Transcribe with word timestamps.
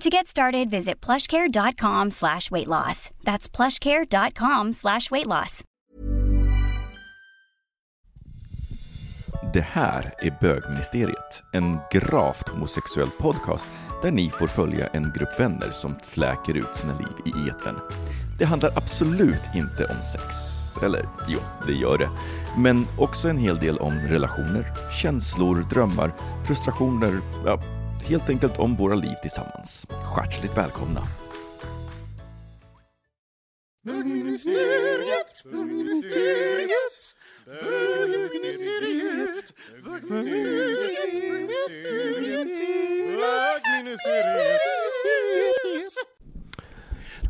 To 0.00 0.10
get 0.10 0.26
started, 0.26 0.70
visit 0.70 1.00
plushcare.com 1.06 2.10
slash 2.10 2.50
weight 2.50 2.66
loss. 2.68 3.10
That's 3.24 3.48
plushcare.com 3.48 4.72
slash 4.72 5.10
weight 5.10 5.26
loss. 5.26 5.62
Det 9.52 9.60
här 9.60 10.14
är 10.18 10.38
Bögministeriet, 10.40 11.42
en 11.52 11.78
gravt 11.92 12.48
homosexuell 12.48 13.10
podcast 13.18 13.66
där 14.02 14.10
ni 14.10 14.30
får 14.30 14.46
följa 14.46 14.86
en 14.86 15.12
grupp 15.16 15.40
vänner 15.40 15.70
som 15.72 15.94
fläker 16.02 16.56
ut 16.56 16.74
sina 16.76 16.98
liv 16.98 17.08
i 17.24 17.48
etern. 17.48 17.76
Det 18.38 18.44
handlar 18.44 18.72
absolut 18.76 19.42
inte 19.54 19.84
om 19.84 20.02
sex. 20.02 20.34
Eller 20.82 21.04
jo, 21.28 21.38
det 21.66 21.72
gör 21.72 21.98
det. 21.98 22.10
Men 22.58 22.86
också 22.98 23.28
en 23.28 23.38
hel 23.38 23.58
del 23.58 23.78
om 23.78 23.92
relationer, 23.92 24.72
känslor, 25.02 25.64
drömmar, 25.70 26.12
frustrationer, 26.46 27.20
ja, 27.44 27.60
helt 28.08 28.30
enkelt 28.30 28.58
om 28.58 28.76
våra 28.76 28.94
liv 28.94 29.14
tillsammans. 29.22 29.86
Hjärtligt 30.16 30.56
välkomna! 30.56 31.02
Bögministeriet, 33.84 35.44
bögministeriet, 35.44 37.14
bögministeriet, 37.44 39.52
bögministeriet, 39.84 42.56
bögministeriet, 43.16 44.60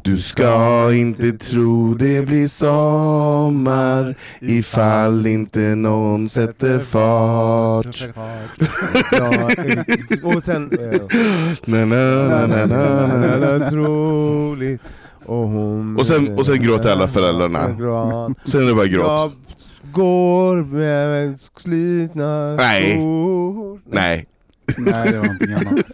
du 0.07 0.19
ska 0.19 0.93
inte 0.95 1.33
tro 1.33 1.95
det 1.95 2.27
blir 2.27 2.49
sommar 2.49 4.15
ifall 4.41 5.27
inte 5.27 5.61
någon 5.61 6.29
sätter 6.29 6.79
fart. 6.79 8.09
Ja, 9.12 9.51
och 10.23 10.43
sen... 10.43 10.71
eh, 10.81 11.01
Na, 11.65 11.84
na, 11.84 12.47
na, 12.47 12.67
na, 12.67 13.07
na, 13.07 13.37
na. 13.59 13.67
Otroligt. 13.67 14.81
Och, 15.25 15.49
hon, 15.49 15.97
Och 15.97 16.07
sen- 16.07 16.39
och 16.39 16.47
sen 16.47 16.62
gråter 16.62 16.93
alla 16.93 17.09
föräldrarna. 17.09 17.67
Sen 18.45 18.62
är 18.62 18.67
det 18.67 18.75
bara 18.75 18.87
gråt. 18.87 19.07
Jag 19.07 19.33
går 19.93 20.57
med 20.65 21.41
slitna 21.41 22.55
Nej. 22.57 22.99
Nej. 23.93 24.27
Nej, 24.79 25.11
det 25.11 25.19
var 25.19 25.25
någonting 25.25 25.53
annat. 25.53 25.84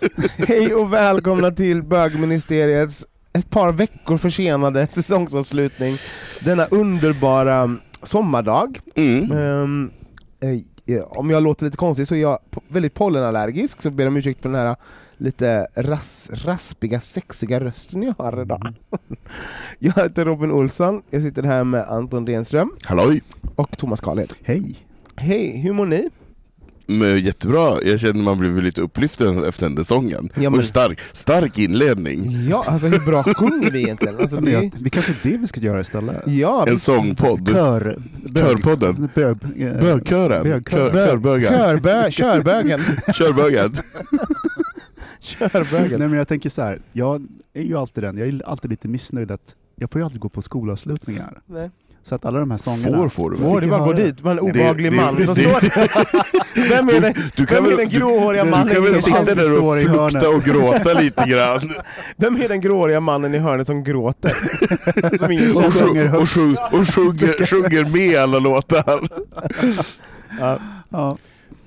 Hej 0.48 0.74
och 0.74 0.92
välkomna 0.92 1.50
till 1.50 1.82
bögministeriets 1.82 3.04
ett 3.32 3.50
par 3.50 3.72
veckor 3.72 4.18
försenade 4.18 4.86
säsongsavslutning. 4.90 5.96
Denna 6.40 6.66
underbara 6.66 7.76
sommardag. 8.02 8.80
Mm. 8.94 9.90
Eh, 10.40 10.50
eh, 10.96 11.02
om 11.02 11.30
jag 11.30 11.42
låter 11.42 11.64
lite 11.64 11.76
konstig 11.76 12.06
så 12.06 12.14
är 12.14 12.18
jag 12.18 12.38
väldigt 12.68 12.94
pollenallergisk, 12.94 13.82
så 13.82 13.90
ber 13.90 14.06
om 14.06 14.16
ursäkt 14.16 14.42
för 14.42 14.48
den 14.48 14.58
här 14.58 14.76
lite 15.16 15.66
ras, 15.74 16.30
raspiga, 16.32 17.00
sexiga 17.00 17.60
rösten 17.60 18.02
jag 18.02 18.14
har 18.18 18.42
idag. 18.42 18.74
jag 19.78 19.92
heter 19.92 20.24
Robin 20.24 20.52
Olsson, 20.52 21.02
jag 21.10 21.22
sitter 21.22 21.42
här 21.42 21.64
med 21.64 21.84
Anton 21.88 22.26
Renström 22.26 22.70
Halloj. 22.82 23.22
och 23.56 23.78
Thomas 23.78 24.00
Karlhed. 24.00 24.32
Hej! 24.42 24.76
Hej, 25.16 25.58
hur 25.58 25.72
mår 25.72 25.86
ni? 25.86 26.10
Men 26.98 27.20
jättebra, 27.24 27.78
jag 27.82 28.00
känner 28.00 28.22
man 28.22 28.38
blir 28.38 28.60
lite 28.62 28.80
upplyft 28.80 29.20
efter 29.20 29.66
den 29.66 29.74
där 29.74 29.82
sången. 29.82 30.28
Ja, 30.34 30.50
men- 30.50 30.60
Och 30.60 30.64
stark, 30.66 31.00
stark 31.12 31.58
inledning. 31.58 32.46
Ja, 32.48 32.64
alltså 32.68 32.86
hur 32.88 32.98
bra 33.00 33.22
sjunger 33.22 33.70
vi 33.70 33.82
egentligen? 33.82 34.18
Alltså, 34.18 34.36
det, 34.36 34.50
jag, 34.50 34.72
vi 34.80 34.90
kanske 34.90 35.12
är 35.12 35.16
det 35.32 35.36
vi 35.36 35.46
ska 35.46 35.60
göra 35.60 35.80
istället? 35.80 36.22
ja, 36.26 36.66
En 36.68 36.78
sångpodd. 36.78 37.48
Kör... 37.52 37.98
bög- 38.24 38.42
Körpodden. 38.46 39.08
Bög, 39.14 39.36
Bögkören. 39.80 40.42
Bögkör. 40.42 40.90
Kör, 40.90 41.06
körbögar. 41.06 41.50
körbö, 41.50 42.10
körbögen. 42.10 42.80
Körbögen. 43.14 43.72
körbögen. 45.20 45.98
Nej 45.98 46.08
men 46.08 46.18
jag 46.18 46.28
tänker 46.28 46.50
så 46.50 46.62
här. 46.62 46.80
jag 46.92 47.26
är 47.54 47.62
ju 47.62 47.76
alltid 47.76 48.04
den, 48.04 48.18
jag 48.18 48.28
är 48.28 48.42
alltid 48.48 48.70
lite 48.70 48.88
missnöjd 48.88 49.30
att 49.30 49.56
jag 49.76 49.90
får 49.90 50.00
ju 50.00 50.04
alltid 50.04 50.20
gå 50.20 50.28
på 50.28 50.42
skolavslutningar. 50.42 51.40
Nej. 51.46 51.70
Så 52.04 52.14
att 52.14 52.24
alla 52.24 52.38
de 52.38 52.50
här 52.50 52.58
sångerna... 52.58 52.96
Får 52.96 53.08
får 53.08 53.30
du 53.30 53.36
väl? 53.36 53.44
Får 53.46 53.60
det 53.60 53.66
bara 53.66 53.80
gå 53.84 53.92
dit, 53.92 54.22
man 54.24 54.32
är 54.38 54.42
en 54.42 54.48
obehaglig 54.50 54.92
Det- 54.92 54.96
det- 54.96 55.02
man 55.02 55.26
som 55.26 55.34
det- 55.34 55.40
står. 55.42 56.68
Vem 56.68 56.88
är 56.88 57.00
den, 57.00 57.14
Du 57.36 57.46
kan 57.46 57.54
vem 57.56 57.64
är 57.64 57.68
väl- 57.68 57.76
den 57.78 57.88
gråhåriga 57.88 58.44
Du 58.44 58.50
mannen 58.50 58.74
kan 58.74 58.84
väl 58.84 58.92
som 58.94 59.02
sitta 59.02 59.34
där 59.34 59.62
och 59.62 59.80
flukta 60.10 60.28
och 60.30 60.42
gråta 60.42 60.92
lite 61.00 61.24
grann. 61.28 61.60
Vem 62.16 62.36
är 62.42 62.48
den 62.48 62.60
gråhåriga 62.60 63.00
mannen 63.00 63.34
i 63.34 63.38
hörnet 63.38 63.66
som 63.66 63.84
gråter? 63.84 65.18
som 65.18 65.30
ingen 65.30 65.56
Och, 65.56 65.72
känner. 65.72 66.10
sjung, 66.10 66.20
och, 66.22 66.28
sjung, 66.28 66.56
och 66.80 66.88
sjunger, 66.88 67.46
sjunger 67.46 67.84
med 67.92 68.18
alla 68.18 68.38
låtar. 68.38 69.08
Ja. 70.40 70.58
Ja. 70.88 71.16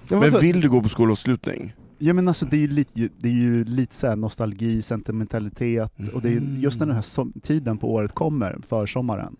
Men 0.09 0.31
så- 0.31 0.40
vill 0.40 0.62
du 0.62 0.69
gå 0.69 0.81
på 0.81 0.90
skolavslutning? 0.90 1.73
Ja 1.97 2.13
men 2.13 2.28
alltså 2.28 2.46
det 2.46 2.56
är 2.57 2.62
ju 2.62 2.67
lite, 2.67 3.09
det 3.17 3.28
är 3.29 3.34
ju 3.34 3.63
lite 3.63 3.96
så 3.96 4.16
nostalgi, 4.16 4.81
sentimentalitet 4.81 5.91
och 6.13 6.22
det 6.22 6.29
är 6.29 6.41
just 6.59 6.79
när 6.79 6.88
den 6.88 6.96
här 6.96 7.41
tiden 7.41 7.78
på 7.78 7.94
året 7.94 8.13
kommer, 8.13 8.57
försommaren. 8.69 9.35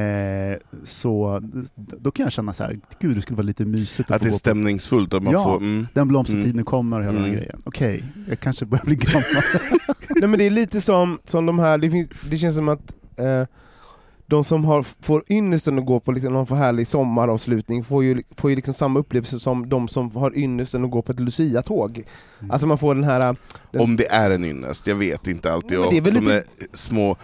Eh, 0.00 0.56
så 0.84 1.40
då 1.76 2.10
kan 2.10 2.24
jag 2.24 2.32
känna 2.32 2.52
så 2.52 2.64
här, 2.64 2.78
gud 3.00 3.16
det 3.16 3.22
skulle 3.22 3.36
vara 3.36 3.46
lite 3.46 3.64
mysigt 3.64 4.10
Att 4.10 4.16
att 4.16 4.22
det 4.22 4.28
är 4.28 4.32
stämningsfullt? 4.32 5.14
Att 5.14 5.22
man 5.22 5.32
Ja. 5.32 5.44
får, 5.44 5.56
mm. 5.56 5.86
den 5.94 6.08
blomstertiden 6.08 6.50
Mm. 6.52 6.64
kommer 6.64 6.98
och 6.98 7.04
hela 7.04 7.14
den 7.14 7.24
Mm. 7.24 7.36
grejen. 7.36 7.62
Okej, 7.64 8.04
jag 8.28 8.40
kanske 8.40 8.66
börjar 8.66 8.84
bli 8.84 8.96
gammal. 8.96 9.24
Nej 10.16 10.28
men 10.28 10.38
det 10.38 10.44
är 10.44 10.50
lite 10.50 10.80
som, 10.80 11.18
som 11.24 11.46
de 11.46 11.58
här, 11.58 11.78
det, 11.78 11.90
finns, 11.90 12.08
det 12.30 12.38
känns 12.38 12.56
som 12.56 12.68
att 12.68 12.94
eh, 13.16 13.42
de 14.28 14.44
som 14.44 14.64
har, 14.64 14.82
får 14.82 15.22
ynnesten 15.28 15.78
att 15.78 15.86
gå 15.86 16.00
på 16.00 16.12
liksom 16.12 16.32
någon 16.32 16.46
för 16.46 16.54
härlig 16.56 16.86
sommaravslutning 16.88 17.84
får 17.84 18.04
ju, 18.04 18.22
får 18.36 18.50
ju 18.50 18.56
liksom 18.56 18.74
samma 18.74 19.00
upplevelse 19.00 19.38
som 19.38 19.68
de 19.68 19.88
som 19.88 20.16
har 20.16 20.38
ynnesten 20.38 20.84
att 20.84 20.90
gå 20.90 21.02
på 21.02 21.12
ett 21.12 21.20
Lucia-tåg. 21.20 22.02
Mm. 22.40 22.50
Alltså 22.50 22.66
man 22.66 22.78
får 22.78 22.94
den 22.94 23.04
här... 23.04 23.36
Den, 23.72 23.80
Om 23.82 23.96
det 23.96 24.06
är 24.10 24.30
en 24.30 24.44
ynnest, 24.44 24.86
jag 24.86 24.96
vet 24.96 25.26
inte 25.28 25.52
alltid. 25.52 25.78
Och 25.78 25.90
det 25.90 25.96
är 25.96 26.00
väl 26.02 26.14
de 26.14 26.20
lite- 26.20 26.44
små 26.72 27.16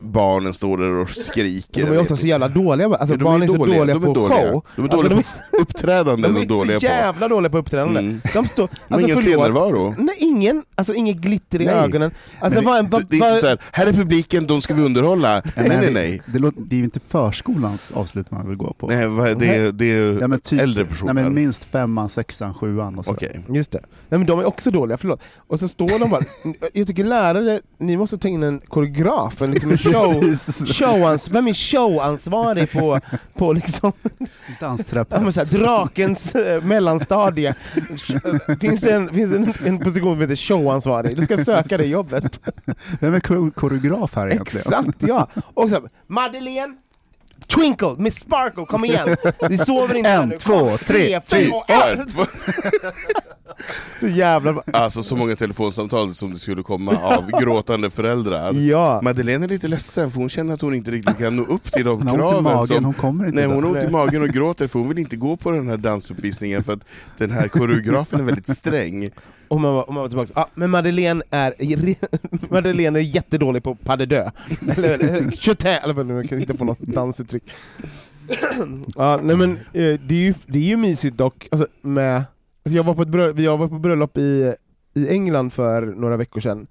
barnen 0.00 0.54
står 0.54 0.78
där 0.78 0.90
och 0.90 1.10
skriker. 1.10 1.86
de 1.86 1.92
är 1.92 2.00
ofta 2.00 2.16
så 2.16 2.26
jävla 2.26 2.48
dåliga, 2.48 2.86
alltså 2.86 3.14
Ja, 3.14 3.18
de 3.18 3.24
barn 3.24 3.42
är, 3.42 3.46
så 3.46 3.56
dåliga, 3.56 3.84
de 3.84 3.90
är 4.02 4.06
på 4.06 4.12
dåliga. 4.14 4.38
show. 4.38 4.64
De 4.76 4.82
är 4.84 4.88
Alltså, 4.88 5.08
dåliga 5.08 5.22
de 5.50 5.56
på 5.56 5.62
uppträdande, 5.62 6.28
De 6.28 6.34
de 6.34 6.40
är 6.42 6.46
dåliga 6.46 6.80
så 6.80 6.86
på. 6.86 6.92
jävla 6.92 7.28
dåliga 7.28 7.50
på 7.50 7.58
uppträdande. 7.58 8.00
Mm. 8.00 8.20
De 8.34 8.46
står, 8.48 8.68
alltså 8.88 9.06
ingen 9.06 9.16
förlåt, 9.18 9.44
scenärvaro. 9.44 9.94
Nej, 9.98 10.14
ingen, 10.18 10.62
alltså 10.74 10.94
inget 10.94 11.16
glitter 11.16 11.60
i 11.62 11.64
Nej. 11.64 11.74
ögonen. 11.74 12.10
Alltså, 12.40 12.62
Men 12.62 12.88
vad, 12.90 13.06
Det, 13.08 13.16
är 13.16 13.16
inte 13.16 13.30
vad, 13.30 13.38
så 13.38 13.46
här, 13.72 13.86
är 13.86 13.92
publiken, 13.92 14.46
de 14.46 14.62
ska 14.62 14.74
vi 14.74 14.82
underhålla. 14.82 15.42
Nej, 15.56 15.68
nej, 15.68 15.90
nej. 15.92 16.22
Det, 16.26 16.38
låter, 16.38 16.60
det 16.60 16.74
är 16.76 16.78
ju 16.78 16.84
inte 16.84 17.00
förskolans 17.08 17.92
avslutning 17.94 18.38
man 18.40 18.48
vill 18.48 18.56
gå 18.56 18.72
på. 18.72 18.86
nej 18.86 19.08
vad, 19.08 19.38
det, 19.38 19.46
är, 19.46 19.72
det 19.72 19.84
är 19.92 20.18
Ja, 20.20 20.28
men 20.28 20.40
typ, 20.40 20.60
äldre 20.62 20.82
nej, 20.82 20.90
personer. 20.92 21.12
men 21.12 21.34
minst 21.34 21.64
femman, 21.64 22.08
sexan, 22.08 22.54
sjuan 22.54 22.98
och 22.98 23.04
så. 23.04 23.12
Okej. 23.12 23.40
Just 23.48 23.72
det. 23.72 23.80
Nej 24.08 24.18
men 24.18 24.26
de 24.26 24.38
är 24.38 24.44
också 24.44 24.70
dåliga, 24.70 24.98
förlåt. 24.98 25.20
Och 25.46 25.58
så 25.58 25.68
står 25.68 25.98
de 25.98 26.10
bara, 26.10 26.22
jag 26.72 26.86
tycker 26.86 27.04
lärare, 27.04 27.60
ni 27.78 27.96
måste 27.96 28.18
ta 28.18 28.28
in 28.28 28.42
en 28.42 28.60
koreograf, 28.68 29.42
en 29.42 29.50
liksom 29.50 29.70
show, 29.92 30.34
showans, 30.66 31.30
vem 31.30 31.48
är 31.48 31.52
showansvarig 31.52 32.72
på, 32.72 33.00
på 33.34 33.52
liksom, 33.52 33.92
Dansterapeut. 34.60 35.36
ja, 35.36 35.44
drakens 35.44 36.34
eh, 36.34 36.62
mellanstadie? 36.64 37.54
Finns 38.60 38.80
det 38.80 38.90
en, 38.92 39.08
finns 39.14 39.32
en, 39.32 39.52
en 39.66 39.78
position 39.78 40.14
som 40.14 40.20
heter 40.20 40.36
showansvarig? 40.36 41.16
Du 41.16 41.24
ska 41.24 41.44
söka 41.44 41.76
det 41.76 41.84
jobbet. 41.86 42.40
Vem 43.00 43.14
är 43.14 43.20
ko- 43.20 43.50
koreograf 43.50 44.14
här 44.16 44.26
egentligen? 44.30 44.66
Exakt 44.66 45.02
ja! 45.02 45.28
Och 45.54 45.70
så, 45.70 45.88
Madeleine, 46.06 46.74
Twinkle, 47.46 47.94
Miss 47.98 48.18
Sparkle, 48.20 48.64
kom 48.64 48.84
igen! 48.84 49.16
Vi 49.48 49.58
sover 49.58 49.94
inte 49.94 50.08
här 50.10 50.22
En, 50.22 50.28
nu. 50.28 50.38
två, 50.38 50.76
tre, 50.76 51.20
fyra, 51.26 51.52
ett. 51.68 52.08
Så 54.00 54.08
jävla 54.08 54.52
bra. 54.52 54.62
Alltså 54.72 55.02
så 55.02 55.16
många 55.16 55.36
telefonsamtal 55.36 56.14
som 56.14 56.32
det 56.34 56.38
skulle 56.38 56.62
komma 56.62 56.92
av 57.02 57.40
gråtande 57.40 57.90
föräldrar. 57.90 58.52
Ja. 58.54 59.00
Madeleine 59.02 59.44
är 59.46 59.48
lite 59.48 59.68
ledsen 59.68 60.10
för 60.10 60.20
hon 60.20 60.28
känner 60.28 60.54
att 60.54 60.60
hon 60.60 60.74
inte 60.74 60.90
riktigt 60.90 61.18
kan 61.18 61.36
nå 61.36 61.42
upp 61.42 61.72
till 61.72 61.84
de 61.84 61.98
Hon 61.98 62.06
har 62.08 62.14
ont 62.14 62.20
i 62.20 62.28
kraven. 62.28 62.42
magen, 62.42 62.66
som, 62.66 62.84
hon 62.84 62.94
kommer 62.94 63.24
inte 63.24 63.36
nej, 63.36 63.46
hon 63.46 63.64
har 63.64 63.70
ont 63.70 63.84
i 63.84 63.88
magen 63.88 64.22
och 64.22 64.28
gråter 64.28 64.66
för 64.66 64.78
hon 64.78 64.88
vill 64.88 64.98
inte 64.98 65.16
gå 65.16 65.36
på 65.36 65.50
den 65.50 65.68
här 65.68 65.76
dansuppvisningen 65.76 66.64
för 66.64 66.72
att 66.72 66.80
den 67.18 67.30
här 67.30 67.48
koreografen 67.48 68.20
är 68.20 68.24
väldigt 68.24 68.56
sträng. 68.56 69.08
Och 69.48 69.60
man 69.60 69.74
var, 69.74 69.82
och 69.88 69.94
man 69.94 70.02
var 70.02 70.08
tillbaka, 70.08 70.32
ah, 70.34 70.46
men 70.54 70.70
Madeleine 70.70 71.22
är, 71.30 71.54
Madeleine 72.52 72.98
är 72.98 73.02
jättedålig 73.02 73.62
på 73.62 73.74
pas 73.74 73.98
de 73.98 74.06
deux. 74.06 74.30
Eller 74.76 75.30
chutin, 75.30 75.68
eller 75.82 75.94
vad 75.94 76.06
man 76.06 76.28
kan 76.28 76.38
hitta 76.38 76.54
på 76.54 76.64
något 76.64 76.80
dansuttryck. 76.80 77.42
ja, 78.96 79.20
nej 79.22 79.36
men 79.36 79.50
eh, 79.52 80.00
det 80.00 80.14
är 80.14 80.26
ju, 80.26 80.34
det 80.46 80.58
är 80.58 80.62
ju 80.62 80.76
mysigt 80.76 81.16
dock, 81.16 81.48
alltså, 81.50 81.66
med, 81.80 82.16
alltså 82.16 82.76
jag 82.76 82.84
var 82.84 82.94
på 82.94 83.02
ett 83.02 83.08
bröllop, 83.08 83.38
jag 83.38 83.56
var 83.56 83.68
på 83.68 83.78
bröllop 83.78 84.18
i, 84.18 84.54
i 84.94 85.08
England 85.08 85.52
för 85.52 85.86
några 85.86 86.16
veckor 86.16 86.40
sedan 86.40 86.66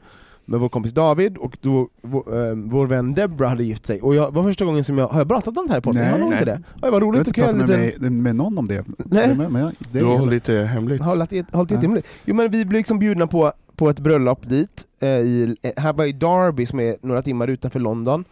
med 0.50 0.60
vår 0.60 0.70
kompis 0.70 0.92
David 0.94 1.38
och 1.38 1.58
då, 1.62 1.88
vår, 2.02 2.50
eh, 2.50 2.56
vår 2.56 2.88
vän 2.88 3.14
Debra 3.14 3.48
hade 3.48 3.64
gift 3.64 3.86
sig, 3.86 4.02
och 4.02 4.16
jag, 4.16 4.32
var 4.32 4.44
första 4.44 4.66
gången 4.66 4.84
som 4.84 4.98
jag, 4.98 5.08
har 5.08 5.20
jag 5.20 5.28
pratat 5.28 5.58
om 5.58 5.66
det 5.68 5.72
här 5.74 5.80
i 5.80 5.82
podden? 5.82 6.02
Nej. 6.02 6.12
jag 6.12 6.18
har 6.18 6.26
nog 6.26 6.34
inte 6.34 6.46
det. 6.46 6.52
Ja, 6.52 6.58
det 6.76 6.82
var 6.82 6.88
Jag 6.88 6.94
har 6.94 7.02
roligt 7.02 7.20
inte 7.28 7.30
att 7.30 7.36
kunna 7.36 7.48
pratat 7.66 7.70
med, 7.70 7.80
lite... 7.88 8.10
med 8.10 8.36
någon 8.36 8.58
om 8.58 8.68
det. 8.68 8.86
Nej. 8.98 9.36
Men, 9.36 9.52
men 9.54 9.62
jag, 9.62 9.72
det 9.92 10.00
Du 10.00 10.06
har 10.06 10.14
är, 10.16 10.20
hållit 10.20 10.44
det 10.44 10.66
hemligt. 10.66 11.02
Har 11.02 11.10
hållit 11.10 11.30
det 11.30 11.46
Ja. 11.52 11.66
hemligt. 11.82 12.06
Jo 12.26 12.36
men 12.36 12.52
vi 12.52 12.66
blev 12.66 12.80
liksom 12.80 13.00
bjudna 13.00 13.28
på, 13.28 13.52
på 13.76 13.90
ett 13.90 14.00
bröllop 14.00 14.50
dit, 14.50 14.86
eh, 15.00 15.10
i, 15.10 15.56
eh, 15.62 15.72
här 15.78 15.94
var 15.94 16.06
i 16.06 16.12
Derby 16.12 16.66
som 16.66 16.80
är 16.80 16.96
några 17.02 17.22
timmar 17.22 17.48
utanför 17.48 17.80
London, 17.80 18.26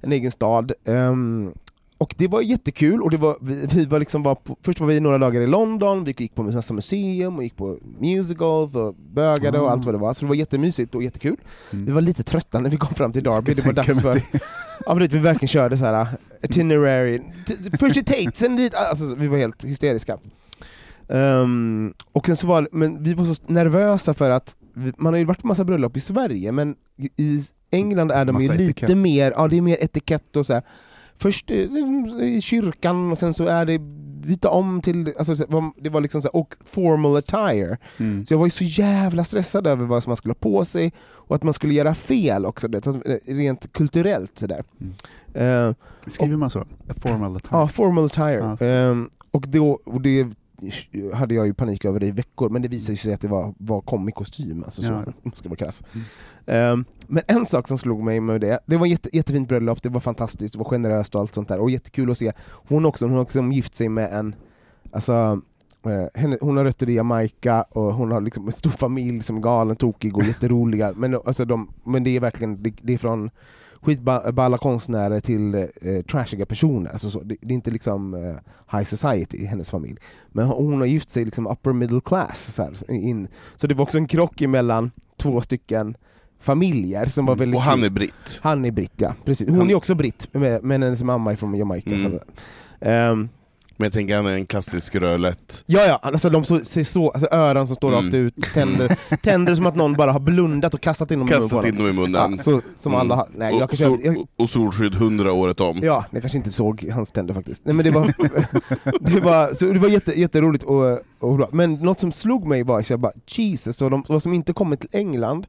en 0.00 0.12
egen 0.12 0.30
stad. 0.30 0.72
Ehm, 0.84 1.52
och 2.04 2.14
det 2.18 2.28
var 2.28 2.40
jättekul, 2.42 3.02
och 3.02 3.10
det 3.10 3.16
var, 3.16 3.36
vi, 3.40 3.66
vi 3.74 3.84
var 3.84 3.98
liksom 3.98 4.22
var 4.22 4.34
på, 4.34 4.56
först 4.62 4.80
var 4.80 4.86
vi 4.86 5.00
några 5.00 5.18
dagar 5.18 5.40
i 5.40 5.46
London, 5.46 6.04
vi 6.04 6.14
gick 6.18 6.34
på 6.34 6.42
massa 6.42 6.74
museum, 6.74 7.36
och 7.36 7.42
gick 7.42 7.56
på 7.56 7.78
musicals 8.00 8.74
och 8.76 8.94
bögade 8.94 9.58
och 9.60 9.68
Ah. 9.68 9.70
allt 9.70 9.84
vad 9.84 9.94
det 9.94 9.98
var, 9.98 10.14
så 10.14 10.20
det 10.24 10.28
var 10.28 10.34
jättemysigt 10.34 10.94
och 10.94 11.02
jättekul. 11.02 11.36
Mm. 11.72 11.84
Vi 11.86 11.92
var 11.92 12.00
lite 12.00 12.22
trötta 12.22 12.60
när 12.60 12.70
vi 12.70 12.76
kom 12.76 12.94
fram 12.94 13.12
till 13.12 13.22
Derby, 13.22 13.54
det 13.54 13.64
var 13.66 13.72
dags 13.72 14.00
för... 14.00 14.22
Ja 14.86 14.94
men 14.94 15.08
vi 15.08 15.18
verkligen 15.18 15.48
körde 15.48 15.78
så 15.78 15.84
här 15.84 16.00
uh, 16.02 16.08
itinerary, 16.42 17.20
först 17.78 18.06
Tate, 18.06 18.30
sen 18.34 18.56
dit, 18.56 18.74
alltså 18.74 19.14
vi 19.14 19.26
var 19.28 19.38
helt 19.38 19.64
hysteriska. 19.64 20.18
Ehm, 21.08 21.94
och 22.12 22.26
sen 22.26 22.36
så 22.36 22.46
var 22.46 22.68
men 22.72 23.02
vi 23.02 23.14
var 23.14 23.24
så 23.24 23.42
nervösa 23.46 24.14
för 24.14 24.30
att, 24.30 24.54
man 24.96 25.12
har 25.12 25.18
ju 25.18 25.24
varit 25.24 25.40
på 25.40 25.46
massa 25.46 25.64
bröllop 25.64 25.96
i 25.96 26.00
Sverige, 26.00 26.52
men 26.52 26.74
i- 27.16 27.44
England 27.70 28.10
är 28.12 28.24
de 28.24 28.40
ju 28.40 28.48
lite 28.52 28.64
etikett. 28.64 28.98
mer, 28.98 29.32
ja 29.36 29.48
det 29.48 29.56
är 29.56 29.60
mer 29.60 29.76
etikett 29.80 30.36
och 30.36 30.46
så 30.46 30.52
här. 30.54 30.62
Först 31.18 31.50
eh, 31.50 31.58
i 32.22 32.40
kyrkan 32.42 33.12
och 33.12 33.18
sen 33.18 33.34
så 33.34 33.46
är 33.46 33.66
det 33.66 33.78
byta 34.26 34.50
om 34.50 34.80
till, 34.82 35.12
alltså, 35.18 35.34
det 35.76 35.90
var 35.90 36.00
liksom 36.00 36.22
så 36.22 36.28
här, 36.28 36.36
och 36.36 36.54
formal 36.64 37.16
attire. 37.16 37.78
Mm. 37.96 38.26
Så 38.26 38.34
jag 38.34 38.38
var 38.38 38.46
ju 38.46 38.50
så 38.50 38.64
jävla 38.64 39.24
stressad 39.24 39.66
över 39.66 39.86
vad 39.86 40.08
man 40.08 40.16
skulle 40.16 40.32
ha 40.32 40.38
på 40.50 40.64
sig, 40.64 40.92
och 41.00 41.36
att 41.36 41.42
man 41.42 41.54
skulle 41.54 41.74
göra 41.74 41.94
fel 41.94 42.46
också, 42.46 42.68
det, 42.68 42.86
rent 43.26 43.72
kulturellt 43.72 44.38
sådär. 44.38 44.64
Mm. 45.34 45.68
Eh, 45.68 45.74
Skriver 46.06 46.36
man 46.36 46.50
så? 46.50 46.64
Formal 47.02 47.36
attire? 47.36 47.48
Ja, 47.50 47.68
formal 47.68 48.04
attire. 48.04 48.56
Ja. 48.60 48.66
Ehm, 48.66 49.10
och, 49.30 49.48
då, 49.48 49.80
och 49.84 50.00
det 50.00 50.28
hade 51.14 51.34
jag 51.34 51.46
ju 51.46 51.54
panik 51.54 51.84
över 51.84 52.04
i 52.04 52.10
veckor, 52.10 52.50
men 52.50 52.62
det 52.62 52.68
visade 52.68 52.98
sig 52.98 53.14
att 53.14 53.20
det 53.20 53.28
var, 53.28 53.54
var 53.58 53.80
komikkostym, 53.80 54.64
alltså 54.64 54.82
så, 54.82 54.88
Ja. 54.88 54.98
om 55.06 55.12
man 55.22 55.34
ska 55.34 55.48
vara 55.48 55.56
krass. 55.56 55.82
Mm. 55.92 56.06
Ehm, 56.46 56.84
men 57.06 57.22
en 57.26 57.46
sak 57.46 57.68
som 57.68 57.78
slog 57.78 58.02
mig 58.02 58.20
med 58.20 58.40
det, 58.40 58.58
det 58.66 58.76
var 58.76 58.86
jätte, 58.86 59.16
jättefint 59.16 59.48
bröllop, 59.48 59.82
det 59.82 59.88
var 59.88 60.00
fantastiskt, 60.00 60.52
det 60.52 60.58
var 60.58 60.64
generöst 60.64 61.14
och 61.14 61.20
allt 61.20 61.34
sånt 61.34 61.48
där, 61.48 61.58
och 61.58 61.70
jättekul 61.70 62.10
att 62.10 62.18
se. 62.18 62.32
Hon 62.50 62.84
också, 62.84 63.04
hon 63.04 63.14
har 63.14 63.22
också 63.22 63.42
gift 63.42 63.76
sig 63.76 63.88
med 63.88 64.12
en, 64.12 64.34
alltså 64.92 65.40
eh, 65.86 66.20
henne, 66.20 66.38
hon 66.40 66.56
har 66.56 66.64
rötter 66.64 66.88
i 66.88 66.94
Jamaica 66.94 67.62
och 67.62 67.94
hon 67.94 68.10
har 68.10 68.20
liksom 68.20 68.46
en 68.46 68.52
stor 68.52 68.70
familj 68.70 69.22
som 69.22 69.36
är 69.36 69.40
galen, 69.40 69.76
tokig 69.76 70.16
och 70.16 70.24
jätteroliga. 70.24 70.92
Men, 70.96 71.14
alltså 71.14 71.44
de, 71.44 71.72
men 71.84 72.04
det 72.04 72.16
är 72.16 72.20
verkligen, 72.20 72.62
det, 72.62 72.72
det 72.82 72.94
är 72.94 72.98
från 72.98 73.30
skitballa 73.84 74.58
konstnärer 74.58 75.20
till 75.20 75.54
eh, 75.54 76.02
trashiga 76.10 76.46
personer. 76.46 76.90
Alltså 76.90 77.10
så, 77.10 77.20
det, 77.20 77.36
det 77.40 77.52
är 77.52 77.54
inte 77.54 77.70
liksom 77.70 78.14
eh, 78.14 78.76
high 78.78 78.84
society 78.84 79.36
i 79.36 79.46
hennes 79.46 79.70
familj. 79.70 79.96
Men 80.28 80.46
hon, 80.46 80.78
har 80.78 80.86
gift 80.86 81.10
sig 81.10 81.24
liksom 81.24 81.46
upper 81.46 81.72
middle 81.72 82.00
class. 82.00 82.54
Så, 82.54 82.62
här, 82.62 82.90
in, 82.90 83.28
så 83.56 83.66
det 83.66 83.74
var 83.74 83.82
också 83.82 83.98
en 83.98 84.06
krock 84.08 84.40
emellan 84.40 84.90
två 85.16 85.40
stycken 85.40 85.96
familjer 86.40 87.06
som 87.06 87.26
var 87.26 87.36
väldigt 87.36 87.56
Och 87.56 87.62
han 87.62 87.84
är 87.84 87.90
britt. 87.90 88.40
Han 88.42 88.64
är 88.64 88.70
britt, 88.70 88.92
ja. 88.96 89.14
Precis. 89.24 89.48
Hon 89.48 89.58
Han- 89.58 89.70
är 89.70 89.74
också 89.74 89.94
britt, 89.94 90.28
men 90.62 90.82
hennes 90.82 91.02
mamma 91.02 91.32
är 91.32 91.36
från 91.36 91.54
Jamaica. 91.54 91.90
Mm. 91.90 92.12
Så, 92.12 92.20
Ehm, 92.80 93.28
Men 93.76 93.84
jag 93.86 93.92
tänker 93.92 94.16
han 94.16 94.26
är 94.26 94.32
en 94.34 94.46
klassisk 94.46 94.94
rödlätt. 94.94 95.64
Ja, 95.66 95.86
ja, 95.86 95.98
alltså 96.02 96.30
de 96.30 96.44
så, 96.44 96.58
ser 96.64 96.84
så, 96.84 97.10
alltså 97.10 97.28
öron 97.30 97.66
som 97.66 97.76
står 97.76 97.88
Mm. 97.92 98.04
rakt 98.04 98.14
ut, 98.14 98.34
tänder, 98.54 98.96
tänder 99.22 99.54
som 99.54 99.66
att 99.66 99.76
någon 99.76 99.92
bara 99.92 100.12
har 100.12 100.20
blundat 100.20 100.74
och 100.74 100.80
kastat 100.80 101.10
in 101.10 101.18
dem 101.18 101.28
i 101.28 101.30
munnen 101.32 101.48
Kastat 101.48 101.64
in 101.66 101.76
dem 101.78 101.88
i 101.88 101.92
munnen. 101.92 102.32
Ja, 102.36 102.38
så, 102.42 102.60
som 102.76 102.92
Mm. 102.92 103.00
alla 103.00 103.14
har. 103.14 103.28
Nej, 103.36 103.52
jag 103.54 103.62
och, 103.62 103.70
kanske, 103.70 103.84
sol, 103.86 103.98
jag, 104.04 104.26
och 104.36 104.50
solskydd 104.50 104.94
hundra 104.94 105.32
året 105.32 105.60
om. 105.60 105.78
Ja, 105.82 106.04
jag 106.10 106.22
kanske 106.22 106.38
inte 106.38 106.50
såg 106.50 106.88
hans 106.92 107.12
tänder 107.12 107.34
faktiskt. 107.34 107.62
Nej, 107.64 107.74
men 107.74 107.84
det 107.84 107.90
var, 107.90 108.14
det 109.00 109.20
var, 109.20 109.54
så 109.54 109.64
det 109.66 109.78
var 109.78 109.88
jätte, 109.88 110.20
jätteroligt 110.20 110.64
och, 110.64 110.98
och 111.18 111.36
bra. 111.36 111.48
Men 111.52 111.74
något 111.74 112.00
som 112.00 112.12
slog 112.12 112.46
mig 112.46 112.62
var 112.62 112.84
jag 112.88 113.00
bara, 113.00 113.12
Jesus, 113.26 113.82
och 113.82 113.90
de, 113.90 114.04
vad 114.08 114.22
som 114.22 114.32
inte 114.32 114.52
kommit 114.52 114.80
till 114.80 114.90
England, 114.92 115.46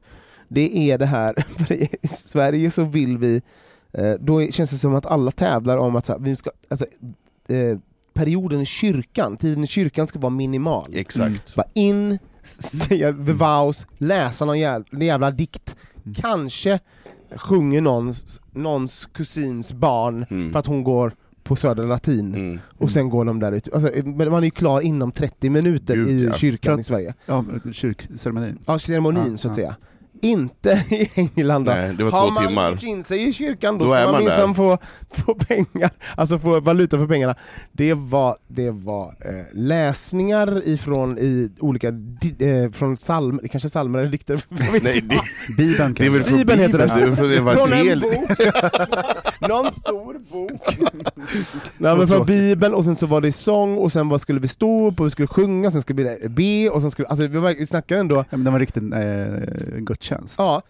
det 0.48 0.90
är 0.90 0.98
det 0.98 1.06
här, 1.06 1.44
i 2.02 2.08
Sverige 2.08 2.70
så 2.70 2.84
vill 2.84 3.18
vi, 3.18 3.42
eh, 3.92 4.12
då 4.20 4.46
känns 4.46 4.70
det 4.70 4.78
som 4.78 4.94
att 4.94 5.06
alla 5.06 5.30
tävlar 5.30 5.78
om 5.78 5.96
att 5.96 6.06
så 6.06 6.12
här, 6.12 6.20
vi 6.20 6.36
ska, 6.36 6.50
alltså, 6.70 6.86
eh, 7.48 7.78
perioden 8.16 8.60
i 8.60 8.66
kyrkan, 8.66 9.36
tiden 9.36 9.64
i 9.64 9.66
kyrkan 9.66 10.06
ska 10.06 10.18
vara 10.18 10.30
minimal. 10.30 10.90
Exakt. 10.94 11.56
Bara 11.56 11.66
in, 11.74 12.18
säga 12.58 13.12
the 13.12 13.32
vows, 13.32 13.86
läsa 13.98 14.44
någon 14.44 14.58
jävla, 14.58 15.04
jävla 15.04 15.30
dikt, 15.30 15.76
Mm. 16.04 16.14
kanske 16.14 16.78
sjunger 17.36 17.80
någons, 17.80 18.40
någons 18.52 19.06
kusins 19.06 19.72
barn 19.72 20.26
Mm. 20.30 20.52
för 20.52 20.58
att 20.58 20.66
hon 20.66 20.84
går 20.84 21.12
på 21.44 21.56
Södra 21.56 21.84
Latin, 21.84 22.34
Mm. 22.34 22.60
och 22.78 22.90
sen 22.90 23.08
går 23.08 23.24
de 23.24 23.40
där 23.40 23.52
ut. 23.52 23.68
Alltså, 23.72 23.90
man 24.04 24.34
är 24.34 24.42
ju 24.42 24.50
klar 24.50 24.80
inom 24.80 25.12
30 25.12 25.50
minuter 25.50 25.94
Gud, 25.96 26.20
i 26.20 26.24
ja. 26.24 26.32
kyrkan 26.34 26.74
För 26.74 26.80
i 26.80 26.84
Sverige. 26.84 27.14
Ja, 27.26 27.44
kyrkceremonin. 27.72 28.58
Ja, 28.66 28.78
ceremonin 28.78 29.30
Ja, 29.30 29.36
så 29.36 29.48
att 29.48 29.56
ja. 29.58 29.62
säga. 29.64 29.76
Inte 30.22 30.84
i 30.90 31.10
England 31.14 31.64
då. 31.64 31.72
Nej, 31.72 31.94
det 31.98 32.04
var 32.04 32.10
Har 32.10 32.28
två 32.28 32.30
man 32.34 32.46
timmar. 32.46 32.70
gjort 32.70 32.82
in 32.82 33.04
sig 33.04 33.28
i 33.28 33.32
kyrkan, 33.32 33.78
då, 33.78 33.84
Då 33.84 33.90
ska 33.90 33.98
är 33.98 34.04
man 34.04 34.12
man 34.12 34.24
minsann 34.24 34.48
där. 34.48 34.54
få, 34.54 34.78
få 35.10 35.34
pengar, 35.34 35.90
alltså 36.16 36.38
få 36.38 36.60
valuta 36.60 36.98
för 36.98 37.06
pengarna. 37.06 37.34
Det 37.72 37.94
var, 37.94 38.36
det 38.48 38.70
var 38.70 39.06
eh, 39.08 39.44
läsningar 39.52 40.68
ifrån 40.68 41.18
i 41.18 41.50
olika, 41.60 41.90
di, 41.90 42.36
eh, 42.38 42.70
från 42.72 42.96
psalm, 42.96 43.40
det 43.42 43.48
kanske 43.48 43.66
är 43.66 43.70
psalmer 43.70 43.98
eller 43.98 44.10
dikter, 44.10 44.40
Nej, 44.48 44.80
det, 44.82 45.20
Bibeln 45.56 45.94
det 45.94 46.06
är 46.06 46.10
väl 46.10 46.22
från 46.22 46.38
Bibeln 46.38 46.58
Bibeln, 46.58 46.60
heter 46.60 46.78
det. 46.78 46.86
det 46.86 47.02
är 47.02 47.16
från 47.16 47.16
Från 47.56 47.72
en 47.72 47.88
evangeliet. 47.88 48.28
bok! 48.28 48.38
Någon 49.40 49.72
stor 49.72 50.18
bok! 50.32 50.78
Nej, 51.78 51.96
men 51.96 52.08
från 52.08 52.26
bibeln, 52.26 52.74
och 52.74 52.84
sen 52.84 52.96
så 52.96 53.06
var 53.06 53.20
det 53.20 53.32
sång, 53.32 53.76
och 53.78 53.92
sen 53.92 54.08
vad 54.08 54.20
skulle 54.20 54.40
vi 54.40 54.48
stå 54.48 54.88
upp, 54.88 55.00
och 55.00 55.06
vi 55.06 55.10
skulle 55.10 55.28
sjunga, 55.28 55.70
sen 55.70 55.82
skulle 55.82 56.18
vi 56.22 56.28
be, 56.28 56.70
och 56.70 56.82
sen 56.82 56.90
skulle, 56.90 57.08
alltså 57.08 57.26
vi, 57.26 57.38
var- 57.38 57.54
vi 57.54 57.66
snackar 57.66 57.96
ändå, 57.98 58.16
Ja, 58.16 58.24
men 58.30 58.44
det 58.44 58.50
var 58.50 58.58
riktigt 58.58 58.82
eh, 58.82 59.78
gudstjänst. 59.78 60.34
ja, 60.38 60.62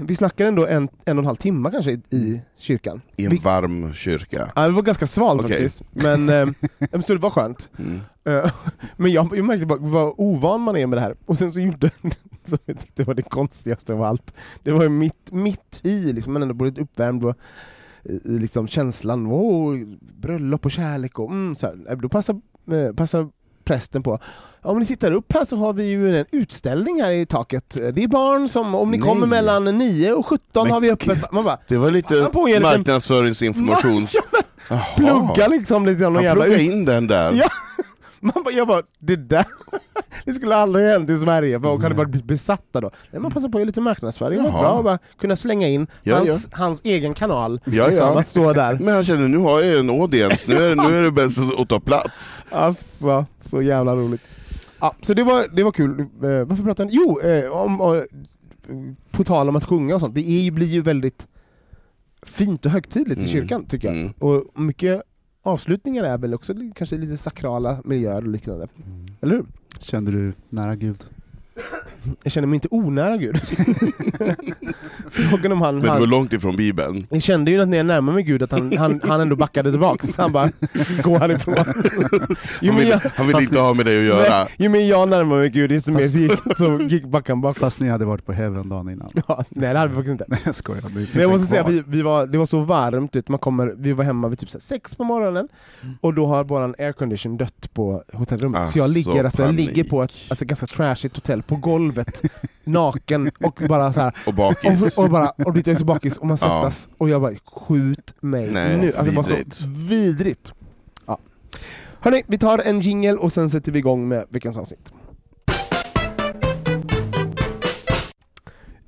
vi 0.00 0.16
snackar 0.16 0.46
ändå 0.46 0.66
en, 0.66 0.88
en 1.04 1.18
och 1.18 1.22
en 1.22 1.26
halv 1.26 1.36
timme 1.36 1.70
kanske 1.70 1.90
i, 1.90 2.00
i 2.10 2.40
kyrkan. 2.58 3.00
I 3.16 3.24
en 3.24 3.30
Vi- 3.30 3.38
varm 3.38 3.92
kyrka. 3.94 4.52
Ja, 4.56 4.62
det 4.62 4.70
var 4.72 4.82
ganska 4.82 5.06
svalt 5.06 5.44
Okej. 5.44 5.56
faktiskt, 5.56 5.82
men, 5.90 6.28
eh, 6.28 7.00
så 7.04 7.12
det 7.14 7.20
var 7.20 7.30
skönt. 7.30 7.68
Mm. 7.78 8.00
Eh, 8.24 8.52
Men 8.96 9.12
jag, 9.12 9.36
jag 9.36 9.44
märkte 9.44 9.66
bara 9.66 9.78
vad 9.78 10.14
ovan 10.16 10.60
man 10.60 10.76
är 10.76 10.86
med 10.86 10.96
det 10.98 11.02
här, 11.02 11.14
och 11.26 11.38
sen 11.38 11.52
så 11.52 11.60
gjorde 11.60 11.90
som 12.48 12.58
jag 12.66 12.80
tyckte 12.80 13.04
var 13.04 13.14
det 13.14 13.22
konstigaste 13.22 13.92
av 13.92 14.02
allt, 14.02 14.32
det 14.62 14.70
var 14.72 14.82
ju 14.82 14.88
mitt, 14.88 15.32
mitt 15.32 15.80
i, 15.82 16.12
liksom, 16.12 16.32
man 16.32 16.42
ändå 16.42 16.54
blivit 16.54 16.78
uppvärmd 16.78 17.24
och 17.24 17.36
liksom 18.24 18.68
känslan, 18.68 19.26
åh, 19.26 19.76
bröllop 20.00 20.64
och 20.64 20.70
kärlek 20.70 21.18
och 21.18 21.30
mm, 21.30 21.54
så 21.54 21.66
här. 21.66 21.96
Då 21.96 22.08
passar, 22.08 22.40
eh, 22.72 22.94
passar 22.96 23.28
prästen 23.64 24.02
på, 24.02 24.18
ja, 24.62 24.70
om 24.70 24.78
ni 24.78 24.86
tittar 24.86 25.12
upp 25.12 25.32
här 25.32 25.44
så 25.44 25.56
har 25.56 25.72
vi 25.72 25.84
ju 25.84 26.16
en 26.18 26.26
utställning 26.32 27.02
här 27.02 27.10
i 27.10 27.26
taket, 27.26 27.76
det 27.94 28.02
är 28.02 28.08
barn 28.08 28.48
som, 28.48 28.74
om 28.74 28.90
ni 28.90 28.98
Nej. 28.98 29.08
kommer 29.08 29.26
mellan 29.26 29.78
9 29.78 30.12
och 30.12 30.26
17 30.26 30.46
Men 30.54 30.70
har 30.72 30.80
vi 30.80 30.90
öppet, 30.90 31.32
man 31.32 31.44
bara, 31.44 31.58
Det 31.68 31.76
var 31.76 31.90
lite 31.90 32.14
marknadföringsinformation. 32.62 34.06
Jaha. 34.68 34.80
plugga 34.96 35.48
liksom 35.48 35.86
lite 35.86 36.02
någon 36.02 36.22
jävla 36.22 36.44
pluggade 36.44 36.62
ut- 36.64 36.70
in 36.72 36.84
den 36.84 37.06
där. 37.06 37.32
Ja. 37.32 37.48
Man 38.24 38.44
bara, 38.44 38.54
jag 38.54 38.68
bara, 38.68 38.82
det 38.98 39.16
där, 39.16 39.46
det 40.24 40.32
skulle 40.34 40.56
aldrig 40.56 40.86
hänt 40.86 41.10
i 41.10 41.18
Sverige, 41.18 41.60
folk 41.60 41.82
hade 41.82 41.94
varit 41.94 42.24
besatta 42.24 42.80
då. 42.80 42.90
Nej, 43.10 43.20
man 43.22 43.30
passar 43.30 43.48
på 43.48 43.58
att 43.58 43.60
göra 43.60 43.66
lite 43.66 43.80
marknadsföring, 43.80 44.42
det 44.42 44.50
bra 44.50 44.78
att 44.78 44.84
bara 44.84 44.98
kunna 45.20 45.36
slänga 45.36 45.68
in 45.68 45.86
Ja, 46.02 46.16
hans, 46.16 46.48
hans 46.52 46.80
egen 46.84 47.14
kanal, 47.14 47.60
Ja, 47.64 47.86
liksom, 47.86 48.06
ja. 48.08 48.20
att 48.20 48.28
stå 48.28 48.52
där. 48.52 48.78
Men 48.80 48.94
han 48.94 49.04
kände, 49.04 49.28
nu 49.28 49.38
har 49.38 49.60
jag 49.60 49.78
en 49.78 49.90
audience, 49.90 50.50
nu 50.50 50.56
är, 50.56 50.74
nu 50.74 50.98
är 50.98 51.02
det 51.02 51.10
bäst 51.12 51.38
att, 51.58 51.68
ta 51.68 51.80
plats. 51.80 52.44
Alltså, 52.50 53.26
så 53.40 53.62
jävla 53.62 53.96
roligt. 53.96 54.20
Ja, 54.80 54.94
så 55.00 55.14
det 55.14 55.22
var, 55.22 55.46
det 55.56 55.62
var 55.64 55.72
kul. 55.72 56.00
Eh, 56.00 56.06
varför 56.20 56.62
pratar 56.62 56.84
jag 56.84 56.92
Jo, 56.92 57.20
eh, 57.20 57.50
om, 57.50 57.80
eh, 57.80 58.02
på 59.10 59.24
tal 59.24 59.48
om 59.48 59.56
att 59.56 59.64
sjunga 59.64 59.94
och 59.94 60.00
sånt, 60.00 60.14
det 60.14 60.28
är, 60.30 60.50
blir 60.50 60.66
ju 60.66 60.82
väldigt 60.82 61.26
fint 62.26 62.66
och 62.66 62.72
högtidligt 62.72 63.20
i 63.20 63.24
Mm. 63.24 63.32
kyrkan 63.32 63.66
tycker 63.66 63.88
jag. 63.88 63.96
Mm. 63.96 64.12
Och 64.18 64.60
mycket 64.60 65.02
avslutningar 65.44 66.04
är 66.04 66.18
väl 66.18 66.34
också 66.34 66.54
kanske 66.74 66.96
lite 66.96 67.16
sakrala 67.16 67.78
miljöer 67.84 68.22
och 68.22 68.28
liknande. 68.28 68.68
Eller 69.20 69.34
hur? 69.34 69.46
Kände 69.80 70.12
du 70.12 70.32
nära 70.48 70.76
Gud? 70.76 71.04
Jag 72.22 72.32
känner 72.32 72.46
mig 72.48 72.54
inte 72.54 72.68
onära 72.70 73.16
Gud. 73.16 73.40
Frågan 75.10 75.52
om 75.52 75.62
han... 75.62 75.74
Men 75.74 75.82
du 75.82 75.88
var 75.88 75.98
han 75.98 76.08
långt 76.10 76.32
ifrån 76.32 76.56
bibeln. 76.56 77.06
jag 77.10 77.22
kände 77.22 77.50
ju 77.50 77.60
att 77.62 77.68
när 77.68 77.76
jag 77.76 77.86
närmade 77.86 78.14
mig 78.14 78.24
Gud 78.24 78.42
att 78.42 78.50
han, 78.52 78.76
han, 78.76 79.00
han 79.04 79.20
ändå 79.20 79.36
backade 79.36 79.70
tillbaks. 79.70 80.16
Han 80.16 80.32
bara, 80.32 80.50
gå 81.02 81.18
härifrån. 81.18 81.54
ju, 82.60 82.68
Han 82.70 82.74
mer 82.76 82.78
vill, 82.78 82.88
jag, 82.88 83.00
han 83.14 83.26
vill 83.26 83.36
fast 83.36 83.48
inte 83.48 83.60
ha 83.60 83.74
med 83.74 83.86
dig 83.86 83.98
att 83.98 84.04
göra. 84.04 84.38
nej, 84.44 84.48
ju 84.58 84.68
mer 84.68 84.80
jag 84.90 85.08
närmade 85.08 85.40
mig 85.40 85.50
Gud, 85.50 85.70
desto 85.70 85.92
mer 85.92 86.02
Fast- 86.02 86.14
gick, 86.14 86.56
så 86.58 86.80
gick 86.80 87.04
backen 87.04 87.40
bakåt. 87.40 87.58
Fast 87.58 87.80
ni 87.80 87.88
hade 87.88 88.04
varit 88.04 88.26
på 88.26 88.32
Heaven 88.32 88.68
dagen 88.68 88.88
innan. 88.90 89.10
Ja, 89.28 89.44
nej 89.48 89.72
det 89.72 89.78
hade 89.78 89.88
vi 89.90 89.94
faktiskt 89.94 90.10
inte. 90.12 90.24
Nej 90.28 90.40
jag 90.44 90.54
skojar. 90.54 90.80
det 90.82 90.86
är 91.00 91.08
Men 91.12 91.22
jag 91.22 91.30
måste 91.30 91.46
säga, 91.46 91.64
vi, 91.68 91.82
vi 91.86 92.02
var, 92.02 92.26
det 92.26 92.38
var 92.38 92.46
så 92.46 92.60
varmt, 92.60 93.12
du 93.12 93.18
vet, 93.18 93.28
man 93.28 93.38
kommer, 93.38 93.74
vi 93.78 93.92
var 93.92 94.04
hemma 94.04 94.28
vid 94.28 94.38
typ 94.38 94.50
så 94.50 94.58
här 94.58 94.62
sex 94.62 94.94
på 94.94 95.04
morgonen, 95.04 95.48
och 96.00 96.14
då 96.14 96.26
har 96.26 96.44
våran 96.44 96.74
aircondition 96.78 97.36
dött 97.36 97.74
på 97.74 98.02
hotellrummet. 98.12 98.68
så 98.68 98.78
jag 98.78 98.84
Alltså, 98.84 98.98
ligger, 99.10 99.24
alltså, 99.24 99.42
jag 99.42 99.48
panik. 99.48 99.68
ligger 99.68 99.90
på 99.90 100.02
ett 100.02 100.12
alltså, 100.30 100.44
ganska 100.44 100.66
trashigt 100.66 101.16
hotell, 101.16 101.42
på 101.46 101.56
golvet, 101.56 102.22
naken, 102.64 103.30
och 103.40 103.60
bara 103.68 103.92
så 103.92 104.00
här, 104.00 104.14
Och 104.26 104.34
bakis. 104.34 104.96
och, 104.98 105.04
och 105.04 105.10
bara, 105.10 105.30
och 105.30 105.52
är 105.70 105.74
så 105.76 105.84
bakis, 105.84 106.16
och 106.16 106.26
man 106.26 106.38
Ja. 106.40 106.46
svettas, 106.62 106.88
och 106.98 107.08
jag 107.10 107.20
bara 107.22 107.32
skjut 107.44 108.14
mig 108.20 108.50
Nej, 108.52 108.76
nu. 108.78 108.86
Alltså, 108.86 109.04
det 109.10 109.16
var 109.16 109.22
så 109.22 109.34
vidrigt. 109.34 109.64
vidrigt. 109.66 110.52
Ja. 111.06 111.18
Hörni, 112.00 112.22
vi 112.26 112.38
tar 112.38 112.58
en 112.58 112.80
jingle 112.80 113.12
och 113.14 113.32
sen 113.32 113.50
sätter 113.50 113.72
vi 113.72 113.78
igång 113.78 114.08
med 114.08 114.24
veckans 114.28 114.56
avsnitt. 114.56 114.92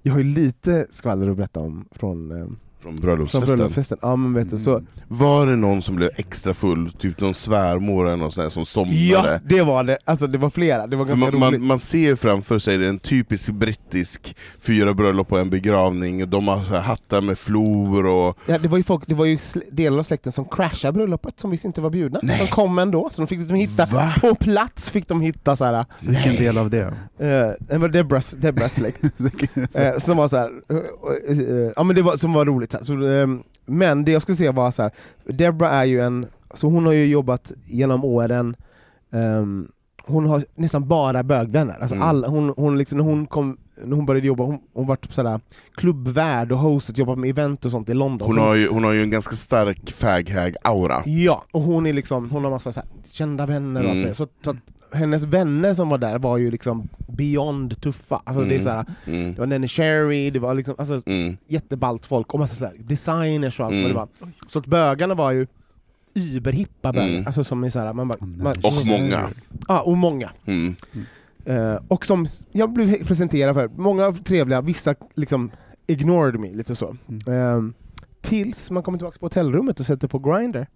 Jag 0.03 0.13
har 0.13 0.19
ju 0.19 0.25
lite 0.25 0.87
skvaller 0.91 1.29
att 1.31 1.37
berätta 1.37 1.61
om 1.61 1.89
från, 1.91 2.59
Från 2.83 2.93
från 2.93 3.01
bröllopsfesten. 3.01 3.57
bröllopsfesten. 3.57 3.99
Ja 4.03 4.17
men 4.17 4.35
vet 4.35 4.51
du, 4.51 4.59
så, 4.59 4.83
Var 5.09 5.47
det 5.47 5.57
någon 5.57 5.83
som 5.83 5.97
blev 5.97 6.11
extra 6.17 6.55
full? 6.55 6.93
Typ 6.93 7.21
någon 7.21 7.35
svärmor 7.35 8.07
eller 8.07 8.17
någon 8.17 8.33
sån 8.33 8.43
här 8.43 8.51
som 8.51 8.67
somnade? 8.67 8.99
ja 8.99 9.39
det 9.45 9.63
var 9.63 9.85
det, 9.85 9.99
alltså 10.05 10.27
det 10.27 10.39
var 10.39 10.51
flera, 10.51 10.87
det 10.87 10.97
var 10.97 11.05
ganska 11.05 11.21
man, 11.31 11.49
roligt. 11.49 11.61
man, 11.61 11.69
man 11.69 11.79
ser 11.79 11.99
ju 11.99 12.17
framför 12.17 12.59
sig 12.59 12.87
en 12.87 12.99
typisk 12.99 13.51
brittisk 13.51 14.37
fyra 14.61 14.95
bröllop 14.95 15.33
och 15.33 15.41
en 15.41 15.51
begravning, 15.51 16.31
de 16.31 16.49
har 16.49 16.63
så 16.63 16.75
här 16.75 16.81
hattar 16.81 17.21
med 17.21 17.39
flor 17.39 18.07
och... 18.07 18.39
Ja, 18.47 18.59
det 18.59 18.69
var 18.69 18.79
ju, 18.79 18.85
folk, 18.85 19.03
det 19.07 19.15
var 19.15 19.25
ju 19.25 19.37
sl- 19.37 19.63
delar 19.71 19.99
av 19.99 20.03
släkten 20.03 20.33
som 20.33 20.45
crashade 20.45 20.93
bröllopet, 20.93 21.41
som 21.41 21.51
visst 21.51 21.65
inte 21.65 21.81
var 21.81 21.91
bjudna. 21.91 22.21
De 22.23 22.47
kom 22.47 22.79
ändå, 22.79 23.11
så 23.13 23.23
de 23.23 23.27
fick 23.29 23.39
liksom 23.39 23.57
hitta, 23.57 23.87
Va? 23.87 24.13
på 24.21 24.35
plats 24.35 24.91
fick 24.91 25.09
de 25.09 25.21
hitta 25.21 25.57
så 25.57 25.65
här. 25.65 25.85
Vilken 26.01 26.37
del 26.37 26.59
av 26.59 26.71
det? 26.71 26.83
Eh, 27.19 27.51
det 27.59 27.79
var 27.79 27.89
Debras, 27.89 28.31
Debras 28.31 28.75
släkt, 28.75 29.03
eh, 29.75 29.99
som 29.99 30.17
var 30.17 30.29
så 30.29 30.37
här, 30.37 30.51
eh, 31.29 31.39
eh, 31.39 31.73
ja 31.77 31.83
men 31.83 31.97
det 31.97 32.03
var, 32.03 32.17
som 32.17 32.33
var 32.33 32.45
roligt. 32.47 32.66
Här. 32.73 32.83
så, 32.83 33.07
eh, 33.07 33.29
men 33.67 34.05
det 34.05 34.13
jag 34.13 34.23
skulle 34.23 34.37
säga 34.37 34.53
var 34.53 34.71
så 34.71 34.83
här. 34.83 34.91
Debra 35.25 35.69
är 35.71 35.85
ju 35.85 36.01
en, 36.01 36.27
så 36.55 36.69
hon 36.69 36.87
har 36.87 36.93
ju 36.93 37.07
jobbat 37.07 37.53
genom 37.65 38.05
åren, 38.05 38.57
ehm, 39.13 39.69
hon 40.09 40.27
har 40.27 40.45
nästan 40.55 40.89
bara 40.89 41.23
bögvänner. 41.23 41.77
Alltså 41.81 41.95
Mm. 41.97 42.09
alla, 42.09 42.29
hon, 42.29 42.55
hon 42.57 42.79
liksom, 42.79 42.99
när 42.99 43.05
hon 43.05 43.27
kom 43.27 43.57
när 43.85 43.97
hon 43.97 44.07
började 44.07 44.27
jobba, 44.27 44.45
hon, 44.45 44.59
hon 44.75 44.87
var 44.87 44.97
typ 44.97 45.15
sådär 45.15 45.41
klubbvärd 45.75 46.53
och 46.53 46.59
hostet, 46.59 46.99
jobbat 46.99 47.19
med 47.19 47.31
event 47.31 47.65
och 47.65 47.71
sånt 47.71 47.89
i 47.89 47.95
London. 47.95 48.29
Hon 48.29 48.39
har 48.39 48.55
ju, 48.55 48.69
hon 48.69 48.85
har 48.85 48.93
ju 48.93 49.03
en 49.03 49.11
ganska 49.11 49.37
stark 49.37 49.91
fag-hag-aura. 49.93 51.03
Ja, 51.07 51.45
och 51.53 51.63
hon 51.63 51.87
är 51.87 51.93
liksom, 51.93 52.31
hon 52.31 52.45
har 52.45 52.51
massa 52.51 52.73
så 52.73 52.81
här, 52.81 52.89
kända 53.11 53.47
vänner 53.47 53.81
och 53.83 53.87
allt 53.89 53.97
Mm. 53.97 54.09
det. 54.09 54.15
Så, 54.15 54.27
så 54.45 54.51
att 54.51 54.57
hennes 54.97 55.23
vänner 55.23 55.73
som 55.75 55.89
var 55.89 55.99
där 55.99 56.19
var 56.19 56.37
ju 56.37 56.51
liksom 56.51 56.89
beyond 57.09 57.81
tuffa. 57.81 58.23
Alltså 58.25 58.45
det 58.45 58.55
är 58.55 58.61
Mm. 58.61 58.63
så 58.65 58.71
här, 58.71 58.85
Mm. 59.07 59.35
det 59.35 59.39
var 59.41 59.47
Nenny 59.47 59.69
Cherry, 59.69 60.31
det 60.31 60.39
var 60.39 60.55
liksom 60.55 60.75
alltså, 60.79 61.03
Mm. 61.07 61.37
jätteballt 61.47 62.07
folk 62.07 62.35
och 62.35 62.41
massa 62.41 62.55
så 62.55 62.65
här, 62.65 62.75
designers 62.79 63.61
och 63.61 63.67
allt 63.67 63.73
Mm. 63.73 63.83
vad 63.85 63.93
det 63.93 63.97
var. 63.97 64.09
Så 64.49 64.59
att 64.59 64.67
bögarna 64.67 65.15
var 65.15 65.31
ju 65.33 65.47
überhippa 66.15 66.93
bögar, 66.93 67.09
Mm. 67.09 67.27
alltså 67.27 67.45
som 67.45 67.65
är 67.65 67.71
så 67.71 67.79
här, 67.81 67.93
man 67.93 68.09
bara, 68.09 68.19
man, 68.27 68.55
Och 68.63 68.87
många. 68.87 69.29
Ja, 69.69 69.81
och 69.81 69.97
många. 69.97 70.31
Mm. 70.47 70.75
Eh, 71.45 71.77
och 71.89 72.07
som 72.07 72.27
jag 72.53 72.73
blev 72.73 73.05
presenterad 73.07 73.55
för, 73.55 73.69
många 73.77 74.13
trevliga, 74.13 74.61
vissa 74.61 74.95
liksom 75.15 75.51
ignored 75.87 76.41
me 76.41 76.53
lite 76.53 76.75
så. 76.77 76.97
Eh, 77.27 77.63
tills 78.21 78.71
man 78.71 78.83
kommer 78.83 78.99
tillbaka 78.99 79.19
på 79.19 79.27
hotellrummet 79.27 79.81
och 79.81 79.87
sätter 79.87 80.09
på 80.09 80.19
Grindr. 80.19 80.67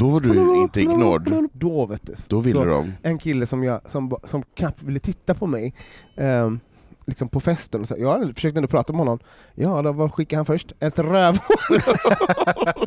Då 0.00 0.08
var 0.08 0.20
du 0.20 0.62
inte 0.62 0.80
ignored. 0.80 1.48
Då 1.52 1.86
vet 1.86 2.06
du. 2.06 2.14
Då 2.28 2.38
ville 2.38 2.58
Så 2.58 2.64
de. 2.64 2.92
En 3.02 3.18
kille 3.18 3.46
som, 3.46 3.64
jag, 3.64 3.80
som, 3.90 4.16
som 4.24 4.42
knappt 4.54 4.82
ville 4.82 5.00
titta 5.00 5.34
på 5.34 5.46
mig, 5.46 5.74
eh, 6.16 6.50
liksom 7.06 7.28
på 7.28 7.40
festen, 7.40 7.80
och 7.80 7.88
så, 7.88 7.94
jag 7.98 8.34
försökte 8.34 8.58
ändå 8.58 8.68
prata 8.68 8.92
med 8.92 8.98
honom. 8.98 9.18
Ja, 9.54 9.82
då, 9.82 9.92
vad 9.92 10.14
skickade 10.14 10.38
han 10.38 10.46
först? 10.46 10.72
Ett 10.80 10.98
rövhål! 10.98 11.80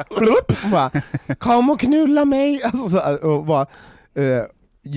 Bara, 0.72 0.92
Kom 1.38 1.70
och 1.70 1.80
knulla 1.80 2.26
mig! 2.26 2.64
Alltså, 2.64 2.90
så, 2.90 3.18
och, 3.18 3.46
bara, 3.46 3.66
eh, 4.14 4.44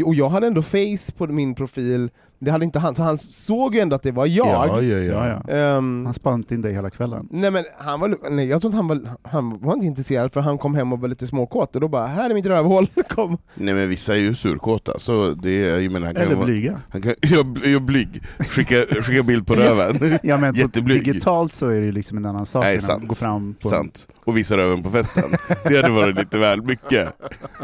och 0.05 0.15
jag 0.15 0.29
hade 0.29 0.47
ändå 0.47 0.63
face 0.63 1.13
på 1.17 1.27
min 1.27 1.55
profil, 1.55 2.11
det 2.47 2.53
hade 2.53 2.65
inte 2.65 2.79
han, 2.79 2.95
så 2.95 3.03
han 3.03 3.19
såg 3.19 3.75
ju 3.75 3.81
ändå 3.81 3.97
att 3.97 4.03
det 4.03 4.13
var 4.13 4.27
jag. 4.27 4.47
Ja, 4.47 4.83
ja, 4.83 5.27
Ja. 5.49 5.53
Ehm, 5.55 6.05
Han 6.05 6.15
spann 6.15 6.45
in 6.51 6.63
dig 6.63 6.73
hela 6.75 6.91
kvällen. 6.91 7.29
Nej 7.31 7.51
men 7.51 7.65
han 7.79 8.01
var, 8.01 8.31
nej, 8.31 8.47
jag 8.49 8.61
tror 8.61 8.69
inte 8.69 8.77
han 8.77 8.89
var, 8.89 9.01
han 9.23 9.59
var 9.59 9.75
inte 9.75 9.87
intresserad 9.87 10.33
för 10.33 10.41
han 10.41 10.59
kom 10.59 10.75
hem 10.75 10.93
och 10.93 11.01
var 11.01 11.09
lite 11.09 11.27
småkåt 11.27 11.75
och 11.75 11.81
då 11.81 11.89
bara 11.89 12.07
'här 12.07 12.31
är 12.31 12.35
mitt 12.35 12.47
rövhål' 12.47 12.89
kom. 13.09 13.39
Nej 13.55 13.75
men 13.75 13.89
vissa 13.89 14.15
är 14.15 14.19
ju 14.19 14.35
surkåta, 14.35 14.99
så 14.99 15.31
det 15.31 15.51
är, 15.51 15.79
jag 15.79 15.93
menar, 15.93 16.07
han 16.07 16.15
kan 16.15 16.25
Eller 16.25 16.35
vara- 16.35 16.47
blyga. 16.47 16.81
Han 16.91 17.03
kan, 17.03 17.15
jag, 17.23 17.59
jag 17.65 17.83
blyg, 17.83 18.23
skicka, 18.39 18.75
skicka 19.03 19.23
bild 19.23 19.47
på 19.47 19.55
röven. 19.55 20.19
Ja 20.23 20.37
men 20.37 20.55
på 20.55 20.61
Jätteblyg. 20.61 21.05
digitalt 21.05 21.53
så 21.53 21.69
är 21.69 21.79
det 21.81 21.87
ju 21.87 21.93
liksom 21.93 22.19
en 22.19 22.27
annan 22.27 22.47
sak 22.47 22.65
Nej, 22.65 22.77
än 22.77 22.83
sant. 22.83 23.03
att 23.03 23.09
gå 23.09 23.15
fram 23.15 23.55
på 23.63 23.69
Sant. 23.69 24.09
Och 24.27 24.37
visa 24.37 24.57
röven 24.57 24.83
på 24.83 24.91
festen. 24.91 25.25
Det 25.65 25.77
hade 25.77 25.91
varit 25.91 26.17
lite 26.17 26.39
väl 26.39 26.63
mycket. 26.63 27.13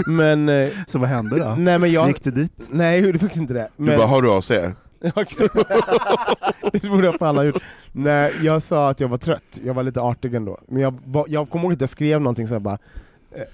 Men, 0.07 0.49
eh, 0.49 0.69
Så 0.87 0.99
vad 0.99 1.09
hände 1.09 1.39
då? 1.39 1.55
nej 1.59 1.79
men 1.79 1.93
jag, 1.93 2.09
Gick 2.09 2.25
du 2.25 2.31
dit? 2.31 2.53
nej 2.71 2.97
jag 2.99 3.07
gjorde 3.07 3.19
faktiskt 3.19 3.41
inte 3.41 3.55
det. 3.55 3.69
Du 3.77 3.85
Men, 3.85 3.99
bara, 3.99 4.07
har 4.09 4.23
du 4.23 4.33
AC? 4.33 4.49
det 6.73 6.89
borde 6.91 7.05
jag 7.07 7.19
fan 7.19 7.37
ha 7.37 7.45
gjort. 7.45 7.63
Nej, 7.93 8.33
jag 8.43 8.63
sa 8.63 8.91
att 8.91 9.01
jag 9.01 9.09
var 9.09 9.19
trött, 9.19 9.59
jag 9.65 9.75
var 9.75 9.83
lite 9.83 10.01
artig 10.01 10.35
ändå. 10.35 10.59
Men 10.69 10.83
jag, 10.83 10.99
var- 11.05 11.27
jag 11.29 11.51
kommer 11.51 11.65
ihåg 11.65 11.73
att 11.73 11.81
jag 11.81 11.89
skrev 11.91 12.21
någonting 12.21 12.49
så 12.49 12.55
här 12.55 12.61
bara, 12.61 12.79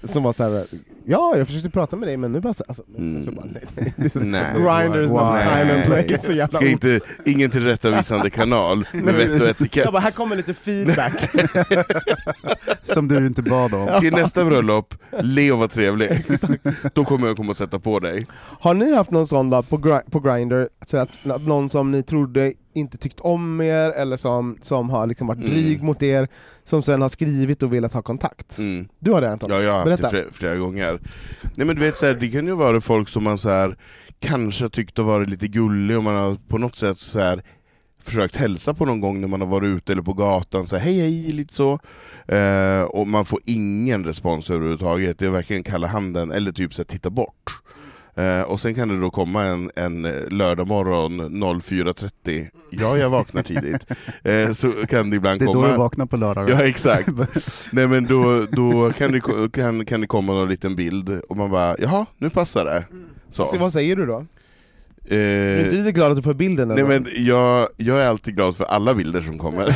som 0.03 0.23
var 0.23 0.33
så 0.33 0.43
här. 0.43 0.65
ja 1.05 1.33
jag 1.37 1.47
försökte 1.47 1.69
prata 1.69 1.95
med 1.95 2.07
dig 2.07 2.17
men 2.17 2.31
nu 2.31 2.39
bara 2.39 2.53
så, 2.53 2.63
alltså, 2.67 2.83
Mm. 2.97 3.23
så 3.23 3.31
bara 3.31 3.45
nej, 3.45 3.63
nej, 3.75 3.93
det 3.95 4.15
är- 4.15 4.19
Nej. 4.19 4.53
Not 4.53 4.61
Why? 4.61 5.09
time 5.41 5.73
and 5.73 5.83
place. 5.85 6.25
Så 6.25 6.33
jävla 6.33 6.47
Ska 6.59 6.67
inte, 6.67 6.99
ingen 7.25 7.49
tillrättavisande 7.49 8.29
kanal 8.29 8.87
med 8.93 9.13
vett 9.13 9.41
och 9.41 9.47
etikett. 9.47 9.83
jag 9.83 9.93
bara, 9.93 9.99
här 9.99 10.11
kommer 10.11 10.35
lite 10.35 10.53
feedback. 10.53 11.29
Som 12.83 13.07
du 13.07 13.25
inte 13.25 13.41
bad 13.41 13.73
om. 13.73 13.89
Till 14.01 14.13
nästa 14.13 14.45
bröllop, 14.45 14.93
le 15.21 15.51
och 15.51 15.59
var 15.59 15.67
trevlig. 15.67 16.25
Då 16.93 17.05
kommer 17.05 17.27
jag 17.27 17.37
komma 17.37 17.49
och 17.49 17.57
sätta 17.57 17.79
på 17.79 17.99
dig. 17.99 18.27
Har 18.59 18.73
ni 18.73 18.93
haft 18.93 19.11
någon 19.11 19.27
sån 19.27 19.49
då 19.49 19.63
på, 19.63 19.77
gri- 19.77 20.09
på 20.11 20.19
Grindr, 20.19 20.67
så 20.85 20.97
att 20.97 21.09
att 21.25 21.41
någon 21.47 21.69
som 21.69 21.91
ni 21.91 22.03
trodde 22.03 22.53
inte 22.79 22.97
tyckt 22.97 23.19
om 23.19 23.61
er, 23.61 23.89
eller 23.89 24.17
som, 24.17 24.57
som 24.61 24.89
har 24.89 25.07
liksom 25.07 25.27
varit 25.27 25.39
Mm. 25.39 25.51
dryg 25.51 25.83
mot 25.83 26.03
er, 26.03 26.27
som 26.63 26.81
sen 26.83 27.01
har 27.01 27.09
skrivit 27.09 27.63
och 27.63 27.73
velat 27.73 27.93
ha 27.93 28.01
kontakt? 28.01 28.57
Mm. 28.57 28.87
Du 28.99 29.11
har 29.11 29.21
det 29.21 29.31
Anton? 29.31 29.49
Ja, 29.51 29.61
jag 29.61 29.71
har 29.73 29.89
haft 29.89 30.01
det 30.03 30.09
flera, 30.09 30.31
flera 30.31 30.55
gånger. 30.55 30.99
Nej 31.55 31.67
men 31.67 31.75
du 31.75 31.81
vet, 31.81 31.97
så 31.97 32.05
här, 32.05 32.13
det 32.13 32.29
kan 32.29 32.47
ju 32.47 32.55
vara 32.55 32.81
folk 32.81 33.09
som 33.09 33.23
man 33.23 33.37
så 33.37 33.49
här, 33.49 33.77
kanske 34.19 34.69
tyckt 34.69 34.97
har 34.97 35.05
varit 35.05 35.29
lite 35.29 35.47
gullig, 35.47 35.97
och 35.97 36.03
man 36.03 36.15
har 36.15 36.37
på 36.47 36.57
något 36.57 36.75
sätt 36.75 36.97
så 36.97 37.19
här, 37.19 37.43
försökt 38.03 38.35
hälsa 38.35 38.73
på 38.73 38.85
någon 38.85 39.01
gång 39.01 39.21
när 39.21 39.27
man 39.27 39.41
har 39.41 39.47
varit 39.47 39.67
ute 39.67 39.91
eller 39.91 40.01
på 40.01 40.13
gatan, 40.13 40.67
så 40.67 40.77
här, 40.77 40.83
hej 40.85 40.99
hej, 40.99 41.31
lite 41.31 41.53
så. 41.53 41.79
Eh, 42.27 42.81
och 42.81 43.07
man 43.07 43.25
får 43.25 43.39
ingen 43.45 44.05
respons 44.05 44.49
överhuvudtaget, 44.49 45.19
det 45.19 45.25
är 45.25 45.29
verkligen 45.29 45.63
kalla 45.63 45.87
handen, 45.87 46.31
eller 46.31 46.51
typ 46.51 46.73
så 46.73 46.81
här, 46.81 46.85
titta 46.87 47.09
bort. 47.09 47.51
Eh, 48.19 48.41
och 48.41 48.59
sen 48.59 48.75
kan 48.75 48.87
det 48.87 48.99
då 48.99 49.09
komma 49.09 49.43
en, 49.43 49.71
en 49.75 50.01
lördag 50.29 50.67
morgon 50.67 51.21
04.30, 51.21 52.47
ja 52.69 52.97
jag 52.97 53.09
vaknar 53.09 53.43
tidigt, 53.43 53.85
eh, 54.23 54.51
så 54.51 54.71
kan 54.71 55.09
det 55.09 55.15
ibland 55.15 55.39
Det 55.39 55.43
är 55.43 55.47
då 55.47 55.53
komma... 55.53 55.67
du 55.67 55.77
vaknar 55.77 56.05
på 56.05 56.17
lördagar. 56.17 56.59
Ja 56.59 56.67
exakt. 56.67 57.09
Nej 57.71 57.87
men 57.87 58.05
då, 58.05 58.45
då 58.51 58.91
kan, 58.91 59.11
det, 59.11 59.21
kan, 59.53 59.85
kan 59.85 60.01
det 60.01 60.07
komma 60.07 60.33
någon 60.33 60.49
liten 60.49 60.75
bild 60.75 61.21
och 61.29 61.37
man 61.37 61.49
bara 61.49 61.75
jaha, 61.79 62.05
nu 62.17 62.29
passar 62.29 62.65
det. 62.65 62.85
Så. 63.29 63.45
Så 63.45 63.57
vad 63.57 63.73
säger 63.73 63.95
du 63.95 64.05
då? 64.05 64.25
Eh, 65.11 65.17
är 65.17 65.71
du 65.71 65.77
lite 65.77 65.91
glad 65.91 66.11
att 66.11 66.17
du 66.17 66.23
får 66.23 66.33
bilden? 66.33 66.67
nej 66.67 66.79
eller? 66.79 66.87
men 66.99 67.07
jag, 67.15 67.67
jag 67.77 67.99
är 68.01 68.05
alltid 68.07 68.35
glad 68.35 68.55
för 68.57 68.63
alla 68.65 68.93
bilder 68.95 69.21
som 69.21 69.37
kommer. 69.39 69.75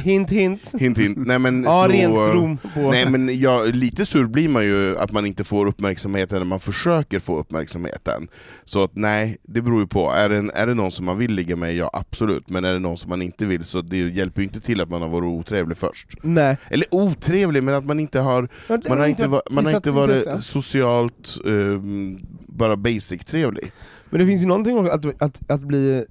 Hint 0.00 0.30
hint. 0.30 0.72
hint 0.78 0.98
hint. 0.98 1.18
Nej 1.26 1.38
men 1.38 1.62
Ja, 1.62 1.88
så... 2.14 2.56
Nej 2.90 3.10
men 3.10 3.40
jag, 3.40 3.74
lite 3.74 4.06
sur 4.06 4.24
blir 4.24 4.48
man 4.48 4.64
ju 4.64 4.98
att 4.98 5.12
man 5.12 5.26
inte 5.26 5.44
får 5.44 5.66
uppmärksamheten 5.66 6.38
när 6.38 6.44
man 6.44 6.60
försöker 6.60 7.18
få 7.20 7.38
uppmärksamheten. 7.38 8.28
Så 8.64 8.82
att 8.84 8.90
nej, 8.94 9.36
det 9.42 9.60
beror 9.62 9.80
ju 9.80 9.86
på. 9.86 10.10
Är 10.10 10.28
det, 10.28 10.50
är 10.54 10.66
det 10.66 10.74
någon 10.74 10.90
som 10.90 11.04
man 11.04 11.18
vill 11.18 11.32
ligga 11.34 11.56
med, 11.56 11.76
ja 11.76 11.90
absolut. 11.92 12.48
Men 12.50 12.64
är 12.64 12.72
det 12.72 12.78
någon 12.78 12.96
som 12.96 13.08
man 13.10 13.22
inte 13.22 13.46
vill, 13.46 13.64
så 13.64 13.80
det 13.80 13.96
hjälper 13.96 14.40
ju 14.40 14.46
inte 14.46 14.60
till 14.60 14.80
att 14.80 14.88
man 14.90 15.02
har 15.02 15.08
varit 15.08 15.24
otrevlig 15.26 15.76
först. 15.78 16.08
Nej. 16.22 16.56
Eller 16.70 16.86
otrevlig, 16.90 17.62
men 17.62 17.74
att 17.74 17.84
man 17.84 18.00
inte 18.00 18.20
har 18.20 18.48
Ja, 18.66 18.78
Man 18.88 18.98
har 18.98 19.06
inte, 19.06 19.26
va- 19.28 19.42
man 19.50 19.64
har 19.66 19.72
inte 19.76 19.90
varit 19.90 20.16
intresse. 20.16 20.42
socialt, 20.42 21.36
ehm, 21.46 22.18
bara 22.46 22.76
basic-trevlig. 22.76 23.70
Men 24.12 24.20
det 24.20 24.26
finns 24.26 24.42
ju 24.42 24.46
någonting 24.46 24.78
också 24.78 24.92
att, 24.92 25.22
att, 25.22 25.50
att 25.50 25.60
bli, 25.60 26.04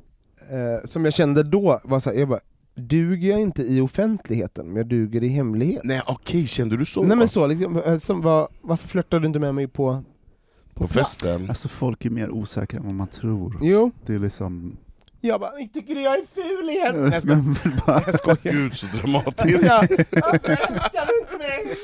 eh, 0.50 0.86
som 0.86 1.06
jag 1.06 1.14
kände 1.14 1.44
då, 1.44 1.80
var 1.84 2.00
så 2.00 2.10
här, 2.10 2.18
jag 2.18 2.30
bara, 2.30 2.40
duger 2.76 3.30
jag 3.30 3.42
inte 3.42 3.64
i 3.64 3.82
offentligheten, 3.82 4.68
men 4.68 4.76
jag 4.76 4.88
duger 4.88 5.24
i 5.24 5.28
hemlighet. 5.28 5.82
Nej 5.84 6.02
okej, 6.08 6.48
kände 6.48 6.78
du 6.78 6.86
så? 6.86 7.04
Nej 7.04 7.18
men 7.18 7.28
så, 7.28 7.48
liksom, 7.48 7.78
eh, 7.78 8.00
som, 8.00 8.22
var, 8.22 8.48
varför 8.62 8.88
flörtar 8.88 9.20
du 9.20 9.28
inte 9.28 9.40
med 9.40 9.56
mig 9.56 9.68
på, 9.68 10.04
På 10.74 10.88
festen? 10.88 11.50
Alltså 11.50 11.68
folk 11.68 12.06
är 12.06 12.10
mer 12.10 12.30
osäkra 12.32 12.80
än 12.80 12.86
vad 12.86 12.96
man 12.96 13.08
tror. 13.08 13.60
Jo, 13.62 13.92
Det 14.06 14.14
är 14.14 14.20
liksom... 14.20 14.78
jag 15.22 15.40
bara, 15.40 15.52
tycker 15.74 15.96
jag 15.96 16.14
är 16.14 16.24
ful 16.36 16.70
igen! 16.70 17.10
Nej, 17.10 17.20
jag 17.26 17.56
bara- 17.86 18.04
Jag 18.06 18.20
skojar. 18.20 18.38
Gud 18.54 18.76
så 18.78 18.86
dramatiskt. 19.02 19.66
Ja, 19.66 19.82
varför 20.12 20.52
älskar 20.52 21.08
du 21.08 21.20
inte 21.22 21.38
mig? 21.38 21.76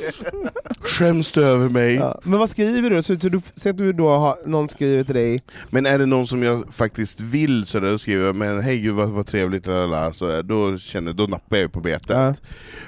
Skäms 0.82 1.32
du 1.32 1.46
över 1.46 1.70
mig? 1.70 1.96
Ja, 1.96 2.20
men 2.24 2.40
vad 2.40 2.50
skriver 2.50 2.90
du? 2.90 3.04
Så, 3.04 3.20
så 3.20 3.30
du 3.30 3.42
säg 3.56 3.70
att 3.70 3.78
du 3.78 3.94
då 3.94 4.10
har 4.10 4.38
någon 4.46 4.70
skriver 4.70 5.04
till 5.04 5.16
dig, 5.16 5.40
Men 5.70 5.86
är 5.86 6.00
det 6.00 6.06
någon 6.06 6.28
som 6.28 6.44
jag 6.44 6.74
faktiskt 6.74 7.22
vill 7.22 7.66
så 7.66 7.80
där, 7.80 7.92
då 7.92 7.98
skriver 7.98 8.26
jag 8.26 8.36
men 8.36 8.62
hej 8.62 8.80
gud 8.80 8.96
vad, 8.96 9.10
vad 9.10 9.28
trevligt, 9.28 9.68
lalala, 9.68 10.14
så 10.14 10.42
då, 10.42 10.78
känner, 10.78 11.14
då 11.14 11.24
nappar 11.24 11.58
jag 11.58 11.72
på 11.72 11.80
betet. 11.80 12.10
Ja. 12.10 12.34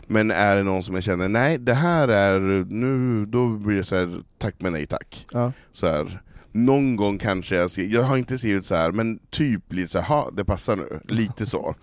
Men 0.07 0.31
är 0.31 0.55
det 0.55 0.63
någon 0.63 0.83
som 0.83 0.95
jag 0.95 1.03
känner, 1.03 1.27
nej 1.27 1.57
det 1.57 1.73
här 1.73 2.07
är, 2.07 2.39
nu, 2.69 3.25
då 3.25 3.47
blir 3.47 3.77
det 3.77 3.83
så 3.83 3.95
här, 3.95 4.21
tack 4.37 4.55
men 4.57 4.73
nej 4.73 4.85
tack. 4.85 5.25
ja. 5.31 5.51
Så 5.73 5.87
här, 5.87 6.21
någon 6.51 6.95
gång 6.95 7.17
kanske 7.17 7.55
jag 7.55 7.71
skriver, 7.71 7.93
jag 7.95 8.03
har 8.03 8.17
inte 8.17 8.37
skrivit 8.37 8.65
så 8.65 8.75
här, 8.75 8.91
men 8.91 9.19
typ 9.29 9.73
lite 9.73 9.91
så 9.91 9.99
här, 9.99 10.07
ha 10.07 10.31
det 10.31 10.45
passar 10.45 10.75
nu, 10.75 10.99
lite 11.07 11.45
så. 11.45 11.75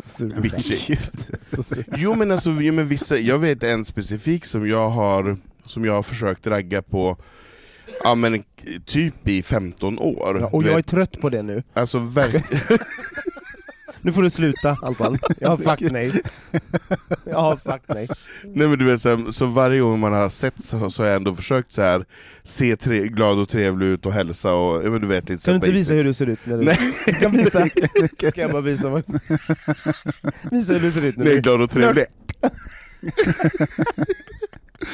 Bitchigt. 0.43 1.31
Jo 1.97 2.15
men 2.15 2.31
alltså, 2.31 2.51
jo, 2.51 2.73
men 2.73 2.89
vissa, 2.89 3.19
jag 3.19 3.39
vet 3.39 3.63
en 3.63 3.85
specifik 3.85 4.45
som 4.47 4.69
jag 4.69 4.91
har, 4.91 5.37
som 5.65 5.85
jag 5.85 5.93
har 5.93 6.03
försökt 6.03 6.47
ragga 6.47 6.83
på 6.83 7.17
Ja 8.05 8.15
men 8.15 8.45
typ 8.85 9.29
i 9.29 9.43
15 9.43 9.99
år. 9.99 10.39
Ja, 10.41 10.47
och 10.47 10.65
jag 10.65 10.79
är 10.79 10.83
trött 10.83 11.21
på 11.21 11.29
det 11.29 11.43
nu. 11.43 11.63
alltså 11.73 11.99
verkligen 11.99 12.45
Nu 14.07 14.13
får 14.13 14.23
du 14.23 14.31
sluta 14.31 14.77
Alban. 14.83 15.19
Jag 15.39 15.49
har 15.49 15.57
sagt 15.57 15.83
nej. 15.83 16.13
Jag 17.25 17.39
har 17.39 17.57
sagt 17.57 17.85
nej. 17.89 18.09
Nej 18.45 18.69
men 18.69 18.79
du 18.79 18.85
vet, 18.85 19.01
så, 19.01 19.09
här, 19.09 19.33
så 19.33 19.47
varje 19.47 19.81
gång 19.81 20.01
man 20.01 20.13
har 20.13 20.29
sett 20.29 20.63
så, 20.63 20.91
så 20.91 21.03
har 21.03 21.09
jag 21.09 21.17
ändå 21.17 21.35
försökt 21.35 21.73
så 21.73 21.83
här 21.83 22.05
se 22.43 22.77
tre, 22.77 23.09
glad 23.09 23.39
och 23.39 23.49
trevlig 23.49 23.87
ut 23.87 24.07
och 24.07 24.13
hälsa 24.13 24.55
och 24.55 24.85
men 24.85 25.01
du 25.01 25.07
vet 25.07 25.29
lite 25.29 25.43
så 25.43 25.51
Kan 25.51 25.61
du 25.61 25.67
inte 25.67 25.79
basic. 25.79 25.81
visa 25.81 25.95
hur 25.95 26.05
du 26.05 26.15
ser 26.15 26.27
ut? 26.27 26.39
När 26.45 26.59
du... 26.59 26.65
Nej. 26.65 26.79
Du 27.07 27.13
kan 27.13 27.33
visa. 27.33 27.69
Ska 28.31 28.41
jag 28.41 28.51
bara 28.53 28.61
visa? 28.61 28.89
Vad... 28.89 29.03
Visa 30.51 30.73
hur 30.73 30.81
du 30.81 30.93
ser 30.93 31.05
ut. 31.05 31.17
När 31.17 31.25
Nej, 31.25 31.35
du... 31.35 31.41
glad 31.41 31.63
och 31.63 31.71
trevlig. 31.71 32.05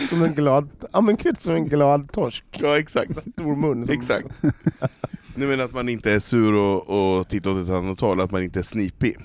Som 0.08 0.22
en 0.22 0.34
glad... 0.34 0.68
Ja 0.92 1.00
men 1.00 1.16
gud, 1.16 1.42
som 1.42 1.54
en 1.54 1.68
glad 1.68 2.12
torsk. 2.12 2.44
Ja 2.52 2.78
exakt. 2.78 3.10
Stor 3.32 3.56
mun. 3.56 3.86
Som... 3.86 3.94
exakt. 3.94 4.26
Nej 5.34 5.48
men 5.48 5.60
att 5.60 5.74
man 5.74 5.88
inte 5.88 6.12
är 6.12 6.20
sur 6.20 6.54
och, 6.54 7.18
och 7.18 7.28
tittar 7.28 7.50
åt 7.50 7.68
ett 7.68 7.74
annat 7.74 8.00
håll, 8.00 8.20
att 8.20 8.30
man 8.30 8.42
inte 8.42 8.58
är 8.58 8.62
snipig. 8.62 9.16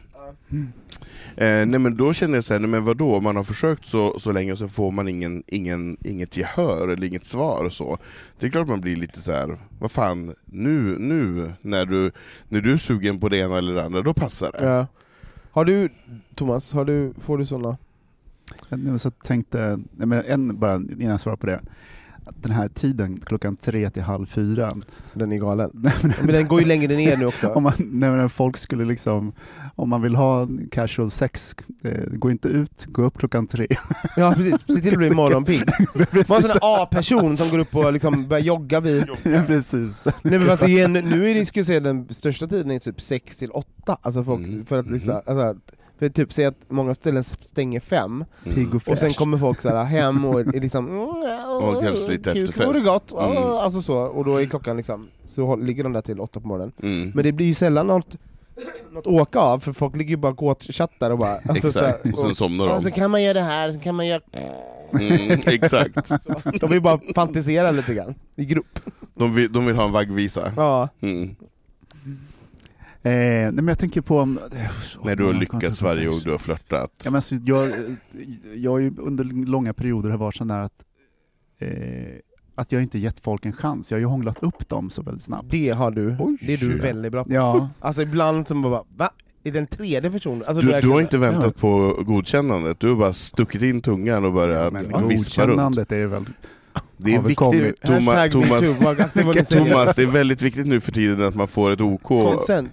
Eh, 1.35 1.65
nej 1.65 1.79
men 1.79 1.97
då 1.97 2.13
känner 2.13 2.35
jag 2.35 2.43
såhär, 2.43 2.59
nej 2.59 2.69
men 2.69 2.85
vadå, 2.85 3.21
man 3.21 3.35
har 3.35 3.43
försökt 3.43 3.85
så, 3.85 4.19
så 4.19 4.31
länge 4.31 4.51
och 4.51 4.57
så 4.57 4.67
får 4.67 4.91
man 4.91 5.07
ingen, 5.07 5.43
ingen, 5.47 5.97
inget 6.03 6.37
gehör 6.37 6.87
eller 6.87 7.07
inget 7.07 7.25
svar 7.25 7.65
och 7.65 7.73
så. 7.73 7.97
Det 8.39 8.45
är 8.45 8.49
klart 8.49 8.67
man 8.67 8.81
blir 8.81 8.95
lite 8.95 9.21
så 9.21 9.31
här. 9.31 9.57
vad 9.79 9.91
fan, 9.91 10.35
nu, 10.45 10.97
nu 10.99 11.51
när 11.61 11.85
du, 11.85 12.11
när 12.47 12.61
du 12.61 12.73
är 12.73 12.77
sugen 12.77 13.19
på 13.19 13.29
det 13.29 13.37
ena 13.37 13.57
eller 13.57 13.73
det 13.73 13.85
andra, 13.85 14.01
då 14.01 14.13
passar 14.13 14.51
det. 14.51 14.63
Ja. 14.63 14.87
Har 15.51 15.65
du, 15.65 15.89
Thomas, 16.35 16.73
har 16.73 16.85
du, 16.85 17.13
får 17.21 17.37
du 17.37 17.45
sådana? 17.45 17.77
Jag 18.69 18.79
nej, 18.79 18.89
men 18.89 18.99
så 18.99 19.11
tänkte, 19.11 19.79
nej, 19.91 20.07
men 20.07 20.23
en 20.25 20.59
bara 20.59 20.75
innan 20.75 21.09
jag 21.09 21.19
svarar 21.19 21.37
på 21.37 21.45
det. 21.47 21.61
Den 22.41 22.51
här 22.51 22.67
tiden, 22.69 23.21
klockan 23.25 23.55
tre 23.55 23.89
till 23.89 24.01
halv 24.03 24.25
fyra. 24.25 24.71
Den 25.13 25.31
är 25.31 25.37
galen. 25.37 25.69
Men- 25.73 25.93
Men 26.23 26.27
den 26.33 26.47
går 26.47 26.59
ju 26.59 26.65
längre 26.65 26.95
ner 26.95 27.17
nu 27.17 27.25
också. 27.25 27.47
Om, 27.47 27.63
man, 27.63 27.73
nej, 27.77 28.09
men 28.11 28.29
folk 28.29 28.57
skulle 28.57 28.85
liksom, 28.85 29.33
om 29.75 29.89
man 29.89 30.01
vill 30.01 30.15
ha 30.15 30.47
casual 30.71 31.09
sex, 31.11 31.55
eh, 31.83 32.03
gå 32.11 32.31
inte 32.31 32.47
ut, 32.47 32.85
gå 32.85 33.03
upp 33.03 33.17
klockan 33.17 33.47
tre. 33.47 33.67
Ja 34.15 34.33
precis, 34.35 34.55
se 34.67 34.81
till 34.81 34.91
att 34.91 34.97
bli 34.97 35.09
morgonpigg. 35.09 35.63
Var 36.27 36.37
en 36.37 36.43
sån 36.43 36.51
A-person 36.61 37.37
som 37.37 37.49
går 37.49 37.59
upp 37.59 37.75
och 37.75 37.93
liksom 37.93 38.27
börjar 38.27 38.43
jogga 38.43 38.79
vid... 38.79 39.05
Ja, 39.23 39.41
precis. 39.47 40.05
Nej, 40.05 40.39
men 40.39 40.49
alltså, 40.49 40.67
igen, 40.67 40.93
nu 40.93 41.29
är 41.31 41.35
det, 41.35 41.45
ska 41.45 41.59
jag 41.59 41.67
säga, 41.67 41.79
den 41.79 42.07
största 42.13 42.47
tiden 42.47 42.71
är 42.71 42.79
typ 42.79 43.01
6 43.01 43.37
till 43.37 43.51
8. 43.51 43.97
Alltså 44.01 44.23
folk, 44.23 44.47
Mm. 44.47 44.65
för 44.65 44.77
att 44.77 44.87
liksom, 44.91 45.21
alltså, 45.25 45.55
för 45.99 46.09
typ 46.09 46.33
säga 46.33 46.47
att 46.47 46.55
många 46.67 46.93
ställen 46.93 47.23
stänger 47.23 47.79
fem, 47.79 48.25
Pigg 48.43 48.75
och 48.75 48.87
och 48.89 48.97
sen 48.97 49.13
kommer 49.13 49.37
folk 49.37 49.61
så 49.61 49.69
här, 49.69 49.83
hem 49.83 50.25
och 50.25 50.39
är 50.55 50.61
liksom 50.61 50.99
Och 50.99 51.83
kanske 51.83 52.11
lite 52.11 52.31
efterfest. 52.31 52.67
vore 52.69 52.79
gott, 52.79 53.11
Mm. 53.11 53.37
ah, 53.37 53.61
alltså 53.61 53.81
så, 53.81 53.97
och 53.99 54.25
då 54.25 54.41
är 54.41 54.45
klockan 54.45 54.77
liksom, 54.77 55.07
så 55.23 55.55
ligger 55.55 55.83
de 55.83 55.93
där 55.93 56.01
till 56.01 56.19
åtta 56.19 56.39
på 56.39 56.47
morgonen. 56.47 56.71
Mm. 56.83 57.11
Men 57.15 57.23
det 57.23 57.31
blir 57.31 57.45
ju 57.45 57.53
sällan 57.53 57.87
något, 57.87 58.15
något 58.91 59.07
åka 59.07 59.39
av, 59.39 59.59
för 59.59 59.73
folk 59.73 59.95
ligger 59.95 60.09
ju 60.09 60.17
bara 60.17 60.31
och 60.33 60.61
chattar 60.63 61.11
och 61.11 61.17
bara... 61.17 61.39
Alltså, 61.49 61.71
så 61.71 61.79
här, 61.79 61.89
Exakt, 61.89 62.13
och 62.13 62.19
sen 62.19 62.35
somnar 62.35 62.65
Ja, 62.67 62.73
de. 62.75 62.81
så 62.81 62.91
kan 62.91 63.11
man 63.11 63.23
göra 63.23 63.33
det 63.33 63.41
här, 63.41 63.71
så 63.71 63.79
kan 63.79 63.95
man 63.95 64.07
göra... 64.07 64.21
Mm, 64.91 65.39
exakt. 65.45 66.07
Så, 66.07 66.17
de 66.59 66.69
vill 66.71 66.81
bara 66.81 66.99
fantisera 67.15 67.71
lite 67.71 67.93
grann, 67.93 68.15
i 68.35 68.45
grupp. 68.45 68.79
De 69.15 69.35
vill, 69.35 69.51
de 69.53 69.65
vill 69.65 69.75
ha 69.75 69.85
en 69.85 69.91
vaggvisa. 69.91 70.53
Ja. 70.55 70.89
Mm. 71.01 71.35
Eh, 73.07 73.11
nej, 73.41 73.51
men 73.51 73.67
jag 73.67 73.79
tänker 73.79 74.01
på... 74.01 74.19
om- 74.19 74.39
När 75.03 75.15
du 75.15 75.23
har 75.25 75.33
lyckats 75.33 75.81
varje 75.81 76.05
gång 76.07 76.19
du 76.23 76.31
har 76.31 76.37
flörtat. 76.37 76.91
Ja, 77.05 77.11
men 77.11 77.15
alltså, 77.15 77.35
jag, 77.35 77.71
jag 78.55 78.71
har 78.71 78.79
ju 78.79 78.93
under 78.97 79.23
långa 79.23 79.73
perioder 79.73 80.09
har 80.09 80.17
varit 80.17 80.35
sån 80.35 80.47
där 80.47 80.59
att, 80.59 80.83
eh, 81.59 81.69
att 82.55 82.71
jag 82.71 82.81
inte 82.81 82.99
gett 82.99 83.19
folk 83.19 83.45
en 83.45 83.53
chans. 83.53 83.91
Jag 83.91 83.95
har 83.95 83.99
ju 83.99 84.05
hånglat 84.05 84.43
upp 84.43 84.69
dem 84.69 84.89
så 84.89 85.01
väldigt 85.01 85.23
snabbt. 85.23 85.47
Det 85.51 85.69
har 85.69 85.91
du, 85.91 86.15
Oj, 86.19 86.37
det 86.41 86.53
är 86.53 86.57
du 86.57 86.71
ja. 86.77 86.81
väldigt 86.83 87.11
bra 87.11 87.23
på. 87.23 87.33
Ja, 87.33 87.69
Alltså 87.79 88.01
ibland 88.01 88.47
som 88.47 88.61
bara, 88.61 88.83
va? 88.97 89.09
Är 89.43 89.51
den 89.51 89.67
tredje 89.67 90.11
personen? 90.11 90.43
Alltså, 90.47 90.61
Du, 90.61 90.81
du 90.81 90.89
har 90.89 91.01
inte 91.01 91.17
väntat 91.17 91.55
på 91.57 92.03
godkännandet, 92.05 92.79
du 92.79 92.89
har 92.89 92.95
bara 92.95 93.13
stuckit 93.13 93.61
in 93.61 93.81
tungan 93.81 94.25
och 94.25 94.33
börjat 94.33 94.73
men 94.73 94.83
vispa 94.83 94.97
runt. 94.99 95.17
godkännandet 95.17 95.91
är 95.91 95.99
det 95.99 96.07
väl... 96.07 96.25
Det 96.97 97.15
är 97.15 97.19
viktigt. 97.21 97.81
Thomas, 97.81 98.31
Thomas. 98.31 99.47
Thomas, 99.49 99.95
det 99.95 100.01
är 100.03 100.05
väldigt 100.11 100.41
viktigt 100.41 100.67
nu 100.67 100.79
för 100.79 100.91
tiden 100.91 101.27
att 101.27 101.35
man 101.35 101.47
får 101.47 101.71
ett 101.71 101.81
OK. 101.81 102.01
Consent. 102.03 102.71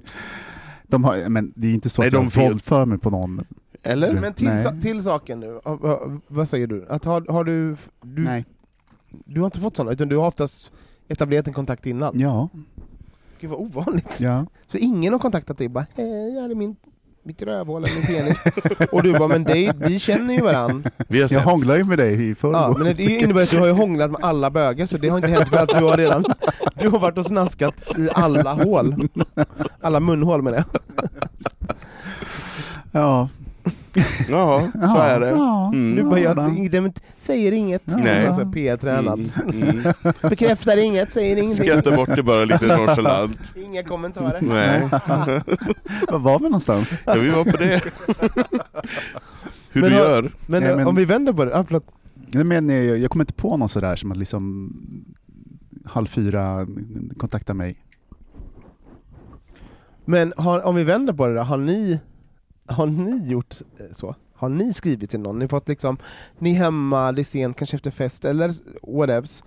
De 0.82 1.04
har, 1.04 1.28
men 1.28 1.52
det 1.56 1.66
är 1.68 1.74
inte 1.74 1.88
så 1.90 2.02
Nej, 2.02 2.08
att 2.08 2.12
jag 2.14 2.22
de 2.22 2.28
vill- 2.40 2.48
våldför 2.48 2.84
mig 2.84 2.98
på 2.98 3.10
någon. 3.10 3.44
Eller? 3.82 4.12
Men 4.12 4.32
till, 4.34 4.50
till 4.82 5.02
saken 5.02 5.40
nu, 5.40 5.60
vad 6.28 6.48
säger 6.48 6.66
du? 6.66 6.86
Att 6.88 7.04
har, 7.04 7.24
har 7.32 7.44
du, 7.44 7.76
du, 8.02 8.22
Nej. 8.24 8.44
du 9.24 9.40
har 9.40 9.46
inte 9.46 9.60
fått 9.60 9.76
sådana, 9.76 9.92
utan 9.92 10.08
du 10.08 10.16
har 10.16 10.26
oftast 10.26 10.70
etablerat 11.08 11.46
en 11.46 11.52
kontakt 11.54 11.86
innan? 11.86 12.20
Ja, 12.20 12.48
Gud 13.40 13.50
vad 13.50 13.60
ovanligt. 13.60 14.08
ja. 14.18 14.46
Så 14.66 14.76
ingen 14.76 15.12
har 15.12 15.20
kontaktat 15.20 15.58
dig 15.58 15.68
bara, 15.68 15.86
hej, 15.94 16.32
här 16.40 16.50
är 16.50 16.54
min, 16.54 16.76
mitt 17.24 17.42
rövhål, 17.42 17.84
eller 17.84 17.94
min 17.94 18.06
penis. 18.06 18.44
och 18.92 19.02
du 19.02 19.12
bara, 19.12 19.28
men 19.28 19.44
det, 19.44 19.72
vi 19.76 19.98
känner 19.98 20.34
ju 20.34 20.40
varandra. 20.40 20.90
Vi 21.08 21.22
har 21.22 21.32
Jag 21.32 21.40
hånglar 21.40 21.76
ju 21.76 21.84
med 21.84 21.98
dig 21.98 22.30
i 22.30 22.34
förrgår. 22.34 22.60
Ja, 22.60 22.74
men 22.78 22.96
det 22.96 23.02
innebär 23.20 23.42
att 23.42 23.50
du 23.50 23.58
har 23.58 23.66
ju 23.66 23.72
hånglat 23.72 24.10
med 24.10 24.20
alla 24.24 24.50
bögar, 24.50 24.86
så 24.86 24.96
det 24.96 25.08
har 25.08 25.16
inte 25.16 25.28
hänt 25.28 25.48
för 25.48 25.56
att 25.56 25.68
du 25.68 25.84
har 25.84 25.96
redan 25.96 26.24
Du 26.80 26.88
har 26.88 26.98
varit 26.98 27.18
och 27.18 27.26
snaskat 27.26 27.74
i 27.98 28.08
alla 28.14 28.52
hål. 28.52 29.08
Alla 29.80 30.00
munhål 30.00 30.42
menar 30.42 30.56
jag. 30.56 30.66
Ja. 32.92 33.28
Ja, 34.28 34.68
så 34.74 34.96
är 35.00 35.20
det. 35.20 35.28
Mm. 35.30 35.96
Du 35.96 36.02
bara, 36.02 36.20
jag, 36.20 36.92
säger 37.16 37.52
inget. 37.52 37.82
Nej. 37.86 38.26
Alltså, 38.26 38.50
P-tränad. 38.52 39.30
Mm, 39.44 39.62
mm. 39.72 39.92
Bekräftar 40.22 40.76
inget, 40.76 41.12
säger 41.12 41.36
ingenting. 41.36 41.66
Skrattar 41.66 41.96
bort 41.96 42.16
det 42.16 42.22
bara 42.22 42.44
lite 42.44 42.76
nonchalant. 42.76 43.54
Inga 43.56 43.82
kommentarer. 43.82 44.40
Nej, 44.40 44.80
Var 46.08 46.18
var 46.18 46.38
vi 46.38 46.44
någonstans? 46.44 46.88
ja, 47.04 47.14
vi 47.14 47.28
var 47.30 47.44
på 47.44 47.56
det. 47.56 47.82
Hur 49.70 49.80
Men 49.80 49.90
du 49.90 49.96
gör. 49.96 50.22
Men, 50.46 50.62
Nej, 50.62 50.76
men- 50.76 50.86
om 50.86 50.94
vi 50.94 51.04
vänder 51.04 51.32
på 51.32 51.44
det, 51.44 51.56
ah, 51.58 51.64
förlåt. 51.64 51.86
Nej, 52.14 52.44
men 52.44 52.70
eh, 52.70 52.76
jag 52.76 53.10
kommer 53.10 53.22
inte 53.22 53.32
på 53.32 53.56
någon 53.56 53.68
sådär 53.68 53.96
som 53.96 54.12
att 54.12 54.18
liksom 54.18 54.72
halv 55.84 56.06
fyra 56.06 56.66
kontaktar 57.16 57.54
mig. 57.54 57.76
Men 60.04 60.32
har, 60.36 60.60
om 60.60 60.74
vi 60.74 60.84
vänder 60.84 61.12
på 61.12 61.26
det 61.26 61.34
då, 61.34 61.40
har 61.42 61.56
ni, 61.56 62.00
har 62.66 62.86
ni 62.86 63.28
gjort 63.28 63.56
eh, 63.78 63.86
så? 63.92 64.14
Har 64.34 64.48
ni 64.48 64.74
skrivit 64.74 65.10
till 65.10 65.20
någon? 65.20 65.38
Ni 65.38 65.48
fått 65.48 65.68
liksom, 65.68 65.96
ni 66.38 66.50
är 66.50 66.54
hemma, 66.54 67.12
det 67.12 67.22
är 67.22 67.24
sent, 67.24 67.56
kanske 67.56 67.76
efter 67.76 67.90
fest 67.90 68.24
eller 68.24 68.52
whatevs. 68.96 69.44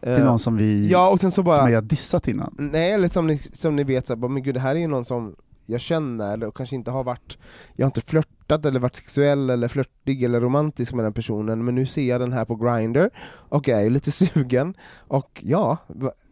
Till 0.00 0.12
Eh, 0.12 0.24
någon 0.24 0.38
som 0.38 0.56
vi 0.56 0.88
Ja, 0.88 1.10
och 1.10 1.20
sen 1.20 1.30
så 1.30 1.42
bara... 1.42 1.56
som 1.56 1.70
jag 1.70 1.84
dissat 1.84 2.28
innan. 2.28 2.54
Nej, 2.58 2.92
eller 2.92 3.08
som 3.08 3.26
ni, 3.26 3.38
som 3.38 3.76
ni 3.76 3.84
vet, 3.84 4.06
så 4.06 4.16
bara, 4.16 4.28
men 4.28 4.42
gud 4.42 4.54
det 4.54 4.60
här 4.60 4.74
är 4.74 4.80
ju 4.80 4.86
någon 4.86 5.04
som 5.04 5.34
jag 5.66 5.80
känner, 5.80 6.32
eller 6.32 6.50
kanske 6.50 6.76
inte 6.76 6.90
har 6.90 7.04
varit, 7.04 7.38
jag 7.76 7.84
har 7.84 7.88
inte 7.88 8.00
flörtat 8.00 8.64
eller 8.64 8.80
varit 8.80 8.96
sexuell 8.96 9.50
eller 9.50 9.68
flörtig 9.68 10.22
eller 10.22 10.40
romantisk 10.40 10.92
med 10.94 11.04
den 11.04 11.12
personen, 11.12 11.64
men 11.64 11.74
nu 11.74 11.86
ser 11.86 12.08
jag 12.08 12.20
den 12.20 12.32
här 12.32 12.44
på 12.44 12.56
Grindr 12.56 13.10
och 13.26 13.68
jag 13.68 13.82
är 13.82 13.90
lite 13.90 14.10
sugen, 14.12 14.74
och 14.98 15.40
ja, 15.44 15.78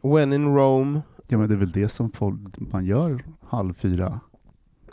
when 0.02 0.32
in 0.32 0.54
Rome, 0.56 1.00
Ja 1.28 1.38
men 1.38 1.48
det 1.48 1.54
är 1.54 1.58
väl 1.58 1.70
det 1.70 1.88
som 1.88 2.10
folk, 2.10 2.38
man 2.56 2.84
gör 2.84 3.24
halv 3.48 3.74
fyra. 3.74 4.20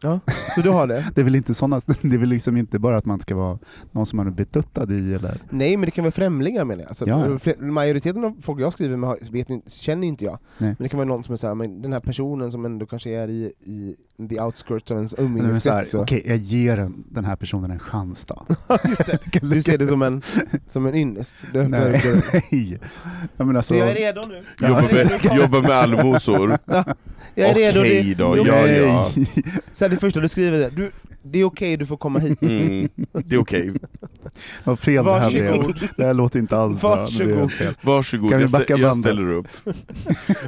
Ja, 0.02 0.20
så 0.56 0.62
du 0.62 0.70
har 0.70 0.88
det? 0.88 1.06
Det 1.16 1.22
är 1.22 1.26
väl 1.26 1.36
inte 1.36 1.54
såna, 1.54 1.82
det 2.02 2.16
är 2.16 2.18
väl 2.18 2.30
liksom 2.30 2.58
inte 2.58 2.80
bara 2.80 2.98
att 2.98 3.06
man 3.06 3.22
ska 3.22 3.36
vara 3.36 3.60
någon 3.92 4.06
som 4.06 4.18
man 4.18 4.28
är 4.28 4.32
betuttad 4.32 4.92
i 4.92 5.14
eller? 5.14 5.38
Nej, 5.50 5.78
men 5.78 5.86
det 5.86 5.92
kan 5.92 6.04
vara 6.04 6.12
främlingar 6.12 6.66
menar 6.66 6.82
jag. 6.82 6.88
Alltså, 6.90 7.08
Ja, 7.10 7.26
ja. 7.44 7.54
Majoriteten 7.60 8.24
av 8.26 8.38
folk 8.42 8.62
jag 8.62 8.74
skriver 8.74 8.98
med 8.98 9.18
vet, 9.32 9.50
inte- 9.50 9.70
känner 9.72 10.08
inte 10.08 10.24
jag. 10.26 10.40
Nej. 10.58 10.70
Men 10.70 10.84
det 10.84 10.90
kan 10.90 10.98
vara 10.98 11.08
någon 11.08 11.24
som 11.24 11.34
är 11.34 11.38
såhär, 11.38 11.56
men 11.56 11.82
den 11.82 11.94
här 11.94 12.00
personen 12.00 12.52
som 12.52 12.66
ändå 12.66 12.86
kanske 12.86 13.10
är 13.10 13.28
i, 13.28 13.52
i 13.66 13.96
the 14.30 14.42
outskirts 14.42 14.92
av 14.92 14.98
ens 14.98 15.12
så 15.12 15.18
umgängeskrets. 15.22 15.90
så- 15.92 16.02
Okej, 16.02 16.24
jag 16.28 16.38
ger 16.38 16.78
den, 16.78 17.04
den 17.10 17.26
här 17.26 17.36
personen 17.36 17.72
en 17.72 17.80
chans 17.80 18.26
då. 18.26 18.46
Just 18.90 19.06
det. 19.06 19.20
Du 19.42 19.62
ser 19.62 19.78
det 19.78 19.88
som 19.88 20.02
en, 20.02 20.22
som 20.68 20.86
en 20.86 20.96
ynnest. 20.96 21.36
Nej. 21.54 21.70
Nej. 21.70 22.80
Ja, 23.38 23.46
men 23.46 23.56
alltså, 23.56 23.76
Jag 23.76 23.90
är 23.90 23.96
redo 23.96 24.22
nu. 24.26 24.44
Jobba 24.68 24.82
med, 24.82 25.38
jobba 25.38 25.62
med 25.62 25.72
allmosor. 25.72 26.58
Jag 27.36 27.50
är 27.50 27.54
redo. 27.56 27.80
Okej 27.80 28.16
då, 28.18 28.38
ja 28.48 28.68
ja. 28.68 29.10
Det 29.90 29.98
första 29.98 30.20
du 30.20 30.30
skriver 30.30 30.60
är, 30.60 30.70
du, 30.72 30.92
det 31.24 31.40
är 31.40 31.44
okej, 31.44 31.78
du 31.78 31.86
får 31.86 31.98
komma 31.98 32.20
hit. 32.20 32.42
Mm, 32.42 32.90
det 33.26 33.36
är 33.36 33.40
okej. 33.40 33.74
vad 34.64 34.80
fel 34.80 35.06
det 35.06 35.12
här 35.20 35.30
blev. 35.32 35.46
Varsågod. 35.46 35.90
Det 35.98 36.06
här 36.06 36.14
låter 36.14 36.40
inte 36.40 36.58
alls 36.58 36.82
bra. 36.82 36.96
Det 36.96 37.02
Varsågod. 37.02 37.52
fel. 37.52 37.74
Varsågod, 37.82 38.30
Kan 38.30 38.38
vi 38.40 38.44
jag, 38.44 38.50
stä- 38.50 38.60
backa 38.60 38.76
jag 38.78 38.98
ställer 38.98 39.32
upp. 39.32 39.48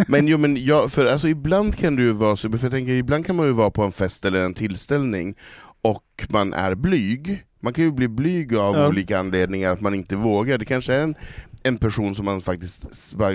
Men 0.07 0.27
jo 0.27 0.37
men 0.37 0.65
jag, 0.65 0.91
för 0.91 1.05
alltså 1.05 1.27
ibland 1.27 1.75
kan 1.75 1.95
du 1.95 2.11
vara 2.11 2.35
så, 2.35 2.49
för 2.51 2.59
jag 2.61 2.71
tänker 2.71 2.91
ibland 2.93 3.25
kan 3.25 3.35
man 3.35 3.45
ju 3.45 3.51
vara 3.51 3.71
på 3.71 3.83
en 3.83 3.91
fest 3.91 4.25
eller 4.25 4.39
en 4.39 4.53
tillställning 4.53 5.35
och 5.81 6.25
man 6.29 6.53
är 6.53 6.75
blyg. 6.75 7.43
Man 7.59 7.73
kan 7.73 7.83
ju 7.83 7.91
bli 7.91 8.07
blyg 8.07 8.55
av 8.55 8.75
Ja. 8.75 8.87
olika 8.87 9.19
anledningar, 9.19 9.71
att 9.71 9.81
man 9.81 9.93
inte 9.93 10.15
vågar. 10.15 10.57
Det 10.57 10.65
kanske 10.65 10.93
är 10.93 11.03
en, 11.03 11.15
en 11.63 11.77
person 11.77 12.15
som 12.15 12.25
man 12.25 12.41
faktiskt, 12.41 12.85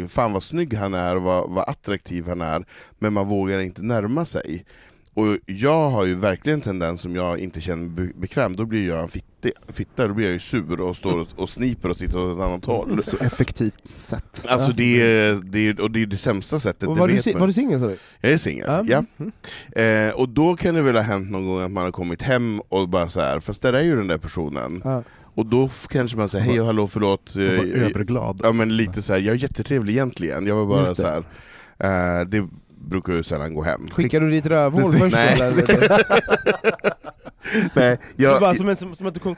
fan 0.09 0.33
vad 0.33 0.43
snygg 0.43 0.75
han 0.75 0.95
är 0.95 1.17
och 1.17 1.23
vad, 1.23 1.51
vad 1.51 1.69
attraktiv 1.69 2.27
han 2.29 2.41
är, 2.41 2.65
men 2.99 3.13
man 3.13 3.29
vågar 3.29 3.59
inte 3.59 3.83
närma 3.83 4.25
sig. 4.25 4.65
Och 5.17 5.37
jag 5.47 5.91
har 5.91 6.05
ju 6.05 6.15
verkligen 6.15 6.59
en 6.59 6.63
tendens 6.63 7.01
som 7.01 7.15
jag 7.17 7.39
inte 7.39 7.61
känner 7.61 7.89
be- 7.89 8.13
bekväm, 8.17 8.57
då 8.57 8.65
blir 8.65 8.89
jag 8.89 9.03
en 9.03 9.09
fitte, 9.09 9.53
fitta, 9.69 10.09
då 10.09 10.15
blir 10.15 10.27
jag 10.27 10.33
ju 10.33 10.39
sur 10.39 10.81
och 10.81 10.97
står 10.97 11.21
och, 11.21 11.29
och 11.37 11.49
sniper 11.51 11.89
och 11.91 11.99
tittar 11.99 12.19
åt 12.19 12.39
ett 12.39 12.45
annat 12.45 12.65
håll. 12.65 13.03
Så 13.03 13.17
effektivt 13.17 13.95
sätt. 13.99 14.45
Alltså 14.49 14.73
det 14.73 15.03
är, 15.03 15.41
det 15.45 15.69
är, 15.69 15.81
och 15.81 15.91
det 15.91 16.03
är 16.03 16.07
det 16.07 16.17
sämsta 16.17 16.59
sättet, 16.59 16.89
Och 16.89 16.95
det 16.95 17.01
var, 17.01 17.09
du, 17.09 17.33
var 17.33 17.47
du 17.47 17.53
singel 17.53 17.81
sa 17.81 17.87
du? 17.87 17.97
Jag 18.21 18.33
är 18.33 18.37
singel, 18.37 18.65
Ja. 18.69 18.85
ja. 18.87 19.05
Mm. 19.19 20.09
Eh, 20.09 20.15
och 20.15 20.29
då 20.29 20.57
kan 20.57 20.75
det 20.75 20.83
väl 20.83 20.95
ha 20.95 21.03
hänt 21.03 21.31
någon 21.31 21.47
gång 21.47 21.61
att 21.63 21.71
man 21.71 21.85
har 21.85 21.93
kommit 21.93 22.23
hem 22.23 22.61
och 22.69 22.89
bara 22.89 23.09
så 23.09 23.21
här, 23.21 23.41
fast 23.41 23.63
där 23.63 23.73
är 23.73 23.83
ju 23.83 23.97
den 23.97 24.07
där 24.07 24.19
personen. 24.19 24.81
Ja. 24.85 25.03
Och 25.35 25.47
då 25.47 25.71
kanske 25.89 26.17
man 26.17 26.29
säger 26.29 26.45
hej 26.45 26.61
och 26.61 26.67
hallå 26.67 26.89
förlåt. 26.89 27.31
Och 27.37 27.43
var 27.43 27.77
eh, 27.77 27.87
överglad. 27.87 28.41
Ja 28.43 28.53
men 28.53 28.77
lite 28.77 29.03
så 29.03 29.13
här, 29.13 29.21
jag 29.21 29.35
är 29.35 29.39
jättetrevlig 29.39 29.93
egentligen, 29.93 30.47
jag 30.47 30.57
var 30.57 30.67
bara 30.67 30.95
så 30.95 31.07
här. 31.07 31.25
Eh, 31.79 32.27
det 32.27 32.49
brukar 32.87 33.13
ju 33.13 33.23
sällan 33.23 33.55
gå 33.55 33.63
hem. 33.63 33.89
Skickar 33.91 34.21
du 34.21 34.31
dit 34.31 34.47
rövhål 34.47 34.93
först 34.99 35.15
Nej. 35.15 35.41
eller? 35.41 35.67
Nej, 37.75 37.99
jag, 38.17 38.41
bara 38.41 38.55
som, 38.55 38.69
en, 38.69 38.77
som, 38.77 38.95
som 38.95 39.07
att 39.07 39.15
du. 39.15 39.21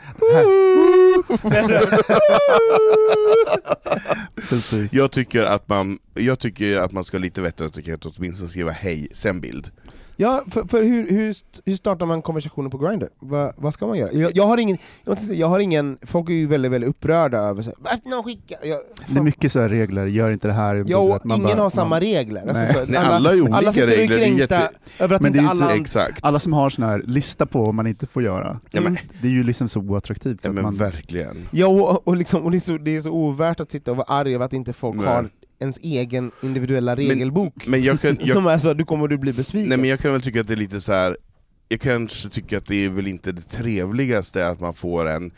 Precis. 4.49 4.93
jag, 4.93 5.11
tycker 5.11 5.43
att 5.43 5.69
man, 5.69 5.99
jag 6.15 6.39
tycker 6.39 6.79
att 6.79 6.93
man 6.93 7.05
ska 7.05 7.17
ha 7.17 7.23
lite 7.23 7.41
vett 7.41 7.61
och 7.61 7.67
etikett 7.67 8.07
åtminstone 8.07 8.49
skriva 8.49 8.71
hej, 8.71 9.09
sen 9.13 9.41
bild. 9.41 9.71
Ja, 10.21 10.45
för, 10.51 10.65
för 10.69 10.83
hur, 10.83 11.11
hur, 11.11 11.35
hur 11.65 11.77
startar 11.77 12.07
man 12.07 12.23
konversationer 12.23 12.71
på 12.71 12.79
Grindr? 12.79 13.07
Va, 13.21 13.53
vad 13.57 13.75
ska 13.75 13.87
man 13.87 13.99
göra? 13.99 14.13
Jag, 14.13 14.37
jag 14.37 14.47
har 14.47 14.59
ingen, 14.59 14.79
jag, 15.05 15.11
måste 15.13 15.27
säga, 15.27 15.39
jag 15.41 15.47
har 15.47 15.61
ingen, 15.61 15.99
folk 16.03 16.29
är 16.31 16.33
ju 16.35 16.47
väldigt, 16.47 16.73
väldigt 16.73 16.91
upprörda 16.91 17.39
över 17.39 17.63
så 17.63 17.73
här, 17.85 17.99
någon 18.11 18.25
skickar... 18.25 18.59
Jag, 18.63 18.81
Det 19.09 19.19
är 19.19 19.23
mycket 19.23 19.53
så 19.53 19.61
här 19.61 19.69
regler, 19.69 20.07
gör 20.07 20.31
inte 20.31 20.49
det 20.49 20.53
här. 20.55 20.85
Ja, 20.89 20.99
och 20.99 21.17
att 21.17 21.25
man 21.25 21.39
ingen 21.39 21.51
bara- 21.57 21.63
har 21.63 21.71
samma 21.71 21.89
man- 21.89 22.01
regler. 22.01 22.41
Alltså, 22.41 22.63
Nej. 22.63 22.75
så, 22.75 22.85
Nej, 22.93 22.99
alla 22.99 23.31
är 23.33 23.41
olika 23.41 23.55
alla 23.57 23.73
sitter 23.73 23.87
och 23.87 23.93
är 23.93 23.97
regler, 23.97 24.17
är 24.19 24.25
kränkta 24.25 24.55
jätte- 24.61 24.69
över 25.05 25.17
att 25.17 25.23
Men 25.23 25.33
det 25.33 25.39
inte 25.39 25.51
alla... 25.51 25.75
Exakt. 25.75 26.19
Alla 26.25 26.39
som 26.39 26.53
har 26.53 26.71
sån 26.71 26.85
här 26.85 27.03
lista 27.07 27.47
på 27.47 27.65
vad 27.65 27.75
man 27.75 27.87
inte 27.87 28.07
får 28.07 28.23
göra, 28.23 28.61
Ja, 28.71 28.81
men, 28.81 28.97
det 29.23 29.29
är 29.29 29.33
ju 29.33 29.43
liksom 29.45 29.69
så 29.69 29.81
oattraktivt. 29.81 30.43
Så 30.43 30.49
ja, 30.49 30.53
men 30.53 30.63
man, 30.63 30.77
verkligen. 30.77 31.37
Ja, 31.51 31.67
och, 31.67 32.09
och, 32.09 32.17
liksom, 32.17 32.43
och 32.45 32.51
det, 32.51 32.57
är 32.57 32.61
så, 32.61 32.79
det 32.79 32.97
är 32.97 33.01
så 33.01 33.11
ovärt 33.11 33.61
att 33.61 33.71
sitta 33.71 33.91
och 33.91 33.97
vara 33.97 34.07
arg 34.09 34.35
över 34.35 34.45
att 34.45 34.53
inte 34.53 34.73
folk 34.73 34.97
Nej. 34.97 35.07
har 35.07 35.29
ens 35.61 35.79
egen 35.83 36.31
individuella 36.43 36.97
regelbok. 36.97 37.67
Men 37.67 37.83
jag 37.83 38.01
kan, 38.01 38.17
jag, 38.21 38.29
Som 38.35 38.47
är 38.47 38.59
så, 38.59 38.75
du 38.75 38.85
kommer 38.85 39.09
du 39.09 39.19
bli 39.19 39.33
besviken. 39.33 39.69
Nej 39.69 39.79
men 39.79 39.91
jag 39.91 40.01
kan 40.01 40.13
väl 40.13 40.23
tycka 40.23 40.41
att 40.41 40.49
det 40.49 40.55
är 40.55 40.57
lite 40.57 40.81
så 40.81 40.93
här. 40.93 41.17
jag 41.69 41.81
kanske 41.81 42.29
tycker 42.29 42.59
att 42.59 42.67
det 42.67 42.85
är 42.85 42.89
väl 42.89 43.07
inte 43.07 43.33
det 43.33 43.43
trevligaste 43.49 44.47
att 44.47 44.61
man 44.61 44.75
får 44.75 45.09
en, 45.09 45.31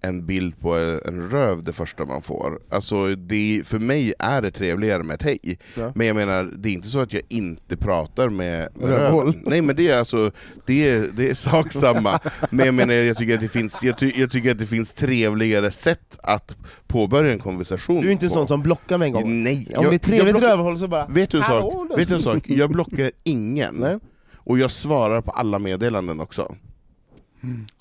en 0.00 0.26
bild 0.26 0.60
på 0.60 0.74
en 1.04 1.30
röv 1.30 1.62
det 1.64 1.72
första 1.72 2.04
man 2.04 2.22
får. 2.22 2.58
Alltså 2.70 3.14
det, 3.14 3.62
för 3.64 3.78
mig 3.78 4.14
är 4.18 4.42
det 4.42 4.50
trevligare 4.50 5.02
med 5.02 5.14
ett 5.14 5.22
hej. 5.22 5.58
Ja. 5.74 5.92
Men 5.94 6.06
jag 6.06 6.16
menar, 6.16 6.44
det 6.44 6.68
är 6.68 6.72
inte 6.72 6.88
så 6.88 6.98
att 6.98 7.12
jag 7.12 7.22
inte 7.28 7.76
pratar 7.76 8.28
med, 8.28 8.68
med 8.74 8.88
röven. 8.88 9.34
Nej 9.46 9.62
men 9.62 9.76
det 9.76 9.88
är 9.88 9.98
alltså, 9.98 10.30
det 10.66 10.88
är, 10.88 11.08
det 11.16 11.30
är 11.30 11.34
sak 11.34 11.72
samma. 11.72 12.20
Men 12.50 12.66
jag 12.66 12.74
menar, 12.74 12.94
jag 12.94 13.16
tycker, 13.16 13.34
att 13.34 13.40
det 13.40 13.48
finns, 13.48 13.82
jag, 13.82 13.98
ty, 13.98 14.12
jag 14.16 14.30
tycker 14.30 14.50
att 14.50 14.58
det 14.58 14.66
finns 14.66 14.94
trevligare 14.94 15.70
sätt 15.70 16.18
att 16.22 16.56
påbörja 16.86 17.32
en 17.32 17.38
konversation 17.38 18.00
Du 18.00 18.08
är 18.08 18.12
inte 18.12 18.26
på. 18.28 18.32
sån 18.32 18.48
som 18.48 18.62
blockar 18.62 18.98
med 18.98 19.06
en 19.06 19.12
gång? 19.12 19.42
Nej. 19.42 19.66
Om 19.76 19.84
jag- 19.84 19.92
det 19.92 19.96
är 19.96 19.98
trevligt 19.98 20.36
rövhål 20.36 20.78
så 20.78 20.88
bara... 20.88 21.06
Vet 21.06 21.30
du 21.30 21.38
en 21.38 21.44
sak? 21.44 21.98
Vet 21.98 22.08
du 22.08 22.14
en 22.14 22.20
sak? 22.22 22.42
Jag 22.46 22.70
blockar 22.70 23.10
ingen. 23.24 23.74
Nej. 23.74 23.98
Och 24.34 24.58
jag 24.58 24.70
svarar 24.70 25.20
på 25.20 25.30
alla 25.30 25.58
meddelanden 25.58 26.20
också. 26.20 26.54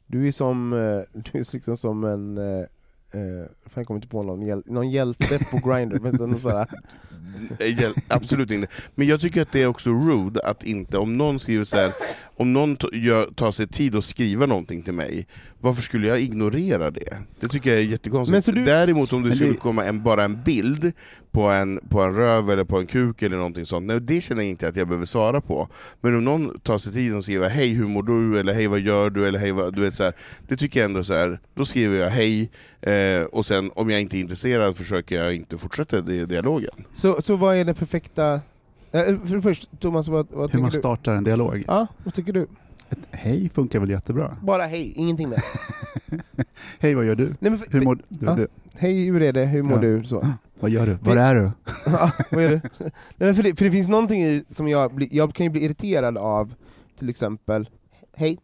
Du 0.07 0.27
är 0.27 0.31
som, 0.31 0.73
eh, 0.73 0.77
du 1.31 1.39
är 1.39 1.53
liksom 1.53 1.77
som 1.77 2.03
en... 2.03 2.37
eh, 2.37 2.65
fan, 3.65 3.73
jag 3.73 3.87
kommer 3.87 3.97
inte 3.97 4.07
på 4.07 4.23
någon, 4.23 4.41
hjäl 4.41 4.63
någon 4.65 4.91
hjälte 4.91 5.39
på 5.51 5.69
Grindr, 5.69 5.99
men 5.99 6.39
så, 6.41 6.65
hjäl- 7.59 7.93
Absolut 8.07 8.51
inte. 8.51 8.67
Men 8.95 9.07
jag 9.07 9.19
tycker 9.21 9.41
att 9.41 9.51
det 9.51 9.61
är 9.61 9.67
också 9.67 9.89
rude 9.89 10.39
att 10.41 10.63
inte, 10.63 10.97
om 10.97 11.17
någon 11.17 11.39
skriver 11.39 11.63
så 11.63 11.75
här, 11.77 11.91
om 12.37 12.53
någon 12.53 12.75
tar 13.35 13.51
sig 13.51 13.67
tid 13.67 13.95
att 13.95 14.03
skriva 14.03 14.45
någonting 14.45 14.81
till 14.83 14.93
mig, 14.93 15.27
varför 15.59 15.81
skulle 15.81 16.07
jag 16.07 16.21
ignorera 16.21 16.91
det? 16.91 17.17
Det 17.39 17.47
tycker 17.47 17.69
jag 17.69 17.79
är 17.79 17.83
jättekonstigt. 17.83 18.31
Men 18.31 18.41
så 18.41 18.51
du- 18.51 18.65
Däremot 18.65 19.13
om 19.13 19.21
det 19.23 19.27
Men 19.27 19.37
skulle 19.37 19.51
det- 19.51 19.57
komma 19.57 19.85
en, 19.85 20.03
bara 20.03 20.23
en 20.23 20.43
bild 20.43 20.91
på 21.35 21.41
en, 21.49 21.79
på 21.89 22.01
en 22.01 22.15
röv 22.15 22.49
eller 22.49 22.63
på 22.63 22.79
en 22.79 22.87
kuk 22.87 23.21
eller 23.21 23.37
någonting 23.37 23.65
sånt, 23.65 23.85
nej, 23.85 23.99
det 24.01 24.21
känner 24.21 24.41
jag 24.41 24.49
inte 24.49 24.67
att 24.67 24.75
jag 24.75 24.87
behöver 24.87 25.05
svara 25.05 25.41
på. 25.41 25.67
Men 26.01 26.15
om 26.15 26.23
någon 26.23 26.59
tar 26.59 26.77
sig 26.77 26.93
tid 26.93 27.13
och 27.15 27.23
skriver 27.23 27.49
hej 27.49 27.69
hur 27.69 27.85
mår 27.87 28.03
du, 28.03 28.39
eller 28.39 28.53
hej 28.53 28.67
vad 28.67 28.79
gör 28.79 29.09
du, 29.09 29.27
eller 29.27 29.39
hej 29.39 29.51
vad, 29.51 29.75
du 29.75 29.81
vet 29.81 29.95
så 29.95 30.03
här, 30.03 30.13
det 30.47 30.55
tycker 30.57 30.79
jag 30.79 30.85
ändå 30.85 31.03
så 31.03 31.13
här. 31.13 31.39
då 31.53 31.65
skriver 31.65 31.97
jag 31.99 32.09
hej, 32.09 32.49
eh, 32.81 33.21
och 33.23 33.45
sen 33.45 33.71
om 33.75 33.89
jag 33.89 34.01
inte 34.01 34.17
är 34.17 34.19
intresserad 34.19 34.77
försöker 34.77 35.23
jag 35.23 35.35
inte 35.35 35.57
fortsätta 35.57 36.01
di- 36.01 36.25
dialogen. 36.25 36.71
så, 36.93 37.21
så 37.21 37.35
vad 37.35 37.55
är 37.55 37.65
det 37.65 37.73
perfekta... 37.73 38.33
Eh, 38.91 39.01
för 39.27 39.41
först, 39.41 39.69
Thomas, 39.79 40.07
vad, 40.07 40.27
vad 40.31 40.51
hur 40.53 40.59
man 40.59 40.69
du? 40.69 40.77
startar 40.77 41.15
en 41.15 41.23
dialog. 41.23 41.63
Ja, 41.67 41.87
vad 42.03 42.13
tycker 42.13 42.33
du? 42.33 42.47
Ett 42.89 42.99
hej 43.11 43.49
funkar 43.53 43.79
väl 43.79 43.89
jättebra? 43.89 44.37
Bara 44.41 44.65
hej, 44.65 44.93
ingenting 44.95 45.29
mer. 45.29 45.43
Hej, 46.79 46.95
vad 46.95 47.05
gör 47.05 47.15
du? 47.15 47.25
Nej, 47.25 47.35
men 47.39 47.57
för, 47.57 47.67
Hur 47.71 47.81
mår 47.81 47.95
du? 47.95 48.25
Ja. 48.25 48.35
du? 48.35 48.47
Hej, 48.77 49.05
hur 49.05 49.21
är 49.21 49.33
det? 49.33 49.45
Hur 49.45 49.63
mår 49.63 49.73
Ja. 49.73 49.81
du? 49.81 50.03
Så. 50.03 50.27
Vad 50.59 50.71
gör 50.71 50.85
du? 50.87 50.93
Var 50.93 51.17
är 51.17 51.35
du? 51.35 51.51
Ja, 51.85 52.11
vad 52.31 52.43
är 52.43 52.49
det? 52.49 52.61
Nej, 53.17 53.33
för, 53.33 53.43
det, 53.43 53.55
för 53.55 53.65
det 53.65 53.71
finns 53.71 53.87
någonting 53.87 54.21
i, 54.21 54.43
som 54.49 54.67
jag, 54.67 54.93
blir, 54.95 55.07
jag 55.11 55.35
kan 55.35 55.43
ju 55.43 55.49
bli 55.49 55.63
irriterad 55.65 56.17
av, 56.17 56.53
till 56.99 57.09
exempel, 57.09 57.69
hej. 58.15 58.37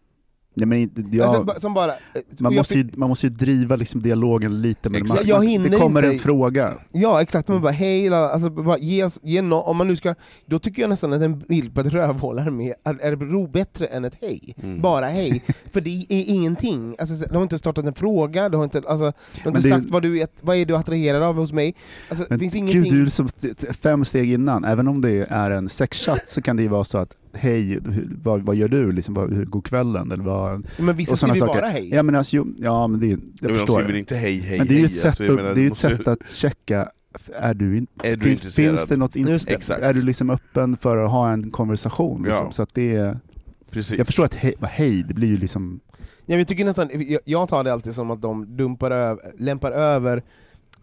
Nej, 0.54 0.68
men 0.68 0.78
inte, 0.78 1.04
jag, 1.18 1.28
Alltså, 1.36 1.60
som 1.60 1.74
bara... 1.74 1.90
eh, 1.92 1.96
man, 2.40 2.56
måste 2.56 2.74
ju, 2.78 2.90
man 2.96 3.10
måste 3.10 3.28
ju 3.28 3.34
driva 3.34 3.76
liksom 3.76 4.02
dialogen 4.02 4.62
lite, 4.62 4.90
men 4.90 5.02
Exakt. 5.02 5.22
man, 5.22 5.30
Jag 5.30 5.38
man, 5.38 5.48
hinner 5.48 5.70
det 5.70 5.78
kommer 5.78 6.04
inte- 6.04 6.14
en 6.16 6.20
fråga. 6.20 6.74
Ja 6.92 7.22
exakt, 7.22 7.48
man 7.48 7.62
bara 7.62 7.72
hej, 7.72 8.14
alltså, 8.14 8.50
bara 8.50 8.78
ge, 8.78 9.10
ge 9.24 9.42
no, 9.42 9.54
om 9.56 9.78
man 9.78 9.88
nu 9.88 9.96
ska, 9.96 10.16
då 10.46 10.60
tycker 10.60 10.82
jag 10.82 10.90
nästan 10.90 11.14
att 11.14 11.22
en 11.22 11.40
bild 11.40 11.74
på 11.76 11.82
ett 11.82 11.88
rövhål 11.88 12.40
är, 12.40 12.50
med, 12.50 12.74
är, 12.84 13.00
är 13.02 13.16
ro 13.16 13.48
bättre 13.48 13.86
än 13.86 14.06
ett 14.06 14.14
hej. 14.22 14.56
Mm. 14.64 14.82
Bara 14.82 15.06
hej, 15.08 15.42
för 15.74 15.82
det 15.82 15.90
är 15.90 16.06
ingenting. 16.30 16.96
Alltså, 17.00 17.18
så- 17.18 17.26
du 17.30 17.36
har 17.36 17.44
inte 17.44 17.58
startat 17.58 17.86
en 17.86 17.94
fråga, 17.94 18.50
du 18.50 18.58
har 18.58 18.64
inte, 18.64 18.82
alltså, 18.88 19.14
du 19.36 19.42
har 19.42 19.48
inte 19.52 19.62
det 19.62 19.70
är- 19.70 19.80
sagt 19.80 19.92
vad 19.92 20.02
du, 20.02 20.20
är, 20.22 20.28
vad 20.42 20.56
är 20.56 20.66
du 20.66 20.76
attraherad 20.78 21.24
av 21.24 21.36
hos 21.36 21.52
mig. 21.52 21.76
Alltså, 22.10 22.24
det 22.24 22.30
Men 22.30 22.40
finns 22.40 22.54
gud, 22.54 22.62
ingenting... 22.70 22.94
du 22.94 23.06
är 23.06 23.10
som 23.10 23.30
fem 23.82 24.06
steg 24.06 24.32
innan, 24.34 24.64
även 24.66 24.88
om 24.88 25.02
det 25.02 25.28
är 25.30 25.52
en 25.52 25.70
sexchatt 25.70 26.30
så 26.30 26.42
kan 26.42 26.58
det 26.58 26.64
ju 26.64 26.70
vara 26.70 26.84
så 26.84 26.98
att 26.98 27.16
hej, 27.34 27.64
hur, 27.70 28.08
vad, 28.24 28.42
vad 28.42 28.56
gör 28.56 28.68
du? 28.68 28.92
Liksom, 28.92 29.14
vad, 29.14 29.34
hur 29.34 29.46
går 29.46 29.62
kvällen? 29.62 30.12
Eller 30.12 30.24
vad, 30.24 30.68
men 30.78 30.96
vissa 30.96 31.16
skriver 31.18 31.36
saker. 31.36 31.62
bara 31.62 31.70
hej. 31.70 31.90
Ja 31.94 32.04
men 32.04 32.16
alltså, 32.16 32.36
jo, 32.36 32.48
ja 32.58 32.88
men 32.88 33.00
det 33.00 33.08
jag 33.08 33.20
Men 33.42 33.54
de 33.54 33.60
förstår. 33.60 33.82
skriver 33.82 34.00
inte 34.00 34.16
hej 34.16 34.40
hej 34.40 34.58
men 34.58 34.68
det 34.68 34.74
är 34.76 34.80
ju 34.80 34.86
ett 34.86 34.94
sätt, 34.96 35.06
alltså, 35.06 35.24
menar, 35.24 35.44
det 35.54 35.60
är 35.60 35.64
ju 35.64 35.70
måste- 35.70 35.88
ett 35.88 35.98
sätt 35.98 36.08
att 36.08 36.30
checka, 36.32 36.90
är 37.36 37.54
du, 37.54 37.78
in, 37.78 37.88
Är 38.04 38.16
du 38.16 38.22
finns, 38.36 38.56
finns 38.56 38.86
det 38.86 38.98
något 38.98 39.16
in, 39.16 39.28
är 39.28 39.94
du 39.94 40.02
liksom 40.02 40.30
öppen 40.30 40.78
för 40.78 40.98
att 40.98 41.12
ha 41.12 41.32
en 41.32 41.52
konversation? 41.52 42.24
Liksom, 42.24 42.46
Ja. 42.46 42.52
så 42.52 42.64
att 42.64 42.74
det 42.74 42.96
är, 42.96 43.20
Precis. 43.72 43.98
jag 43.98 44.08
förstår 44.08 44.26
att 44.26 44.34
hej, 44.36 44.54
hej, 44.62 45.04
det 45.08 45.14
blir 45.14 45.28
ju 45.28 45.38
liksom, 45.38 45.80
Ja, 46.26 46.38
jag, 46.38 46.48
tycker 46.48 46.66
nästan, 46.66 46.90
jag, 46.94 47.22
jag 47.26 47.50
tar 47.50 47.64
det 47.64 47.74
alltid 47.74 47.94
som 47.96 48.12
att 48.12 48.22
de 48.22 48.58
dumpar 48.58 48.92
över, 48.92 49.20
lämpar 49.38 49.72
över 49.72 50.24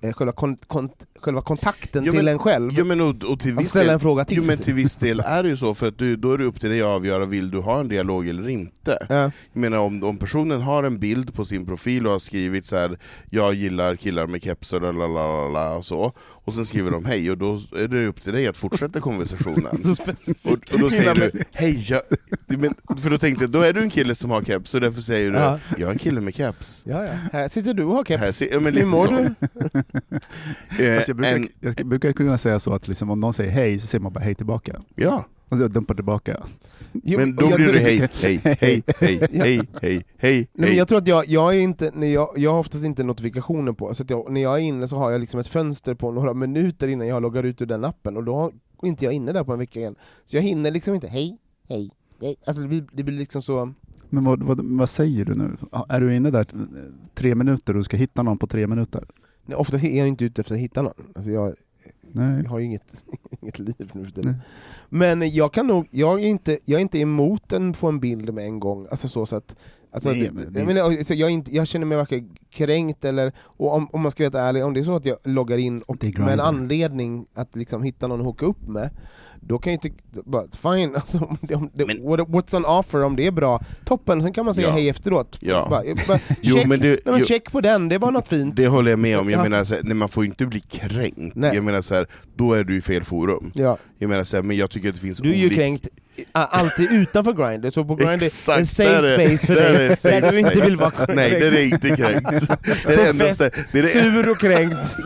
eh, 0.01 0.13
själva, 0.13 0.33
kon, 0.33 0.57
kon, 0.67 0.91
själva 1.21 1.43
kontakten 1.43 2.05
Jo, 2.05 2.13
till 2.13 2.25
men- 2.25 2.33
en 2.33 2.39
själv. 2.39 2.73
Jo 2.77 2.85
men, 2.85 3.01
och, 3.01 3.25
och 3.25 3.41
till 3.41 3.57
viss 3.57 3.69
ställa 3.71 3.85
del, 3.85 3.93
en 3.95 4.01
fråga 4.01 4.25
till. 4.25 4.37
jo, 4.37 4.43
men 4.45 4.59
till 4.59 4.75
viss 4.75 4.97
del 4.97 5.21
är 5.21 5.43
det 5.43 5.49
ju 5.49 5.57
så, 5.57 5.75
för 5.75 5.89
att 5.89 5.99
du, 5.99 6.17
då 6.17 6.33
är 6.33 6.39
det 6.39 6.45
upp 6.45 6.61
till 6.61 6.71
dig 6.71 6.81
att 6.81 6.87
avgöra, 6.87 7.27
vill 7.27 7.51
du 7.51 7.59
ha 7.59 7.81
en 7.81 7.89
dialog 7.89 8.29
eller 8.29 8.49
inte? 8.49 9.07
Ja. 9.09 9.15
Jag 9.15 9.33
menar 9.53 9.79
om, 9.79 10.05
om 10.05 10.17
personen 10.19 10.61
har 10.63 10.83
en 10.85 10.99
bild 10.99 11.35
på 11.35 11.45
sin 11.45 11.67
profil 11.67 12.07
och 12.07 12.13
har 12.13 12.19
skrivit 12.19 12.67
så 12.67 12.77
här: 12.77 12.99
jag 13.31 13.55
gillar 13.55 13.97
killar 13.97 14.27
med 14.27 14.43
keps 14.43 14.73
och 14.73 14.81
la 14.83 14.93
la 14.93 15.07
la 15.07 15.49
la 15.49 15.75
och 15.75 15.85
så, 15.85 16.13
och 16.49 16.55
sen 16.55 16.67
skriver 16.67 16.91
de 16.91 17.05
hej, 17.05 17.31
och 17.31 17.39
då 17.39 17.61
är 17.77 17.89
det 17.89 18.07
upp 18.07 18.23
till 18.23 18.33
dig 18.33 18.47
att 18.47 18.57
fortsätta 18.57 19.01
konversationen. 19.01 19.79
Så 19.83 19.95
specifikt. 19.95 20.45
Och, 20.47 20.75
och 20.75 20.79
då 20.81 20.91
säger 20.91 21.15
du 21.15 21.31
hej, 21.53 21.87
jag, 21.91 22.01
men, 22.47 22.75
för 23.03 23.11
då 23.11 23.19
tänkte 23.19 23.45
jag, 23.45 23.51
då 23.51 23.61
är 23.61 23.73
du 23.73 23.81
en 23.83 23.91
kille 23.91 24.15
som 24.15 24.31
har 24.31 24.43
keps, 24.43 24.71
så 24.71 24.79
därför 24.79 25.01
säger 25.01 25.31
du 25.31 25.39
Ja. 25.39 25.59
jag 25.79 25.89
är 25.89 25.93
en 25.93 25.99
kille 25.99 26.21
med 26.21 26.35
keps. 26.35 26.83
Ja, 26.87 27.05
ja. 27.05 27.11
Här 27.33 27.49
sitter 27.49 27.75
du 27.75 27.85
och 27.85 27.95
har 27.97 28.17
Här 28.19 28.27
keps. 28.27 28.39
ser, 28.39 28.53
ja, 28.53 28.61
men 28.61 28.77
Hur 28.77 28.85
mår 28.85 29.07
så. 29.07 29.13
du? 29.13 29.35
Eh, 30.85 30.85
jag, 31.09 31.17
brukar, 31.17 31.37
en, 31.37 31.49
jag 31.61 31.87
brukar 31.87 32.13
kunna 32.13 32.39
säga 32.39 32.59
så 32.59 32.75
att 32.75 32.89
liksom, 32.89 33.11
om 33.11 33.21
någon 33.21 33.35
säger 33.35 33.51
hej 33.51 33.79
så 33.81 33.87
säger 33.87 34.03
man 34.03 34.13
bara 34.13 34.25
hej 34.25 34.35
tillbaka. 34.35 34.81
ja, 34.95 35.25
Och 35.49 35.59
så 35.59 35.69
dumpar 35.69 35.95
tillbaka. 35.95 36.47
Jo, 36.93 37.19
men 37.19 37.37
då 37.37 37.51
jag 37.51 37.55
blir 37.55 37.73
det 37.73 37.79
hej, 37.79 38.11
hej, 38.13 38.41
hej, 38.45 38.59
hej, 38.61 38.83
hej, 39.01 39.29
hej, 39.33 39.69
hej, 39.83 40.05
hej, 40.17 40.49
Nej, 40.53 40.77
jag 40.77 40.89
tror 40.89 40.99
att 40.99 41.07
jag, 41.07 41.27
jag 41.27 41.57
är 41.57 41.61
inte, 41.61 41.91
när 41.95 42.07
jag, 42.07 42.33
jag 42.37 42.53
har 42.53 42.59
oftast 42.59 42.85
inte 42.85 43.05
notifikationer 43.05 43.73
på, 43.73 43.95
så 43.95 44.03
att 44.03 44.11
jag, 44.11 44.33
när 44.33 44.41
jag 44.41 44.55
är 44.55 44.63
inne 44.63 44.89
så 44.89 44.97
har 44.97 45.11
jag 45.11 45.21
liksom 45.21 45.41
ett 45.41 45.49
fönster 45.49 45.95
på 45.95 46.13
några 46.13 46.35
minuter 46.35 46.89
innan 46.89 47.07
jag 47.07 47.23
loggar 47.23 47.43
ut 47.43 47.63
ur 47.63 47.67
den 47.67 47.85
appen, 47.85 48.17
och 48.17 48.25
då 48.25 48.53
är 48.83 48.89
inte 48.89 49.05
jag 49.05 49.15
inne 49.15 49.33
där 49.33 49.45
på 49.45 49.53
en 49.53 49.59
vecka 49.59 49.81
igen. 49.81 49.95
Så 50.27 50.37
jag 50.37 50.43
hinner 50.43 50.71
liksom 50.71 50.95
inte, 50.95 51.07
hej, 51.07 51.39
hej, 51.69 51.91
hej. 52.21 52.37
Alltså 52.47 52.63
det 52.63 52.69
blir, 52.69 52.85
det 52.93 53.03
blir 53.03 53.19
liksom 53.19 53.43
så... 53.43 53.73
Men 54.11 54.25
vad, 54.25 54.43
vad, 54.43 54.61
vad 54.63 54.89
säger 54.89 55.25
du 55.25 55.35
nu? 55.35 55.57
Är 55.89 56.01
du 56.01 56.17
inne 56.17 56.31
där 56.31 56.47
tre 57.15 57.35
minuter 57.35 57.73
och 57.73 57.79
du 57.79 57.85
ska 57.85 57.97
hitta 57.97 58.23
någon 58.23 58.39
på 58.39 58.47
tre 58.47 58.67
minuter? 58.67 59.05
Nej, 59.47 59.57
ofta 59.57 59.77
är 59.77 59.99
jag 59.99 60.09
inte 60.09 60.25
ute 60.25 60.41
efter 60.41 60.55
att 60.55 60.61
hitta 60.61 60.83
någon. 60.83 60.93
Alltså 61.15 61.31
jag, 61.31 61.55
Nej. 62.13 62.43
jag 62.43 62.51
har 62.51 62.59
ju 62.59 62.65
inget, 62.65 63.03
inget 63.41 63.59
liv 63.59 63.91
nu 63.95 64.05
för. 64.05 64.35
Men 64.89 65.31
jag 65.35 65.53
kan 65.53 65.67
nog, 65.67 65.87
jag 65.91 66.23
är 66.23 66.27
inte, 66.27 66.59
jag 66.65 66.79
är 66.79 66.83
inte 66.83 66.99
emot 66.99 67.53
en 67.53 67.75
få 67.75 67.89
en 67.89 68.01
bild 68.01 68.35
med 68.35 68.45
en 68.45 68.61
gång, 68.61 68.87
alltså 68.91 69.09
så, 69.09 69.27
så 69.27 69.37
att 69.37 69.57
Alltså, 69.93 70.11
Nej, 70.11 70.31
men 70.33 70.53
det- 70.53 70.59
jag, 70.59 70.67
menar, 70.67 70.81
alltså, 70.83 71.15
jag, 71.15 71.31
inte, 71.31 71.55
jag 71.57 71.67
känner 71.67 71.87
mig 71.87 71.99
varken 71.99 72.29
kränkt 72.51 73.05
eller, 73.05 73.33
och 73.41 73.75
om, 73.75 73.89
om 73.93 74.01
man 74.01 74.11
ska 74.11 74.31
vara 74.31 74.43
ärlig, 74.43 74.65
om 74.65 74.75
det 74.75 74.81
är 74.81 74.85
så 74.85 74.97
att 74.97 75.07
jag 75.07 75.17
loggar 75.25 75.59
in 75.59 75.83
och 75.87 76.05
med 76.05 76.29
en 76.33 76.41
anledning 76.41 77.27
att 77.35 77.57
liksom 77.57 77.83
hitta 77.83 78.07
någon 78.07 78.21
att 78.21 78.27
hooka 78.27 78.47
upp 78.47 78.69
med, 78.69 78.91
då 79.41 79.59
kan 79.59 79.73
jag 79.73 79.85
inte, 79.85 79.99
bara, 80.25 80.43
fine, 80.77 80.95
alltså, 80.97 81.19
om 81.19 81.37
det, 81.41 81.55
om 81.55 81.71
det, 81.75 81.87
Men- 81.87 82.03
what, 82.09 82.21
what's 82.21 82.57
on 82.57 82.65
offer, 82.65 83.03
om 83.03 83.17
det 83.17 83.27
är 83.27 83.31
bra, 83.33 83.61
toppen, 83.85 84.23
sen 84.23 84.33
kan 84.33 84.45
man 84.45 84.55
säga 84.55 84.67
Ja. 84.69 84.73
hej 84.73 84.89
efteråt. 84.89 85.39
Ja. 85.41 85.67
Bara, 85.71 85.83
bara, 86.09 86.19
Jo, 86.43 86.57
check, 86.57 86.67
men 86.67 86.81
det- 86.81 86.89
nej, 86.89 87.01
men 87.05 87.19
jo. 87.19 87.27
check 87.27 87.53
på 87.53 87.61
den, 87.61 87.89
det 87.89 87.99
var 87.99 88.11
något 88.11 88.29
fint. 88.29 88.57
Det 88.57 88.67
håller 88.67 88.91
jag 88.91 88.99
med 88.99 89.19
om, 89.19 89.31
jag 89.31 89.39
Ja. 89.39 89.43
menar 89.43 89.65
så 89.65 89.75
här, 89.75 89.83
nej, 89.83 89.95
man 89.95 90.09
får 90.09 90.25
ju 90.25 90.31
inte 90.31 90.47
bli 90.47 90.61
kränkt. 90.61 91.37
Nej. 91.37 91.55
Jag 91.55 91.65
menar 91.65 91.81
så 91.83 91.95
här, 91.95 92.07
då 92.37 92.53
är 92.53 92.65
du 92.65 92.77
i 92.77 92.81
fel 92.81 93.05
forum. 93.05 93.51
Ja. 93.55 93.77
Jag 93.99 94.09
menar 94.11 94.25
så 94.25 94.37
här, 94.37 94.43
men 94.43 94.57
jag 94.57 94.71
tycker 94.71 94.89
att 94.89 94.95
det 94.95 95.01
finns 95.01 95.19
Du 95.19 95.31
är 95.31 95.35
ju 95.35 95.51
kränkt 95.51 95.89
alltid 96.33 96.93
utanför 96.93 97.33
Grindr, 97.33 97.71
så 97.71 97.85
på 97.85 97.95
Grindr 97.95 98.13
är 98.13 98.15
Exakt, 98.27 98.59
en 98.59 98.67
safe 98.67 99.01
där 99.01 99.19
är- 99.19 99.29
space 99.29 99.47
för 99.47 99.55
där 99.55 99.73
dig, 99.79 99.87
är 99.87 99.95
safe 99.95 100.21
där 100.21 100.33
du 100.33 100.39
inte 100.39 100.61
vill 100.61 100.77
vara 100.77 100.91
kränkt. 100.91 101.15
Nej, 101.15 101.31
där 101.31 101.53
är 101.53 101.63
inte 101.65 101.89
kränkt. 101.97 102.49
Det 102.65 102.93
är 102.93 102.97
det 102.97 103.07
enda 103.09 103.25
fest, 103.25 103.35
stället- 103.35 103.65
det 103.73 103.79
är 103.79 103.83
det 103.83 103.89
sur 103.89 104.31
och 104.31 104.39
kränkt. 104.41 104.77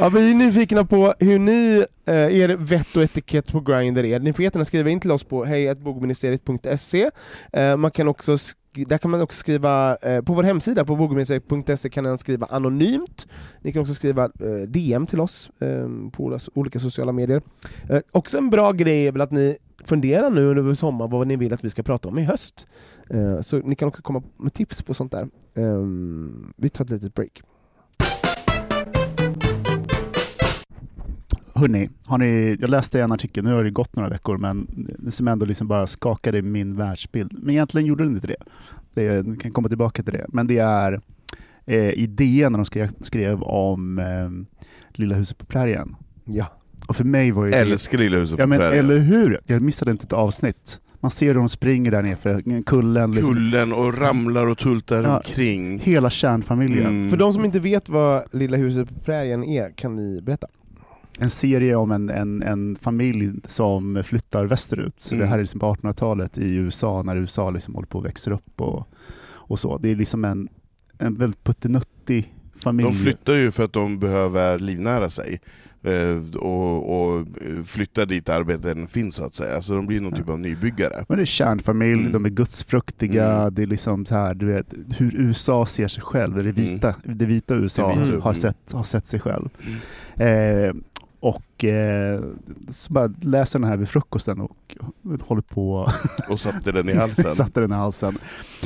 Ja, 0.00 0.08
vi 0.08 0.30
är 0.30 0.34
nyfikna 0.34 0.84
på 0.84 1.14
hur 1.18 1.38
ni, 1.38 1.84
eh, 2.06 2.14
er 2.14 2.48
vett 2.48 2.96
och 2.96 3.02
etikett 3.02 3.52
på 3.52 3.60
Grindr 3.60 4.04
är. 4.04 4.20
Ni 4.20 4.32
får 4.32 4.42
jättegärna 4.42 4.64
skriva 4.64 4.90
in 4.90 5.00
till 5.00 5.10
oss 5.12 5.24
på 5.24 5.44
hejatbogministeriet.se. 5.44 7.10
Eh, 7.52 7.76
man 7.76 7.90
kan 7.90 8.08
också 8.08 8.38
där 8.84 8.98
kan 8.98 9.10
man 9.10 9.20
också 9.20 9.38
skriva, 9.38 9.96
eh, 9.96 10.22
på 10.22 10.32
vår 10.32 10.42
hemsida 10.42 10.84
på 10.84 10.96
bogministeriet.se 10.96 11.90
kan 11.90 12.04
man 12.04 12.18
skriva 12.18 12.46
anonymt. 12.46 13.26
Ni 13.62 13.72
kan 13.72 13.82
också 13.82 13.94
skriva 13.94 14.24
eh, 14.24 14.68
DM 14.68 15.06
till 15.06 15.20
oss 15.20 15.50
eh, 15.58 15.88
på 16.12 16.38
olika 16.54 16.78
sociala 16.78 17.12
medier. 17.12 17.42
Eh, 17.88 18.00
också 18.12 18.38
en 18.38 18.50
bra 18.50 18.72
grej 18.72 19.06
är 19.06 19.12
väl 19.12 19.20
att 19.20 19.30
ni 19.30 19.56
funderar 19.84 20.30
nu 20.30 20.46
under 20.46 20.74
sommaren 20.74 21.10
vad 21.10 21.26
ni 21.26 21.36
vill 21.36 21.52
att 21.52 21.64
vi 21.64 21.70
ska 21.70 21.82
prata 21.82 22.08
om 22.08 22.18
i 22.18 22.24
höst. 22.24 22.66
Eh, 23.10 23.40
så 23.40 23.58
ni 23.58 23.74
kan 23.74 23.88
också 23.88 24.02
komma 24.02 24.22
med 24.36 24.54
tips 24.54 24.82
på 24.82 24.94
sånt 24.94 25.12
där. 25.12 25.28
Eh, 25.54 25.82
vi 26.56 26.68
tar 26.68 26.84
ett 26.84 26.90
litet 26.90 27.14
break. 27.14 27.42
Hörrni, 31.58 31.88
har 32.04 32.18
ni, 32.18 32.56
jag 32.60 32.70
läste 32.70 33.02
en 33.02 33.12
artikel, 33.12 33.44
nu 33.44 33.52
har 33.52 33.64
det 33.64 33.70
gått 33.70 33.96
några 33.96 34.08
veckor, 34.08 34.38
men 34.38 34.66
som 35.10 35.28
ändå 35.28 35.46
liksom 35.46 35.68
bara 35.68 35.86
skakade 35.86 36.42
min 36.42 36.76
världsbild. 36.76 37.32
Men 37.38 37.50
egentligen 37.50 37.86
gjorde 37.86 38.04
den 38.04 38.14
inte 38.14 38.26
det. 38.26 38.36
det 38.94 39.02
jag 39.02 39.40
kan 39.40 39.50
komma 39.50 39.68
tillbaka 39.68 40.02
till 40.02 40.12
det. 40.12 40.26
Men 40.28 40.46
det 40.46 40.58
är 40.58 41.00
eh, 41.66 41.90
i 41.90 42.06
DN 42.06 42.52
när 42.52 42.58
de 42.58 42.64
skrev, 42.64 42.90
skrev 43.00 43.42
om 43.42 43.98
eh, 43.98 44.58
Lilla 44.92 45.14
huset 45.14 45.38
på 45.38 45.44
prärien. 45.46 45.96
Ja. 46.24 46.46
Och 46.86 46.96
för 46.96 47.04
mig 47.04 47.30
var 47.30 47.44
ju 47.44 47.50
det... 47.50 47.56
Älskar 47.58 47.98
Lilla 47.98 48.18
huset 48.18 48.38
Ja 48.38 48.44
på 48.44 48.48
men 48.48 48.58
prärien. 48.58 48.84
eller 48.84 48.98
hur? 48.98 49.40
Jag 49.46 49.62
missade 49.62 49.90
inte 49.90 50.04
ett 50.04 50.12
avsnitt. 50.12 50.80
Man 51.00 51.10
ser 51.10 51.26
hur 51.26 51.34
de 51.34 51.48
springer 51.48 51.90
där 51.90 52.02
nere 52.02 52.16
för 52.16 52.62
kullen. 52.62 53.12
Liksom. 53.12 53.34
Kullen 53.34 53.72
och 53.72 53.98
ramlar 53.98 54.46
och 54.46 54.58
tultar 54.58 55.02
Ja. 55.04 55.16
omkring. 55.16 55.78
Hela 55.78 56.10
kärnfamiljen. 56.10 56.86
Mm. 56.86 57.10
För 57.10 57.16
de 57.16 57.32
som 57.32 57.44
inte 57.44 57.60
vet 57.60 57.88
vad 57.88 58.22
Lilla 58.32 58.56
huset 58.56 58.88
på 58.88 59.00
prärien 59.00 59.44
är, 59.44 59.70
kan 59.70 59.96
ni 59.96 60.20
berätta? 60.22 60.46
En 61.20 61.30
serie 61.30 61.74
om 61.76 61.90
en, 61.92 62.10
en, 62.10 62.42
en 62.42 62.76
familj 62.80 63.32
som 63.44 64.02
flyttar 64.04 64.44
västerut. 64.44 64.94
Så 64.98 65.14
Mm. 65.14 65.22
det 65.24 65.28
här 65.30 65.38
är 65.38 65.42
liksom 65.42 65.60
på 65.60 65.74
1800-talet 65.74 66.38
i 66.38 66.54
USA, 66.54 67.02
när 67.02 67.16
USA 67.16 67.50
liksom 67.50 67.74
håller 67.74 67.86
på 67.88 67.98
och 67.98 68.04
växer 68.04 68.30
upp 68.30 68.60
och, 68.60 68.88
och 69.30 69.58
så. 69.58 69.78
Det 69.78 69.90
är 69.90 69.96
liksom 69.96 70.24
en, 70.24 70.48
en 70.98 71.14
väldigt 71.14 71.44
puttinuttig 71.44 72.34
familj. 72.62 72.88
De 72.88 72.94
flyttar 72.96 73.34
ju 73.34 73.50
för 73.50 73.64
att 73.64 73.72
de 73.72 73.98
behöver 73.98 74.58
livnära 74.58 75.10
sig. 75.10 75.40
Eh, 75.82 76.36
och, 76.36 77.00
och 77.00 77.26
flyttar 77.64 78.06
dit 78.06 78.28
arbeten 78.28 78.86
finns 78.86 79.14
så 79.14 79.24
att 79.24 79.34
säga. 79.34 79.62
Så 79.62 79.74
de 79.74 79.86
blir 79.86 80.00
någon 80.00 80.10
Ja. 80.12 80.16
typ 80.18 80.28
av 80.28 80.38
nybyggare. 80.40 81.04
Men 81.08 81.16
det 81.16 81.22
är 81.22 81.26
kärnfamilj, 81.26 82.00
Mm. 82.00 82.12
de 82.12 82.24
är 82.24 82.28
gudsfruktiga, 82.30 83.32
Mm. 83.32 83.54
det 83.54 83.62
är 83.62 83.66
liksom 83.66 84.06
så 84.06 84.14
här, 84.14 84.34
du 84.34 84.46
vet, 84.46 84.74
hur 84.98 85.14
USA 85.16 85.66
ser 85.66 85.88
sig 85.88 86.02
själv, 86.02 86.44
det 86.44 86.52
vita, 86.52 86.94
det 87.04 87.26
vita 87.26 87.54
USA 87.54 87.94
Det 87.94 88.00
vita, 88.00 88.12
har, 88.20 88.30
mm. 88.30 88.34
sett, 88.34 88.72
har 88.72 88.82
sett 88.82 89.06
sig 89.06 89.20
själv. 89.20 89.48
Eh, 90.16 90.74
och 91.20 91.42
eh, 91.64 92.20
så 92.68 92.92
bara 92.92 93.12
läser 93.20 93.58
den 93.58 93.68
här 93.68 93.76
vid 93.76 93.88
frukosten 93.88 94.40
och 94.40 94.76
håller 95.20 95.42
på 95.42 95.90
Och 96.30 96.40
satte 96.40 96.72
den 96.72 96.88
i 96.88 96.94
halsen. 96.94 97.30
satte 97.32 97.60
den 97.60 97.72
i 97.72 97.74
halsen. 97.74 98.18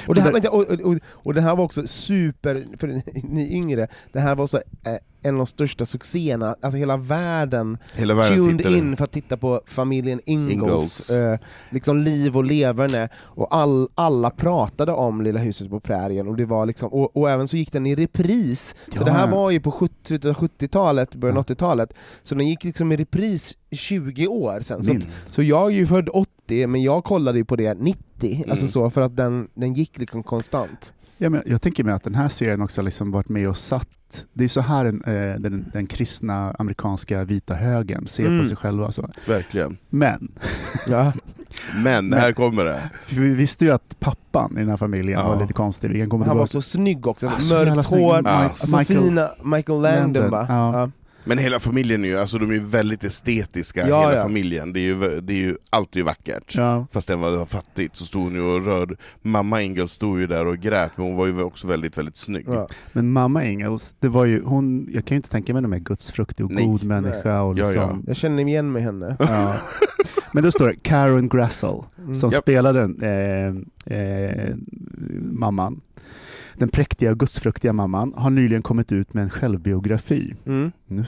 Och 0.08 0.14
det, 0.14 0.20
här, 0.20 0.32
vänta, 0.32 0.50
och, 0.50 0.62
och, 0.70 0.80
och, 0.80 0.96
och 1.06 1.34
det 1.34 1.40
här 1.40 1.56
var 1.56 1.64
också 1.64 1.86
super, 1.86 2.66
för 2.78 3.02
ni 3.32 3.52
yngre, 3.54 3.88
det 4.12 4.20
här 4.20 4.34
var 4.34 4.46
så 4.46 4.56
eh, 4.56 4.96
en 5.24 5.34
av 5.34 5.38
de 5.38 5.46
största 5.46 5.86
succéerna, 5.86 6.56
alltså 6.62 6.78
hela 6.78 6.96
världen 6.96 7.78
Hela 7.94 8.14
världen 8.14 8.36
tuned 8.38 8.58
tittade. 8.58 8.78
in 8.78 8.96
för 8.96 9.04
att 9.04 9.12
titta 9.12 9.36
på 9.36 9.60
familjen 9.66 10.20
Ingalls. 10.26 11.10
Eh, 11.10 11.38
liksom 11.70 11.98
liv 11.98 12.36
och 12.36 12.44
leverne, 12.44 13.08
och 13.16 13.54
all, 13.56 13.88
alla 13.94 14.30
pratade 14.30 14.92
om 14.92 15.22
Lilla 15.22 15.40
huset 15.40 15.70
på 15.70 15.80
prärien, 15.80 16.28
och, 16.28 16.36
det 16.36 16.44
var 16.44 16.66
liksom, 16.66 16.88
och, 16.88 17.16
och 17.16 17.30
även 17.30 17.48
så 17.48 17.56
gick 17.56 17.72
den 17.72 17.86
i 17.86 17.94
repris, 17.94 18.74
så 18.88 18.98
Ja. 18.98 19.04
det 19.04 19.10
här 19.10 19.30
var 19.30 19.50
ju 19.50 19.60
på 19.60 19.70
70 19.72 19.92
slutet 20.04 20.36
av 20.36 20.48
70-talet, 20.48 21.14
början 21.14 21.36
av 21.38 21.44
Ja. 21.48 21.54
80-talet, 21.54 21.92
så 22.22 22.34
den 22.34 22.46
gick 22.48 22.64
liksom 22.64 22.81
i 22.92 22.96
repris 22.96 23.56
i 23.70 23.76
20 23.76 24.26
år 24.26 24.60
sen. 24.60 24.84
Så, 24.84 24.94
så 25.30 25.42
jag 25.42 25.66
är 25.72 25.76
ju 25.76 25.86
född 25.86 26.08
80, 26.12 26.66
men 26.66 26.82
jag 26.82 27.04
kollade 27.04 27.38
ju 27.38 27.44
på 27.44 27.56
det 27.56 27.74
90, 27.74 28.44
alltså 28.48 28.52
Mm. 28.64 28.68
så, 28.68 28.90
för 28.90 29.00
att 29.00 29.16
den, 29.16 29.48
den 29.54 29.74
gick 29.74 29.98
liksom 29.98 30.22
konstant. 30.22 30.92
Ja, 31.18 31.30
men 31.30 31.42
jag 31.46 31.62
tänker 31.62 31.84
mig 31.84 31.94
att 31.94 32.04
den 32.04 32.14
här 32.14 32.28
serien 32.28 32.62
också 32.62 32.80
har 32.80 32.84
liksom 32.84 33.10
varit 33.10 33.28
med 33.28 33.48
och 33.48 33.56
satt 33.56 33.88
det 34.32 34.44
är 34.44 34.48
så 34.48 34.60
här 34.60 34.84
den, 34.84 35.04
eh, 35.04 35.40
den, 35.40 35.70
den 35.72 35.86
kristna 35.86 36.50
amerikanska 36.58 37.24
vita 37.24 37.54
högern 37.54 38.08
ser 38.08 38.26
Mm. 38.26 38.40
på 38.40 38.46
sig 38.48 38.56
själva. 38.56 38.92
Så. 38.92 39.10
Verkligen. 39.26 39.76
Men, 39.90 40.32
Ja. 40.88 41.12
Men, 41.84 42.08
Men- 42.08 42.18
här 42.20 42.32
kommer 42.32 42.64
det. 42.64 42.90
vi 43.10 43.28
visste 43.34 43.64
ju 43.64 43.70
att 43.70 44.00
pappan 44.00 44.52
i 44.56 44.60
den 44.60 44.68
här 44.68 44.76
familjen 44.76 45.20
Ja. 45.20 45.28
var 45.28 45.40
lite 45.40 45.52
konstig. 45.52 45.90
Vi 45.90 45.98
kan 45.98 46.10
komma 46.10 46.24
Han 46.24 46.38
var 46.38 46.46
så 46.46 46.62
snygg 46.62 47.06
också, 47.06 47.26
Ah, 47.26 47.30
mörkt 47.50 47.86
hår, 47.88 48.20
Ja. 48.24 48.30
alltså 48.30 48.76
Michael- 48.76 48.84
fina 49.02 49.30
Michael 49.44 49.80
Landon, 49.82 50.30
va? 50.30 50.46
ja. 50.48 50.80
Ja. 50.80 50.90
Men 51.24 51.38
hela 51.38 51.60
familjen 51.60 52.04
är 52.04 52.08
ju, 52.08 52.18
alltså 52.18 52.38
de 52.38 52.50
är 52.50 52.54
ju 52.54 52.64
väldigt 52.64 53.04
estetiska, 53.04 53.88
Ja, 53.88 54.00
hela 54.00 54.16
ja. 54.16 54.22
familjen. 54.22 54.72
Det 54.72 54.80
är 54.80 54.82
ju, 54.82 55.20
det 55.20 55.32
är 55.32 55.36
ju, 55.36 55.56
allt 55.70 55.94
är 55.94 55.98
ju 55.98 56.04
vackert. 56.04 56.54
Ja. 56.56 56.86
Fast 56.92 57.08
den 57.08 57.20
var, 57.20 57.46
fattigt 57.46 57.96
så 57.96 58.04
stod 58.04 58.22
hon 58.22 58.34
ju 58.34 58.40
och 58.42 58.64
rörde, 58.66 58.94
mamma 59.22 59.62
Ingalls 59.62 59.92
stod 59.92 60.20
ju 60.20 60.26
där 60.26 60.46
och 60.46 60.58
grät, 60.58 60.92
men 60.96 61.06
hon 61.06 61.16
var 61.16 61.26
ju 61.26 61.42
också 61.42 61.66
väldigt, 61.68 61.98
väldigt 61.98 62.16
snygg. 62.16 62.44
Ja. 62.48 62.68
Men 62.92 63.12
mamma 63.12 63.42
Engels, 63.44 63.94
det 64.00 64.08
var 64.08 64.24
ju, 64.24 64.42
hon, 64.44 64.88
jag 64.92 65.04
kan 65.04 65.14
ju 65.14 65.16
inte 65.16 65.28
tänka 65.30 65.52
mig 65.52 65.62
någon 65.62 65.70
mer 65.70 65.78
gudsfruktig 65.78 66.46
och 66.46 66.52
Nej. 66.52 66.66
god 66.66 66.82
människa. 66.84 67.40
Och 67.42 67.58
Ja, 67.58 67.64
liksom, 67.64 68.04
Jag 68.06 68.16
känner 68.16 68.42
igen 68.48 68.72
mig 68.72 68.82
henne. 68.82 69.16
Ja. 69.18 69.54
Men 70.32 70.44
då 70.44 70.50
står 70.50 70.68
det 70.68 70.76
Karen 70.82 71.28
Grassel 71.28 71.82
Mm. 71.98 72.14
som 72.14 72.30
Japp. 72.30 72.42
spelade 72.42 72.80
eh, 73.02 73.96
eh, 73.98 74.54
mamman. 75.22 75.80
Den 76.62 76.68
präktiga 76.68 77.10
och 77.10 77.18
gudsfruktiga 77.18 77.72
mamman 77.72 78.12
har 78.16 78.30
nyligen 78.30 78.62
kommit 78.62 78.92
ut 78.92 79.14
med 79.14 79.24
en 79.24 79.30
självbiografi. 79.30 80.34
Mm. 80.46 80.72
Nu. 80.86 81.04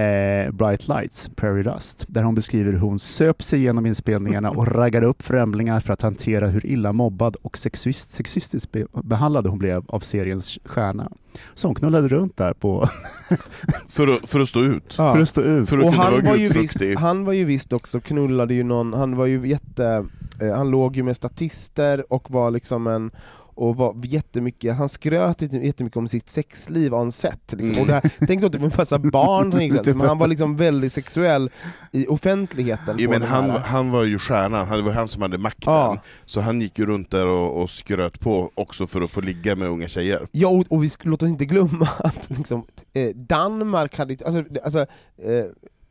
Eh, 0.00 0.52
Bright 0.52 0.88
Lights, 0.88 1.30
Prairie 1.36 1.62
Dust, 1.62 2.04
där 2.08 2.22
hon 2.22 2.34
beskriver 2.34 2.72
hur 2.72 2.78
hon 2.78 2.98
söp 2.98 3.42
sig 3.42 3.58
igenom 3.58 3.86
inspelningarna 3.86 4.50
och 4.50 4.68
raggade 4.68 5.06
upp 5.06 5.22
främlingar 5.22 5.80
för 5.80 5.92
att 5.92 6.02
hantera 6.02 6.48
hur 6.48 6.66
illa 6.66 6.92
mobbad 6.92 7.36
och 7.42 7.56
sexist, 7.56 8.10
sexistiskt 8.12 8.72
be- 8.72 8.86
behandlad 8.92 9.46
hon 9.46 9.58
blev 9.58 9.84
av 9.88 10.00
seriens 10.00 10.58
stjärna. 10.64 11.12
Så 11.54 11.68
hon 11.68 11.74
knullade 11.74 12.08
runt 12.08 12.36
där 12.36 12.52
på, 12.52 12.88
För, 13.88 14.08
att, 14.08 14.28
för 14.28 14.40
att 14.40 14.48
stå 14.48 14.60
ut. 14.60 14.94
Ja. 14.98 15.12
för 15.12 15.22
att 15.22 15.28
stå 15.28 15.40
ut. 15.40 15.68
För 15.68 15.78
att 15.78 15.84
Och 15.84 15.92
han 15.92 16.12
vara 16.12 16.22
var, 16.22 16.36
ju 16.36 16.48
visst, 16.48 16.80
han 16.98 17.24
var 17.24 17.32
ju 17.32 17.44
visst 17.44 17.72
också, 17.72 18.00
knullade 18.00 18.54
ju 18.54 18.62
någon, 18.62 18.92
han 18.92 19.16
var 19.16 19.26
ju 19.26 19.48
jätte, 19.48 20.06
eh, 20.40 20.56
han 20.56 20.70
låg 20.70 20.96
ju 20.96 21.02
med 21.02 21.16
statister 21.16 22.12
och 22.12 22.30
var 22.30 22.50
liksom 22.50 22.86
en 22.86 23.10
och 23.56 23.76
var 23.76 23.96
jättemycket, 24.04 24.76
han 24.76 24.88
skröt 24.88 25.42
jätte- 25.42 25.56
jättemycket 25.56 25.96
om 25.96 26.08
sitt 26.08 26.28
sexliv 26.30 26.94
on 26.94 27.12
set. 27.12 27.52
Liksom. 27.52 27.80
Och 27.82 27.86
det 27.86 27.92
här, 27.92 28.10
tänk 28.26 28.42
då 28.42 28.58
var 28.58 28.66
en 28.66 28.72
massa 28.78 28.98
barn 28.98 29.52
som 29.52 29.60
gick 29.62 29.72
runt, 29.72 29.86
men 29.86 30.00
han 30.08 30.18
var 30.18 30.26
liksom 30.28 30.56
väldigt 30.56 30.92
sexuell 30.92 31.50
i 31.92 32.06
offentligheten. 32.06 32.96
Ja, 32.98 33.10
men 33.10 33.22
han, 33.22 33.50
här. 33.50 33.58
han 33.58 33.90
var 33.90 34.04
ju 34.04 34.18
stjärnan, 34.18 34.66
han- 34.68 34.78
det 34.78 34.84
var 34.84 34.92
han 34.92 35.08
som 35.08 35.22
hade 35.22 35.38
makten. 35.38 35.72
Ja. 35.72 35.98
Så 36.24 36.40
han 36.40 36.60
gick 36.60 36.78
ju 36.78 36.86
runt 36.86 37.10
där 37.10 37.26
och, 37.26 37.62
och 37.62 37.70
skröt 37.70 38.20
på 38.20 38.50
också 38.54 38.86
för 38.86 39.00
att 39.02 39.10
få 39.10 39.20
ligga 39.20 39.56
med 39.56 39.68
unga 39.68 39.88
tjejer. 39.88 40.26
Ja, 40.32 40.48
och, 40.48 40.64
och 40.68 40.84
vi 40.84 40.90
låt 41.02 41.22
oss 41.22 41.28
inte 41.28 41.44
glömma 41.44 41.88
att 41.98 42.30
liksom, 42.30 42.66
eh, 42.92 43.08
Danmark 43.16 43.98
hade 43.98 44.16
alltså, 44.26 44.44
alltså, 44.64 44.78
eh, 45.22 45.44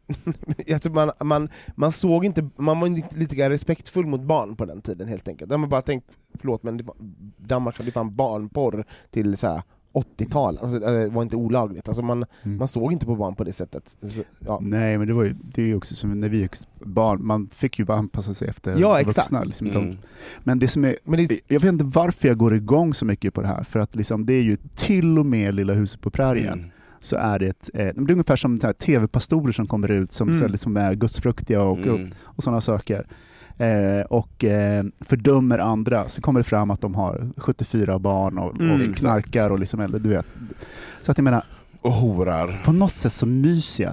alltså 0.74 0.90
man, 0.90 1.12
man, 1.24 1.50
man 1.76 1.92
såg 1.92 2.26
inte, 2.26 2.50
man 2.56 2.80
var 2.80 2.88
inte 2.88 3.16
lika 3.16 3.50
respektfull 3.50 4.06
mot 4.06 4.22
barn 4.22 4.56
på 4.56 4.66
den 4.66 4.82
tiden 4.82 5.08
helt 5.08 5.28
enkelt. 5.28 5.52
Har 5.52 5.68
bara 5.68 5.82
tänkt, 5.82 6.12
förlåt 6.40 6.64
men 6.64 6.78
det 6.78 6.84
var, 6.84 6.96
Danmark 7.38 7.78
hade 7.78 7.92
fan 7.92 8.16
barnporr 8.16 8.86
till 9.12 9.38
så 9.38 9.48
här 9.48 9.62
80-tal, 9.94 10.58
alltså, 10.62 10.80
det 10.80 11.08
var 11.10 11.22
inte 11.22 11.36
olagligt. 11.36 11.88
Alltså 11.88 12.04
man, 12.04 12.26
Mm. 12.44 12.58
man 12.58 12.68
såg 12.68 12.94
inte 12.94 13.06
på 13.06 13.16
barn 13.16 13.36
på 13.36 13.44
det 13.44 13.54
sättet. 13.54 13.98
Så, 14.02 14.22
ja. 14.40 14.60
Nej 14.62 14.98
men 14.98 15.08
det 15.08 15.14
var 15.14 15.24
ju, 15.24 15.36
det 15.54 15.62
är 15.62 15.66
ju 15.66 15.76
också 15.76 15.96
som 15.96 16.14
när 16.14 16.30
vi 16.30 16.38
gick 16.38 16.52
barn, 16.80 17.26
man 17.26 17.50
fick 17.54 17.80
ju 17.80 17.86
bara 17.86 17.98
anpassa 17.98 18.34
sig 18.34 18.48
efter 18.48 18.80
Ja, 18.80 19.02
vuxna. 19.06 19.44
Liksom. 19.44 19.68
Mm. 19.68 19.98
Men 20.44 20.60
det 20.60 20.68
som 20.68 20.86
är, 20.86 20.96
Men 21.04 21.28
det, 21.28 21.40
jag 21.48 21.60
vet 21.60 21.70
inte 21.70 21.86
varför 21.86 22.28
jag 22.28 22.38
går 22.38 22.56
igång 22.56 22.94
så 22.94 23.06
mycket 23.06 23.34
på 23.34 23.42
det 23.42 23.48
här, 23.48 23.64
för 23.64 23.80
att 23.80 23.96
liksom, 23.96 24.26
det 24.26 24.34
är 24.34 24.42
ju 24.44 24.58
till 24.76 25.20
och 25.20 25.26
med 25.26 25.56
Lilla 25.56 25.74
huset 25.74 26.02
på 26.02 26.10
prärien, 26.10 26.54
Mm. 26.60 26.72
Så 27.06 27.16
är 27.16 27.40
det 27.40 27.70
eh, 27.74 27.94
det 27.96 28.10
är 28.10 28.12
ungefär 28.12 28.36
som 28.36 28.60
tv-pastorer 28.60 29.52
som 29.52 29.68
kommer 29.68 29.92
ut 29.92 30.12
som 30.12 30.28
Mm. 30.28 30.40
så 30.40 30.48
liksom 30.48 30.78
är 30.78 30.94
gudsfruktiga 30.94 31.62
och, 31.62 31.80
Mm. 31.88 32.12
och 32.24 32.44
sådana 32.44 32.62
saker. 32.62 33.08
Eh, 33.58 34.02
och 34.10 34.44
eh, 34.44 34.84
fördömer 35.00 35.60
andra, 35.60 36.10
så 36.10 36.22
kommer 36.22 36.40
det 36.40 36.44
fram 36.44 36.72
att 36.72 36.82
de 36.82 36.96
har 36.96 37.30
74 37.38 38.00
barn 38.00 38.38
och, 38.38 38.60
Mm, 38.62 38.90
och 38.90 38.96
knarkar 38.96 39.50
och 39.50 39.60
liksom, 39.60 39.80
eller 39.80 40.00
du 40.00 40.10
vet. 40.10 40.26
Så 41.02 41.12
att 41.12 41.18
jag 41.18 41.24
menar, 41.24 41.44
Och 41.82 41.92
horar. 41.92 42.62
på 42.66 42.72
något 42.72 42.96
sätt 42.96 43.14
så 43.14 43.26
mysiga 43.26 43.90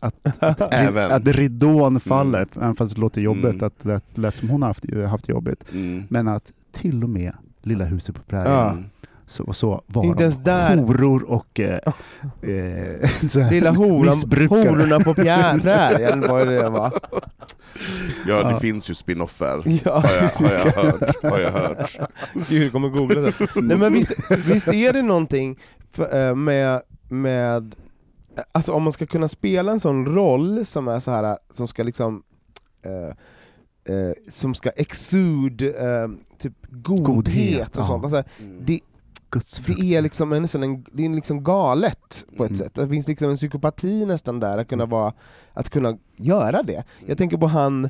att, 0.00 0.14
att, 0.42 0.60
att, 0.60 0.74
Även. 0.74 1.12
att 1.12 1.26
ridån 1.26 2.00
faller, 2.00 2.38
Mm. 2.38 2.48
även 2.62 2.76
fast 2.76 2.94
det 2.94 3.00
låter 3.00 3.20
jobbigt, 3.20 3.44
Mm. 3.44 3.66
att 3.66 3.82
det 3.82 4.00
lät 4.14 4.36
som 4.36 4.48
hon 4.48 4.62
har 4.62 4.68
haft, 4.68 4.84
haft 5.10 5.28
jobbigt. 5.28 5.64
Mm. 5.72 6.02
Men 6.08 6.28
att 6.28 6.52
till 6.72 7.02
och 7.04 7.10
med 7.10 7.32
Lilla 7.62 7.84
huset 7.84 8.14
på 8.16 8.22
prärien, 8.22 8.52
Ja. 8.52 8.76
Så, 9.28 9.44
och 9.44 9.56
så 9.56 9.82
var 9.86 10.04
Inte 10.04 10.16
de 10.18 10.22
ens 10.22 10.38
där. 10.44 10.76
horor 10.76 11.22
och 11.22 11.60
eh, 11.60 11.78
eh, 12.42 13.10
så 13.28 13.40
här, 13.40 13.50
lilla 13.50 13.70
horan, 13.70 14.00
missbrukare. 14.06 14.68
hororna 14.68 15.00
på 15.00 15.14
prärien 15.14 16.20
var 16.28 16.46
det 16.46 16.68
va? 16.68 16.92
Ja, 18.26 18.42
det 18.42 18.50
Ja. 18.50 18.60
finns 18.60 18.90
ju 18.90 18.94
spin-offer. 18.94 19.80
Ja. 19.84 19.98
Har 20.00 20.12
jag, 20.14 20.30
har 20.30 20.52
jag 20.52 20.72
hört. 20.72 21.22
Har 21.22 21.38
jag 21.38 21.50
hört. 21.50 21.98
Gud, 22.48 22.62
jag 22.64 22.72
kommer 22.72 22.88
googla 22.88 23.20
det. 23.20 23.34
Nej 23.54 23.76
men 23.76 23.92
visst, 23.92 24.30
visst 24.30 24.68
är 24.68 24.92
det 24.92 25.02
någonting 25.02 25.58
för, 25.92 26.28
eh, 26.28 26.34
med, 26.34 26.82
med, 27.08 27.74
alltså 28.52 28.72
om 28.72 28.82
man 28.82 28.92
ska 28.92 29.06
kunna 29.06 29.28
spela 29.28 29.72
en 29.72 29.80
sån 29.80 30.06
roll 30.06 30.66
som 30.66 30.88
är 30.88 30.98
så 31.00 31.10
här 31.10 31.36
som 31.52 31.68
ska 31.68 31.82
liksom 31.82 32.22
eh, 32.84 33.96
eh, 33.96 34.12
som 34.30 34.54
ska 34.54 34.70
exude 34.70 35.66
eh, 35.72 36.08
typ 36.38 36.54
godhet, 36.70 37.06
Godhet, 37.06 37.76
och 37.76 37.82
ja. 37.82 37.86
sånt. 37.86 38.04
Alltså, 38.04 38.22
det, 38.60 38.80
Guds 39.36 39.62
det 39.66 39.94
är 39.96 40.02
liksom 40.02 40.32
en, 40.32 40.42
det 40.92 41.04
är 41.04 41.08
liksom 41.14 41.44
galet 41.44 42.24
på 42.36 42.44
ett 42.44 42.50
Mm. 42.50 42.58
sätt. 42.58 42.74
Det 42.74 42.88
finns 42.88 43.08
liksom 43.08 43.30
en 43.30 43.36
psykopati 43.36 44.06
nästan 44.06 44.40
där, 44.40 44.58
att 44.58 44.68
kunna, 44.68 44.86
vara, 44.86 45.12
att 45.52 45.70
kunna 45.70 45.98
göra 46.16 46.62
det. 46.62 46.84
Jag 47.06 47.18
tänker 47.18 47.36
på 47.36 47.46
han 47.46 47.88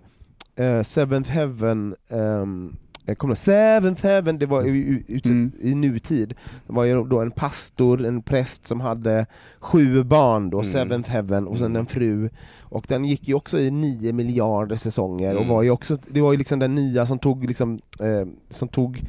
eh, 0.57 0.83
Seventh 0.83 1.31
Heaven, 1.31 1.95
um, 2.09 2.77
jag 3.09 3.19
kommer 3.19 3.35
Seventh 3.35 4.03
Heaven, 4.03 4.39
det 4.39 4.47
var 4.47 4.63
u- 4.65 5.03
utsett 5.09 5.31
Mm. 5.33 5.53
i 5.61 5.75
nutid. 5.75 6.35
Det 6.67 6.73
var 6.73 6.85
ju 6.85 7.05
då 7.05 7.21
en 7.21 7.31
pastor, 7.31 8.05
en 8.07 8.23
präst 8.23 8.67
som 8.67 8.81
hade 8.81 9.27
sju 9.61 10.03
barn 10.03 10.51
då, 10.51 10.59
Mm. 10.61 10.73
Seventh 10.73 11.11
Heaven, 11.11 11.47
och 11.49 11.57
sen 11.57 11.67
Mm. 11.67 11.81
en 11.81 11.87
fru. 11.87 12.31
Och 12.61 12.85
den 12.89 13.05
gick 13.05 13.29
ju 13.29 13.35
också 13.35 13.59
i 13.61 13.71
nio 13.71 14.13
miljarder 14.13 14.77
säsonger, 14.77 15.35
och 15.35 15.43
Mm. 15.43 15.55
var 15.55 15.63
ju 15.63 15.71
också, 15.71 15.97
det 16.09 16.21
var 16.21 16.33
ju 16.33 16.39
liksom 16.39 16.59
den 16.59 16.75
nya 16.75 17.07
som 17.07 17.19
tog 17.19 17.45
liksom, 17.45 17.81
eh, 18.01 18.27
som 18.51 18.69
tog 18.69 19.03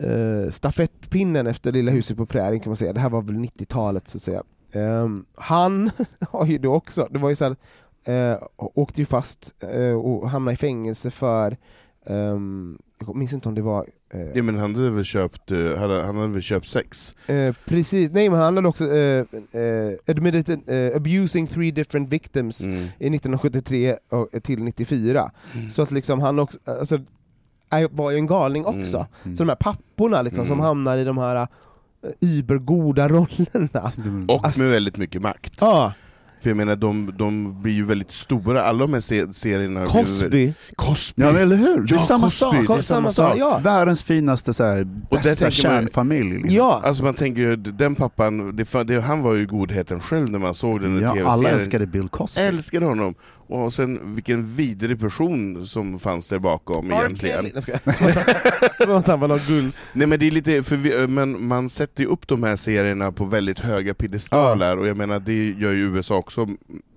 eh, 0.00 0.50
stafettpinnen 0.50 1.46
efter 1.46 1.72
Lilla 1.72 1.90
huset 1.92 2.16
på 2.16 2.26
prärien 2.26 2.60
kan 2.60 2.70
man 2.70 2.76
säga, 2.76 2.92
det 2.92 3.00
här 3.00 3.10
var 3.10 3.22
väl 3.22 3.34
90-talet 3.36 4.08
så 4.08 4.16
att 4.18 4.22
säga. 4.22 4.42
Ehm, 4.72 5.24
han 5.34 5.90
har 6.30 6.46
ju 6.46 6.58
då 6.58 6.74
också, 6.74 7.08
det 7.10 7.18
var 7.18 7.30
ju 7.30 7.36
så 7.36 7.44
här, 7.44 7.56
eh, 8.32 8.38
åkte 8.56 9.00
ju 9.00 9.06
fast 9.06 9.54
eh, 9.74 9.92
och 9.92 10.30
hamnade 10.30 10.54
i 10.54 10.56
fängelse 10.56 11.10
för, 11.10 11.56
ehm, 12.06 12.78
jag 13.06 13.16
minns 13.16 13.32
inte 13.32 13.48
om 13.48 13.54
det 13.54 13.62
var 13.62 13.86
eh, 14.10 14.20
Ja, 14.34 14.42
men 14.42 14.58
han 14.58 14.74
hade 14.74 14.90
väl 14.90 15.04
köpt, 15.04 15.50
eh, 15.50 15.76
hade, 15.76 16.02
han 16.02 16.16
hade 16.16 16.32
väl 16.32 16.42
köpt 16.42 16.66
sex? 16.66 17.14
Eh, 17.28 17.54
precis, 17.64 18.10
nej 18.10 18.28
men 18.30 18.38
han 18.38 18.56
hade 18.56 18.68
också 18.68 18.84
eh, 18.96 19.24
eh, 19.52 19.92
admitted 20.06 20.60
eh, 20.66 20.96
abusing 20.96 21.46
three 21.46 21.70
different 21.70 22.08
victims 22.08 22.64
Mm. 22.64 22.78
i 22.82 22.84
1973 23.10 23.96
och, 24.08 24.34
eh, 24.34 24.40
till 24.40 24.62
94. 24.62 25.30
Mm. 25.54 25.70
Så 25.70 25.82
att 25.82 25.90
liksom 25.90 26.20
han 26.20 26.38
också, 26.38 26.58
alltså, 26.64 26.98
är, 27.70 27.88
var 27.92 28.10
ju 28.10 28.16
en 28.16 28.26
galning 28.26 28.64
också. 28.66 28.96
Mm. 28.96 29.06
Mm. 29.24 29.36
Så 29.36 29.42
de 29.44 29.48
här 29.48 29.56
papporna 29.56 30.22
liksom, 30.22 30.44
som 30.44 30.52
Mm. 30.54 30.64
hamnar 30.64 30.98
i 30.98 31.04
de 31.04 31.18
här 31.18 31.36
eh, 31.36 31.46
übergoda 32.20 33.08
rollerna. 33.08 33.92
Och 34.28 34.44
Alltså- 34.44 34.60
med 34.60 34.70
väldigt 34.70 34.96
mycket 34.96 35.22
makt. 35.22 35.52
Ja, 35.60 35.92
För 36.42 36.50
jag 36.50 36.56
menar, 36.56 36.76
de, 36.76 37.12
de 37.18 37.62
blir 37.62 37.72
ju 37.72 37.84
väldigt 37.84 38.12
stora, 38.12 38.62
alla 38.64 38.78
de 38.78 38.92
här 38.92 39.00
se- 39.00 39.32
serierna... 39.34 39.86
Cosby. 39.86 40.54
Cosby! 40.76 41.22
Ja 41.22 41.38
eller 41.38 41.56
hur, 41.56 41.80
det 41.80 41.94
är 41.94 41.96
Ja, 41.96 41.98
samma 41.98 42.26
Cosby, 42.26 42.36
sak. 42.36 42.66
det 42.68 42.74
är 42.74 42.80
samma 42.82 43.10
sak. 43.10 43.34
Ja. 43.38 43.58
Världens 43.64 44.02
finaste 44.02 44.54
så 44.54 44.64
här, 44.64 44.84
bästa 44.84 45.22
tänker 45.28 45.44
man- 45.44 45.50
kärnfamilj. 45.50 46.30
liksom. 46.34 46.50
ja. 46.56 46.80
Alltså 46.84 47.02
man 47.04 47.14
tänker 47.14 47.40
ju, 47.42 47.56
den 47.56 47.94
pappan, 47.94 48.56
det, 48.56 48.84
det, 48.84 49.00
han 49.00 49.22
var 49.22 49.34
ju 49.34 49.46
godheten 49.46 50.00
själv 50.00 50.30
när 50.30 50.38
man 50.38 50.54
såg 50.54 50.80
den 50.80 50.98
i 50.98 51.02
Ja, 51.02 51.08
alla 51.10 51.16
tv-serien. 51.20 51.58
älskade 51.58 51.86
Bill 51.86 52.08
Cosby. 52.08 52.42
Älskade 52.42 52.86
honom! 52.86 53.14
Och 53.50 53.72
sen 53.72 54.14
vilken 54.14 54.56
vidrig 54.56 55.00
person 55.00 55.66
som 55.66 55.98
fanns 55.98 56.28
där 56.28 56.38
bakom 56.38 56.92
egentligen. 56.92 57.50
Jag 57.54 57.62
skojar. 57.62 57.80
Som 58.84 58.96
att 58.96 59.06
han 59.06 59.20
var 59.20 59.48
guld. 59.48 59.72
Nej 59.92 60.06
men 60.06 60.18
det 60.18 60.26
är 60.26 60.30
lite, 60.30 60.62
för 60.62 61.06
men 61.06 61.46
man 61.46 61.70
sätter 61.70 62.02
ju 62.02 62.08
upp 62.08 62.28
de 62.28 62.42
här 62.42 62.56
serierna 62.56 63.12
på 63.12 63.24
väldigt 63.24 63.60
höga 63.60 63.94
piedestaler, 63.94 64.78
och 64.78 64.88
jag 64.88 64.96
menar 64.96 65.20
det 65.20 65.50
gör 65.50 65.72
ju 65.72 65.94
USA 65.94 66.16
också 66.16 66.48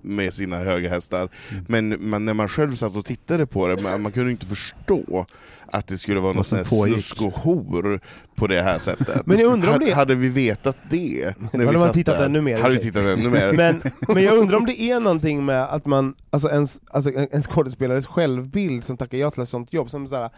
med 0.04 0.34
sina 0.34 0.58
höga 0.58 0.90
hästar. 0.90 1.30
Mm. 1.52 1.66
Men 1.68 2.10
man, 2.10 2.26
när 2.26 2.34
man 2.34 2.48
själv 2.48 2.74
satt 2.76 2.96
och 2.96 3.06
tittade 3.06 3.46
på 3.46 3.68
det, 3.68 3.82
man, 3.82 4.02
man 4.02 4.12
kunde 4.12 4.32
inte 4.32 4.46
förstå 4.46 5.26
att 5.66 5.88
det 5.88 5.98
skulle 5.98 6.20
vara 6.20 6.34
någon 6.34 6.44
sån 6.44 6.58
här 6.58 6.66
snusk 6.66 7.22
och 7.22 7.34
hor 7.34 8.00
på 8.36 8.48
det 8.48 8.62
här 8.62 8.80
sättet. 8.80 9.26
Men 9.26 9.40
jag 9.40 9.54
undrar 9.54 9.74
om 9.74 9.80
det- 9.86 9.94
Hade 9.94 10.16
vi 10.16 10.30
vetat 10.30 10.78
det, 10.90 11.34
när 11.40 11.66
hade 11.66 11.72
vi 11.72 11.78
man 11.86 11.94
tittat 11.94 12.18
där, 12.18 12.26
ännu 12.26 12.42
mer, 12.42 12.60
hade 12.60 12.74
vi 12.74 12.80
tittat 12.82 13.04
ännu 13.04 13.30
mer. 13.30 13.52
Men, 13.58 13.82
men 14.08 14.24
jag 14.24 14.38
undrar 14.38 14.58
om 14.58 14.66
det 14.66 14.82
är 14.82 15.00
någonting 15.00 15.46
med 15.46 15.64
att 15.64 15.86
man, 15.86 16.16
alltså 16.30 16.50
ens, 16.50 16.82
alltså 16.92 17.12
en 17.14 17.28
en 17.32 17.44
skådespelares 17.44 18.08
självbild 18.08 18.84
som 18.84 18.98
tackar 18.98 19.18
ja 19.18 19.32
till 19.32 19.44
ett 19.44 19.50
sånt 19.50 19.74
jobb, 19.74 19.90
som 19.90 20.08
såhär, 20.08 20.30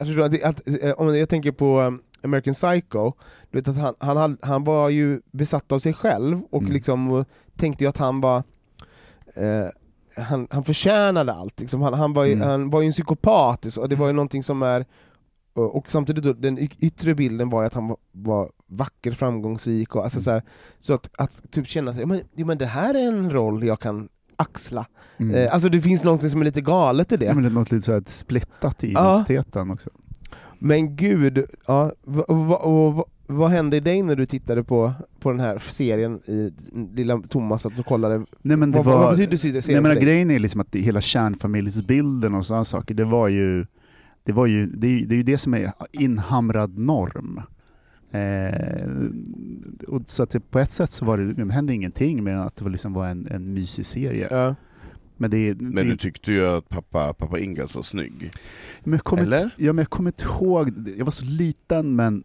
eh, 0.00 0.08
jag, 0.10 0.20
att 0.34 0.42
att, 0.42 0.68
eh, 0.82 0.90
om 0.92 1.16
jag 1.16 1.28
tänker 1.28 1.52
på 1.52 1.80
um, 1.80 2.02
American 2.24 2.54
Psycho, 2.54 3.12
du 3.50 3.58
vet 3.58 3.68
att 3.68 3.76
han, 4.00 4.16
han, 4.16 4.38
han 4.42 4.64
var 4.64 4.88
ju 4.88 5.20
besatt 5.32 5.72
av 5.72 5.78
sig 5.78 5.92
själv 5.92 6.40
och 6.50 6.62
Mm. 6.62 6.72
liksom 6.72 7.24
tänkte 7.56 7.84
ju 7.84 7.88
att 7.90 7.96
han 7.96 8.20
var 8.20 8.42
eh, 9.34 9.66
han, 10.24 10.46
han 10.50 10.64
förtjänade 10.64 11.32
allt, 11.32 11.60
liksom. 11.60 11.82
han, 11.82 11.94
han, 11.94 12.12
var 12.12 12.24
ju, 12.24 12.32
Mm. 12.32 12.48
han 12.48 12.70
var 12.70 12.80
ju 12.80 12.86
en 12.86 12.92
psykopat, 12.92 13.76
och 13.76 13.88
det 13.88 13.96
var 13.96 14.06
ju 14.06 14.12
någonting 14.12 14.42
som 14.42 14.62
är 14.62 14.86
och 15.54 15.76
och 15.76 15.88
samtidigt 15.90 16.24
då, 16.24 16.32
den 16.32 16.58
yttre 16.78 17.14
bilden 17.14 17.50
var 17.50 17.60
ju 17.62 17.66
att 17.66 17.74
han 17.74 17.88
var, 17.88 17.96
var 18.12 18.50
vacker, 18.66 19.12
framgångsrik, 19.12 19.96
och 19.96 20.04
alltså 20.04 20.20
så, 20.20 20.30
här, 20.30 20.42
så 20.78 20.94
att, 20.94 21.10
att 21.18 21.50
typ 21.50 21.66
känna 21.66 21.94
sig, 21.94 22.06
men, 22.06 22.20
men 22.34 22.58
det 22.58 22.66
här 22.66 22.94
är 22.94 23.08
en 23.08 23.30
roll 23.30 23.64
jag 23.64 23.80
kan 23.80 24.08
axla. 24.36 24.86
Mm. 25.16 25.34
Eh, 25.36 25.54
alltså 25.54 25.68
det 25.68 25.80
finns 25.80 26.04
något 26.04 26.30
som 26.30 26.40
är 26.40 26.44
lite 26.44 26.60
galet 26.60 27.12
i 27.12 27.16
det. 27.16 27.24
Ja, 27.26 27.34
men 27.34 27.42
det 27.42 27.48
är 27.48 27.52
något 27.52 27.70
lite 27.72 27.84
så 27.86 27.92
här 27.92 28.02
splittat 28.06 28.84
i 28.84 28.92
Ja. 28.92 29.14
identiteten 29.14 29.70
också. 29.70 29.90
Men 30.58 30.96
gud, 30.96 31.44
ja, 31.66 31.92
va, 32.04 32.22
och 32.54 32.94
va, 32.94 33.04
vad 33.26 33.50
hände 33.50 33.76
i 33.76 33.80
dig 33.80 34.02
när 34.02 34.16
du 34.16 34.26
tittade 34.26 34.64
på, 34.64 34.92
på 35.20 35.30
den 35.30 35.40
här 35.40 35.58
serien 35.58 36.20
i 36.26 36.52
lilla 36.94 37.20
Thomas, 37.28 37.66
att 37.66 37.76
du 37.76 37.82
kollade? 37.82 38.24
Nej, 38.42 38.56
men 38.56 38.70
det 38.70 38.76
vad, 38.76 38.86
vad 38.86 39.18
var, 39.18 39.26
betyder 39.26 39.60
serien 39.60 39.82
nej, 39.82 39.94
men 39.94 40.02
grejen 40.02 40.30
är 40.30 40.38
liksom 40.38 40.60
att 40.60 40.72
det, 40.72 40.80
hela 40.80 41.00
kärnfamiljsbilden 41.00 42.34
och 42.34 42.46
sådana 42.46 42.64
saker, 42.64 42.94
det 42.94 43.04
var 43.04 43.28
ju 43.28 43.66
det, 44.24 44.32
var 44.32 44.46
ju, 44.46 44.66
det, 44.66 44.86
är, 44.86 45.06
det 45.06 45.14
är 45.14 45.16
ju 45.16 45.22
det 45.22 45.38
som 45.38 45.54
är 45.54 45.72
inhamrad 45.92 46.78
norm. 46.78 47.40
Eh, 48.10 49.88
och 49.88 50.02
så 50.06 50.22
att 50.22 50.30
det, 50.30 50.40
på 50.40 50.58
ett 50.58 50.70
sätt 50.70 50.90
så 50.90 51.04
var 51.04 51.18
det, 51.18 51.32
det 51.32 51.52
hände 51.52 51.74
ingenting 51.74 52.24
mer 52.24 52.32
än 52.32 52.40
att 52.40 52.56
det 52.56 52.64
var, 52.64 52.70
liksom 52.70 52.92
var 52.92 53.08
en, 53.08 53.26
en 53.30 53.54
mysig 53.54 53.86
serie. 53.86 54.28
Ja. 54.30 54.54
Men, 55.16 55.30
det, 55.30 55.60
Men 55.60 55.74
det, 55.74 55.82
du 55.84 55.96
tyckte 55.96 56.32
ju 56.32 56.46
att 56.46 56.68
pappa, 56.68 57.12
pappa 57.14 57.38
Ingalls 57.38 57.74
var 57.76 57.82
snygg. 57.82 58.30
men 58.84 58.92
jag 58.92 59.04
kommer 59.04 59.22
Eller? 59.22 59.44
inte- 59.44 59.56
Ja, 59.64 59.72
men 59.72 59.82
jag 59.82 59.90
kommer 59.90 60.10
inte 60.10 60.24
ihåg, 60.24 60.88
jag 60.96 61.04
var 61.04 61.10
så 61.12 61.24
liten 61.24 61.96
men 61.96 62.24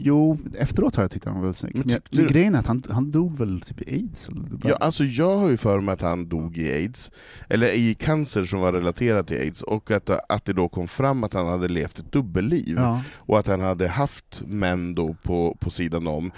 Jo, 0.00 0.38
efteråt 0.58 0.96
har 0.96 1.04
jag 1.04 1.10
tyckt 1.10 1.26
att 1.26 1.32
han 1.32 1.40
var 1.40 1.46
väldigt 1.46 1.56
snygg. 1.58 1.74
Men 1.74 1.82
Men, 1.86 1.92
jag- 1.92 2.02
tyckte 2.04 2.16
men 2.16 2.26
du- 2.26 2.32
grejen 2.32 2.54
är 2.54 2.58
att 2.58 2.66
han, 2.66 2.82
han 2.90 3.10
dog 3.10 3.38
väl 3.38 3.60
typ 3.60 3.82
i 3.82 3.94
aids? 3.94 4.28
Eller? 4.28 4.42
Ja, 4.64 4.76
alltså 4.76 5.04
jag 5.04 5.36
har 5.38 5.50
ju 5.50 5.56
för 5.56 5.80
mig 5.80 5.92
att 5.92 6.02
han 6.02 6.28
dog 6.28 6.58
i 6.58 6.72
aids, 6.72 7.10
eller 7.48 7.66
i 7.68 7.94
cancer 7.94 8.44
som 8.44 8.60
var 8.60 8.72
relaterat 8.72 9.26
till 9.26 9.38
aids, 9.40 9.62
och 9.62 9.90
att, 9.90 10.10
att 10.28 10.44
det 10.44 10.52
då 10.52 10.68
kom 10.68 10.88
fram 10.88 11.24
att 11.24 11.34
han 11.34 11.46
hade 11.46 11.68
levt 11.68 11.98
ett 11.98 12.12
dubbelliv. 12.12 12.76
Ja. 12.78 13.02
Och 13.14 13.38
att 13.38 13.46
han 13.46 13.60
hade 13.60 13.88
haft 13.88 14.42
män 14.46 14.94
då 14.94 15.16
på, 15.22 15.56
på 15.60 15.70
sidan 15.70 16.06
om, 16.06 16.30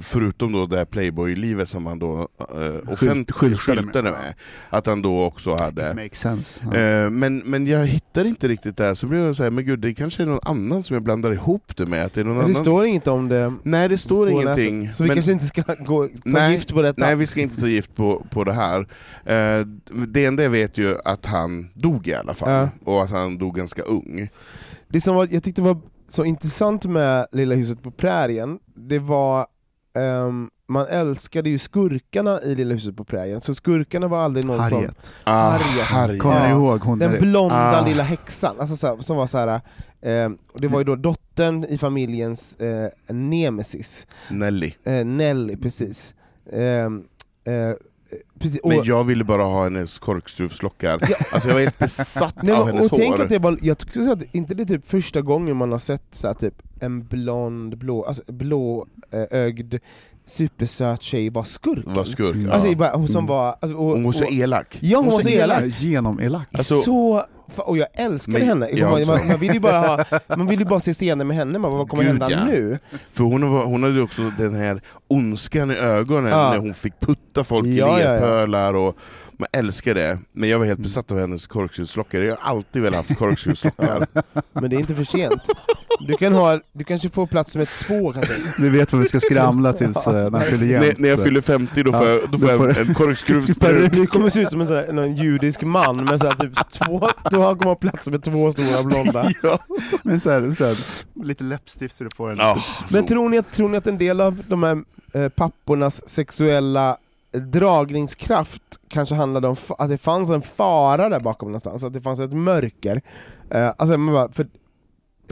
förutom 0.00 0.52
då 0.52 0.66
det 0.66 0.76
här 0.76 0.84
playboy-livet 0.84 1.68
som 1.68 1.86
han 1.86 1.98
då 1.98 2.28
eh, 2.38 2.92
offentligt 2.92 3.32
skyltade 3.32 3.56
skyltade 3.82 4.10
med. 4.10 4.20
med. 4.20 4.34
Att 4.70 4.86
han 4.86 5.02
då 5.02 5.24
också 5.24 5.56
hade. 5.60 5.94
Makes 5.94 6.20
sense. 6.20 6.64
Ja. 6.72 6.76
Eh, 6.78 7.10
men, 7.10 7.38
men 7.38 7.66
jag 7.66 7.86
hittar 7.86 8.24
inte 8.24 8.48
riktigt 8.48 8.76
det 8.76 8.84
här, 8.84 8.94
så 8.94 9.06
blir 9.06 9.20
jag 9.20 9.36
såhär, 9.36 9.50
men 9.50 9.64
gud 9.66 9.78
det 9.78 9.94
kanske 9.94 10.22
är 10.22 10.26
någon 10.26 10.38
annan 10.42 10.82
som 10.82 10.94
jag 10.94 11.02
blandar 11.02 11.32
ihop 11.32 11.76
det 11.76 11.86
med. 11.86 12.04
Att 12.04 12.12
det, 12.14 12.20
är 12.20 12.24
någon 12.24 12.34
Men 12.36 12.44
annan... 12.44 12.54
står 12.84 12.90
inget 12.90 13.06
om 13.06 13.28
det 13.28 13.54
Nej 13.62 13.88
det 13.88 13.98
står 13.98 14.28
ingenting. 14.30 14.78
nätet, 14.78 14.94
Så 14.94 15.02
vi 15.02 15.08
men- 15.08 15.16
kanske 15.16 15.32
inte 15.32 15.46
ska 15.46 15.62
gå, 15.78 16.06
ta 16.08 16.12
Nej, 16.24 16.52
gift 16.52 16.74
på 16.74 16.82
detta. 16.82 17.00
Nej, 17.04 17.16
vi 17.16 17.26
ska 17.26 17.40
inte 17.40 17.60
ta 17.60 17.66
gift 17.66 17.94
på, 17.96 18.26
på 18.30 18.44
det 18.44 18.52
här. 18.52 18.80
Eh, 19.24 19.66
det 20.08 20.24
enda 20.24 20.42
jag 20.42 20.50
vet 20.50 20.78
ju 20.78 20.96
att 21.04 21.26
han 21.26 21.70
dog 21.74 22.08
i 22.08 22.14
alla 22.14 22.34
fall, 22.34 22.50
Ja. 22.50 22.68
och 22.92 23.02
att 23.02 23.10
han 23.10 23.38
dog 23.38 23.54
ganska 23.56 23.82
ung. 23.82 24.28
Det 24.88 25.00
som 25.00 25.14
var, 25.14 25.28
jag 25.30 25.42
tyckte 25.42 25.62
var 25.62 25.76
så 26.08 26.24
intressant 26.24 26.84
med 26.84 27.26
Lilla 27.32 27.54
huset 27.54 27.82
på 27.82 27.90
prärien, 27.90 28.58
det 28.76 28.98
var 28.98 29.46
ehm, 29.98 30.50
man 30.68 30.86
älskade 30.86 31.50
ju 31.50 31.58
skurkarna 31.58 32.42
i 32.42 32.54
Lilla 32.54 32.74
huset 32.74 32.96
på 32.96 33.04
prärien, 33.04 33.40
så 33.40 33.54
skurkarna 33.54 34.08
var 34.08 34.18
aldrig 34.18 34.44
någon 34.46 34.66
som... 34.68 34.76
Harriet. 34.78 35.14
Ah, 35.24 35.50
Harriet. 35.50 35.84
Harriet. 35.86 36.22
Kommer 36.22 36.50
ihåg 36.50 36.80
hon? 36.80 36.98
Den 36.98 37.20
blonda 37.20 37.80
Ah. 37.80 37.86
lilla 37.86 38.02
häxan, 38.02 38.54
alltså 38.58 38.76
så 38.76 38.86
här, 38.86 38.96
som 39.02 39.16
var 39.16 39.26
så 39.26 39.38
här. 39.38 39.60
och 40.52 40.60
det 40.60 40.68
var 40.68 40.80
ju 40.80 40.84
då 40.84 40.96
dottern 41.34 41.64
i 41.64 41.78
familjens 41.78 42.56
eh, 42.60 43.14
nemesis, 43.14 44.06
Nelly. 44.30 44.72
eh, 44.84 45.04
Nelly, 45.04 45.56
precis. 45.56 46.14
Ehm, 46.52 47.04
eh, 47.44 47.72
precis. 48.38 48.60
Men 48.64 48.78
och- 48.78 48.86
jag 48.86 49.04
ville 49.04 49.24
bara 49.24 49.42
ha 49.42 49.64
hennes 49.64 49.98
korkskruvslockar. 49.98 50.92
Alltså 51.32 51.48
jag 51.48 51.54
var 51.54 51.60
helt 51.62 51.78
besatt 51.78 52.42
Nej, 52.42 52.54
av 52.54 52.66
hennes 52.66 52.92
och 52.92 52.98
tänk 52.98 53.14
hår. 53.16 53.22
att 53.22 53.28
det 53.28 53.38
var, 53.38 53.58
jag 53.62 53.80
skulle 53.80 54.04
säga 54.04 54.16
att 54.16 54.34
inte 54.34 54.54
det 54.54 54.62
är 54.62 54.66
typ 54.66 54.86
första 54.90 55.20
gången 55.22 55.56
man 55.56 55.72
har 55.72 55.78
sett 55.78 56.02
så 56.12 56.26
här, 56.26 56.34
typ 56.34 56.54
en 56.80 57.04
blond, 57.06 57.78
blå, 57.78 58.04
alltså 58.04 58.22
blåögd 58.32 59.74
supersöt 60.26 61.02
tjej 61.02 61.30
vara 61.30 61.44
skurken. 61.44 61.94
var 61.94 62.04
skurk. 62.04 62.36
Ja. 62.36 62.52
Alltså, 62.52 62.74
bara, 62.76 62.96
hon 62.96 63.08
som 63.08 63.16
Mm. 63.16 63.26
var... 63.28 63.56
Alltså, 63.60 63.78
och, 63.78 63.90
Hon 63.90 64.04
var 64.04 64.12
så 64.12 64.24
elak. 64.24 64.78
Ja, 64.80 64.98
hon 64.98 65.06
var 65.10 65.20
så 65.20 65.28
elak. 65.28 65.64
Genom-elak. 65.78 66.48
Alltså- 66.52 66.80
så, 66.82 67.26
och 67.56 67.76
jag 67.78 67.88
älskade 67.92 68.38
Men- 68.38 68.48
henne. 68.48 68.68
man, 68.90 69.06
man, 69.06 69.26
man 69.28 69.36
vill 69.40 69.54
ju 69.54 69.60
bara 69.60 69.78
ha, 69.78 70.04
man 70.36 70.46
vill 70.46 70.58
ju 70.58 70.64
bara 70.66 70.80
se 70.80 70.94
scener 70.94 71.24
med 71.24 71.36
henne, 71.36 71.58
man, 71.58 71.70
bara, 71.70 71.78
vad 71.78 71.88
kommer 71.88 72.02
Gud, 72.02 72.10
hända 72.12 72.30
ja. 72.30 72.44
nu? 72.44 72.78
För 73.12 73.24
hon, 73.24 73.50
var, 73.52 73.64
hon 73.64 73.82
hade 73.82 73.94
ju 73.94 74.02
också 74.02 74.22
den 74.38 74.54
här 74.54 74.80
ondskan 75.08 75.70
i 75.70 75.74
ögonen 75.74 76.30
Ja. 76.32 76.50
när 76.50 76.58
hon 76.58 76.74
fick 76.74 77.00
putta 77.00 77.44
folk 77.44 77.66
i 77.66 77.78
ja. 77.78 77.96
lerpölar 77.96 78.74
och 78.74 78.96
man 79.38 79.48
älskar 79.52 79.94
det. 79.94 80.18
Men 80.32 80.48
jag 80.48 80.58
var 80.58 80.66
helt 80.66 80.80
besatt 80.80 81.12
av 81.12 81.18
hennes 81.18 81.46
korkskruvslockar. 81.46 82.20
Jag 82.20 82.36
har 82.36 82.50
alltid 82.50 82.82
velat 82.82 83.08
ha 83.08 83.16
korkskruvslockar. 83.16 84.06
Men 84.52 84.70
det 84.70 84.76
är 84.76 84.80
inte 84.80 84.94
för 84.94 85.04
sent. 85.04 85.42
Du 86.00 86.16
kan 86.16 86.32
ha, 86.32 86.60
du 86.72 86.84
kanske 86.84 87.08
får 87.08 87.26
plats 87.26 87.56
med 87.56 87.68
två 87.68 88.12
kanske. 88.12 88.34
Vi 88.58 88.68
vet 88.68 88.92
vad 88.92 89.02
vi 89.02 89.08
ska 89.08 89.20
skramla 89.20 89.72
tills 89.72 90.06
eh, 90.06 90.12
när 90.12 90.30
han 90.30 90.42
fyller 90.42 90.66
jämnt. 90.66 90.98
när 90.98 91.08
jag 91.08 91.22
fyller 91.22 91.40
50 91.40 91.82
då 91.82 91.92
får 91.92 92.06
Ja, 92.06 92.08
jag, 92.08 92.30
då 92.30 92.38
får 92.38 92.68
jag 92.68 92.78
en 92.78 92.94
korkskruvsperuk. 92.94 93.92
Du 93.94 94.06
kommer 94.06 94.30
se 94.30 94.40
ut 94.40 94.50
som 94.50 94.60
en, 94.60 94.66
sån 94.66 94.76
här, 94.76 94.92
någon 94.92 95.16
judisk 95.16 95.62
man 95.62 96.04
med 96.04 96.20
så 96.20 96.26
här, 96.26 96.34
typ 96.34 96.70
två, 96.72 97.08
då 97.30 97.42
har 97.42 97.54
kommer 97.54 97.66
ha 97.66 97.74
plats 97.74 98.08
med 98.08 98.22
två 98.22 98.52
stora 98.52 98.82
blonda. 98.82 99.30
Ja. 99.42 99.58
Men 100.02 100.20
så 100.20 100.30
här, 100.30 100.52
så 100.52 100.64
här, 100.64 100.76
lite 101.24 101.44
läppstift 101.44 101.96
så 101.96 102.04
du 102.04 102.10
får 102.16 102.30
en... 102.30 102.38
Ja, 102.38 102.62
Men 102.92 103.06
tror 103.06 103.28
ni, 103.28 103.38
att, 103.38 103.52
tror 103.52 103.68
ni 103.68 103.76
att 103.76 103.86
en 103.86 103.98
del 103.98 104.20
av 104.20 104.42
de 104.48 104.62
här 104.62 104.84
eh, 105.12 105.28
pappornas 105.28 106.08
sexuella 106.08 106.96
dragningskraft 107.34 108.62
kanske 108.88 109.14
handlade 109.14 109.48
om 109.48 109.56
att 109.78 109.90
det 109.90 109.98
fanns 109.98 110.30
en 110.30 110.42
fara 110.42 111.08
där 111.08 111.20
bakom 111.20 111.48
någonstans, 111.48 111.84
att 111.84 111.92
det 111.92 112.00
fanns 112.00 112.20
ett 112.20 112.32
mörker? 112.32 113.02
Eh, 113.50 113.72
alltså, 113.76 113.98
men 113.98 114.14
bara, 114.14 114.32
för, 114.32 114.46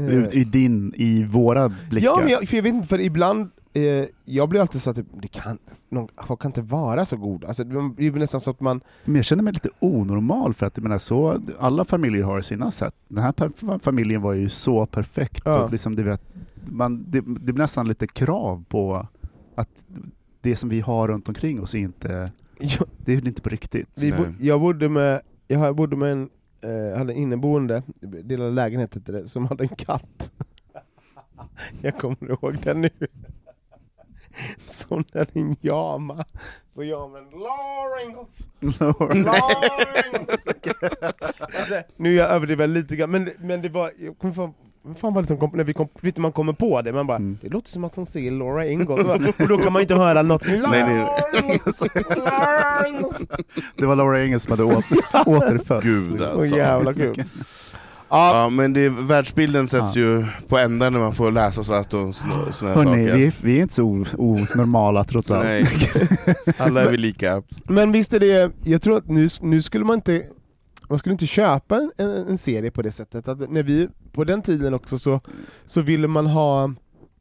eh, 0.00 0.36
I, 0.36 0.44
din, 0.44 0.94
i 0.96 1.24
våra 1.24 1.68
blickar. 1.68 2.06
ja, 2.06 2.16
men 2.18 2.28
jag, 2.28 2.48
för 2.48 2.56
jag 2.56 2.62
vet 2.62 2.74
inte, 2.74 2.88
för 2.88 3.00
ibland, 3.00 3.50
eh, 3.72 4.04
jag 4.24 4.48
blir 4.48 4.60
alltid 4.60 4.82
så 4.82 4.90
att 4.90 4.96
det, 4.96 5.04
det 5.22 5.28
kan, 5.28 5.58
någon, 5.88 6.08
folk 6.26 6.42
kan 6.42 6.48
inte 6.48 6.62
vara 6.62 7.04
så 7.04 7.16
goda. 7.16 7.46
Alltså, 7.48 7.64
det 7.64 7.80
blir 7.96 8.12
nästan 8.12 8.40
så 8.40 8.50
att 8.50 8.60
man, 8.60 8.80
Men 9.04 9.16
jag 9.16 9.24
känner 9.24 9.42
mig 9.42 9.52
lite 9.52 9.70
onormal 9.78 10.54
för 10.54 10.66
att 10.66 10.76
jag 10.76 10.82
menar, 10.82 10.98
så, 10.98 11.40
alla 11.58 11.84
familjer 11.84 12.22
har 12.24 12.40
sina 12.40 12.70
sätt. 12.70 12.94
Den 13.08 13.22
här 13.22 13.78
familjen 13.78 14.22
var 14.22 14.32
ju 14.32 14.48
så 14.48 14.86
perfekt. 14.86 15.42
Så 15.44 15.68
liksom, 15.68 15.96
det, 15.96 16.02
vet, 16.02 16.22
man, 16.64 17.04
det, 17.08 17.20
det 17.20 17.52
blir 17.52 17.54
nästan 17.54 17.88
lite 17.88 18.06
krav 18.06 18.64
på 18.68 19.06
att 19.54 19.68
det 20.42 20.56
som 20.56 20.68
vi 20.68 20.80
har 20.80 21.08
runt 21.08 21.28
omkring 21.28 21.62
oss 21.62 21.74
är 21.74 21.78
inte, 21.78 22.32
jag, 22.58 22.88
det 22.98 23.12
är 23.12 23.26
inte 23.26 23.42
på 23.42 23.48
riktigt. 23.48 23.88
vi, 23.94 24.12
bo, 24.12 24.24
jag 24.40 24.60
bodde 24.60 24.88
med, 24.88 25.20
jag 25.48 25.76
bodde 25.76 25.96
med 25.96 26.12
en, 26.12 26.30
eh, 26.60 26.98
hade 26.98 27.12
en 27.12 27.18
inneboende, 27.18 27.82
delade 28.00 28.50
lägenhet 28.50 28.94
hette 28.94 29.12
det, 29.12 29.28
som 29.28 29.46
hade 29.46 29.64
en 29.64 29.68
katt. 29.68 30.32
Jag 31.82 31.98
kommer 31.98 32.30
ihåg 32.30 32.58
den 32.62 32.80
nu. 32.80 32.90
Som 34.64 35.04
när 35.12 35.26
din 35.32 35.56
jama, 35.60 36.24
så 36.66 36.82
jamen 36.82 37.24
Lawrence, 37.24 38.44
Lawrence. 38.60 39.30
alltså, 41.38 41.82
nu 41.96 42.14
jag 42.14 42.30
överdriver 42.30 42.66
lite 42.66 42.96
grann, 42.96 43.10
men, 43.10 43.30
men 43.38 43.62
det 43.62 43.68
var, 43.68 43.92
jag 43.98 44.18
kommer 44.18 44.34
fan, 44.34 44.54
vad 44.84 44.98
fan 44.98 45.14
var 45.14 45.22
det 45.22 45.28
som 45.28 45.36
kom, 45.38 45.50
när 45.54 45.64
vi 45.64 45.72
kom, 45.72 45.88
vet 46.00 46.18
man 46.18 46.32
kommer 46.32 46.52
på 46.52 46.82
det, 46.82 46.92
man 46.92 47.06
bara, 47.06 47.16
Mm. 47.16 47.38
det 47.42 47.48
låter 47.48 47.68
som 47.68 47.84
att 47.84 47.96
han 47.96 48.06
säger 48.06 48.30
Laura 48.32 48.66
Ingalls, 48.66 49.34
och 49.40 49.48
då 49.48 49.58
kan 49.58 49.72
man 49.72 49.82
inte 49.82 49.94
höra 49.94 50.22
något. 50.22 50.42
Nej, 50.46 50.60
nej. 50.70 51.06
Det 53.76 53.86
var 53.86 53.96
Laura 53.96 54.22
Engels 54.22 54.42
som 54.42 54.50
hade 54.50 54.64
åter, 54.64 54.98
återfötts. 55.26 55.84
Gud 55.86 56.18
Så 56.18 56.24
alltså. 56.24 56.56
jävla 56.56 56.94
kul. 56.94 57.24
Ja, 58.08 58.42
Ja, 58.42 58.48
men 58.48 58.72
det, 58.72 58.88
världsbilden 58.88 59.68
sätts 59.68 59.96
Ja. 59.96 60.02
ju 60.02 60.24
på 60.48 60.58
ända 60.58 60.90
när 60.90 60.98
man 60.98 61.14
får 61.14 61.30
läsa 61.32 61.62
så 61.64 61.84
såna, 61.90 62.12
såna 62.12 62.70
här 62.70 62.76
Hörni, 62.76 62.90
saker. 63.08 63.16
vi, 63.16 63.24
är- 63.26 63.32
vi 63.42 63.58
är 63.58 63.62
inte 63.62 63.74
så 63.74 63.82
onormala 64.18 65.04
trots 65.04 65.30
allt. 65.30 65.44
Nej, 65.44 65.66
alla 66.58 66.82
är 66.82 66.90
vi 66.90 66.96
lika. 66.96 67.42
men 67.64 67.92
visst 67.92 68.12
är 68.12 68.20
det, 68.20 68.50
jag 68.64 68.82
tror 68.82 68.96
att 68.96 69.08
nu, 69.08 69.28
nu 69.40 69.62
skulle 69.62 69.84
man 69.84 69.94
inte 69.94 70.22
man 70.92 70.98
skulle 70.98 71.12
inte 71.12 71.26
köpa 71.26 71.76
en, 71.76 71.90
en, 71.96 72.10
en 72.28 72.38
serie 72.38 72.70
på 72.70 72.82
det 72.82 72.92
sättet. 72.92 73.28
Att 73.28 73.50
när 73.50 73.62
vi, 73.62 73.88
på 74.12 74.24
den 74.24 74.42
tiden 74.42 74.74
också 74.74 74.98
så, 74.98 75.20
så 75.66 75.80
ville 75.82 76.08
man 76.08 76.26
ha 76.26 76.64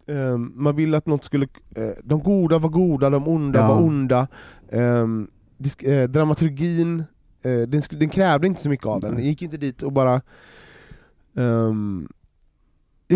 ehm, 0.07 0.51
man 0.55 0.75
ville 0.75 0.97
att 0.97 1.05
något 1.05 1.23
skulle, 1.23 1.47
eh, 1.75 1.89
de 2.03 2.19
goda 2.23 2.57
var 2.59 2.69
goda, 2.69 3.09
de 3.09 3.27
onda 3.27 3.59
Ja. 3.59 3.67
var 3.67 3.81
onda. 3.81 4.27
Um, 4.71 5.27
disk, 5.57 5.83
eh, 5.83 6.09
dramaturgin, 6.09 7.03
eh, 7.41 7.59
den, 7.61 7.81
den 7.89 8.09
krävde 8.09 8.47
inte 8.47 8.61
så 8.61 8.69
mycket 8.69 8.85
av 8.85 8.99
den. 9.01 9.15
Den 9.15 9.25
gick 9.25 9.41
inte 9.41 9.57
dit 9.57 9.83
och 9.83 9.91
bara 9.91 10.21
ehm, 11.35 12.07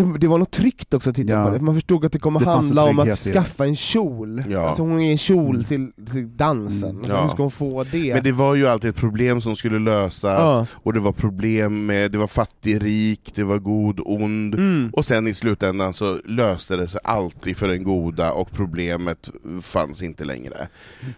det- 0.02 0.28
var 0.28 0.38
något 0.38 0.50
tryggt 0.50 0.94
också 0.94 1.10
att 1.10 1.16
titta 1.16 1.32
Ja. 1.32 1.44
på 1.46 1.50
det, 1.50 1.60
man 1.60 1.74
förstod 1.74 2.04
att 2.04 2.12
det 2.12 2.18
kommer 2.18 2.40
Det 2.40 2.46
handla 2.46 2.84
om 2.84 2.98
att 2.98 3.16
skaffa 3.18 3.64
en 3.66 3.76
kjol. 3.76 4.42
Ja. 4.48 4.68
Alltså 4.68 4.82
hon 4.82 5.00
är 5.00 5.10
en 5.10 5.18
kjol 5.18 5.64
till, 5.64 5.92
till 6.12 6.36
dansen, 6.36 6.84
Mm. 6.90 6.96
alltså, 6.98 7.12
Ja. 7.14 7.22
hur 7.22 7.28
ska 7.28 7.42
hon 7.42 7.50
få 7.50 7.84
det? 7.84 8.14
Men 8.14 8.22
det 8.24 8.32
var 8.32 8.54
ju 8.54 8.66
alltid 8.66 8.90
ett 8.90 8.96
problem 8.96 9.40
som 9.40 9.56
skulle 9.56 9.78
lösas, 9.78 10.22
Ja. 10.40 10.66
och 10.72 10.92
det 10.92 11.00
var 11.00 11.12
problem 11.12 11.86
med, 11.86 12.12
det 12.12 12.18
var 12.18 12.26
fattig, 12.26 12.84
rik, 12.84 13.32
det 13.34 13.44
var 13.44 13.58
god, 13.58 14.00
ond, 14.04 14.54
Mm. 14.54 14.90
och 14.92 15.04
sen 15.04 15.26
i 15.26 15.34
slutändan 15.34 15.94
så 15.94 16.18
löste 16.24 16.76
det 16.76 16.86
sig 16.86 17.00
alltid 17.04 17.56
för 17.56 17.68
den 17.68 17.84
goda, 17.84 18.32
och 18.32 18.50
problemet 18.52 19.30
fanns 19.62 20.02
inte 20.02 20.24
längre. 20.24 20.68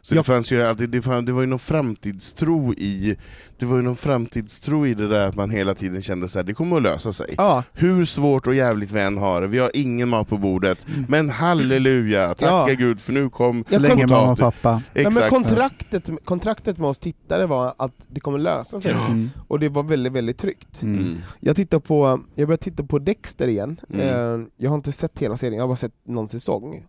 Så 0.03 0.15
det 0.15 0.23
fanns 0.23 0.53
ju 0.53 0.63
alltid, 0.63 0.91
det, 0.91 1.03
fann, 1.03 1.25
det 1.25 1.33
var 1.33 1.41
ju 1.41 1.47
någon 1.47 1.59
framtidstro 1.59 2.75
i 2.75 3.17
det 3.59 3.67
var 3.67 3.77
ju 3.77 3.83
någon 3.83 3.97
framtidstro 3.97 4.87
i 4.87 4.95
det 4.95 5.09
där 5.09 5.21
att 5.29 5.35
man 5.37 5.51
hela 5.51 5.75
tiden 5.75 6.03
kände 6.03 6.29
så 6.29 6.39
här, 6.39 6.45
det 6.45 6.55
kommer 6.55 6.77
att 6.77 6.83
lösa 6.83 7.13
sig. 7.13 7.35
Ja, 7.37 7.65
Hur 7.73 8.05
svårt 8.05 8.47
och 8.47 8.55
jävligt 8.55 8.93
vi 8.93 9.01
än 9.01 9.19
har 9.19 9.41
det, 9.41 9.47
vi 9.47 9.59
har 9.59 9.71
ingen 9.75 10.09
mat 10.09 10.29
på 10.29 10.37
bordet, 10.39 10.87
men 11.09 11.31
halleluja, 11.31 12.29
tacka 12.29 12.47
Ja. 12.47 12.69
Gud 12.79 13.01
för 13.01 13.13
nu 13.13 13.31
kom 13.31 13.65
Så 13.67 13.79
länge 13.79 14.07
mamma 14.07 14.33
och 14.33 14.39
pappa... 14.39 14.83
ja, 14.95 15.01
men 15.03 15.07
Exakt. 15.07 15.29
kontraktet, 15.31 16.11
kontraktet 16.25 16.79
med 16.79 16.89
oss 16.89 16.99
tittare 16.99 17.47
var 17.47 17.75
att 17.79 17.93
det 18.09 18.21
kommer 18.21 18.39
lösa 18.39 18.81
sig, 18.81 18.93
Mm. 19.09 19.31
och 19.49 19.59
det 19.61 19.69
var 19.69 19.83
väldigt, 19.83 20.13
väldigt 20.13 20.39
tryggt. 20.39 20.83
Mm. 20.83 20.99
Mm. 20.99 21.19
Jag, 21.41 21.57
tittar 21.57 21.79
på, 21.79 22.21
jag 22.35 22.49
börjar 22.49 22.57
titta 22.59 22.83
på 22.83 22.99
Dexter 22.99 23.49
igen, 23.49 23.81
Mm. 23.95 24.01
Eh, 24.41 24.47
jag 24.57 24.71
har 24.71 24.75
inte 24.77 24.93
sett 24.93 25.19
hela 25.19 25.37
serien, 25.37 25.55
jag 25.57 25.63
har 25.63 25.69
bara 25.69 25.77
sett 25.77 25.93
någon 26.07 26.29
säsong. 26.29 26.85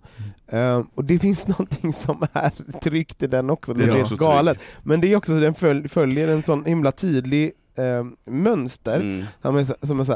Eh, 0.48 0.82
och 0.96 1.06
det 1.06 1.20
finns 1.26 1.48
någonting 1.48 1.94
som 1.94 2.24
är 2.34 2.52
tryggt 2.84 3.24
i 3.24 3.28
den 3.28 3.50
också, 3.50 3.74
det 3.74 3.86
Den 3.86 3.96
är 3.96 4.00
är 4.14 4.16
galet. 4.16 4.58
Men 4.84 5.02
det 5.02 5.12
är 5.12 5.16
också, 5.16 5.40
den 5.40 5.54
föl- 5.54 5.88
följer 5.90 6.28
en 6.28 6.44
sån 6.44 6.59
himla 6.66 6.92
tydlig 6.92 7.52
eh, 7.78 8.32
mönster, 8.34 9.00
Mm. 9.00 9.26
som 9.42 9.56
är, 9.58 9.64
så- 9.64 9.76
som 9.82 10.00
är 10.00 10.04
så 10.04 10.14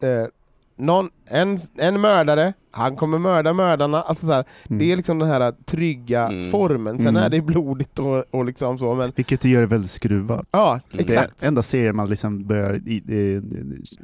här, 0.00 0.22
eh, 0.22 0.28
någon, 0.76 1.10
en, 1.26 1.58
en 1.76 2.00
mördare, 2.00 2.52
han 2.70 2.96
kommer 2.96 3.18
mörda 3.18 3.52
mördarna. 3.52 4.02
Alltså 4.02 4.26
så 4.26 4.32
här, 4.32 4.44
Mm. 4.68 4.78
Det 4.78 4.92
är 4.92 4.96
liksom 4.96 5.18
den 5.18 5.28
här 5.28 5.52
trygga 5.64 6.28
Mm. 6.28 6.50
formen, 6.50 6.98
sen 6.98 7.08
Mm. 7.08 7.22
är 7.22 7.28
det 7.30 7.40
blodigt 7.40 7.98
och, 7.98 8.24
och 8.34 8.44
liksom 8.44 8.78
så, 8.78 8.94
men 8.94 9.12
Vilket 9.16 9.40
det 9.40 9.48
gör 9.48 9.60
det 9.60 9.66
väldigt 9.66 9.90
skruvat. 9.90 10.46
ja, 10.50 10.80
Mm. 10.92 11.04
exakt. 11.04 11.40
Det 11.40 11.46
enda 11.46 11.62
serien 11.62 11.96
man 11.96 12.08
liksom 12.08 12.44
börjar 12.46 12.74
i, 12.86 12.94
i, 12.94 13.42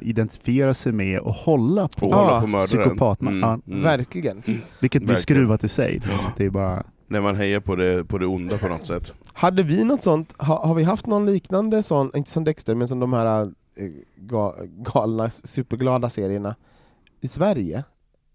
identifiera 0.01 0.73
sig 0.73 0.91
med 0.93 1.19
och 1.19 1.33
hålla 1.33 1.87
på. 1.87 2.07
Och 2.07 2.15
hålla 2.15 2.31
Ja, 2.51 2.59
på 2.59 2.65
psykopatman. 2.65 3.39
Ja. 3.39 3.59
mm. 3.67 3.83
Verkligen. 3.83 4.43
Vilket 4.45 5.01
blir 5.01 5.07
Verkligen. 5.13 5.17
skruvat 5.17 5.63
i 5.63 5.67
sig. 5.67 6.01
Det 6.37 6.45
är 6.45 6.49
bara... 6.49 6.83
När 7.11 7.21
man 7.21 7.35
hejar 7.35 7.59
på 7.59 7.75
det, 7.75 8.05
på 8.07 8.17
det 8.17 8.25
onda 8.25 8.57
på 8.57 8.67
något 8.67 8.87
sätt. 8.87 9.13
Hade 9.33 9.63
vi 9.63 9.83
något 9.83 10.03
sånt, 10.03 10.41
ha, 10.41 10.67
har 10.67 10.75
vi 10.75 10.83
haft 10.83 11.05
någon 11.05 11.25
liknande 11.25 11.83
sån, 11.83 12.11
inte 12.15 12.31
som 12.31 12.43
Dexter, 12.43 12.75
men 12.75 12.87
som 12.87 12.99
de 12.99 13.13
här 13.13 13.51
eh, 13.75 13.89
galna, 14.67 15.29
superglada 15.29 16.09
serierna 16.09 16.55
i 17.21 17.27
Sverige? 17.27 17.83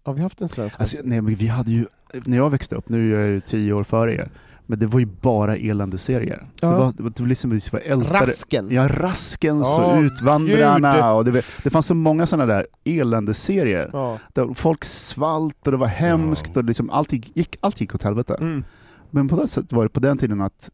Har 0.07 0.13
vi 0.13 0.21
haft 0.21 0.41
en 0.41 0.47
svensk? 0.49 0.79
Alltså, 0.79 0.97
nej, 1.03 1.21
men 1.21 1.35
vi 1.35 1.47
hade 1.47 1.71
ju, 1.71 1.85
när 2.25 2.37
jag 2.37 2.49
växte 2.49 2.75
upp, 2.75 2.89
nu 2.89 3.15
är 3.15 3.19
jag 3.19 3.27
ju 3.29 3.41
tio 3.41 3.73
år 3.73 3.83
före 3.83 4.13
er, 4.15 4.29
men 4.65 4.79
det 4.79 4.85
var 4.87 4.99
ju 4.99 5.05
bara 5.05 5.55
eländeserier. 5.57 6.45
Ja. 6.59 6.67
Det 6.69 6.75
var, 6.77 6.93
det 6.97 7.03
var, 7.03 7.09
det 7.09 7.19
var 7.19 7.27
liksom 7.27 7.51
vi 7.51 7.59
var 7.71 7.79
ältare. 7.79 8.25
Rasken! 8.25 8.67
Ja, 8.71 8.87
Raskens 8.87 9.67
Ja, 9.77 9.97
och 9.97 10.01
Utvandrarna. 10.01 10.93
gud. 10.95 11.03
Och 11.03 11.25
det, 11.33 11.45
det 11.63 11.69
fanns 11.69 11.85
så 11.87 11.95
många 11.95 12.25
sådana 12.25 12.53
där 12.53 12.67
eländeserier. 12.83 13.89
Ja. 13.93 14.19
Där 14.33 14.53
folk 14.53 14.85
svalt 14.85 15.65
och 15.67 15.71
det 15.71 15.77
var 15.77 15.87
hemskt 15.87 16.57
och 16.57 16.63
liksom 16.63 16.89
allt, 16.89 17.13
gick, 17.13 17.57
allt 17.61 17.81
gick 17.81 17.95
åt 17.95 18.03
helvete. 18.03 18.37
Mm. 18.39 18.63
Men 19.11 19.27
på 19.27 19.35
det 19.41 19.47
sättet 19.47 19.73
var 19.73 19.83
det 19.83 19.89
på 19.89 19.99
den 19.99 20.17
tiden 20.17 20.41
att 20.41 20.69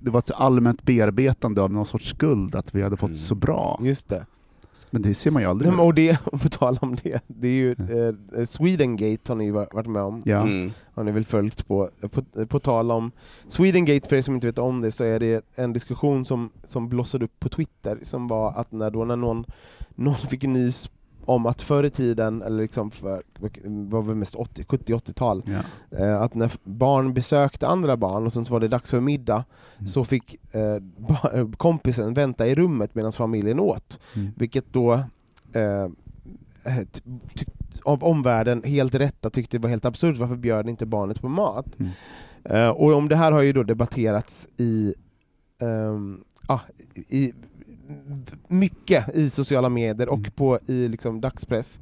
det 0.00 0.10
var 0.10 0.18
ett 0.18 0.30
allmänt 0.34 0.82
bearbetande 0.82 1.62
av 1.62 1.72
någon 1.72 1.86
sorts 1.86 2.08
skuld 2.10 2.54
att 2.56 2.74
vi 2.74 2.82
hade 2.82 2.96
fått 2.96 3.08
Mm. 3.08 3.18
så 3.18 3.34
bra. 3.34 3.80
Just 3.82 4.08
det. 4.08 4.26
Men 4.90 5.02
det 5.02 5.14
ser 5.14 5.30
man 5.30 5.42
ju 5.42 5.48
aldrig. 5.48 5.68
Nej, 5.68 5.76
men 5.76 5.86
och 5.86 5.94
det, 5.94 6.18
på 6.42 6.48
tal 6.48 6.78
om 6.80 6.96
det, 7.02 7.20
det 7.26 7.48
är 7.48 7.52
ju 7.52 7.70
eh, 8.38 8.44
Swedengate 8.44 9.32
har 9.32 9.36
ni 9.36 9.50
varit 9.50 9.86
med 9.86 10.02
om, 10.02 10.22
Ja. 10.24 10.42
Mm. 10.42 10.72
har 10.94 11.04
ni 11.04 11.12
väl 11.12 11.24
följt 11.24 11.68
på, 11.68 11.90
på, 12.10 12.46
på 12.46 12.58
tal 12.58 12.90
om 12.90 13.10
Swedengate, 13.48 14.08
för 14.08 14.16
er 14.16 14.22
som 14.22 14.34
inte 14.34 14.46
vet 14.46 14.58
om 14.58 14.80
det, 14.80 14.90
så 14.90 15.04
är 15.04 15.18
det 15.20 15.44
en 15.54 15.72
diskussion 15.72 16.24
som, 16.24 16.50
som 16.64 16.88
blossade 16.88 17.24
upp 17.24 17.40
på 17.40 17.48
Twitter, 17.48 17.98
som 18.02 18.28
var 18.28 18.52
att 18.52 18.72
när, 18.72 18.90
då 18.90 19.04
när 19.04 19.16
någon, 19.16 19.44
någon 19.94 20.14
fick 20.16 20.42
nys 20.42 20.90
om 21.28 21.46
att 21.46 21.62
förr 21.62 21.84
i 21.84 21.90
tiden, 21.90 22.42
eller 22.42 22.62
liksom 22.62 22.90
för, 22.90 23.22
var 23.90 24.02
det 24.08 24.14
mest 24.14 24.34
80, 24.34 24.62
70-80-tal, 24.64 25.42
Ja. 25.46 25.98
eh, 25.98 26.22
att 26.22 26.34
när 26.34 26.52
barn 26.64 27.14
besökte 27.14 27.66
andra 27.68 27.96
barn 27.96 28.26
och 28.26 28.32
sen 28.32 28.44
så 28.44 28.52
var 28.52 28.60
det 28.60 28.68
dags 28.68 28.90
för 28.90 29.00
middag, 29.00 29.44
Mm. 29.78 29.88
så 29.88 30.04
fick 30.04 30.54
eh, 30.54 31.46
kompisen 31.56 32.14
vänta 32.14 32.46
i 32.46 32.54
rummet 32.54 32.94
medan 32.94 33.12
familjen 33.12 33.60
åt. 33.60 34.00
Mm. 34.16 34.28
Vilket 34.36 34.72
då 34.72 34.92
eh, 35.52 35.88
av 37.82 38.04
omvärlden 38.04 38.62
helt 38.62 38.94
rätta 38.94 39.30
tyckte 39.30 39.56
det 39.58 39.62
var 39.62 39.70
helt 39.70 39.84
absurt, 39.84 40.16
varför 40.16 40.36
bjöd 40.36 40.68
inte 40.68 40.86
barnet 40.86 41.20
på 41.20 41.28
mat? 41.28 41.66
Mm. 41.78 41.92
Eh, 42.44 42.68
och 42.68 42.92
om 42.92 43.08
det 43.08 43.16
här 43.16 43.32
har 43.32 43.42
ju 43.42 43.52
då 43.52 43.62
debatterats 43.62 44.48
i, 44.56 44.94
ehm, 45.60 46.24
ah, 46.46 46.60
i 46.94 47.32
mycket 48.48 49.16
i 49.16 49.30
sociala 49.30 49.68
medier 49.68 50.08
och 50.08 50.18
Mm. 50.18 50.30
på 50.30 50.58
i 50.66 50.88
liksom 50.88 51.20
dagspress. 51.20 51.80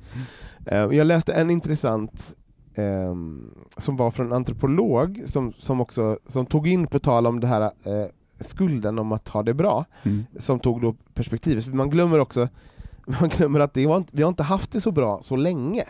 Eh, 0.66 0.78
jag 0.78 1.06
läste 1.06 1.32
en 1.32 1.50
intressant 1.50 2.34
ehm, 2.74 3.50
som 3.76 3.96
var 3.96 4.10
från 4.10 4.26
en 4.26 4.32
antropolog 4.32 5.22
som, 5.26 5.52
som 5.58 5.80
också 5.80 6.18
som 6.26 6.46
tog 6.46 6.68
in 6.68 6.86
på 6.86 6.98
tal 6.98 7.26
om 7.26 7.40
det 7.40 7.46
här 7.46 7.62
eh, 7.62 8.06
skulden 8.40 8.98
om 8.98 9.12
att 9.12 9.28
ha 9.28 9.42
det 9.42 9.54
bra 9.54 9.84
Mm. 10.02 10.24
som 10.38 10.60
tog 10.60 10.80
då 10.82 10.94
perspektivet. 11.14 11.64
För 11.64 11.72
man 11.72 11.90
glömmer 11.90 12.18
också 12.18 12.48
man 13.20 13.28
glömmer 13.28 13.60
att 13.60 13.74
det 13.74 13.86
var 13.86 13.96
inte, 13.96 14.16
vi 14.16 14.22
har 14.22 14.28
inte 14.28 14.42
haft 14.42 14.72
det 14.72 14.80
så 14.80 14.90
bra 14.90 15.18
så 15.22 15.36
länge. 15.36 15.84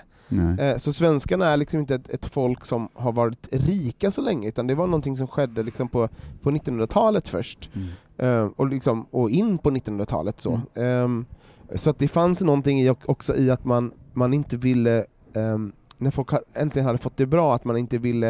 Eh, 0.59 0.77
så 0.77 0.93
svenskarna 0.93 1.47
är 1.47 1.57
liksom 1.57 1.81
inte 1.81 1.95
ett, 1.95 2.09
ett 2.09 2.27
folk 2.27 2.65
som 2.65 2.89
har 2.95 3.13
varit 3.13 3.49
rika 3.53 4.11
så 4.11 4.23
länge, 4.23 4.49
utan 4.49 4.67
det 4.67 4.75
var 4.75 4.87
någonting 4.87 5.17
som 5.17 5.27
skedde 5.29 5.63
liksom 5.63 5.89
på, 5.89 6.09
på 6.43 6.51
1900-talet 6.51 7.29
först. 7.29 7.71
Mm. 7.75 7.89
Eh, 8.19 8.49
och, 8.57 8.69
liksom, 8.69 9.07
och 9.11 9.31
in 9.31 9.59
på 9.59 9.71
1900-talet. 9.71 10.41
Så 10.41 10.61
Mm. 10.75 11.05
Ehm, 11.05 11.27
så 11.75 11.91
att 11.91 11.99
det 11.99 12.09
fanns 12.09 12.41
någonting 12.41 12.81
i, 12.81 12.91
också 13.05 13.37
i 13.37 13.51
att 13.51 13.65
man, 13.65 13.93
man 14.13 14.35
inte 14.35 14.57
ville, 14.57 15.05
ehm, 15.35 15.73
när 15.99 16.11
folk 16.11 16.29
äntligen 16.55 16.87
hade 16.87 16.99
fått 16.99 17.17
det 17.17 17.27
bra, 17.27 17.55
att 17.55 17.65
man 17.65 17.77
inte 17.77 17.99
ville 17.99 18.29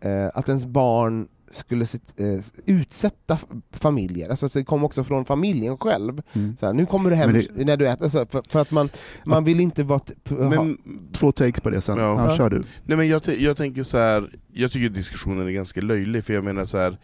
eh, 0.00 0.26
att 0.34 0.48
ens 0.48 0.66
barn 0.66 1.28
skulle 1.50 1.86
sit, 1.86 2.02
eh, 2.16 2.40
utsätta 2.66 3.38
familjer. 3.70 4.30
Alltså, 4.30 4.48
så 4.48 4.58
det 4.58 4.64
kom 4.64 4.84
också 4.84 5.04
från 5.04 5.24
familjen 5.24 5.78
själv. 5.78 6.22
Mm. 6.32 6.56
Så 6.56 6.66
här, 6.66 6.72
nu 6.72 6.86
kommer 6.86 7.10
du 7.10 7.16
hem 7.16 7.32
det- 7.32 7.64
när 7.64 7.76
du 7.76 7.88
äter, 7.88 8.04
alltså, 8.04 8.26
för, 8.26 8.42
för 8.48 8.60
att 8.60 8.70
man, 8.70 8.88
man 9.24 9.44
vill 9.44 9.60
inte 9.60 9.84
vara... 9.84 9.98
t- 9.98 10.14
p- 10.24 10.34
ha- 10.34 10.48
Men, 10.50 10.78
Två 11.12 11.32
takes 11.32 11.60
på 11.60 11.70
det 11.70 11.80
sen. 11.80 11.98
Ja. 11.98 12.24
Ja. 12.30 12.36
kör 12.36 12.50
du. 12.50 12.62
nej 12.84 12.96
men 12.96 13.08
jag, 13.08 13.22
jag 13.38 13.56
tänker 13.56 13.82
så 13.82 13.98
här. 13.98 14.30
jag 14.52 14.70
tycker 14.70 14.88
diskussionen 14.88 15.46
är 15.46 15.50
ganska 15.50 15.80
löjlig, 15.80 16.24
för 16.24 16.34
jag 16.34 16.44
menar 16.44 16.64
så 16.64 16.78
här. 16.78 16.98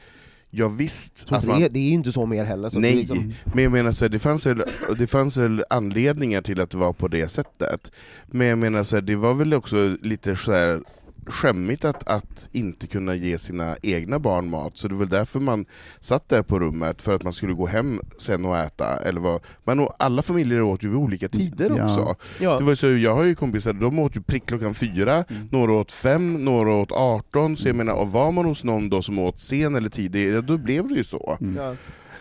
Jag 0.54 0.68
visst 0.68 1.26
att 1.28 1.42
det, 1.42 1.48
man... 1.48 1.62
är, 1.62 1.68
det 1.68 1.78
är 1.78 1.90
inte 1.90 2.12
så 2.12 2.26
mer 2.26 2.44
heller. 2.44 2.68
Så 2.68 2.74
det 2.74 2.80
Nej, 2.80 2.94
liksom, 2.94 3.34
men 3.44 3.64
jag 3.64 3.72
menar 3.72 3.92
så 3.92 4.04
här, 4.04 4.10
det, 4.10 4.18
fanns 4.18 4.46
väl, 4.46 4.62
det 4.98 5.06
fanns 5.06 5.36
väl 5.36 5.64
anledningar 5.70 6.42
till 6.42 6.60
att 6.60 6.70
det 6.70 6.78
var 6.78 6.92
på 6.92 7.08
det 7.08 7.28
sättet. 7.28 7.92
Men 8.26 8.46
jag 8.46 8.58
menar 8.58 8.84
så 8.84 8.96
här, 8.96 9.02
det 9.02 9.16
var 9.16 9.34
väl 9.34 9.54
också 9.54 9.96
lite 10.02 10.36
så 10.36 10.52
här 10.52 10.82
skämmigt 11.26 11.84
att, 11.84 12.08
att 12.08 12.48
inte 12.52 12.86
kunna 12.86 13.14
ge 13.14 13.38
sina 13.38 13.76
egna 13.82 14.18
barn 14.18 14.50
mat, 14.50 14.76
så 14.78 14.88
det 14.88 14.94
var 14.94 15.00
väl 15.00 15.08
därför 15.08 15.40
man 15.40 15.64
satt 16.00 16.28
där 16.28 16.42
på 16.42 16.58
rummet, 16.58 17.02
för 17.02 17.14
att 17.14 17.22
man 17.22 17.32
skulle 17.32 17.52
gå 17.52 17.66
hem 17.66 18.00
sen 18.18 18.44
och 18.44 18.58
äta. 18.58 18.96
Eller 18.96 19.20
vad. 19.20 19.40
Men 19.64 19.80
och 19.80 19.94
alla 19.98 20.22
familjer 20.22 20.62
åt 20.62 20.82
ju 20.84 20.88
vid 20.88 20.96
olika 20.98 21.28
tider 21.28 21.72
Ja. 21.76 21.84
också. 21.84 22.14
ja. 22.40 22.58
Det 22.58 22.64
var 22.64 22.74
så, 22.74 22.88
jag 22.90 23.14
har 23.14 23.24
ju 23.24 23.34
kompisar, 23.34 23.72
de 23.72 23.98
åt 23.98 24.16
ju 24.16 24.20
prick 24.22 24.46
klockan 24.46 24.74
fyra, 24.74 25.24
Mm. 25.28 25.48
några 25.52 25.72
åt 25.72 25.92
fem, 25.92 26.44
några 26.44 26.74
åt 26.74 26.92
18, 26.92 27.56
så 27.56 27.68
jag 27.68 27.76
menar, 27.76 27.92
och 27.92 28.12
var 28.12 28.32
man 28.32 28.44
hos 28.44 28.64
någon 28.64 28.88
då 28.88 29.02
som 29.02 29.18
åt 29.18 29.40
sen 29.40 29.74
eller 29.74 29.88
tidig, 29.88 30.32
ja, 30.32 30.40
då 30.40 30.58
blev 30.58 30.88
det 30.88 30.94
ju 30.94 31.04
så. 31.04 31.38
Mm. 31.40 31.56
Ja. 31.56 31.74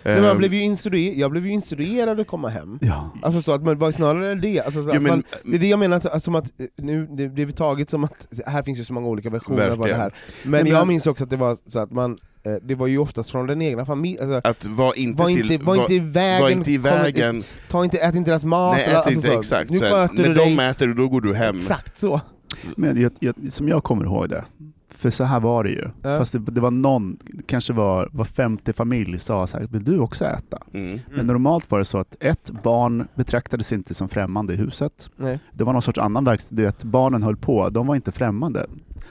Men 0.03 0.21
man 0.21 0.31
Ehm, 0.31 0.37
blev 0.37 0.53
ju 0.53 0.61
jag 1.19 1.31
blev 1.31 1.45
ju 1.45 1.51
instruerad 1.51 2.19
att 2.19 2.27
komma 2.27 2.49
hem. 2.49 2.79
Ja. 2.81 3.13
Alltså 3.21 3.41
så 3.41 3.51
att 3.51 3.63
man 3.63 3.77
var 3.77 3.91
snarare 3.91 4.35
det, 4.35 4.59
alltså 4.59 4.83
så 4.83 4.89
att 4.89 4.93
Ja, 4.95 4.99
men- 4.99 5.11
man, 5.11 5.23
det 5.43 5.55
är 5.55 5.59
det 5.59 5.67
jag 5.67 5.79
menar, 5.79 5.97
att- 5.97 6.05
alltså, 6.05 6.19
som 6.25 6.35
att 6.35 6.45
eh, 6.45 6.65
nu, 6.75 7.07
det 7.11 7.29
blev 7.29 7.51
taget 7.51 7.89
som 7.89 8.03
att, 8.03 8.27
här 8.45 8.63
finns 8.63 8.79
ju 8.79 8.83
så 8.83 8.93
många 8.93 9.07
olika 9.07 9.29
versioner 9.29 9.69
av 9.69 9.77
vad 9.77 9.87
det 9.89 9.93
Verkligen. 9.93 9.99
här, 10.01 10.13
men 10.43 10.51
Nej, 10.51 10.63
men- 10.63 10.71
jag 10.71 10.87
minns 10.87 11.07
också 11.07 11.23
att 11.23 11.29
det 11.29 11.37
var 11.37 11.57
så 11.67 11.79
att 11.79 11.91
man, 11.91 12.17
eh, 12.45 12.53
det 12.63 12.75
var 12.75 12.87
ju 12.87 12.97
oftast 12.97 13.29
från 13.31 13.47
den 13.47 13.61
egna 13.61 13.85
familjen, 13.85 14.33
alltså, 14.33 14.49
Att 14.49 14.65
var 14.65 14.97
inte 14.99 15.23
var 15.23 15.29
till... 15.29 15.51
inte, 15.51 15.65
var 15.65 15.75
inte 15.75 15.93
i 15.93 15.99
vägen, 15.99 16.41
var 16.41 16.49
inte 16.49 16.71
i 16.71 16.75
kom- 16.75 16.83
vägen, 16.83 17.43
ta 17.69 17.83
inte, 17.83 17.97
ät 17.97 18.15
inte 18.15 18.31
deras 18.31 18.43
mat, 18.43 18.75
nej 18.77 18.85
ät 18.85 18.95
alltså 18.95 19.11
inte 19.11 19.27
så, 19.27 19.39
exakt. 19.39 19.69
nu 19.69 19.79
Så 19.79 19.85
när 20.13 20.23
du 20.23 20.33
de 20.33 20.55
dig, 20.55 20.67
äter, 20.69 20.87
då 20.87 21.07
går 21.09 21.21
du 21.21 21.33
hem. 21.33 21.59
exakt 21.59 21.99
så. 21.99 22.21
Men 22.75 23.01
jag, 23.01 23.11
jag, 23.19 23.35
som 23.49 23.67
jag 23.67 23.83
kommer 23.83 24.05
ihåg 24.05 24.29
det, 24.29 24.45
för 25.01 25.09
så 25.09 25.23
här 25.23 25.39
var 25.39 25.63
det 25.63 25.69
ju. 25.69 25.87
Ja. 26.01 26.17
Fast 26.17 26.31
det, 26.31 26.39
det 26.39 26.61
var 26.61 26.71
någon, 26.71 27.17
kanske 27.45 27.73
var, 27.73 28.09
var 28.13 28.25
femte 28.25 28.73
familj 28.73 29.19
sa 29.19 29.47
så 29.47 29.57
här, 29.57 29.67
vill 29.67 29.83
du 29.83 29.99
också 29.99 30.25
äta? 30.25 30.57
Mm. 30.73 30.99
Men 31.15 31.27
normalt 31.27 31.71
var 31.71 31.79
det 31.79 31.85
så 31.85 31.97
att 31.97 32.15
ett 32.19 32.51
barn 32.63 33.07
betraktades 33.15 33.73
inte 33.73 33.93
som 33.93 34.09
främmande 34.09 34.53
i 34.53 34.57
huset. 34.57 35.09
Nej. 35.17 35.39
Det 35.53 35.63
var 35.63 35.73
någon 35.73 35.81
sorts 35.81 35.99
annan 35.99 36.25
verksamhet, 36.25 36.83
barnen 36.83 37.23
höll 37.23 37.37
på, 37.37 37.69
de 37.69 37.87
var 37.87 37.95
inte 37.95 38.11
främmande. 38.11 38.65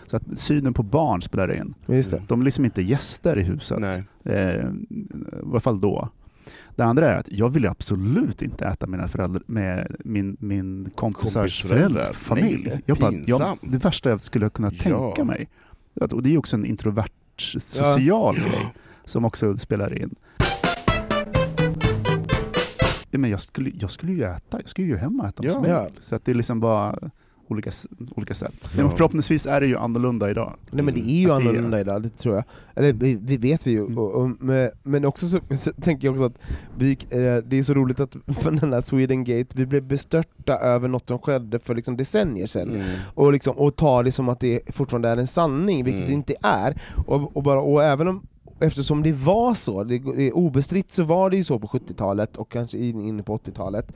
Så 0.07 0.17
att 0.17 0.23
synen 0.39 0.75
på 0.75 0.83
barn 0.83 1.23
spelade 1.23 1.57
in. 1.57 1.75
Just 1.87 2.11
det. 2.11 2.23
De 2.29 2.41
är 2.41 2.45
liksom 2.45 2.65
inte 2.65 2.83
gäster 2.83 3.39
i 3.39 3.43
huset. 3.43 3.79
Nej. 3.81 4.05
Eh, 4.25 4.35
I 4.35 4.69
alla 5.51 5.61
fall 5.61 5.81
då. 5.81 6.09
Det 6.77 6.85
andra 6.85 7.13
är 7.13 7.17
att 7.19 7.33
jag 7.33 7.49
ville 7.49 7.71
absolut 7.71 8.43
inte 8.43 8.65
äta 8.67 8.87
mina 8.87 9.09
föräldrar, 9.09 9.43
med 9.47 9.97
min, 10.05 10.37
min 10.41 10.91
kompisars 10.95 11.35
Kompisföräldrar? 11.35 11.89
föräldrar, 11.89 12.13
familj. 12.13 12.65
Nej, 12.69 12.83
jag 12.87 12.99
bara, 12.99 13.13
jag, 13.27 13.59
det 13.63 13.85
värsta 13.85 14.11
jag 14.11 14.21
skulle 14.21 14.51
kunna 14.51 14.71
Ja. 14.73 14.83
tänka 14.83 15.25
mig. 15.25 15.49
Och 15.95 16.23
det 16.23 16.35
är 16.35 16.39
också 16.39 16.57
en 16.57 16.67
introvert 16.67 17.11
social 17.59 18.37
grej 18.37 18.75
som 19.05 19.25
också 19.25 19.59
spelar 19.59 20.03
in. 20.03 20.15
Ja, 23.11 23.19
men 23.19 23.31
jag, 23.31 23.41
skulle, 23.41 23.71
jag 23.81 23.91
skulle 23.91 24.13
ju 24.13 24.25
äta, 24.25 24.61
jag 24.61 24.69
skulle 24.69 24.87
ju 24.87 24.97
hem 24.97 25.21
och 25.21 25.27
äta 25.27 25.45
Ja. 25.45 25.67
Ja. 25.67 25.89
Så 26.01 26.15
att 26.15 26.25
det 26.25 26.33
är 26.33 26.35
liksom 26.35 26.61
bara 26.61 27.11
olika, 27.51 27.71
olika 28.17 28.35
sätt. 28.35 28.71
Men 28.77 28.91
förhoppningsvis 28.91 29.47
är 29.47 29.61
det 29.61 29.67
ju 29.67 29.77
annorlunda 29.77 30.31
idag. 30.31 30.55
Nej 30.71 30.85
men 30.85 30.95
det 30.95 31.01
är 31.01 31.21
ju 31.21 31.31
Att 31.31 31.39
det 31.39 31.45
är- 31.45 31.49
annorlunda 31.49 31.81
idag, 31.81 32.03
det 32.03 32.09
tror 32.09 32.35
jag. 32.35 32.45
Eller 32.75 32.93
det, 32.93 33.37
vet 33.39 33.67
vi 33.67 33.71
ju. 33.71 33.81
Mm. 33.81 33.99
Och, 33.99 34.11
och, 34.23 34.31
men, 34.83 35.05
också 35.05 35.29
så, 35.29 35.41
så 35.59 35.73
tänker 35.73 36.07
jag 36.09 36.13
också 36.13 36.25
att 36.25 36.39
vi, 36.79 36.93
eh, 36.93 37.37
det 37.45 37.59
är 37.59 37.63
så 37.63 37.75
roligt 37.75 38.01
att 38.01 38.17
för 38.41 38.51
den 38.51 38.73
här 38.73 38.81
Swedengate, 38.83 39.47
vi 39.59 39.67
blev 39.67 39.83
bestörta 39.83 40.53
över 40.59 40.89
något 40.89 41.09
som 41.09 41.19
skedde 41.19 41.59
för 41.59 41.75
liksom 41.75 41.97
decennier 41.97 42.47
sedan. 42.47 42.71
Mm. 42.75 42.87
Och, 43.15 43.33
liksom, 43.33 43.57
och 43.59 43.77
tar 43.77 44.05
det 44.05 44.13
som 44.13 44.29
att 44.29 44.41
det 44.41 44.61
fortfarande 44.75 45.09
är 45.09 45.17
en 45.17 45.27
sanning, 45.27 45.85
vilket 45.85 46.01
Mm. 46.03 46.09
det 46.11 46.15
inte 46.15 46.35
är. 46.43 46.83
Och, 47.07 47.37
och, 47.37 47.43
bara, 47.43 47.61
och 47.61 47.85
även 47.85 48.09
om 48.09 48.27
eftersom 48.61 49.03
det 49.03 49.13
var 49.13 49.55
så, 49.55 49.85
det, 49.85 49.99
det 49.99 50.23
är 50.29 50.37
obestritt 50.37 50.93
så 50.93 51.03
var 51.05 51.31
det 51.31 51.37
ju 51.37 51.45
så 51.45 51.59
på 51.59 51.67
70-talet 51.67 52.37
och 52.37 52.53
kanske 52.53 52.79
in, 52.79 53.01
in 53.01 53.23
på 53.23 53.39
80-talet. 53.39 53.93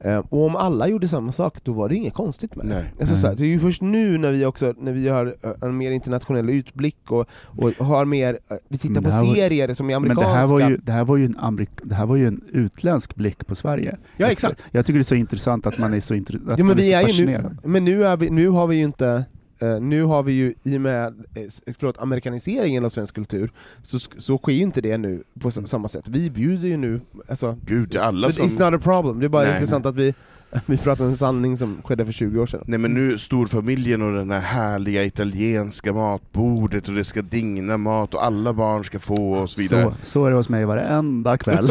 Eh, 0.00 0.18
och 0.18 0.46
om 0.46 0.56
alla 0.56 0.88
gjorde 0.88 1.08
samma 1.08 1.32
sak, 1.32 1.58
då 1.64 1.72
var 1.72 1.88
det 1.88 1.94
inget 1.94 2.14
konstigt 2.14 2.56
med 2.56 2.66
det. 2.66 2.74
Nej. 2.74 2.84
Alltså, 3.00 3.16
så 3.16 3.20
här, 3.26 3.28
Nej. 3.28 3.36
det 3.36 3.44
är 3.44 3.48
ju 3.48 3.58
först 3.58 3.82
nu 3.82 4.18
när 4.18 4.30
vi 4.32 4.44
också 4.44 4.74
när 4.78 4.92
vi 4.92 5.08
har 5.08 5.36
eh, 5.42 5.50
en 5.60 5.76
mer 5.76 5.90
internationell 5.90 6.50
utblick 6.50 6.96
och, 7.10 7.26
och 7.56 7.86
har 7.86 8.04
mer, 8.04 8.38
eh, 8.50 8.56
vi 8.68 8.78
tittar 8.78 8.94
Men 8.94 9.04
på 9.04 9.10
var- 9.10 9.34
serier 9.34 9.74
som 9.74 9.90
är 9.90 10.00
Men 10.00 10.10
amerikanska. 10.10 10.28
det 10.32 10.40
här, 10.40 10.46
var 10.46 10.70
ju, 10.70 10.76
det, 10.76 10.92
här 10.92 11.04
var 11.04 11.16
ju 11.16 11.24
en 11.24 11.36
amerik- 11.36 11.80
det 11.84 11.94
här 11.94 12.06
var 12.06 12.16
ju 12.16 12.26
en 12.26 12.44
utländsk 12.52 13.14
blick 13.14 13.46
på 13.46 13.54
Sverige. 13.54 13.90
Ja, 14.02 14.06
Jag- 14.16 14.30
exakt. 14.32 14.62
Jag 14.70 14.86
tycker 14.86 14.98
det 14.98 15.02
är 15.02 15.04
så 15.04 15.14
intressant 15.14 15.66
att 15.66 15.78
man 15.78 15.94
är 15.94 16.00
så, 16.00 16.14
intre- 16.14 16.36
att 16.36 16.58
Ja, 16.58 16.64
men 16.64 16.66
man 16.66 16.76
vi 16.76 16.92
är 16.92 17.02
är 17.04 17.08
så 17.08 17.20
ju 17.20 17.26
nu, 17.26 17.32
fascinerad. 17.32 17.58
men 17.64 17.84
nu, 17.84 18.04
är 18.04 18.16
vi, 18.16 18.30
nu 18.30 18.48
har 18.48 18.66
vi 18.66 18.76
ju 18.76 18.82
inte 18.84 19.24
eh, 19.62 19.80
nu 19.80 20.02
har 20.02 20.22
vi 20.22 20.32
ju, 20.32 20.54
i 20.62 20.76
och 20.76 20.80
med 20.80 21.06
eh, 21.34 21.42
förlåt, 21.78 21.98
amerikaniseringen 21.98 22.84
av 22.84 22.88
svensk 22.88 23.14
kultur, 23.14 23.50
så, 23.82 23.98
så 23.98 24.38
sker 24.38 24.52
ju 24.52 24.62
inte 24.62 24.80
det 24.80 24.98
nu 24.98 25.22
på 25.40 25.48
s- 25.48 25.68
samma 25.68 25.88
sätt. 25.88 26.08
Vi 26.08 26.30
bjuder 26.30 26.68
ju 26.68 26.76
nu, 26.76 27.00
alltså, 27.28 27.58
Gud, 27.66 27.96
alla 27.96 28.32
som... 28.32 28.46
it's 28.48 28.64
not 28.70 28.74
a 28.74 28.82
problem, 28.82 29.20
det 29.20 29.26
är 29.26 29.28
bara 29.28 29.44
Nej. 29.44 29.52
intressant 29.52 29.86
att 29.86 29.96
vi, 29.96 30.14
vi 30.66 30.78
pratar 30.78 31.04
om 31.04 31.10
en 31.10 31.16
sanning 31.16 31.58
som 31.58 31.82
skedde 31.84 32.04
för 32.04 32.12
20 32.12 32.40
år 32.40 32.46
sedan. 32.46 32.64
Nej 32.66 32.78
men 32.78 32.94
nu 32.94 33.18
storfamiljen 33.18 34.02
och 34.02 34.12
den 34.12 34.30
här 34.30 34.40
härliga 34.40 35.04
italienska 35.04 35.92
matbordet 35.92 36.88
och 36.88 36.94
det 36.94 37.04
ska 37.04 37.22
digna 37.22 37.78
mat 37.78 38.14
och 38.14 38.24
alla 38.24 38.52
barn 38.52 38.84
ska 38.84 38.98
få 38.98 39.32
och 39.32 39.50
så 39.50 39.60
vidare. 39.60 39.82
Så, 39.82 39.94
så 40.02 40.26
är 40.26 40.30
det 40.30 40.36
hos 40.36 40.48
mig 40.48 40.64
varenda 40.64 41.36
kväll. 41.36 41.70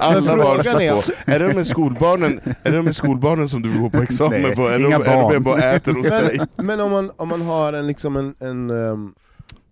Alla 0.00 0.36
barn 0.36 0.62
ska 0.62 0.80
är- 0.82 0.92
få. 0.92 1.12
Är 1.24 1.38
det 1.38 1.48
de 1.48 1.54
med 1.54 1.66
skolbarnen, 1.66 2.40
är 2.62 2.70
det 2.70 2.76
de 2.76 2.82
med 2.84 2.96
skolbarnen 2.96 3.48
som 3.48 3.62
du 3.62 3.80
går 3.80 3.90
på 3.90 4.02
examen 4.02 4.42
Nej, 4.42 4.56
på? 4.56 4.68
Är 4.68 4.78
de, 4.78 4.92
är 4.92 5.32
de 5.34 5.42
bara 5.42 5.62
äter 5.62 5.94
hos 5.94 6.08
dig? 6.08 6.38
Men, 6.56 6.66
men 6.66 6.80
om, 6.80 6.90
man, 6.90 7.10
om 7.16 7.28
man 7.28 7.42
har 7.42 7.72
en, 7.72 7.86
liksom 7.86 8.16
en, 8.16 8.34
en, 8.40 8.70
ehm, 8.70 9.12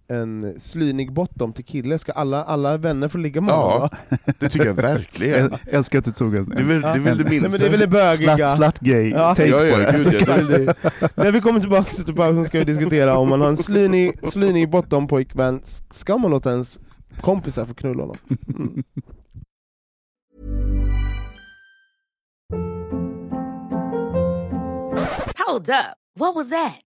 en 0.08 0.60
slynig 0.60 1.12
bottom 1.12 1.52
till 1.52 1.64
kille, 1.64 1.98
ska 1.98 2.12
alla, 2.12 2.44
alla 2.44 2.76
vänner 2.76 3.08
få 3.08 3.18
ligga 3.18 3.40
med 3.40 3.54
honom? 3.54 3.70
Ja, 3.82 3.90
va? 4.26 4.32
det 4.38 4.48
tycker 4.48 4.66
jag 4.66 4.74
verkligen. 4.74 5.50
Jag 5.50 5.74
älskar 5.74 5.98
att 5.98 6.04
du 6.04 6.12
tog 6.12 6.34
en, 6.36 6.48
Det 6.48 6.60
är 6.60 6.64
väl 6.64 6.80
det, 6.82 6.88
är 6.88 6.98
väl 6.98 7.18
det 7.18 7.24
Nej, 7.24 7.30
minsta. 7.40 7.48
men 7.50 7.60
det 7.60 7.66
är 7.66 7.70
väl 7.70 7.80
det 7.80 7.88
bögiga... 7.88 8.36
slut, 8.56 8.56
slut 8.56 8.78
gay 8.80 9.10
Ja. 9.10 9.34
take 9.34 9.48
Ja, 9.48 9.64
ja, 9.64 9.78
ja. 9.78 10.36
Det. 10.42 11.16
När 11.16 11.32
vi 11.32 11.40
kommer 11.40 11.60
tillbaka 11.60 11.90
till 11.90 12.14
pausen 12.14 12.44
ska 12.44 12.58
vi 12.58 12.64
diskutera 12.64 13.16
om 13.16 13.28
man 13.28 13.40
har 13.40 13.48
en 13.48 13.56
slynig, 13.56 14.30
slynig 14.30 14.68
bottom-pojkvän, 14.70 15.60
ska 15.90 16.18
man 16.18 16.30
låta 16.30 16.50
ens 16.50 16.78
kompisar 17.20 17.66
få 17.66 17.74
knulla 17.74 18.02
honom? 18.02 18.16
Mm. 18.58 18.82
Hold 25.46 25.68
up. 25.68 25.96
What 26.16 26.34
was 26.34 26.50
that? 26.50 26.83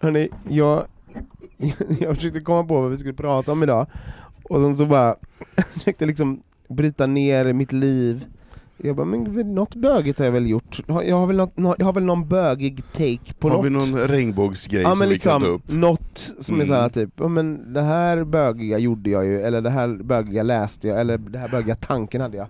Hörni, 0.00 0.28
jag, 0.48 0.84
jag 2.00 2.14
försökte 2.16 2.40
komma 2.40 2.64
på 2.64 2.80
vad 2.80 2.90
vi 2.90 2.96
skulle 2.96 3.14
prata 3.14 3.52
om 3.52 3.62
idag, 3.62 3.86
och 4.42 4.60
sen 4.60 4.76
så 4.76 4.86
bara 4.86 5.14
försökte 5.72 6.06
liksom 6.06 6.40
bryta 6.68 7.06
ner 7.06 7.52
mitt 7.52 7.72
liv. 7.72 8.24
Jag 8.82 8.96
bara, 8.96 9.06
men 9.06 9.54
något 9.54 9.74
bögigt 9.74 10.18
har 10.18 10.26
jag 10.26 10.32
väl 10.32 10.46
gjort? 10.50 10.88
Har- 10.88 11.02
Jag 11.02 11.16
har 11.16 11.26
väl, 11.26 11.36
något, 11.36 11.56
nå- 11.58 11.74
jag 11.78 11.86
har 11.86 11.92
väl 11.92 12.04
någon 12.04 12.28
bögig 12.28 12.82
take 12.92 13.34
på 13.38 13.48
Har 13.48 13.56
något? 13.56 13.66
vi 13.66 13.70
någon 13.70 13.98
regnbågsgrej 14.08 14.82
ja, 14.82 14.90
som 14.90 14.98
men 14.98 15.08
vi 15.08 15.18
kan 15.18 15.40
ta 15.40 15.46
liksom, 15.46 15.54
upp? 15.54 15.80
något 15.80 16.30
som 16.40 16.54
är 16.54 16.58
Mm. 16.64 16.68
såhär 16.68 16.88
typ, 16.88 17.10
ja, 17.16 17.28
men 17.28 17.72
det 17.72 17.82
här 17.82 18.24
bögiga 18.24 18.78
gjorde 18.78 19.10
jag 19.10 19.24
ju, 19.26 19.40
eller 19.40 19.60
det 19.60 19.70
här 19.70 19.88
bögiga 20.02 20.42
läste 20.42 20.88
jag, 20.88 21.00
eller 21.00 21.18
det 21.18 21.38
här 21.38 21.48
bögiga 21.48 21.74
tanken 21.76 22.20
hade 22.20 22.36
jag. 22.36 22.46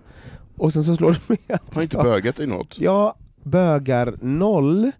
Och 0.57 0.73
sen 0.73 0.83
så 0.83 0.95
slår 0.95 1.11
det 1.11 1.29
mig 1.29 1.39
att 1.49 1.75
Har 1.75 1.81
inte 1.81 1.97
jag, 1.97 2.03
bögat 2.05 2.39
i 2.39 2.47
något? 2.47 2.79
jag 2.79 3.13
bögar 3.43 4.13
noll, 4.21 4.91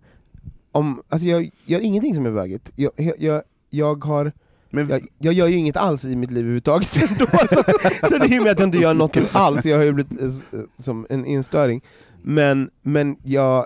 om, 0.72 1.02
alltså 1.10 1.28
jag 1.28 1.50
gör 1.66 1.80
ingenting 1.80 2.16
som 2.16 2.26
är 2.26 2.32
bögigt. 2.32 2.72
Jag, 2.76 2.92
jag, 3.20 3.42
jag, 3.70 4.04
har 4.04 4.32
Men 4.70 4.90
jag, 4.90 5.08
jag 5.20 5.34
gör 5.34 5.48
ju 5.48 5.56
inget 5.56 5.78
alls 5.78 6.06
i 6.06 6.16
mitt 6.16 6.32
liv 6.32 6.40
överhuvudtaget 6.40 6.98
ändå, 7.12 7.26
så, 7.26 7.64
så 8.10 8.18
det 8.18 8.26
är 8.26 8.30
ju 8.30 8.42
med 8.42 8.52
att 8.52 8.60
jag 8.60 8.68
inte 8.68 8.78
gör 8.78 8.94
något 8.94 9.36
alls, 9.36 9.66
jag 9.66 9.78
har 9.78 9.84
ju 9.84 9.92
blivit 9.94 10.22
eh, 10.22 10.28
eh, 10.28 10.66
som 10.78 11.08
en 11.10 11.26
instöring. 11.26 11.82
Men, 12.22 12.70
men 12.82 13.16
jag, 13.24 13.66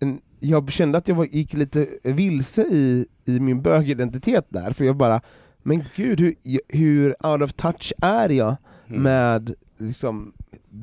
en, 0.00 0.20
jag 0.40 0.72
kände 0.72 0.98
att 0.98 1.08
jag 1.08 1.14
var, 1.14 1.24
gick 1.24 1.52
lite 1.54 1.88
vilse 2.02 2.62
i, 2.62 3.06
i 3.24 3.40
min 3.40 3.62
bögidentitet 3.62 4.46
där, 4.48 4.72
för 4.72 4.84
jag 4.84 4.96
bara, 4.96 5.20
men 5.62 5.84
gud 5.96 6.20
hur, 6.20 6.34
hur 6.68 7.26
out 7.26 7.42
of 7.42 7.52
touch 7.52 7.92
är 8.02 8.28
jag 8.28 8.56
Mm. 8.90 9.02
med 9.02 9.54
liksom, 9.78 10.32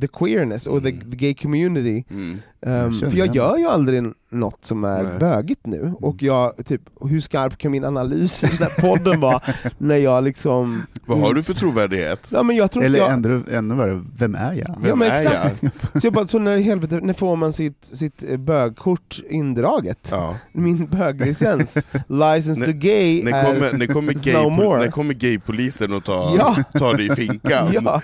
the 0.01 0.07
queerness 0.07 0.67
och 0.67 0.83
the, 0.83 0.91
the 0.91 1.17
gay 1.17 1.33
community? 1.33 2.03
Mm. 2.09 2.39
Um, 2.61 2.91
för 2.93 3.17
jag 3.17 3.35
gör 3.35 3.57
ju 3.57 3.67
aldrig 3.67 4.03
något 4.29 4.65
som 4.65 4.83
är 4.83 5.03
Nej. 5.03 5.19
bögigt 5.19 5.65
nu, 5.65 5.93
och 6.01 6.23
jag, 6.23 6.65
typ, 6.65 6.81
hur 7.01 7.21
skarp 7.21 7.57
kan 7.57 7.71
min 7.71 7.83
analys 7.85 8.43
i 8.43 8.47
den 8.47 8.57
här 8.57 8.81
podden 8.81 9.19
vara 9.19 9.41
när 9.77 9.95
jag 9.95 10.23
liksom... 10.23 10.83
Vad 11.05 11.19
har 11.19 11.33
du 11.33 11.43
för 11.43 11.53
trovärdighet? 11.53 12.29
Ja, 12.33 12.43
men 12.43 12.55
jag 12.55 12.71
tror 12.71 12.83
Eller 12.83 12.99
jag, 12.99 13.11
ännu, 13.11 13.43
ännu 13.51 13.75
värre, 13.75 14.03
vem 14.17 14.35
är 14.35 14.53
jag? 14.53 14.69
Ja, 14.69 14.75
Vem 14.81 14.99
men 14.99 15.11
är 15.11 15.15
exakt. 15.25 15.63
jag? 15.63 16.01
Så 16.01 16.07
jag 16.07 16.13
bara, 16.13 16.27
så 16.27 16.39
när 16.39 16.57
helvete, 16.57 16.99
när 17.03 17.13
får 17.13 17.35
man 17.35 17.53
sitt, 17.53 17.89
sitt 17.91 18.23
eh, 18.29 18.37
bögkort 18.37 19.19
indraget? 19.29 20.07
Ja. 20.11 20.35
Min 20.51 20.85
böglicens, 20.85 21.77
license 22.07 22.65
to 22.65 22.71
gay, 22.73 23.23
När 23.23 23.31
är 23.31 23.45
kommer, 23.45 23.73
när 23.73 23.85
kommer, 23.85 24.15
is 24.15 24.23
gay, 24.23 24.33
no 24.43 24.49
more. 24.49 24.79
när 24.79 24.87
kommer 24.91 25.13
gaypolisen 25.13 25.93
och 25.93 26.03
tar, 26.03 26.37
Ja. 26.37 26.63
tar 26.79 26.93
dig 26.93 27.11
i 27.11 27.15
finkan? 27.15 27.67
Ja, 27.73 28.01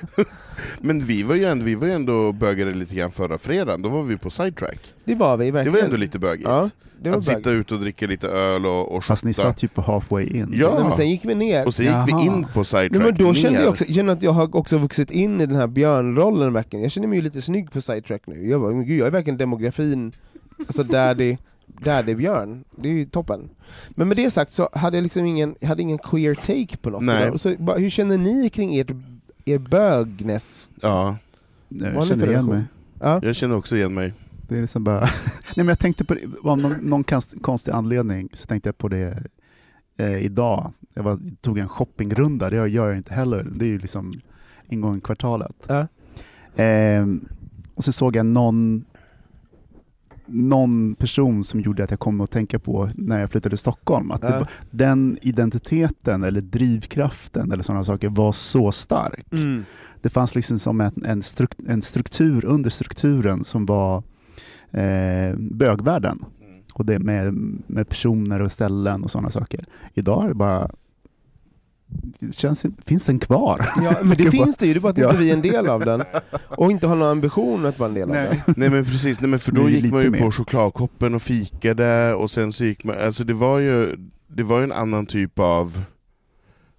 Men 0.81 1.05
vi 1.05 1.23
var, 1.23 1.35
ju 1.35 1.45
ändå, 1.45 1.65
vi 1.65 1.75
var 1.75 1.87
ju 1.87 1.93
ändå 1.93 2.31
bögade 2.31 2.73
lite 2.73 2.95
grann 2.95 3.11
förra 3.11 3.37
fredagen, 3.37 3.81
då 3.81 3.89
var 3.89 4.03
vi 4.03 4.17
på 4.17 4.29
sidetrack. 4.29 4.79
det 5.05 5.15
var 5.15 5.37
vi 5.37 5.45
Det 5.45 5.51
verkligen. 5.51 5.73
var 5.79 5.81
ändå 5.85 5.97
lite 5.97 6.19
bögigt. 6.19 6.43
Ja, 6.49 6.69
det 7.01 7.09
var 7.09 7.17
att 7.17 7.23
sitta 7.23 7.39
bög. 7.39 7.55
ute 7.55 7.73
och 7.73 7.79
dricka 7.79 8.07
lite 8.07 8.27
öl 8.27 8.65
och, 8.65 8.95
och 8.95 9.03
Fast 9.03 9.25
ni 9.25 9.33
satt 9.33 9.63
ju 9.63 9.67
på 9.67 9.81
halfway 9.81 10.25
in. 10.25 10.53
Ja. 10.57 10.73
Nej, 10.75 10.83
men 10.83 10.91
sen 10.91 11.09
gick 11.09 11.25
vi 11.25 11.35
ner. 11.35 11.65
Och 11.65 11.73
så 11.73 11.83
gick 11.83 11.91
vi 11.91 12.11
Jaha. 12.11 12.21
in 12.25 12.45
på 12.53 12.63
sidetrack 12.63 12.91
Nej, 12.91 13.01
men 13.01 13.15
då 13.27 13.33
kände 13.33 13.57
ner. 13.57 13.65
jag 13.65 13.71
också, 13.71 13.85
känner 13.85 14.13
att 14.13 14.21
jag 14.21 14.31
har 14.31 14.55
också 14.55 14.77
vuxit 14.77 15.11
in 15.11 15.41
i 15.41 15.45
den 15.45 15.55
här 15.55 15.67
björnrollen 15.67 16.53
verkligen. 16.53 16.83
Jag 16.83 16.91
känner 16.91 17.07
mig 17.07 17.17
ju 17.17 17.21
lite 17.21 17.41
snygg 17.41 17.71
på 17.71 17.81
sidetrack 17.81 18.21
nu. 18.25 18.49
Jag, 18.49 18.61
bara, 18.61 18.71
men 18.71 18.85
gud, 18.85 18.99
jag 18.99 19.07
är 19.07 19.11
verkligen 19.11 19.37
demografin, 19.37 20.11
alltså 20.59 20.83
daddy, 20.83 21.37
daddy 21.67 22.15
björn. 22.15 22.63
Det 22.75 22.87
är 22.89 22.93
ju 22.93 23.05
toppen. 23.05 23.49
Men 23.95 24.07
med 24.07 24.17
det 24.17 24.29
sagt 24.29 24.51
så 24.51 24.69
hade 24.73 24.97
jag 24.97 25.01
liksom 25.03 25.25
ingen, 25.25 25.55
jag 25.59 25.67
hade 25.67 25.81
ingen 25.81 25.97
queer 25.97 26.35
take 26.35 26.77
på 26.77 26.89
något. 26.89 27.03
Nej. 27.03 27.39
Så, 27.39 27.55
bara, 27.59 27.77
hur 27.77 27.89
känner 27.89 28.17
ni 28.17 28.49
kring 28.49 28.75
ert, 28.79 28.91
er 29.45 29.59
bögness? 29.59 30.69
Ja, 30.81 31.17
Jag 31.67 31.91
Vad 31.93 31.95
är 31.95 31.99
det 32.01 32.07
känner 32.07 32.25
för 32.25 32.31
igen 32.31 32.45
mig. 32.45 32.63
Ja. 32.99 33.19
jag 33.23 33.35
känner 33.35 33.55
också 33.55 33.75
igen 33.75 33.93
mig. 33.93 34.13
Det 34.47 34.57
är 34.57 34.61
liksom 34.61 34.83
bara... 34.83 34.99
Nej 34.99 35.09
men 35.55 35.67
jag 35.67 35.79
tänkte 35.79 36.05
på 36.05 36.13
det, 36.13 36.21
av 36.43 36.57
någon, 36.57 36.71
någon 36.81 37.03
konst- 37.03 37.41
konstig 37.41 37.71
anledning 37.71 38.29
så 38.33 38.47
tänkte 38.47 38.67
jag 38.67 38.77
på 38.77 38.87
det 38.87 39.23
eh, 39.97 40.17
idag. 40.25 40.73
jag 40.93 41.03
var, 41.03 41.19
tog 41.41 41.57
en 41.57 41.69
shoppingrunda, 41.69 42.49
det 42.49 42.55
gör 42.55 42.87
jag 42.87 42.97
inte 42.97 43.13
heller. 43.13 43.47
Det 43.55 43.65
är 43.65 43.69
ju 43.69 43.77
liksom 43.79 44.13
ingången 44.67 44.97
i 44.97 45.01
kvartalet. 45.01 45.55
Ja. 45.67 45.87
Ehm, 46.55 47.25
och 47.75 47.83
så 47.83 47.91
såg 47.91 48.15
jag 48.15 48.25
någon, 48.25 48.85
någon 50.34 50.95
person 50.95 51.43
som 51.43 51.59
gjorde 51.59 51.84
att 51.84 51.91
jag 51.91 51.99
kom 51.99 52.21
att 52.21 52.31
tänka 52.31 52.59
på 52.59 52.89
när 52.95 53.19
jag 53.19 53.29
flyttade 53.29 53.49
till 53.49 53.57
Stockholm. 53.57 54.11
Att 54.11 54.23
var, 54.23 54.49
den 54.71 55.17
identiteten 55.21 56.23
eller 56.23 56.41
drivkraften 56.41 57.51
eller 57.51 57.63
sådana 57.63 57.84
saker 57.84 58.09
var 58.09 58.31
så 58.31 58.71
stark. 58.71 59.34
Mm. 59.34 59.65
Det 60.01 60.09
fanns 60.09 60.36
liksom 60.36 60.59
som 60.59 60.81
en, 60.81 61.05
en, 61.05 61.23
struk, 61.23 61.51
en 61.67 61.81
struktur 61.81 62.45
under 62.45 62.69
strukturen 62.69 63.43
som 63.43 63.65
var 63.65 64.03
eh, 64.71 65.36
bögvärlden. 65.38 66.25
Och 66.73 66.86
det 66.86 66.99
med, 66.99 67.34
med 67.67 67.89
personer 67.89 68.41
och 68.41 68.51
ställen 68.51 69.03
och 69.03 69.11
sådana 69.11 69.29
saker. 69.29 69.65
Idag 69.93 70.23
är 70.23 70.27
det 70.27 70.34
bara... 70.34 70.71
Det 72.19 72.35
känns, 72.35 72.65
finns 72.85 73.03
den 73.05 73.19
kvar? 73.19 73.69
Ja, 73.83 73.95
men 74.03 74.17
det 74.17 74.31
finns 74.31 74.57
det 74.57 74.67
ju, 74.67 74.73
det 74.73 74.77
är 74.77 74.81
bara 74.81 74.89
att 74.91 74.97
Ja. 74.97 75.09
inte 75.09 75.21
vi 75.23 75.29
är 75.29 75.33
en 75.33 75.41
del 75.41 75.67
av 75.69 75.85
den. 75.85 76.03
Och 76.47 76.71
inte 76.71 76.87
har 76.87 76.95
någon 76.95 77.07
ambition 77.07 77.65
att 77.65 77.79
vara 77.79 77.89
en 77.89 77.95
del 77.95 78.09
av 78.09 78.15
den. 78.15 78.37
Nej 78.57 78.69
men 78.69 78.85
precis, 78.85 79.21
nej, 79.21 79.29
men 79.29 79.39
för 79.39 79.51
då 79.51 79.69
gick 79.69 79.91
man 79.91 80.01
ju 80.01 80.07
lite 80.07 80.17
på 80.19 80.23
mer. 80.25 80.31
chokladkoppen 80.31 81.15
och 81.15 81.21
fikade 81.21 82.13
och 82.13 82.31
sen 82.31 82.53
så 82.53 82.65
gick 82.65 82.83
man, 82.83 82.95
alltså 82.99 83.23
det 83.23 83.33
var 83.33 83.59
ju, 83.59 83.95
det 84.27 84.43
var 84.43 84.57
ju 84.57 84.63
en 84.63 84.71
annan 84.71 85.05
typ 85.05 85.39
av, 85.39 85.81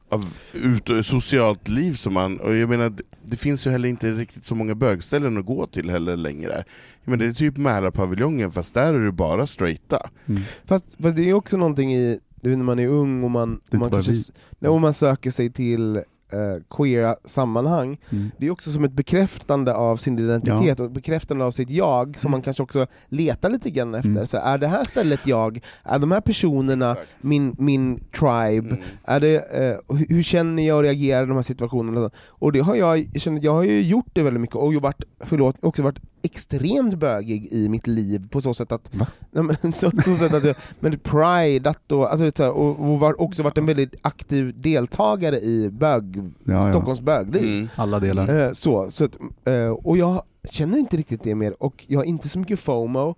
av 0.09 0.35
ut, 0.53 1.07
socialt 1.07 1.69
liv 1.69 1.93
som 1.93 2.15
man, 2.15 2.41
och 2.41 2.55
jag 2.57 2.69
menar 2.69 2.93
det, 3.25 3.37
finns 3.37 3.67
ju 3.67 3.71
heller 3.71 3.89
inte 3.89 4.13
riktigt 4.13 4.45
så 4.45 4.55
många 4.55 4.75
bögställen 4.75 5.39
att 5.39 5.47
gå 5.47 5.67
till 5.67 5.91
heller 5.91 6.17
längre. 6.17 6.65
Jag 7.05 7.11
menar, 7.11 7.25
det 7.25 7.31
är 7.31 7.35
typ 7.35 7.57
Mälarpaviljongen 7.57 8.53
fast 8.53 8.75
där 8.75 8.95
är 8.95 9.01
det 9.05 9.13
bara 9.13 9.47
straighta. 9.47 10.09
Mm. 10.27 10.43
Fast, 10.65 10.97
fast 11.03 11.17
det 11.17 11.23
är 11.23 11.27
ju 11.27 11.35
också 11.35 11.57
någonting 11.57 11.95
i, 11.95 12.19
du 12.45 12.51
vet, 12.51 12.59
när 12.59 12.65
man 12.65 12.79
är 12.79 12.87
ung 12.89 13.25
och 13.25 13.31
man, 13.31 13.61
och 13.73 13.75
man, 13.79 13.91
kanske, 13.91 14.13
nej, 14.59 14.69
och 14.71 14.81
man 14.81 14.95
söker 14.95 15.31
sig 15.31 15.51
till 15.53 15.97
eh, 15.97 16.63
queera 16.71 17.17
sammanhang, 17.25 17.99
Mm. 18.11 18.31
det 18.39 18.47
är 18.47 18.51
också 18.51 18.71
som 18.73 18.85
ett 18.85 18.93
bekräftande 18.93 19.75
av 19.75 19.97
sin 19.97 20.19
identitet 20.19 20.81
och 20.81 20.87
ett 20.87 20.93
bekräftande 20.93 21.45
av 21.45 21.51
sitt 21.51 21.71
jag 21.71 22.19
som 22.19 22.29
Mm. 22.29 22.31
man 22.33 22.43
kanske 22.43 22.63
också 22.63 22.87
letar 23.09 23.51
lite 23.51 23.71
grann 23.71 23.95
efter. 23.95 24.11
Mm. 24.11 24.27
Så 24.27 24.37
är 24.37 24.59
det 24.59 24.67
här 24.67 24.85
stället 24.85 25.27
jag? 25.27 25.61
Är 25.83 25.99
de 25.99 26.13
här 26.13 26.21
personerna 26.21 26.97
min, 27.21 27.57
min 27.59 28.01
tribe? 28.01 28.69
Mm. 28.75 28.83
Är 29.05 29.21
det, 29.21 29.35
eh, 29.37 29.97
hur, 29.97 30.07
hur 30.15 30.23
känner 30.23 30.67
jag 30.67 30.77
och 30.77 30.83
reagerar 30.83 31.23
i 31.23 31.27
de 31.27 31.35
här 31.35 31.43
situationerna? 31.43 32.11
Och 32.27 32.53
det 32.53 32.61
har 32.61 32.75
jag, 32.75 32.99
jag, 33.13 33.21
känner, 33.23 33.45
jag 33.45 33.55
har 33.55 33.63
ju 33.63 33.83
gjort 33.83 34.09
det 34.13 34.23
väldigt 34.23 34.41
mycket 34.41 34.57
och 34.57 34.75
varit, 34.75 35.05
förlåt, 35.21 35.57
också 35.61 35.83
varit 35.83 35.99
extremt 36.25 36.95
bögig 36.95 37.49
i 37.53 37.69
mitt 37.69 37.87
liv 37.87 38.29
på 38.31 38.41
så 38.41 38.55
sätt 38.55 38.73
att, 38.73 38.95
Va? 38.95 39.07
nej, 39.31 39.45
men, 39.45 39.73
så, 39.73 39.91
så 39.91 40.17
sätt 40.17 40.35
att 40.35 40.45
jag, 40.45 40.57
men 40.81 40.99
pridat 40.99 41.93
och, 41.93 42.13
alltså, 42.13 42.31
så 42.37 42.43
här, 42.43 42.51
och, 42.51 42.93
och 42.93 43.01
var, 43.01 43.21
också 43.21 43.43
varit 43.43 43.59
en 43.59 43.67
väldigt 43.67 43.95
aktiv 44.03 44.61
deltagare 44.61 45.41
i 45.41 45.71
bög, 45.71 46.17
Ja, 46.45 46.53
ja. 46.53 46.71
Stockholms 46.71 47.01
bögliv. 47.01 47.45
Mm. 47.45 47.69
Alla 47.77 48.01
delar. 48.01 48.41
Eh, 48.41 48.53
så, 48.53 48.91
så 48.91 49.05
att, 49.05 49.17
eh, 49.45 49.69
och 49.69 49.97
jag 49.97 50.23
känner 50.51 50.79
inte 50.79 50.97
riktigt 50.97 51.23
det 51.23 51.35
mer, 51.35 51.63
och 51.63 51.85
jag 51.87 51.99
har 51.99 52.05
inte 52.05 52.29
så 52.29 52.39
mycket 52.39 52.61
FOMO. 52.61 53.15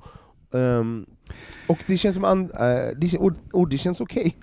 Ehm, 0.54 1.06
och 1.66 1.78
det 1.86 1.96
känns 1.96 2.14
som 2.14 2.24
an, 2.24 2.50
eh, 2.50 2.96
det, 2.96 3.18
och, 3.18 3.32
och 3.52 3.68
det 3.68 3.78
känns 3.78 4.00
okej. 4.00 4.36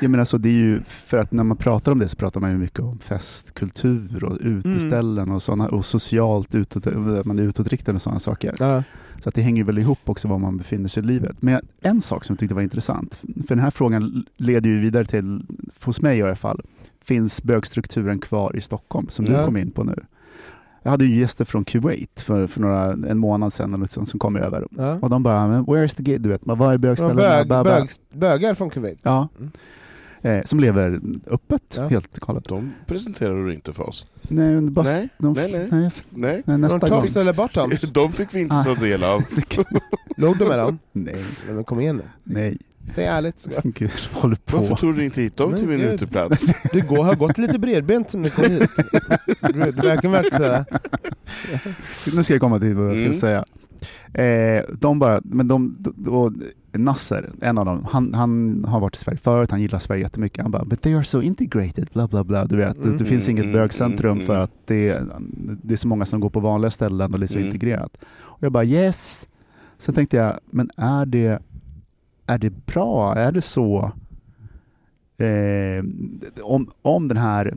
Jag 0.00 0.10
menar 0.10 0.24
så 0.24 0.38
det 0.38 0.48
är 0.48 0.52
ju, 0.52 0.80
för 0.88 1.18
att 1.18 1.32
när 1.32 1.44
man 1.44 1.56
pratar 1.56 1.92
om 1.92 1.98
det 1.98 2.08
så 2.08 2.16
pratar 2.16 2.40
man 2.40 2.50
ju 2.50 2.58
mycket 2.58 2.80
om 2.80 2.98
festkultur 2.98 4.24
och 4.24 4.38
uteställen 4.40 5.30
och, 5.30 5.42
såna, 5.42 5.68
och 5.68 5.84
socialt 5.84 6.54
utåt, 6.54 6.86
man 7.24 7.38
är 7.38 7.42
utåtriktad 7.42 7.92
och 7.92 8.02
sådana 8.02 8.20
saker. 8.20 8.54
Ja. 8.58 8.82
Så 9.22 9.28
att 9.28 9.34
det 9.34 9.40
hänger 9.42 9.64
väl 9.64 9.78
ihop 9.78 9.98
också 10.04 10.28
var 10.28 10.38
man 10.38 10.56
befinner 10.56 10.88
sig 10.88 11.02
i 11.02 11.06
livet. 11.06 11.42
Men 11.42 11.60
en 11.80 12.00
sak 12.00 12.24
som 12.24 12.34
jag 12.34 12.38
tyckte 12.40 12.54
var 12.54 12.62
intressant, 12.62 13.14
för 13.22 13.54
den 13.54 13.58
här 13.58 13.70
frågan 13.70 14.24
leder 14.36 14.70
ju 14.70 14.80
vidare 14.80 15.04
till, 15.04 15.42
hos 15.82 16.00
mig 16.00 16.18
i 16.18 16.22
alla 16.22 16.36
fall, 16.36 16.60
finns 17.04 17.42
bögstrukturen 17.42 18.18
kvar 18.20 18.56
i 18.56 18.60
Stockholm 18.60 19.08
som 19.08 19.24
du 19.24 19.32
Ja. 19.32 19.46
kom 19.46 19.56
in 19.56 19.70
på 19.70 19.84
nu? 19.84 20.02
Jag 20.82 20.90
hade 20.90 21.04
ju 21.04 21.20
gäster 21.20 21.44
från 21.44 21.64
Kuwait 21.64 22.20
för, 22.20 22.46
för 22.46 22.60
några, 22.60 22.84
en 22.92 23.18
månad 23.18 23.52
sedan 23.52 23.74
eller 23.74 23.82
liksom, 23.84 24.06
som 24.06 24.18
kom 24.20 24.36
över. 24.36 24.66
Ja. 24.70 24.98
Och 25.02 25.10
de 25.10 25.22
bara, 25.22 25.48
men 25.48 25.64
where 25.64 25.84
is 25.84 25.94
the 25.94 26.02
gate? 26.02 26.18
Du 26.18 26.28
vet, 26.28 26.40
var 26.44 26.72
är 26.72 26.78
bögställena? 26.78 27.44
Bög, 27.44 27.48
bög, 27.64 27.88
bögar 28.12 28.54
från 28.54 28.70
Kuwait. 28.70 28.98
Ja. 29.02 29.28
Mm. 29.38 29.50
Eh, 30.22 30.44
som 30.44 30.60
lever 30.60 31.00
öppet, 31.26 31.74
Ja. 31.78 31.88
helt 31.88 32.18
galet. 32.18 32.44
De 32.48 32.72
presenterar 32.86 33.46
du 33.46 33.54
inte 33.54 33.72
för 33.72 33.88
oss. 33.88 34.06
Nej, 34.22 34.54
men 34.54 34.72
bara, 34.72 34.82
Nej, 34.84 35.08
de, 35.18 35.32
nej, 35.32 35.52
nej. 35.52 35.68
nej, 35.70 35.90
Nej, 36.10 36.42
nej, 36.46 36.58
nästa 36.58 36.78
gång. 36.78 37.06
eller 37.16 37.92
de 37.94 38.12
fick 38.12 38.34
vi 38.34 38.40
inte 38.40 38.62
ta 38.64 38.74
del 38.74 39.04
av. 39.04 39.22
Låg 40.16 40.38
du 40.38 40.44
med 40.48 40.58
dem? 40.58 40.78
Nej, 40.92 41.14
Nej, 41.46 41.54
men 41.54 41.64
kom 41.64 41.80
igen 41.80 41.96
nu. 41.96 42.02
nej. 42.24 42.58
Säg 42.94 43.04
ärligt. 43.06 43.40
Så. 43.40 43.50
Gud, 43.64 43.90
håller 44.12 44.36
på. 44.36 44.56
Varför 44.56 44.74
tog 44.74 44.96
du 44.96 45.04
inte 45.04 45.20
hit 45.22 45.36
dem 45.36 45.54
till 45.54 45.66
min 45.68 45.80
uteplats? 45.80 46.46
Du 46.72 46.80
går, 46.82 47.04
har 47.04 47.14
gått 47.14 47.38
lite 47.38 47.58
bredbent 47.58 48.10
sen 48.10 48.22
du 48.22 48.30
kom 48.30 48.44
hit. 48.44 48.70
Du 49.40 49.58
verkar 50.08 50.22
sådär. 50.38 50.64
Nu 52.16 52.22
ska 52.24 52.34
jag 52.34 52.40
komma 52.40 52.58
till 52.58 52.74
vad 52.74 52.88
jag 52.90 52.96
ska 52.96 53.04
Mm. 53.06 53.18
säga. 53.18 53.44
Eh, 54.14 54.64
de 54.80 54.98
bara, 54.98 55.20
men 55.24 55.48
de, 55.48 55.76
då, 55.96 56.32
Nasser, 56.72 57.30
en 57.40 57.58
av 57.58 57.64
dem, 57.66 57.86
han, 57.90 58.14
han 58.14 58.64
har 58.68 58.80
varit 58.80 58.96
i 58.96 58.98
Sverige 58.98 59.18
förut, 59.18 59.50
han 59.50 59.60
gillar 59.60 59.78
Sverige 59.78 60.02
jättemycket. 60.02 60.42
Han 60.42 60.50
bara, 60.50 60.64
but 60.64 60.80
they 60.82 60.94
are 60.94 61.04
so 61.04 61.22
integrated, 61.22 61.88
bla 61.92 62.08
bla 62.08 62.24
bla. 62.24 62.44
Du 62.44 62.56
vet, 62.56 62.82
det, 62.82 62.96
det 62.98 63.04
finns 63.04 63.28
Mm, 63.28 63.30
inget 63.30 63.44
mm, 63.44 63.52
bögcentrum 63.52 64.12
mm, 64.12 64.26
för 64.26 64.32
mm. 64.34 64.44
att 64.44 64.50
det, 64.66 65.02
det 65.62 65.74
är 65.74 65.76
så 65.76 65.88
många 65.88 66.06
som 66.06 66.20
går 66.20 66.30
på 66.30 66.40
vanliga 66.40 66.70
ställen 66.70 67.12
och 67.12 67.18
det 67.20 67.24
är 67.24 67.28
så 67.28 67.38
Mm. 67.38 67.46
integrerat. 67.46 67.96
Och 68.20 68.42
jag 68.42 68.52
bara, 68.52 68.64
yes! 68.64 69.26
Sen 69.78 69.94
tänkte 69.94 70.16
jag, 70.16 70.38
men 70.50 70.70
är 70.76 71.06
det, 71.06 71.38
är 72.34 72.38
det 72.38 72.66
bra? 72.66 73.14
Är 73.14 73.32
det 73.32 73.42
så? 73.42 73.92
Eh, 75.18 75.84
om, 76.42 76.70
om 76.82 77.08
den 77.08 77.16
här 77.16 77.54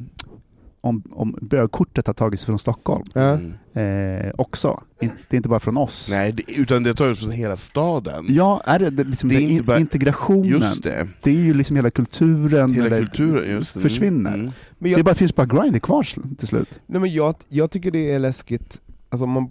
om, 0.81 1.03
om 1.11 1.35
bögkortet 1.41 2.07
har 2.07 2.13
tagits 2.13 2.45
från 2.45 2.59
Stockholm. 2.59 3.05
Mm. 3.15 3.53
eh, 3.73 4.31
också. 4.37 4.81
In, 5.01 5.09
det 5.29 5.35
är 5.35 5.37
inte 5.37 5.49
bara 5.49 5.59
från 5.59 5.77
oss. 5.77 6.09
Nej, 6.11 6.31
det, 6.31 6.43
utan 6.57 6.83
det 6.83 6.93
tar 6.93 7.07
ut 7.09 7.19
från 7.19 7.31
hela 7.31 7.57
staden. 7.57 8.25
Ja, 8.29 8.61
är 8.65 8.79
det, 8.79 8.89
det, 8.89 9.03
liksom 9.03 9.29
Det 9.29 9.35
är 9.35 9.39
inte 9.39 9.53
in, 9.53 9.65
bara- 9.65 9.79
integrationen? 9.79 10.49
Just 10.49 10.83
det. 10.83 11.07
Det 11.21 11.29
är 11.29 11.35
ju 11.35 11.53
liksom 11.53 11.75
hela 11.75 11.89
kulturen 11.91 12.73
Hela 12.73 12.85
eller 12.87 12.97
kulturen, 12.99 13.49
just 13.51 13.73
det. 13.73 13.79
Mm, 13.79 13.89
försvinner. 13.89 14.33
Mm. 14.33 14.41
Men 14.45 14.51
Det 14.79 14.89
jag, 14.89 15.05
bara 15.05 15.15
finns 15.15 15.35
bara 15.35 15.47
grind 15.47 15.81
kvar 15.81 16.03
till 16.37 16.47
slut. 16.47 16.79
nej, 16.85 17.01
men 17.01 17.13
jag, 17.13 17.35
jag 17.47 17.71
tycker 17.71 17.91
det 17.91 18.11
är 18.11 18.19
läskigt, 18.19 18.81
alltså 19.13 19.25
man, 19.25 19.49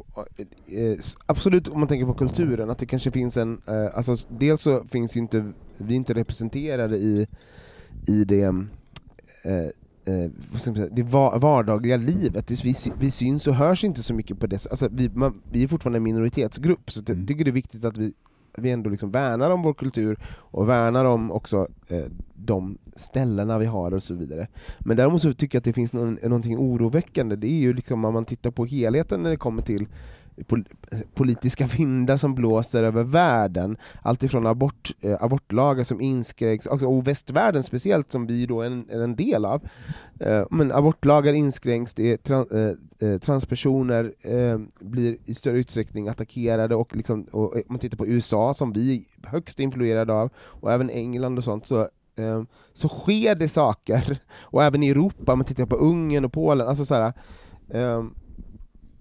eh, 0.66 0.98
absolut 1.26 1.68
om 1.68 1.78
man 1.80 1.88
tänker 1.88 2.06
på 2.06 2.14
kulturen, 2.14 2.70
att 2.70 2.78
det 2.78 2.86
kanske 2.86 3.10
finns 3.10 3.36
en, 3.36 3.60
eh, 3.66 3.96
alltså 3.98 4.16
dels 4.38 4.62
så 4.62 4.84
finns 4.84 5.16
ju 5.16 5.20
inte, 5.20 5.52
vi 5.78 5.94
är 5.94 5.96
inte 5.96 6.14
representerade 6.14 6.96
i, 6.96 7.26
i 8.06 8.24
det, 8.24 8.42
eh, 9.44 9.54
eh, 10.14 10.30
det 10.92 11.02
va- 11.02 11.38
vardagliga 11.38 11.96
livet, 11.96 12.50
vi, 12.64 12.74
vi 12.98 13.10
syns 13.10 13.46
och 13.46 13.54
hörs 13.54 13.84
inte 13.84 14.02
så 14.02 14.14
mycket 14.14 14.38
på 14.40 14.46
det 14.46 14.66
alltså 14.70 14.88
vi, 14.92 15.08
man, 15.14 15.40
vi 15.52 15.62
är 15.62 15.68
fortfarande 15.68 15.96
en 15.96 16.02
minoritetsgrupp, 16.02 16.90
så 16.92 17.00
jag 17.06 17.10
Mm. 17.14 17.26
tycker 17.26 17.44
det 17.44 17.50
är 17.50 17.52
viktigt 17.52 17.84
att 17.84 17.96
vi, 17.96 18.12
vi 18.58 18.70
ändå 18.70 18.90
liksom 18.90 19.10
värnar 19.10 19.50
om 19.50 19.62
vår 19.62 19.74
kultur 19.74 20.18
och 20.26 20.68
värnar 20.68 21.04
om 21.04 21.32
också 21.32 21.68
eh, 21.88 22.04
de 22.34 22.78
ställena 22.96 23.58
vi 23.58 23.66
har 23.66 23.94
och 23.94 24.02
så 24.02 24.14
vidare. 24.14 24.48
Men 24.78 24.96
däremot 24.96 25.22
så 25.22 25.32
tycker 25.32 25.56
jag 25.56 25.60
att 25.60 25.64
det 25.64 25.72
finns 25.72 25.92
någon, 25.92 26.18
någonting 26.22 26.58
oroväckande, 26.58 27.36
det 27.36 27.46
är 27.46 27.60
ju 27.60 27.72
liksom 27.72 28.04
om 28.04 28.14
man 28.14 28.24
tittar 28.24 28.50
på 28.50 28.64
helheten 28.64 29.22
när 29.22 29.30
det 29.30 29.36
kommer 29.36 29.62
till 29.62 29.86
pol 30.46 30.64
politiska 31.14 31.66
vindar 31.66 32.16
som 32.16 32.34
blåser 32.34 32.84
över 32.84 33.04
världen, 33.04 33.76
alltifrån 34.02 34.46
abort, 34.46 34.92
eh, 35.00 35.16
abortlagar 35.20 35.84
som 35.84 36.00
inskränks, 36.00 36.66
alltså, 36.66 36.86
och 36.86 37.06
västvärlden 37.06 37.62
speciellt 37.62 38.12
som 38.12 38.26
vi 38.26 38.46
då 38.46 38.62
är 38.62 38.66
en, 38.66 38.90
är 38.90 39.00
en 39.00 39.16
del 39.16 39.44
av. 39.44 39.68
Eh, 40.20 40.44
men 40.50 40.72
abortlagar 40.72 41.32
inskränks, 41.32 41.94
det 41.94 42.12
är 42.12 42.16
tran, 42.16 42.46
eh, 42.52 43.08
eh 43.08 43.18
transpersoner 43.18 44.14
eh, 44.20 44.58
blir 44.80 45.16
i 45.24 45.34
större 45.34 45.58
utsträckning 45.58 46.08
attackerade 46.08 46.74
och, 46.74 46.96
liksom, 46.96 47.22
och 47.22 47.54
om 47.54 47.62
man 47.68 47.78
tittar 47.78 47.96
på 47.96 48.06
USA 48.06 48.54
som 48.54 48.72
vi 48.72 49.06
är 49.22 49.28
högst 49.28 49.60
influerade 49.60 50.12
av, 50.12 50.30
och 50.36 50.72
även 50.72 50.90
England 50.90 51.38
och 51.38 51.44
sånt, 51.44 51.66
så 51.66 51.80
eh, 52.16 52.42
så 52.72 52.88
sker 52.88 53.34
det 53.34 53.48
saker, 53.48 54.18
och 54.40 54.64
även 54.64 54.82
i 54.82 54.88
Europa, 54.88 55.32
om 55.32 55.38
man 55.38 55.46
tittar 55.46 55.66
på 55.66 55.76
Ungern 55.76 56.24
och 56.24 56.32
Polen, 56.32 56.68
alltså 56.68 56.84
så 56.84 56.94
här, 56.94 57.12
eh, 57.70 58.04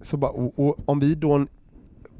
så 0.01 0.17
bara, 0.17 0.31
och, 0.31 0.59
och 0.59 0.77
om 0.85 0.99
vi 0.99 1.15
då 1.15 1.45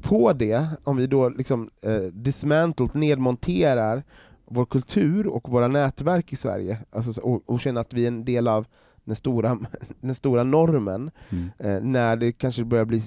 på 0.00 0.32
det, 0.32 0.68
om 0.84 0.96
vi 0.96 1.06
då 1.06 1.28
liksom 1.28 1.70
eh, 1.82 2.00
dismantlet, 2.12 2.94
nedmonterar 2.94 4.02
vår 4.44 4.64
kultur 4.64 5.26
och 5.26 5.48
våra 5.48 5.68
nätverk 5.68 6.32
i 6.32 6.36
Sverige, 6.36 6.78
alltså, 6.90 7.12
så- 7.12 7.22
och, 7.22 7.42
och 7.46 7.60
känner 7.60 7.80
att 7.80 7.92
vi 7.92 8.04
är 8.04 8.08
en 8.08 8.24
del 8.24 8.48
av 8.48 8.66
den 9.04 9.16
stora, 9.16 9.58
den 10.00 10.14
stora 10.14 10.44
normen, 10.44 11.10
Mm. 11.30 11.50
eh, 11.58 11.82
när 11.82 12.16
det 12.16 12.32
kanske 12.32 12.64
börjar 12.64 12.84
bli 12.84 13.02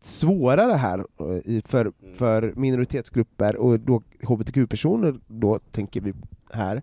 svårare 0.00 0.72
här 0.72 0.98
eh, 1.20 1.26
i, 1.26 1.62
för, 1.66 1.92
för 2.16 2.52
minoritetsgrupper 2.56 3.56
och 3.56 3.80
då 3.80 4.02
hbtq-personer, 4.22 5.20
då 5.26 5.58
tänker 5.58 6.00
vi 6.00 6.12
här, 6.52 6.76
eh, 6.76 6.82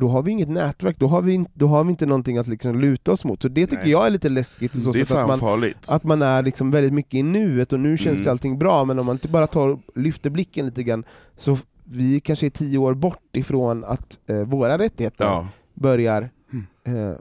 då 0.00 0.08
har 0.08 0.22
vi 0.22 0.30
inget 0.32 0.48
nätverk, 0.48 0.96
då 0.98 1.06
har 1.06 1.22
vi, 1.22 1.44
då 1.54 1.66
har 1.66 1.84
vi 1.84 1.90
inte 1.90 2.06
någonting 2.06 2.38
att 2.38 2.46
liksom 2.46 2.80
luta 2.80 3.12
oss 3.12 3.24
mot. 3.24 3.42
Så 3.42 3.48
det 3.48 3.66
tycker 3.66 3.82
Nej. 3.82 3.90
jag 3.92 4.06
är 4.06 4.10
lite 4.10 4.28
läskigt, 4.28 4.76
så 4.82 4.92
Det 4.92 4.98
är 5.00 5.04
sätt 5.04 5.10
att 5.10 5.18
fan 5.18 5.28
man, 5.28 5.38
farligt. 5.38 5.86
att 5.90 6.04
man 6.04 6.22
är 6.22 6.42
liksom 6.42 6.70
väldigt 6.70 6.92
mycket 6.92 7.14
i 7.14 7.22
nuet 7.22 7.72
och 7.72 7.80
nu 7.80 7.96
känns 7.98 8.06
Mm. 8.20 8.24
det 8.24 8.30
allting 8.30 8.58
bra, 8.58 8.84
men 8.84 8.98
om 8.98 9.06
man 9.06 9.16
inte 9.16 9.28
bara 9.28 9.46
tar 9.46 9.78
lyfter 9.94 10.30
blicken 10.30 10.66
lite 10.66 10.82
grann, 10.82 11.04
så 11.36 11.58
vi 11.84 12.20
kanske 12.20 12.46
är 12.46 12.50
tio 12.50 12.78
år 12.78 12.94
bort 12.94 13.36
ifrån 13.36 13.84
att 13.84 14.18
eh, 14.26 14.36
våra 14.36 14.78
rättigheter 14.78 15.24
Ja. 15.24 15.48
börjar 15.74 16.30
Mm. 16.52 17.08
eh, 17.10 17.16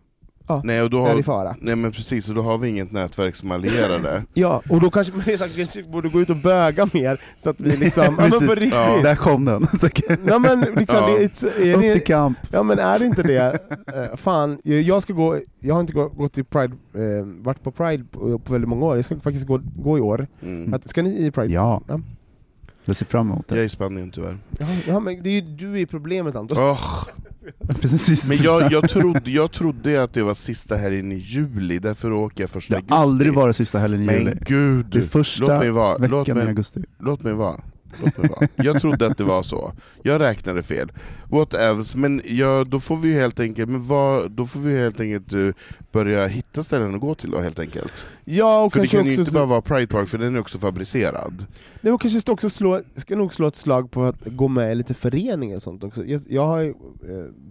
ja, 0.50 0.62
Nej, 0.64 0.82
och 0.82 0.90
då 0.90 1.06
är 1.06 1.12
i 1.12 1.16
har, 1.16 1.22
fara. 1.24 1.56
nej 1.62 1.76
men 1.76 1.92
precis, 1.92 2.30
och 2.30 2.36
då 2.36 2.42
har 2.42 2.58
vi 2.58 2.70
inget 2.70 2.92
nätverk 2.92 3.36
som 3.36 3.52
allierade. 3.52 4.24
Ja, 4.34 4.62
och 4.70 4.82
då 4.82 4.92
kanske 4.92 5.14
man 5.14 5.24
kanske 5.26 5.84
borde 5.84 6.10
gå 6.10 6.22
ut 6.22 6.30
och 6.30 6.36
böga 6.36 6.90
mer, 6.94 7.22
så 7.38 7.50
att 7.50 7.60
vi 7.60 7.78
liksom, 7.78 8.04
ja, 8.04 8.12
men 8.12 8.32
på 8.32 8.40
Precis. 8.40 8.50
riktigt. 8.56 8.74
Ja. 8.74 9.00
Där 9.04 9.16
kom 9.16 9.46
den. 9.46 9.68
Ja 10.28 10.40
men 10.40 10.60
liksom, 10.62 10.96
Ja. 10.98 11.18
det, 11.18 11.24
är, 11.44 11.76
Upp 11.76 11.82
det, 11.82 11.94
till 11.94 12.04
kamp. 12.04 12.38
Ja 12.52 12.64
men 12.64 12.80
är 12.80 13.00
det 13.00 13.06
inte 13.06 13.24
det? 13.24 13.60
Eh, 13.94 14.16
fan, 14.16 14.60
jag 14.64 15.02
ska 15.02 15.14
gå, 15.14 15.40
jag 15.60 15.74
har 15.76 15.82
inte 15.82 15.94
gå- 15.94 16.10
gått 16.10 16.34
till 16.34 16.46
Pride, 16.46 16.74
eh, 16.94 17.26
varit 17.26 17.64
på 17.64 17.72
Pride 17.72 18.04
på, 18.12 18.40
på 18.40 18.54
väldigt 18.54 18.70
många 18.70 18.86
år, 18.86 18.96
jag 18.96 19.06
ska 19.06 19.20
faktiskt 19.20 19.48
gå, 19.48 19.62
gå 19.76 19.98
i 19.98 20.02
år. 20.02 20.28
Mm. 20.42 20.74
Att, 20.74 20.90
ska 20.90 21.02
ni 21.02 21.26
i 21.26 21.32
Pride? 21.32 21.54
Ja, 21.54 21.82
Ja. 21.88 22.00
jag 22.86 22.96
ser 22.96 23.06
fram 23.06 23.32
emot 23.32 23.46
Jag 23.48 23.56
är 23.58 23.60
det. 23.60 23.66
i 23.66 23.70
Spanien 23.70 24.12
tyvärr. 24.12 24.38
Ja, 24.60 24.66
ja 24.88 25.00
men 25.00 25.24
det 25.24 25.30
är 25.30 25.34
ju, 25.34 25.42
du 25.42 25.80
är 25.82 25.86
problemet 25.86 26.36
Anton. 26.36 26.58
Åh, 26.60 27.06
Precis. 27.82 28.30
men 28.30 28.38
jag, 28.38 28.72
jag, 28.72 28.90
trodde, 28.90 29.32
jag 29.32 29.52
trodde 29.52 30.04
att 30.04 30.14
det 30.14 30.24
var 30.24 30.34
sista 30.34 30.76
helgen 30.76 31.12
i 31.12 31.16
juli, 31.16 31.80
därför 31.80 32.12
åker 32.14 32.44
jag 32.44 32.50
första 32.50 32.74
det 32.74 32.76
har 32.76 32.82
augusti. 32.82 32.94
aldrig 33.12 33.34
varit 33.34 33.56
sista 33.56 33.80
helgen 33.80 34.10
i 34.10 34.14
juli. 34.14 34.24
Men 34.24 34.40
gud! 34.46 34.86
Det 34.92 35.02
första 35.02 35.46
låt 35.46 35.60
mig 35.60 35.72
vara, 35.72 35.98
låt 35.98 36.28
veckan 36.28 36.38
i 36.38 36.40
mig, 36.40 36.48
augusti. 36.48 36.84
låt 37.00 37.24
mig 37.24 37.34
vara. 37.34 37.62
Jag 38.56 38.82
trodde 38.82 39.08
att 39.08 39.18
det 39.18 39.24
var 39.24 39.44
så. 39.44 39.74
Jag 40.04 40.22
räknade 40.22 40.64
fel. 40.64 40.92
What 41.30 41.54
else? 41.54 41.98
Men 41.98 42.22
ja, 42.26 42.64
då 42.68 42.80
får 42.80 42.98
vi 42.98 43.14
helt 43.14 43.40
enkelt, 43.40 43.70
men 43.70 43.88
vad, 43.88 44.32
då 44.32 44.48
får 44.48 44.60
vi 44.60 44.80
helt 44.80 45.00
enkelt 45.00 45.34
eh, 45.34 45.50
börja 45.92 46.28
hitta 46.28 46.64
ställen 46.64 46.96
att 46.96 47.02
gå 47.02 47.16
till 47.16 47.32
då 47.32 47.40
helt 47.40 47.60
enkelt. 47.60 48.06
Ja, 48.26 48.64
och 48.64 48.74
För 48.74 48.80
det 48.80 48.88
kan 48.88 49.06
ju 49.06 49.16
inte 49.16 49.32
bara 49.32 49.46
vara 49.46 49.62
Pride 49.62 49.88
Park, 49.88 50.10
för 50.10 50.18
den 50.18 50.36
är 50.36 50.40
också 50.40 50.58
fabricerad. 50.58 51.46
Nej, 51.82 51.94
och 51.94 52.02
kanske 52.02 52.32
också 52.32 52.50
slå, 52.50 52.82
ska 52.96 53.16
nog 53.16 53.34
slå 53.34 53.48
ett 53.48 53.56
slag 53.56 53.92
på 53.92 54.04
att 54.04 54.26
gå 54.26 54.48
med 54.48 54.72
i 54.72 54.76
lite 54.76 54.94
föreningar 54.94 55.56
och 55.56 55.62
sånt 55.62 55.84
också. 55.84 56.06
Jag, 56.06 56.22
jag 56.28 56.48
har 56.48 56.64
eh, 56.64 56.74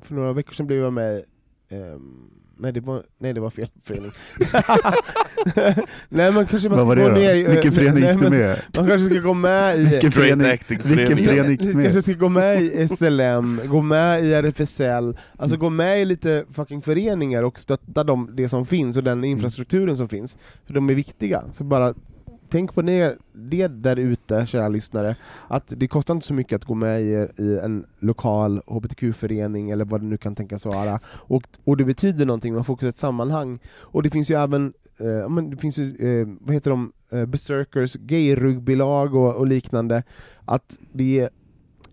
för 0.02 0.14
några 0.14 0.32
veckor 0.32 0.52
sedan 0.52 0.66
blev 0.66 0.78
jag 0.78 0.92
med 0.92 1.22
ehm, 1.68 2.30
Nej 2.60 2.72
det, 2.72 2.80
var, 2.80 3.02
nej 3.18 3.32
det 3.32 3.40
var 3.40 3.50
fel 3.50 3.68
förening. 3.84 4.10
nej 6.08 6.32
men 6.32 6.46
kanske 6.46 6.68
man 6.68 6.78
ska 6.78 6.86
gå 6.86 7.08
ner 7.08 7.34
i... 7.34 7.44
Vilken 7.44 7.72
förening 7.72 8.02
nej, 8.04 8.12
gick 8.12 8.20
du 8.20 8.30
med? 8.30 8.62
Man 8.76 8.88
kanske 8.88 9.10
ska 9.10 9.20
gå 9.20 9.34
med 9.34 9.78
i... 9.78 9.84
Vilken 9.84 10.12
förening? 10.12 10.46
Vilken 10.68 11.16
förening. 11.16 11.50
gick 11.50 11.60
du 11.60 11.74
med? 11.74 11.84
kanske 11.84 12.02
ska 12.02 12.12
gå 12.12 12.28
med 12.28 12.62
i 12.62 12.88
SLM, 12.88 13.60
gå 13.64 13.82
med 13.82 14.24
i 14.24 14.34
RFSL, 14.34 15.18
alltså 15.36 15.56
gå 15.56 15.70
med 15.70 16.02
i 16.02 16.04
lite 16.04 16.44
fucking 16.52 16.82
föreningar 16.82 17.42
och 17.42 17.58
stötta 17.58 18.04
dem, 18.04 18.30
det 18.32 18.48
som 18.48 18.66
finns 18.66 18.96
och 18.96 19.04
den 19.04 19.24
infrastrukturen 19.24 19.96
som 19.96 20.08
finns. 20.08 20.36
För 20.66 20.74
de 20.74 20.90
är 20.90 20.94
viktiga. 20.94 21.42
Så 21.52 21.64
bara 21.64 21.94
tänk 22.50 22.74
på 22.74 22.82
det, 22.82 23.18
det 23.32 23.66
där 23.66 23.96
ute, 23.96 24.46
kära 24.46 24.68
lyssnare, 24.68 25.16
att 25.48 25.64
det 25.66 25.88
kostar 25.88 26.14
inte 26.14 26.26
så 26.26 26.34
mycket 26.34 26.56
att 26.56 26.64
gå 26.64 26.74
med 26.74 27.02
i, 27.02 27.28
i 27.36 27.58
en 27.58 27.86
lokal 27.98 28.62
HBTQ-förening 28.66 29.70
eller 29.70 29.84
vad 29.84 30.00
det 30.00 30.06
nu 30.06 30.16
kan 30.16 30.34
tänkas 30.34 30.66
vara. 30.66 31.00
Och, 31.10 31.42
och 31.64 31.76
det 31.76 31.84
betyder 31.84 32.26
någonting, 32.26 32.54
man 32.54 32.64
får 32.64 32.74
också 32.74 32.86
ett 32.86 32.98
sammanhang. 32.98 33.58
Och 33.80 34.02
det 34.02 34.10
finns 34.10 34.30
ju 34.30 34.34
även, 34.34 34.72
eh, 34.98 35.28
men 35.28 35.50
det 35.50 35.56
finns 35.56 35.78
ju, 35.78 35.96
eh, 36.20 36.28
vad 36.40 36.54
heter 36.54 36.70
de, 36.70 36.92
eh, 37.12 37.26
Berserkers, 37.26 37.94
gay-rugbylag 37.94 39.14
och, 39.14 39.36
och 39.36 39.46
liknande. 39.46 40.02
Att 40.44 40.78
det, 40.92 41.28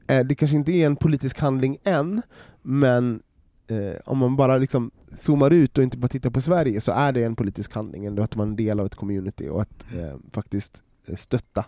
eh, 0.08 0.26
det 0.26 0.36
kanske 0.36 0.58
inte 0.58 0.72
är 0.72 0.86
en 0.86 0.96
politisk 0.96 1.40
handling 1.40 1.78
än, 1.84 2.22
men 2.62 3.22
eh, 3.68 3.96
om 4.06 4.18
man 4.18 4.36
bara 4.36 4.58
liksom 4.58 4.92
zoomar 5.16 5.52
ut 5.52 5.78
och 5.78 5.84
inte 5.84 5.98
bara 5.98 6.08
tittar 6.08 6.30
på 6.30 6.42
Sverige 6.42 6.82
så 6.82 6.92
är 6.92 7.12
det 7.12 7.24
en 7.24 7.36
politisk 7.36 7.74
handling, 7.74 8.06
ändå 8.06 8.24
att 8.24 8.36
man 8.36 8.48
är 8.48 8.52
en 8.52 8.56
del 8.56 8.80
av 8.80 8.86
ett 8.86 8.96
community 8.96 9.50
och 9.50 9.62
att 9.62 9.94
eh, 9.96 10.16
faktiskt 10.32 10.82
eh, 11.06 11.16
stötta, 11.16 11.66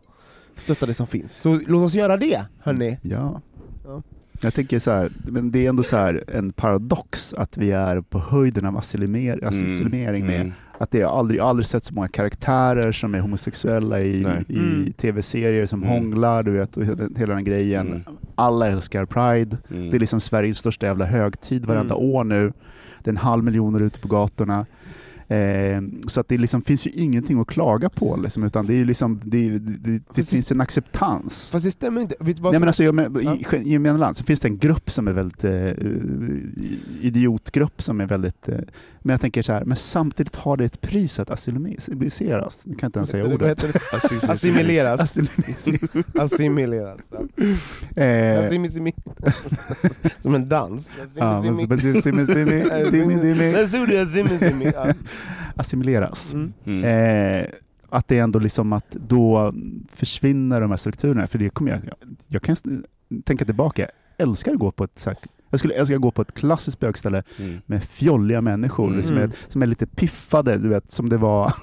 stötta 0.55 0.85
det 0.85 0.93
som 0.93 1.07
finns. 1.07 1.37
Så 1.37 1.59
låt 1.67 1.85
oss 1.85 1.93
göra 1.93 2.17
det, 2.17 2.45
hörni! 2.59 2.97
Ja. 3.01 3.41
Ja. 3.85 4.01
Jag 4.41 4.53
tänker 4.53 4.79
så 4.79 4.91
här, 4.91 5.09
men 5.25 5.51
det 5.51 5.65
är 5.65 5.69
ändå 5.69 5.83
så 5.83 5.97
här 5.97 6.23
en 6.27 6.51
paradox 6.53 7.33
att 7.33 7.57
vi 7.57 7.71
är 7.71 8.01
på 8.01 8.19
höjden 8.19 8.65
av 8.65 8.77
assimiler, 8.77 9.43
assimilering 9.47 10.25
med 10.25 10.41
Mm. 10.41 10.53
att 10.77 10.91
det 10.91 11.01
har 11.01 11.19
aldrig, 11.19 11.39
aldrig 11.39 11.65
sett 11.65 11.83
så 11.83 11.93
många 11.93 12.07
karaktärer 12.07 12.91
som 12.91 13.15
är 13.15 13.19
homosexuella 13.19 13.99
i, 14.01 14.21
Nej. 14.23 14.45
i 14.47 14.57
Mm. 14.59 14.93
tv-serier 14.93 15.65
som 15.65 15.83
Mm. 15.83 15.93
hånglar, 15.93 16.43
du 16.43 16.51
vet, 16.51 16.77
och 16.77 16.85
hela, 16.85 17.09
hela 17.17 17.33
den 17.35 17.43
grejen. 17.43 17.87
Mm. 17.87 18.01
Alla 18.35 18.67
älskar 18.67 19.05
Pride. 19.05 19.57
Mm. 19.71 19.89
Det 19.89 19.97
är 19.97 19.99
liksom 19.99 20.19
Sveriges 20.19 20.57
största 20.57 20.85
jävla 20.85 21.05
högtid 21.05 21.65
varenda 21.65 21.95
Mm. 21.95 22.09
år 22.09 22.23
nu. 22.23 22.53
Det 23.03 23.09
är 23.09 23.13
en 23.13 23.17
halv 23.17 23.43
miljoner 23.43 23.79
ute 23.79 23.99
på 23.99 24.07
gatorna. 24.07 24.65
Eh, 25.29 25.81
så 26.07 26.19
att 26.19 26.27
det 26.27 26.37
liksom 26.37 26.61
finns 26.61 26.87
ju 26.87 26.91
ingenting 26.91 27.39
att 27.39 27.47
klaga 27.47 27.89
på, 27.89 28.15
liksom, 28.15 28.43
utan 28.43 28.65
det, 28.65 28.73
är 28.73 28.77
ju 28.77 28.85
liksom, 28.85 29.21
det, 29.23 29.49
det, 29.49 29.59
det, 29.59 30.01
det 30.15 30.23
finns 30.23 30.51
en 30.51 30.61
acceptans. 30.61 31.49
Fast 31.51 31.65
det 31.65 31.71
stämmer 31.71 32.01
inte. 32.01 32.15
Vet 32.19 32.41
Nej, 32.41 32.51
men 32.51 32.63
alltså, 32.63 32.83
jag 32.83 32.95
men, 32.95 33.19
Ja. 33.23 33.35
I 33.35 33.57
i 33.57 33.71
gemene 33.71 33.97
land 33.97 34.17
så 34.17 34.23
finns 34.23 34.39
det 34.39 34.47
en 34.47 34.57
grupp 34.57 34.89
som 34.89 35.07
är 35.07 35.11
väldigt, 35.11 35.43
eh, 35.43 35.71
idiotgrupp 37.01 37.81
som 37.81 38.01
är 38.01 38.05
väldigt, 38.05 38.49
eh, 38.49 38.59
men 38.99 39.13
jag 39.13 39.21
tänker 39.21 39.41
så 39.41 39.53
här, 39.53 39.65
men 39.65 39.77
samtidigt 39.77 40.35
har 40.35 40.57
det 40.57 40.65
ett 40.65 40.81
pris 40.81 41.19
att 41.19 41.29
assimileras. 41.29 42.65
Nu 42.65 42.75
kan 42.75 42.79
jag 42.81 42.87
inte 42.87 42.99
ens 42.99 43.09
säga 43.09 43.25
ordet. 43.25 43.75
Assimileras. 44.29 45.17
Assimileras. 46.15 47.01
Ja. 47.11 47.19
Eh. 48.03 48.49
Som 50.19 50.35
en 50.35 50.49
dans. 50.49 50.89
ja, 51.15 51.41
men 51.41 51.57
assimileras. 55.57 56.33
Mm. 56.33 56.53
Mm. 56.65 56.83
Eh, 56.83 57.47
att 57.89 58.07
det 58.07 58.17
är 58.17 58.23
ändå 58.23 58.39
liksom 58.39 58.73
att 58.73 58.91
då 58.91 59.53
försvinner 59.93 60.61
de 60.61 60.69
här 60.69 60.77
strukturerna, 60.77 61.27
för 61.27 61.39
det 61.39 61.49
kommer 61.49 61.71
jag, 61.71 61.81
jag 62.27 62.41
kan 62.41 62.55
tänka 63.23 63.45
tillbaka, 63.45 63.81
jag 64.17 64.27
älskar 64.27 64.51
att 64.51 64.59
gå 64.59 64.71
på 64.71 64.83
ett 64.83 64.99
så 64.99 65.13
jag 65.49 65.59
skulle 65.59 65.73
älska 65.73 65.95
att 65.95 66.01
gå 66.01 66.11
på 66.11 66.21
ett 66.21 66.33
klassiskt 66.33 66.79
bögställe 66.79 67.23
Mm. 67.39 67.61
med 67.65 67.83
fjolliga 67.83 68.41
människor 68.41 68.87
Mm. 68.87 69.03
som, 69.03 69.17
är, 69.17 69.29
som 69.47 69.61
är 69.61 69.65
lite 69.67 69.85
piffade, 69.87 70.57
du 70.57 70.69
vet, 70.69 70.91
som 70.91 71.09
det 71.09 71.17
var 71.17 71.53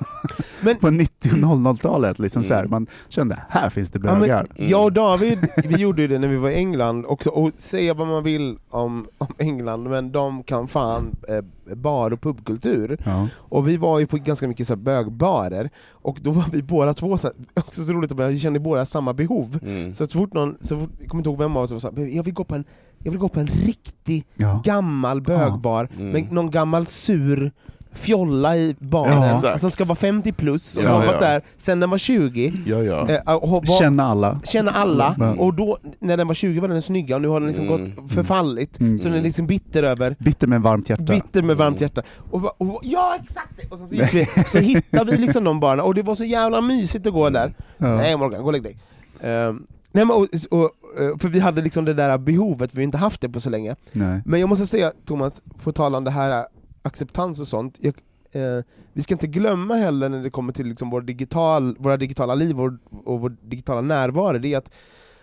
Men- 0.61 0.77
på 0.81 0.91
90 0.91 1.31
och 1.33 1.39
00-talet. 1.39 2.19
Liksom 2.19 2.43
så 2.43 2.55
här, 2.55 2.61
Mm. 2.61 2.71
man 2.71 2.87
kände, 3.09 3.43
här 3.49 3.71
finns 3.71 3.91
det 3.91 4.01
Ja, 4.05 4.11
men, 4.13 4.21
bögar. 4.21 4.47
jag 4.57 4.85
och 4.85 4.93
David, 4.93 5.39
vi 5.65 5.77
gjorde 5.77 6.07
det 6.07 6.19
när 6.19 6.29
vi 6.29 6.37
var 6.37 6.51
i 6.51 6.55
England 6.55 7.07
också, 7.07 7.31
och 7.31 7.51
säga 7.57 7.95
vad 7.95 8.07
man 8.07 8.23
vill 8.23 8.57
om, 8.71 9.07
om 9.19 9.27
England, 9.39 9.83
men 9.91 10.13
de 10.13 10.43
kan 10.43 10.69
fan 10.69 11.17
eh, 11.29 11.75
bar 11.77 12.11
och 12.11 12.21
pubkultur. 12.21 12.99
Ja. 13.05 13.29
Och 13.37 13.69
vi 13.69 13.77
var 13.77 13.99
ju 13.99 14.07
på 14.07 14.17
ganska 14.17 14.49
mycket 14.49 14.67
så 14.67 14.73
här 14.75 14.81
bögbarer, 14.81 15.71
och 15.91 16.19
då 16.23 16.31
var 16.31 16.45
vi 16.53 16.63
båda 16.63 16.95
två, 16.95 17.19
så 17.19 17.27
här, 17.27 17.37
också 17.55 17.85
så 17.85 17.93
roligt 17.93 18.13
att 18.13 18.31
vi 18.31 18.39
kände 18.39 18.61
båda 18.61 18.87
samma 18.87 19.13
behov. 19.13 19.59
Mm. 19.63 19.95
Så, 19.95 20.07
så 20.07 20.19
fort 20.19 20.33
någon, 20.35 20.57
så 20.61 20.79
fort, 20.81 20.91
jag 21.01 21.09
kommer 21.09 21.21
inte 21.21 21.31
ihåg 21.31 21.39
vem 21.39 21.57
av 21.57 21.63
oss 21.73 21.83
sa 21.83 21.93
jag 21.97 22.23
vill 22.23 22.35
gå 22.35 22.45
på 22.45 22.55
en, 22.55 22.65
jag 23.05 23.11
vill 23.11 23.21
gå 23.21 23.29
på 23.29 23.41
en 23.41 23.47
riktig 23.47 24.25
Ja. 24.37 24.61
gammal 24.65 25.21
bögbar, 25.21 25.89
Mm. 25.99 26.11
med 26.11 26.33
någon 26.33 26.51
gammal 26.51 26.87
sur 26.87 27.53
fjolla 27.97 28.57
i 28.57 28.77
baren, 28.79 29.41
Ja. 29.43 29.59
som 29.59 29.71
ska 29.71 29.85
vara 29.85 29.97
50 29.97 30.33
plus, 30.33 30.77
och 30.77 30.83
Ja, 30.83 30.89
har 30.91 30.99
varit 30.99 31.11
ja. 31.21 31.27
där 31.27 31.43
sen 31.59 31.81
den 31.81 31.91
var 31.91 31.99
20. 31.99 32.53
Ja, 32.67 32.83
ja. 32.83 33.09
Eh, 33.09 33.35
och 33.37 33.49
var, 33.51 33.79
Känna 33.79 34.05
alla. 34.07 34.41
känna 34.45 34.71
alla, 34.71 35.35
och 35.39 35.55
då 35.55 35.79
när 35.99 36.17
den 36.17 36.27
var 36.27 36.35
20 36.35 36.61
var 36.61 36.69
den 36.69 36.83
snygga 36.83 37.17
och 37.17 37.23
nu 37.23 37.29
har 37.29 37.41
den 37.41 37.49
liksom 37.49 37.69
Mm. 37.69 37.95
gått 37.97 38.13
förfallit, 38.13 38.81
Mm. 38.81 38.99
så 38.99 39.09
den 39.09 39.15
är 39.19 39.23
liksom 39.23 39.47
bitter 39.47 39.83
över 39.83 40.17
Bitter 40.19 40.47
med 40.47 40.63
varmt 40.63 40.91
hjärta. 40.91 41.03
Bitter 41.03 41.43
med 41.43 41.57
varmt 41.57 41.81
hjärta. 41.81 42.03
Och, 42.31 42.41
va- 42.41 42.53
och, 42.59 42.81
ja 42.83 43.17
exakt! 43.23 43.73
Och 43.73 43.79
sen 43.79 43.89
så, 43.89 43.95
gick 43.95 44.15
vi, 44.15 44.25
så 44.53 44.59
hittade 44.59 45.13
vi 45.13 45.19
liksom 45.19 45.45
de 45.45 45.61
barnen, 45.61 45.85
och 45.85 45.95
det 45.95 46.03
var 46.03 46.15
så 46.15 46.25
jävla 46.25 46.61
mysigt 46.61 47.07
att 47.07 47.13
gå 47.13 47.31
där. 47.31 47.53
Ja. 47.79 47.97
Nej 47.97 48.17
Morgan, 48.19 48.41
gå 48.41 48.47
och 48.47 48.53
lägg 48.53 48.63
dig. 48.63 48.77
Ehm, 49.21 49.67
nej, 49.93 50.05
men, 50.05 50.11
och, 50.11 50.27
och, 50.51 50.71
för 51.19 51.29
vi 51.29 51.41
hade 51.41 51.63
liksom 51.63 51.85
det 51.85 51.95
där 51.95 52.19
behovet, 52.19 52.75
vi 52.75 52.79
har 52.79 52.85
inte 52.85 52.99
haft 52.99 53.21
det 53.21 53.29
på 53.29 53.41
så 53.41 53.51
länge. 53.51 53.77
Nej. 53.93 54.23
Men 54.27 54.41
jag 54.41 54.49
måste 54.49 54.67
säga 54.67 54.93
Thomas, 55.07 55.43
på 55.63 55.73
tal 55.73 55.95
om 55.95 56.05
det 56.05 56.11
här 56.11 56.41
eh, 56.41 56.45
acceptans 56.83 57.41
och 57.41 57.49
sånt, 57.49 57.77
jag, 57.81 57.95
eh, 58.33 58.65
vi 58.93 59.03
ska 59.03 59.15
inte 59.15 59.27
glömma 59.27 59.75
heller 59.75 60.09
när 60.09 60.23
det 60.23 60.31
kommer 60.31 60.53
till 60.53 60.67
liksom 60.67 60.91
vår 60.91 61.01
digital, 61.01 61.77
våra 61.79 61.97
digitala 61.97 62.35
liv 62.35 62.61
och, 62.61 62.73
och 63.05 63.21
vår 63.21 63.37
digitala 63.43 63.81
närvaro, 63.81 64.39
det 64.39 64.55
är 64.55 64.59
att 64.59 64.71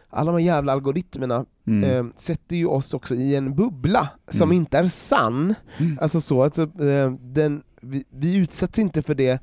alla 0.10 0.32
de 0.32 0.38
här 0.38 0.46
jävla 0.46 0.72
algoritmerna 0.74 1.46
Mm. 1.68 1.84
eh, 1.84 2.06
sätter 2.18 2.56
ju 2.56 2.66
oss 2.66 2.94
också 2.94 3.16
i 3.16 3.36
en 3.36 3.56
bubbla 3.56 4.10
som 4.28 4.42
Mm. 4.42 4.58
inte 4.58 4.78
är 4.78 4.84
sann. 4.84 5.54
Mm. 5.78 5.98
Alltså 6.02 6.22
så, 6.22 6.44
alltså, 6.44 6.62
eh, 6.62 7.12
den, 7.20 7.64
vi, 7.82 8.04
vi 8.10 8.38
utsätts 8.38 8.80
inte 8.80 9.02
för 9.02 9.16
det 9.16 9.40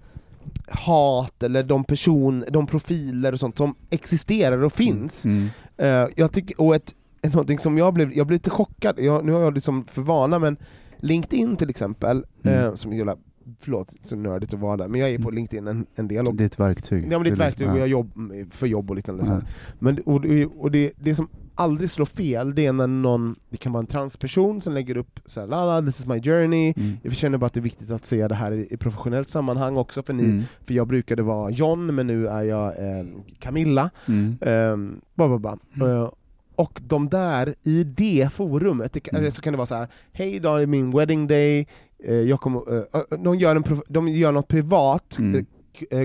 hat 0.68 1.42
eller 1.42 1.62
de 1.62 1.84
person, 1.84 2.44
de 2.50 2.66
profiler 2.66 3.32
och 3.32 3.40
sånt 3.40 3.56
som 3.58 3.74
existerar 3.90 4.62
och 4.62 4.72
finns. 4.72 5.24
Mm. 5.24 5.48
Eh, 5.76 6.08
jag 6.16 6.32
tycker, 6.32 6.60
och 6.60 6.74
ett, 6.74 6.94
någonting 7.22 7.58
som 7.58 7.78
jag 7.78 7.94
blev, 7.94 8.12
jag 8.12 8.26
blev 8.26 8.36
lite 8.36 8.50
chockad, 8.50 8.98
jag, 9.00 9.24
nu 9.24 9.32
har 9.32 9.40
jag 9.40 9.54
liksom 9.54 9.84
för 9.84 10.02
vana, 10.02 10.38
men 10.38 10.56
LinkedIn 11.00 11.56
till 11.56 11.70
exempel, 11.70 12.24
Mm. 12.42 12.64
eh, 12.64 12.74
som 12.74 12.92
är 12.92 12.96
jävla, 12.96 13.16
förlåt, 13.60 13.92
så 14.04 14.16
nördigt 14.16 14.54
att 14.54 14.60
vara 14.60 14.76
där, 14.76 14.88
men 14.88 15.00
jag 15.00 15.10
är 15.10 15.18
på 15.18 15.30
LinkedIn 15.30 15.66
en, 15.66 15.86
en 15.94 16.08
del. 16.08 16.26
Och, 16.26 16.34
Det 16.34 16.44
är 16.44 16.46
ett 16.46 16.60
verktyg. 16.60 17.04
ja, 17.04 17.18
men 17.18 17.22
det 17.22 17.28
är 17.28 17.32
ett 17.32 17.38
verktyg 17.38 17.66
ja. 17.66 17.72
och 17.72 17.78
jag 17.78 17.88
jobb, 17.88 18.12
för 18.50 18.66
jobb 18.66 18.90
och 18.90 18.96
liknande. 18.96 19.24
Ja. 19.26 19.40
Men, 19.78 19.98
och, 19.98 20.24
och 20.58 20.70
det, 20.70 20.92
det 20.96 21.14
som 21.14 21.28
aldrig 21.58 21.90
slår 21.90 22.06
fel, 22.06 22.54
det 22.54 22.66
är 22.66 22.72
när 22.72 22.86
någon, 22.86 23.36
det 23.50 23.56
kan 23.56 23.72
vara 23.72 23.80
en 23.80 23.86
transperson 23.86 24.60
som 24.60 24.72
lägger 24.74 24.96
upp 24.96 25.20
så 25.26 25.40
här, 25.40 25.46
Lala, 25.46 25.82
this 25.82 26.00
is 26.00 26.06
my 26.06 26.22
journey, 26.22 26.74
Mm. 26.76 26.96
jag 27.02 27.12
känner 27.12 27.38
bara 27.38 27.46
att 27.46 27.52
det 27.54 27.60
är 27.60 27.62
viktigt 27.62 27.90
att 27.90 28.06
se 28.06 28.28
det 28.28 28.34
här 28.34 28.52
i, 28.52 28.68
i 28.70 28.76
professionellt 28.76 29.28
sammanhang 29.28 29.76
också, 29.76 30.02
för, 30.02 30.12
ni, 30.12 30.24
Mm. 30.24 30.42
för 30.66 30.74
jag 30.74 30.86
brukade 30.86 31.22
vara 31.22 31.50
John, 31.50 31.94
men 31.94 32.06
nu 32.06 32.28
är 32.28 32.42
jag 32.42 32.66
eh, 32.68 33.04
Camilla. 33.38 33.90
Mm. 34.08 34.36
Um, 34.40 35.00
bla, 35.14 35.28
bla, 35.28 35.38
bla. 35.38 35.58
Mm. 35.76 35.96
Eh, 36.02 36.10
och 36.56 36.80
de 36.86 37.08
där, 37.08 37.54
i 37.62 37.84
det 37.84 38.28
forumet, 38.34 38.92
det, 38.92 39.08
eller 39.12 39.30
så 39.30 39.42
kan 39.42 39.52
det 39.52 39.56
vara 39.56 39.66
så 39.66 39.74
här. 39.74 39.88
hej 40.12 40.34
idag 40.34 40.62
är 40.62 40.66
min 40.66 40.90
wedding 40.90 41.26
day, 41.26 41.66
eh, 42.04 42.14
jag 42.14 42.40
kommer, 42.40 42.76
eh, 42.76 42.82
eh, 42.94 43.18
de, 43.18 43.34
gör 43.38 43.56
en, 43.56 43.64
de 43.88 44.08
gör 44.08 44.32
något 44.32 44.48
privat 44.48 45.16
Mm. 45.18 45.46
eh, 45.90 45.98
eh, 45.98 46.00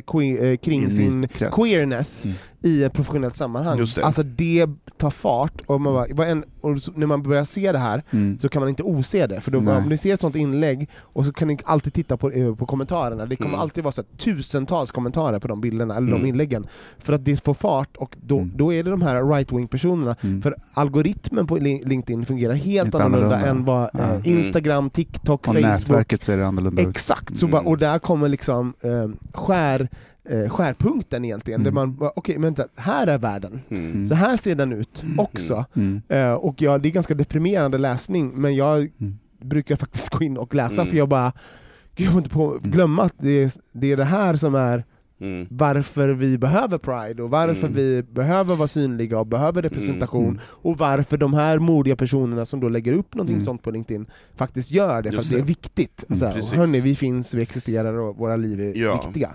eh, 0.49 0.57
kring 0.57 0.89
sin 0.91 1.27
krets. 1.27 1.55
queerness 1.55 2.25
Mm. 2.25 2.37
I 2.63 2.83
ett 2.83 2.93
professionellt 2.93 3.35
sammanhang. 3.35 3.77
Det. 3.95 4.03
Alltså 4.03 4.23
det 4.23 4.67
tar 4.97 5.09
fart, 5.09 5.61
och, 5.65 5.81
man 5.81 5.93
bara, 6.15 6.27
en, 6.27 6.43
och 6.61 6.77
när 6.95 7.07
man 7.07 7.23
börjar 7.23 7.43
se 7.43 7.71
det 7.71 7.77
här 7.79 8.03
Mm. 8.11 8.39
så 8.39 8.49
kan 8.49 8.59
man 8.59 8.69
inte 8.69 8.83
ose 8.83 9.27
det, 9.27 9.41
för 9.41 9.51
då, 9.51 9.59
Nej. 9.59 9.77
om 9.77 9.89
ni 9.89 9.97
ser 9.97 10.13
ett 10.13 10.21
sånt 10.21 10.35
inlägg, 10.35 10.89
och 10.99 11.25
så 11.25 11.33
kan 11.33 11.47
ni 11.47 11.57
alltid 11.63 11.93
titta 11.93 12.17
på, 12.17 12.31
eh, 12.31 12.55
på 12.55 12.65
kommentarerna, 12.65 13.25
det 13.25 13.35
kommer 13.35 13.49
Mm. 13.49 13.59
alltid 13.59 13.83
vara 13.83 13.91
så 13.91 14.01
här, 14.01 14.17
tusentals 14.17 14.91
kommentarer 14.91 15.39
på 15.39 15.47
de 15.47 15.61
bilderna, 15.61 15.95
eller 15.95 16.07
de 16.07 16.13
Mm. 16.15 16.25
inläggen, 16.27 16.67
för 16.97 17.13
att 17.13 17.25
det 17.25 17.43
får 17.43 17.53
fart, 17.53 17.97
och 17.97 18.15
då, 18.21 18.37
Mm. 18.37 18.51
då 18.55 18.73
är 18.73 18.83
det 18.83 18.89
de 18.89 19.01
här 19.01 19.15
right-wing 19.23 19.67
personerna, 19.67 20.15
Mm. 20.21 20.41
för 20.41 20.55
algoritmen 20.73 21.47
på 21.47 21.57
Li- 21.57 21.83
LinkedIn 21.85 22.25
fungerar 22.25 22.53
helt 22.53 22.85
Inte 22.85 23.03
annorlunda, 23.03 23.35
annorlunda. 23.35 23.59
än 23.59 23.65
vad 23.65 23.89
Ja. 23.93 23.99
eh, 24.15 24.27
Instagram, 24.27 24.89
TikTok, 24.89 25.39
Och 25.39 25.45
Facebook, 25.55 25.61
nätverket 25.63 26.23
ser 26.23 26.39
annorlunda 26.39 26.81
ut. 26.81 26.87
Exakt, 26.87 27.37
så 27.37 27.45
Mm. 27.45 27.51
bara, 27.51 27.61
och 27.69 27.77
där 27.77 27.99
kommer 27.99 28.29
liksom 28.29 28.73
eh, 28.81 29.09
skär, 29.33 29.89
eh, 30.29 30.49
skärpunkten 30.49 31.25
egentligen, 31.25 31.61
Mm. 31.61 31.73
där 31.73 31.81
man 31.85 32.11
okej 32.15 32.35
men 32.37 32.43
vänta, 32.53 32.67
här 32.75 33.07
är 33.07 33.17
världen, 33.17 33.61
Mm. 33.69 34.05
så 34.07 34.15
här 34.15 34.37
ser 34.37 34.55
den 34.55 34.73
ut 34.73 35.03
också. 35.17 35.65
Mm. 35.75 36.01
Eh, 36.07 36.33
och 36.33 36.61
ja, 36.61 36.77
det 36.77 36.89
är 36.89 36.91
ganska 36.91 37.13
deprimerande 37.13 37.77
läsning, 37.77 38.31
men 38.41 38.55
jag 38.55 38.77
Mm. 38.79 39.17
brukar 39.41 39.75
faktiskt 39.75 40.09
gå 40.09 40.23
in 40.23 40.37
och 40.37 40.55
läsa 40.55 40.81
Mm. 40.81 40.87
för 40.87 40.97
jag 40.97 41.09
bara, 41.09 41.33
gud, 41.95 42.05
jag 42.07 42.11
får 42.13 42.19
inte 42.19 42.29
på, 42.29 42.59
glömma 42.63 43.03
att 43.03 43.13
det 43.17 43.43
är, 43.43 43.51
det 43.71 43.91
är 43.91 43.97
det 43.97 44.03
här 44.05 44.35
som 44.35 44.55
är 44.55 44.83
Mm. 45.19 45.47
varför 45.49 46.09
vi 46.09 46.37
behöver 46.37 46.77
Pride, 46.77 47.23
och 47.23 47.29
varför 47.29 47.67
Mm. 47.67 47.73
vi 47.73 48.03
behöver 48.03 48.55
vara 48.55 48.67
synliga 48.67 49.19
och 49.19 49.27
behöver 49.27 49.61
representation, 49.61 50.25
Mm. 50.25 50.39
och 50.45 50.77
varför 50.77 51.17
de 51.17 51.33
här 51.33 51.59
modiga 51.59 51.95
personerna 51.95 52.45
som 52.45 52.59
då 52.59 52.69
lägger 52.69 52.93
upp 52.93 53.15
någonting 53.15 53.35
Mm. 53.35 53.45
sånt 53.45 53.63
på 53.63 53.71
LinkedIn 53.71 54.05
faktiskt 54.35 54.71
gör 54.71 55.01
det, 55.01 55.11
för 55.11 55.19
att 55.19 55.29
det 55.29 55.35
är 55.35 55.39
det. 55.39 55.45
viktigt. 55.45 56.03
Mm, 56.09 56.13
Alltså, 56.13 56.31
precis. 56.37 56.53
hörni, 56.53 56.79
vi 56.81 56.95
finns, 56.95 57.33
vi 57.33 57.41
existerar 57.41 57.93
och 57.93 58.17
våra 58.17 58.35
liv 58.35 58.61
är 58.61 58.73
Ja. 58.77 59.01
viktiga. 59.05 59.29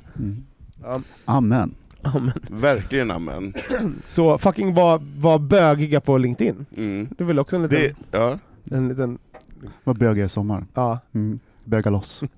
Ja. 0.83 1.01
Amen. 1.25 1.75
Amen. 2.03 2.41
Verkligen 2.51 3.11
amen. 3.11 3.55
Så 4.07 4.39
fucking 4.39 4.75
var, 4.75 5.03
var 5.17 5.39
bögiga 5.39 6.01
på 6.01 6.19
LinkedIn. 6.19 6.67
Mm. 6.77 7.09
Det 7.19 7.25
är 7.25 7.27
väl 7.27 7.39
också 7.39 7.57
en 7.57 7.63
liten... 7.63 7.79
Det, 7.79 8.19
ja. 8.19 8.39
En 8.71 8.89
liten 8.89 9.19
Vad 9.85 9.99
bögar 9.99 10.25
i 10.25 10.29
sommar. 10.29 10.67
ja. 10.75 10.99
Mm. 11.15 11.41
Böga 11.65 11.91
loss. 11.91 12.23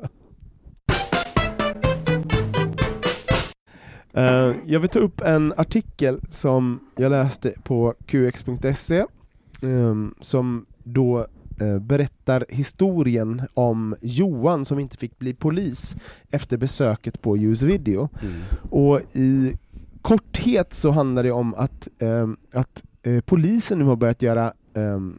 Eh, 4.13 4.53
jag 4.67 4.81
vill 4.81 4.89
ta 4.89 4.99
upp 4.99 5.21
en 5.21 5.53
artikel 5.57 6.21
som 6.31 6.81
jag 6.97 7.11
läste 7.11 7.55
på 7.63 7.95
qx.se 8.07 9.05
ehm, 9.63 10.15
som 10.21 10.67
då 10.79 11.27
berättar 11.81 12.45
historien 12.49 13.43
om 13.55 13.97
Johan 14.01 14.65
som 14.65 14.79
inte 14.79 14.97
fick 14.97 15.19
bli 15.19 15.35
polis 15.35 15.97
efter 16.31 16.57
besöket 16.57 17.23
på 17.23 17.39
US 17.39 17.63
Video. 17.63 18.09
Mm. 18.23 18.35
Och 18.71 19.01
i 19.13 19.57
korthet 20.03 20.75
så 20.75 20.91
handlar 20.91 21.23
det 21.23 21.31
om 21.31 21.55
att, 21.55 21.89
ehm, 21.99 22.37
att 22.53 22.83
eh, 23.03 23.21
polisen 23.21 23.79
nu 23.79 23.85
har 23.85 23.97
börjat 23.97 24.23
göra 24.23 24.53
ehm, 24.75 25.19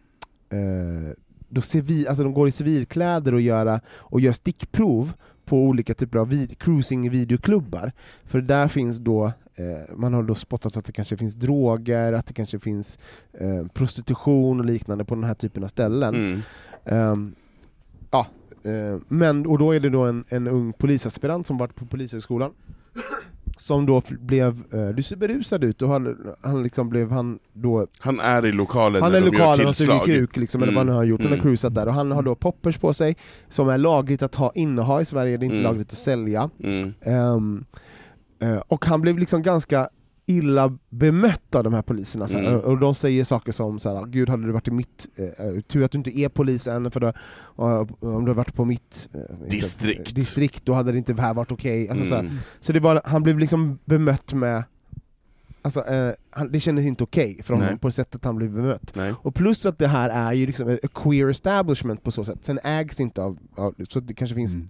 eh, 0.50 1.14
då 1.50 1.62
civil, 1.62 2.08
alltså 2.08 2.24
de 2.24 2.34
går 2.34 2.48
i 2.48 2.52
civilkläder 2.52 3.34
och, 3.34 3.42
göra, 3.42 3.80
och 3.88 4.22
gör 4.22 4.32
stickprov 4.32 5.14
på 5.52 5.58
olika 5.58 5.94
typer 5.94 6.20
av 6.20 6.30
vid, 6.30 6.58
cruising-videoklubbar. 6.58 7.92
För 8.26 8.42
där 8.42 8.68
finns 8.68 8.98
då, 8.98 9.26
eh, 9.56 9.96
man 9.96 10.14
har 10.14 10.24
då 10.24 10.36
spottat 10.36 10.78
att 10.78 10.86
det 10.86 10.92
kanske 10.92 11.18
finns 11.18 11.36
droger, 11.36 12.14
att 12.14 12.28
det 12.28 12.34
kanske 12.34 12.60
finns 12.60 13.00
eh, 13.34 13.66
prostitution 13.74 14.60
och 14.60 14.66
liknande 14.66 15.06
på 15.06 15.16
den 15.16 15.24
här 15.24 15.34
typen 15.34 15.64
av 15.64 15.68
ställen. 15.68 16.16
Mm. 16.16 16.42
Ehm, 16.86 17.36
ja, 18.12 18.28
eh, 18.64 19.00
men, 19.08 19.46
och 19.46 19.58
då 19.58 19.72
är 19.72 19.80
det 19.80 19.90
då 19.90 20.04
en, 20.04 20.24
en 20.30 20.48
ung 20.48 20.74
polisaspirant 20.74 21.48
som 21.48 21.58
varit 21.58 21.76
på 21.76 21.86
polishögskolan 21.86 22.52
som 23.58 23.86
då 23.86 24.02
blev, 24.10 24.64
eh, 24.74 24.88
du 24.90 25.04
ser 25.04 25.16
berusad 25.16 25.64
ut, 25.64 25.82
och 25.82 25.90
han, 25.90 26.18
han 26.42 26.64
liksom 26.64 26.90
blev 26.90 27.12
han 27.12 27.40
då 27.54 27.88
Han 28.00 28.20
är 28.20 28.46
i 28.46 28.52
lokalen 28.52 29.02
han 29.04 29.16
är 29.16 29.22
de 29.22 29.26
lokalen 29.32 29.68
och 29.68 29.76
suger 29.76 30.00
kuk, 30.06 30.38
liksom, 30.38 30.64
eller 30.64 30.74
vad 30.74 30.80
han 30.80 30.88
Mm. 30.88 30.96
har 30.98 31.04
gjort, 31.04 31.20
han 31.22 31.28
har 31.30 31.34
Mm. 31.36 31.44
cruisat 31.44 31.76
där, 31.76 31.88
och 31.88 31.94
han 31.94 32.12
har 32.12 32.24
då 32.24 32.36
poppers 32.36 32.78
på 32.78 32.94
sig, 32.94 33.16
som 33.50 33.70
är 33.70 33.78
lagligt 33.78 34.22
att 34.22 34.36
ha, 34.36 34.52
inneha 34.56 35.02
i 35.02 35.06
Sverige, 35.06 35.38
det 35.38 35.44
är 35.44 35.46
inte 35.46 35.56
Mm. 35.58 35.64
lagligt 35.72 35.92
att 35.92 35.98
sälja. 35.98 36.50
Mm. 36.64 36.94
Eh, 38.40 38.58
och 38.68 38.86
han 38.86 39.02
blev 39.02 39.20
liksom 39.20 39.42
ganska 39.42 39.90
illa 40.26 40.78
bemött 40.90 41.56
av 41.56 41.64
de 41.64 41.74
här 41.74 41.82
poliserna, 41.82 42.28
Mm. 42.28 42.60
och 42.60 42.78
de 42.80 42.96
säger 42.96 43.24
saker 43.24 43.52
som 43.52 43.80
så 43.80 43.96
här, 43.98 44.06
Gud 44.06 44.30
hade 44.30 44.46
du 44.46 44.52
varit 44.52 44.68
i 44.68 44.72
mitt, 44.72 45.08
eh, 45.16 45.62
tur 45.62 45.84
att 45.84 45.92
du 45.92 45.98
inte 45.98 46.20
är 46.20 46.30
polis 46.30 46.68
än, 46.68 46.92
för 46.92 47.00
då, 47.00 47.14
och, 47.34 48.04
om 48.04 48.26
du 48.26 48.30
har 48.32 48.34
varit 48.36 48.54
på 48.56 48.66
mitt 48.66 49.10
eh, 49.14 49.20
inte- 49.20 49.46
Distrikt. 49.56 50.16
distrikt, 50.16 50.66
då 50.66 50.74
hade 50.74 50.92
det 50.92 50.98
inte 50.98 51.14
här 51.14 51.34
varit 51.34 51.52
okej. 51.52 51.90
Alltså, 51.90 52.06
så, 52.06 52.14
här. 52.16 52.22
Mm. 52.22 52.34
så 52.60 52.74
det 52.74 52.80
var, 52.80 53.02
han 53.06 53.24
blev 53.24 53.40
liksom 53.40 53.80
bemött 53.86 54.34
med, 54.34 54.64
alltså, 55.62 55.86
eh, 55.88 56.14
han, 56.30 56.52
det 56.52 56.60
kändes 56.60 56.86
inte 56.86 57.04
okej 57.04 57.40
för 57.44 57.54
honom 57.54 57.70
Nej. 57.70 57.80
på 57.80 57.92
sättet 57.92 58.26
han 58.26 58.36
blev 58.36 58.52
bemött. 58.52 58.96
Nej. 58.96 59.14
Och 59.22 59.36
plus 59.36 59.66
att 59.66 59.78
det 59.78 59.88
här 59.88 60.10
är 60.10 60.34
ju 60.34 60.46
liksom 60.46 60.70
ett 60.70 60.94
queer 60.94 61.30
establishment 61.30 62.04
på 62.04 62.12
så 62.12 62.24
sätt, 62.24 62.40
sen 62.42 62.60
ägs 62.64 62.96
det 62.98 63.04
inte 63.04 63.22
av, 63.22 63.38
av 63.56 63.76
så 63.90 64.00
det 64.00 64.14
kanske 64.14 64.36
finns 64.36 64.54
Mm. 64.54 64.68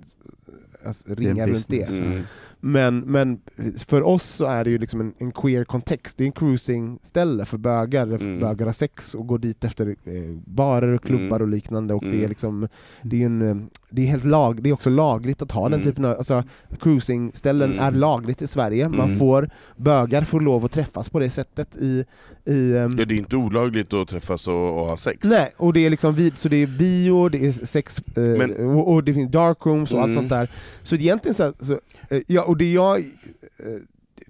alltså, 0.86 1.08
är 1.08 1.12
en 1.12 1.18
ringar 1.18 1.48
runt 1.48 1.68
det. 1.68 1.80
business. 1.80 2.00
Mm. 2.08 2.24
Men, 2.64 3.00
men 3.00 3.40
för 3.88 4.02
oss 4.04 4.24
så 4.24 4.46
är 4.46 4.64
det 4.64 4.70
ju 4.70 4.78
liksom 4.78 5.02
en, 5.02 5.14
en 5.18 5.32
queer 5.32 5.64
kontext, 5.64 6.18
det 6.18 6.24
är 6.24 6.26
en 6.26 6.32
cruising-ställe 6.32 7.46
för 7.46 7.58
bögar, 7.58 8.08
Mm. 8.08 8.40
bögar 8.40 8.66
har 8.66 8.74
sex 8.74 9.16
och 9.16 9.28
går 9.28 9.38
dit 9.38 9.64
efter 9.64 9.88
eh, 9.88 10.14
barer 10.46 10.88
och 10.88 11.04
klubbar 11.04 11.26
Mm. 11.36 11.42
och 11.42 11.48
liknande, 11.48 11.94
och 11.94 12.02
det 12.04 12.10
är 12.10 12.14
Mm. 12.14 12.30
liksom, 12.30 12.68
det 13.02 13.22
är 13.22 13.26
en, 13.26 13.42
eh, 13.42 13.56
det 13.90 14.02
är 14.02 14.06
helt 14.06 14.26
lag, 14.26 14.64
det 14.64 14.70
är 14.70 14.74
också 14.74 14.90
lagligt 14.90 15.42
att 15.42 15.52
ha 15.52 15.64
den 15.70 15.74
Mm. 15.82 15.86
typen 15.86 16.06
av, 16.06 16.18
alltså 16.18 16.44
cruising-ställen 16.82 17.72
Mm. 17.72 17.84
är 17.86 17.92
lagligt 17.92 18.42
i 18.42 18.48
Sverige, 18.48 18.90
man 18.90 19.00
Mm. 19.08 19.20
får, 19.20 19.50
bögar 19.78 20.24
får 20.24 20.42
lov 20.42 20.66
att 20.66 20.72
träffas 20.72 21.10
på 21.10 21.20
det 21.20 21.30
sättet 21.30 21.76
i, 21.76 22.06
i 22.46 22.78
ehm, 22.78 22.96
Ja, 23.00 23.06
det 23.06 23.14
är 23.16 23.18
inte 23.20 23.36
olagligt 23.36 23.94
att 23.94 24.08
träffas 24.08 24.48
och, 24.48 24.80
och 24.80 24.86
ha 24.86 24.98
sex. 24.98 25.28
Nej, 25.30 25.52
och 25.58 25.74
det 25.74 25.86
är 25.86 25.90
liksom 25.90 26.14
vid, 26.16 26.38
så 26.38 26.50
det 26.50 26.56
är 26.58 26.68
bio, 26.68 27.30
det 27.30 27.46
är 27.48 27.52
sex, 27.52 27.98
eh, 28.16 28.24
Men- 28.24 28.70
och, 28.76 28.94
och 28.94 29.04
det 29.04 29.14
finns 29.14 29.32
darkrooms 29.32 29.92
och 29.92 29.98
allt 30.00 30.06
Mm. 30.06 30.16
sånt 30.16 30.30
där. 30.30 30.50
Så 30.84 30.96
egentligen 30.96 31.34
så, 31.36 31.44
här- 31.44 31.54
så 31.60 31.74
eh, 32.10 32.22
ja, 32.28 32.44
och 32.52 32.58
det 32.58 32.72
jag... 32.74 33.00
eh, 33.00 33.06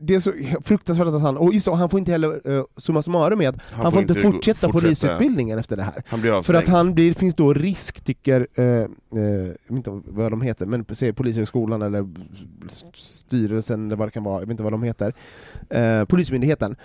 Det 0.04 0.16
är 0.16 0.20
så 0.20 0.34
fruktansvärt 0.64 1.08
att 1.08 1.22
han, 1.22 1.38
och 1.38 1.54
just 1.54 1.66
så, 1.66 1.74
han 1.74 1.90
får 1.90 2.00
inte 2.00 2.12
heller, 2.12 2.48
uh, 2.50 2.64
summa 2.78 3.02
summarum 3.02 3.38
med 3.40 3.50
att 3.50 3.62
han, 3.72 3.92
får 3.92 4.02
inte 4.02 4.14
gå- 4.14 4.32
fortsätta, 4.32 4.70
polisutbildningen 4.72 5.60
efter 5.60 5.78
det 5.78 5.84
här. 5.84 6.04
Han 6.08 6.22
blir 6.22 6.42
För 6.42 6.54
att 6.54 6.68
han 6.68 6.94
blir, 6.94 7.14
finns 7.14 7.36
då 7.36 7.54
risk, 7.54 8.02
tycker, 8.02 8.48
eh, 8.56 8.66
eh, 8.66 8.88
jag 9.12 9.48
vet 9.48 9.70
inte 9.70 10.02
vad 10.06 10.32
de 10.32 10.42
heter, 10.42 10.66
men 10.66 10.86
säg 10.92 11.14
Polishögskolan 11.14 11.82
eller 11.82 12.08
styrelsen 12.96 13.86
eller 13.86 13.96
vad 13.96 14.08
det 14.08 14.12
kan 14.12 14.24
vara, 14.24 14.36
jag 14.42 14.46
vet 14.48 14.52
inte 14.52 14.64
vad 14.64 14.74
de 14.74 14.84
heter, 14.84 15.14
eh, 15.70 16.06
Polismyndigheten. 16.06 16.76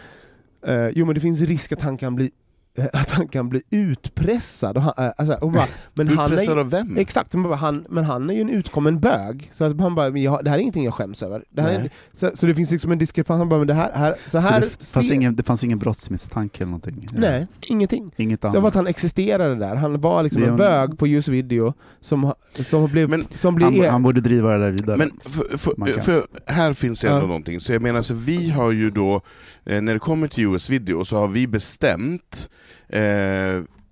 Eh, 0.67 0.89
jo 0.95 1.07
men 1.07 1.15
det 1.15 1.21
finns 1.21 1.41
risk 1.43 1.73
att 1.73 1.83
han 1.83 1.97
kan 1.97 2.15
bli 2.15 2.25
eh, 2.25 2.31
att 2.93 3.11
han 3.11 3.29
kan 3.29 3.49
bli 3.49 3.63
utpressad. 3.71 4.77
Och 4.77 4.83
han, 4.83 4.93
eh, 5.07 5.13
alltså, 5.17 5.35
och 5.35 5.51
bara, 5.53 5.67
men 5.95 6.09
han 6.09 6.19
är, 6.19 6.33
Utpressad 6.33 6.59
av 6.59 6.71
vem? 6.71 6.97
Exakt, 6.97 7.35
men, 7.35 7.43
bara, 7.43 7.55
han, 7.55 7.87
men 7.89 8.05
han 8.05 8.31
är 8.31 8.35
ju 8.35 8.41
en 8.41 8.51
utkommen 8.51 9.01
bög. 9.01 9.51
Så 9.55 9.65
att 9.65 9.81
han 9.81 9.95
bara, 9.95 10.19
jag, 10.19 10.45
det 10.45 10.51
här 10.51 10.57
är 10.59 10.61
ingenting 10.63 10.85
jag 10.85 10.95
skäms 10.95 11.23
över. 11.23 11.45
Det 11.51 11.63
här 11.63 11.71
är, 11.71 11.91
så, 12.15 12.31
så 12.35 12.47
det 12.47 12.55
finns 12.55 12.71
liksom 12.71 12.93
en 12.93 12.99
diskrepans, 12.99 13.39
han 13.39 13.49
bara, 13.49 13.59
men 13.59 13.67
det 13.67 13.75
här, 13.75 13.91
här, 13.95 14.15
så 14.25 14.31
Så 14.31 14.39
här 14.39 14.61
det, 14.61 14.85
fanns 14.87 15.09
ser- 15.09 15.15
ingen, 15.15 15.37
det 15.37 15.43
fanns 15.43 15.65
ingen 15.65 15.79
brottsmisstanke 15.79 16.57
eller 16.59 16.67
någonting? 16.71 17.09
Nej, 17.13 17.47
ingenting. 17.61 18.11
Inget 18.17 18.41
Så 18.41 18.47
annat? 18.47 18.55
det 18.55 18.61
var 18.61 18.69
att 18.69 18.75
han 18.75 18.87
existerade 18.87 19.55
där, 19.55 19.77
han 19.77 20.01
var 20.01 20.23
liksom 20.23 20.43
en 20.43 20.49
en- 20.49 20.57
bög 20.57 20.99
på 20.99 21.07
Just 21.07 21.29
Video 21.29 21.75
som, 22.01 22.33
som 22.61 22.87
blev... 22.91 23.09
Men- 23.11 23.27
som 23.35 23.55
blev 23.55 23.73
han, 23.75 23.85
han 23.91 24.03
borde 24.03 24.21
driva 24.21 24.53
det 24.53 24.65
där 24.65 24.71
vidare. 24.71 24.97
Men 24.97 25.11
för, 25.25 25.59
för, 25.59 26.01
för 26.01 26.23
här 26.47 26.73
finns 26.73 27.01
det 27.01 27.09
ändå 27.09 27.21
Ja. 27.21 27.27
någonting, 27.27 27.61
så 27.61 27.73
jag 27.73 27.83
menar, 27.83 28.03
så 28.03 28.15
vi 28.15 28.51
har 28.51 28.71
ju 28.73 28.91
då, 28.91 29.21
eh, 29.67 29.83
när 29.83 29.93
det 29.93 29.99
kommer 29.99 30.29
till 30.29 30.45
US 30.45 30.71
video, 30.71 31.05
så 31.05 31.17
har 31.17 31.29
vi 31.29 31.47
bestämt, 31.47 32.51
eh, 32.89 33.03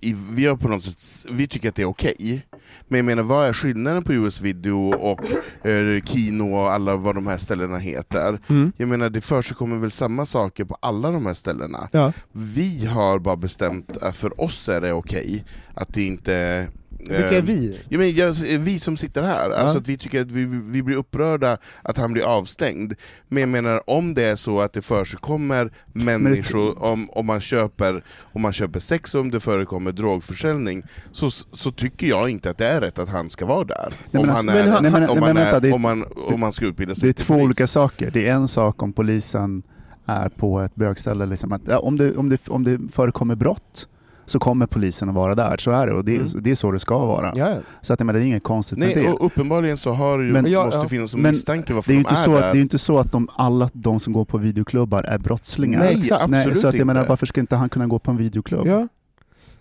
i, 0.00 0.16
vi 0.30 0.46
har 0.46 0.56
på 0.56 0.68
något 0.68 0.82
sätt, 0.82 1.30
vi 1.32 1.46
tycker 1.46 1.68
att 1.68 1.74
det 1.74 1.82
är 1.82 1.86
okej, 1.86 2.46
men 2.88 2.98
jag 2.98 3.04
menar 3.04 3.22
vad 3.22 3.48
är 3.48 3.52
skillnaden 3.52 4.02
på 4.02 4.12
US 4.12 4.40
video 4.40 4.94
och 4.94 5.20
eh, 5.66 6.02
Kino 6.02 6.54
och 6.54 6.72
alla 6.72 6.96
vad 6.96 7.14
de 7.14 7.26
här 7.26 7.38
ställena 7.38 7.78
heter? 7.78 8.40
Mm. 8.48 8.72
Jag 8.76 8.88
menar 8.88 9.10
det 9.10 9.20
försigkommer 9.20 9.76
väl 9.76 9.90
samma 9.90 10.26
saker 10.26 10.64
på 10.64 10.76
alla 10.80 11.10
de 11.10 11.26
här 11.26 11.34
ställena? 11.34 11.88
Ja. 11.92 12.12
Vi 12.32 12.86
har 12.86 13.18
bara 13.18 13.36
bestämt 13.36 13.96
att 13.96 14.16
för 14.16 14.40
oss 14.40 14.68
är 14.68 14.80
det 14.80 14.92
okej, 14.92 15.44
att 15.74 15.94
det 15.94 16.02
inte 16.02 16.68
Vilka 16.98 17.28
är 17.30 17.36
eh, 17.36 17.42
vi? 17.44 17.80
Ja, 17.88 17.98
men 17.98 18.14
jag, 18.14 18.32
vi 18.58 18.78
som 18.78 18.96
sitter 18.96 19.22
här, 19.22 19.50
alltså 19.50 19.78
att 19.78 19.88
vi 19.88 19.98
tycker 19.98 20.20
att 20.20 20.30
vi, 20.30 20.44
vi 20.44 20.82
blir 20.82 20.96
upprörda 20.96 21.58
att 21.82 21.96
han 21.96 22.12
blir 22.12 22.22
avstängd. 22.24 22.92
Men 23.28 23.40
jag 23.40 23.48
menar, 23.48 23.90
om 23.90 24.14
det 24.14 24.22
är 24.24 24.36
så 24.36 24.60
att 24.60 24.72
det 24.72 24.82
förekommer 24.82 25.72
människor, 25.92 26.82
om, 26.84 27.10
om, 27.10 27.26
man 27.26 27.40
köper, 27.40 28.04
om 28.18 28.42
man 28.42 28.52
köper 28.52 28.80
sex 28.80 29.14
och 29.14 29.20
om 29.20 29.30
det 29.30 29.40
förekommer 29.40 29.92
drogförsäljning, 29.92 30.82
så, 31.12 31.30
så 31.30 31.70
tycker 31.70 32.06
jag 32.06 32.30
inte 32.30 32.50
att 32.50 32.58
det 32.58 32.66
är 32.66 32.80
rätt 32.80 32.98
att 32.98 33.08
han 33.08 33.30
ska 33.30 33.46
vara 33.46 33.64
där. 33.64 33.92
Nej, 34.10 34.20
om, 34.20 34.26
men 34.26 34.36
han 34.36 34.48
alltså- 34.48 34.58
är, 34.60 34.64
men 34.64 34.72
han- 34.72 34.82
nej, 34.82 34.92
men- 34.92 35.08
om, 35.08 35.16
nej, 35.18 35.24
han 35.24 35.34
men 35.34 35.44
vänta, 35.44 35.56
är, 35.56 35.60
det 35.60 35.68
är 35.68 35.74
om, 35.74 35.82
man, 35.82 36.04
om 36.32 36.40
man 36.40 36.52
ska 36.52 36.66
utbilda 36.66 36.94
sig 36.94 37.02
Det 37.12 37.20
är 37.20 37.24
två 37.24 37.34
polis. 37.34 37.44
olika 37.44 37.66
saker. 37.66 38.10
Det 38.10 38.28
är 38.28 38.32
en 38.32 38.48
sak 38.48 38.82
om 38.82 38.92
polisen 38.92 39.62
är 40.06 40.28
på 40.28 40.60
ett 40.60 40.74
bögställe. 40.74 41.26
Liksom 41.26 41.52
att, 41.52 41.62
ja, 41.68 41.78
om, 41.78 41.98
det, 41.98 42.16
om, 42.16 42.28
det, 42.28 42.48
om 42.48 42.64
det 42.64 42.78
förekommer 42.92 43.34
brott 43.34 43.88
så 44.26 44.38
kommer 44.38 44.66
polisen 44.66 45.08
att 45.08 45.14
vara 45.14 45.34
där. 45.34 45.56
Så 45.58 45.70
är 45.70 45.86
det 45.86 45.92
och 45.92 46.04
det, 46.04 46.16
Mm. 46.16 46.28
det 46.40 46.50
är 46.50 46.54
så 46.54 46.70
det 46.70 46.78
ska 46.78 46.98
vara. 46.98 47.32
Ja. 47.36 47.56
Så 47.82 47.92
att, 47.92 48.00
menar, 48.00 48.12
det 48.12 48.20
är 48.20 48.26
inget 48.26 48.42
konstigt 48.42 48.78
med 48.78 48.88
Nej, 48.88 49.04
det. 49.04 49.10
och 49.12 49.26
uppenbarligen 49.26 49.76
så 49.76 49.90
har 49.90 50.18
ju, 50.18 50.32
Men- 50.32 50.42
måste 50.42 50.50
Ja, 50.78 50.88
finnas 50.88 51.14
en 51.14 51.20
Men 51.22 51.30
misstanke 51.30 51.74
varför 51.74 51.88
Det 51.88 51.94
är 51.94 51.96
de 51.96 51.98
inte, 52.00 52.10
är 52.10 52.24
så 52.24 52.34
att, 52.34 52.40
där. 52.40 52.46
det 52.48 52.52
är 52.52 52.56
ju 52.56 52.62
inte 52.62 52.78
så 52.78 52.98
att 52.98 53.12
de, 53.12 53.28
alla 53.36 53.70
de 53.72 54.00
som 54.00 54.12
går 54.12 54.24
på 54.24 54.38
videoklubbar 54.38 55.02
är 55.02 55.18
brottslingar. 55.18 55.78
Nej, 55.78 56.02
absolut 56.10 56.58
så 56.60 56.68
att 56.68 56.74
jag 56.74 56.86
menar, 56.86 57.06
varför 57.08 57.26
ska 57.26 57.40
inte 57.40 57.56
han 57.56 57.68
kunna 57.68 57.86
gå 57.86 57.98
på 57.98 58.10
en 58.10 58.16
videoklubb? 58.16 58.66
Ja. 58.66 58.88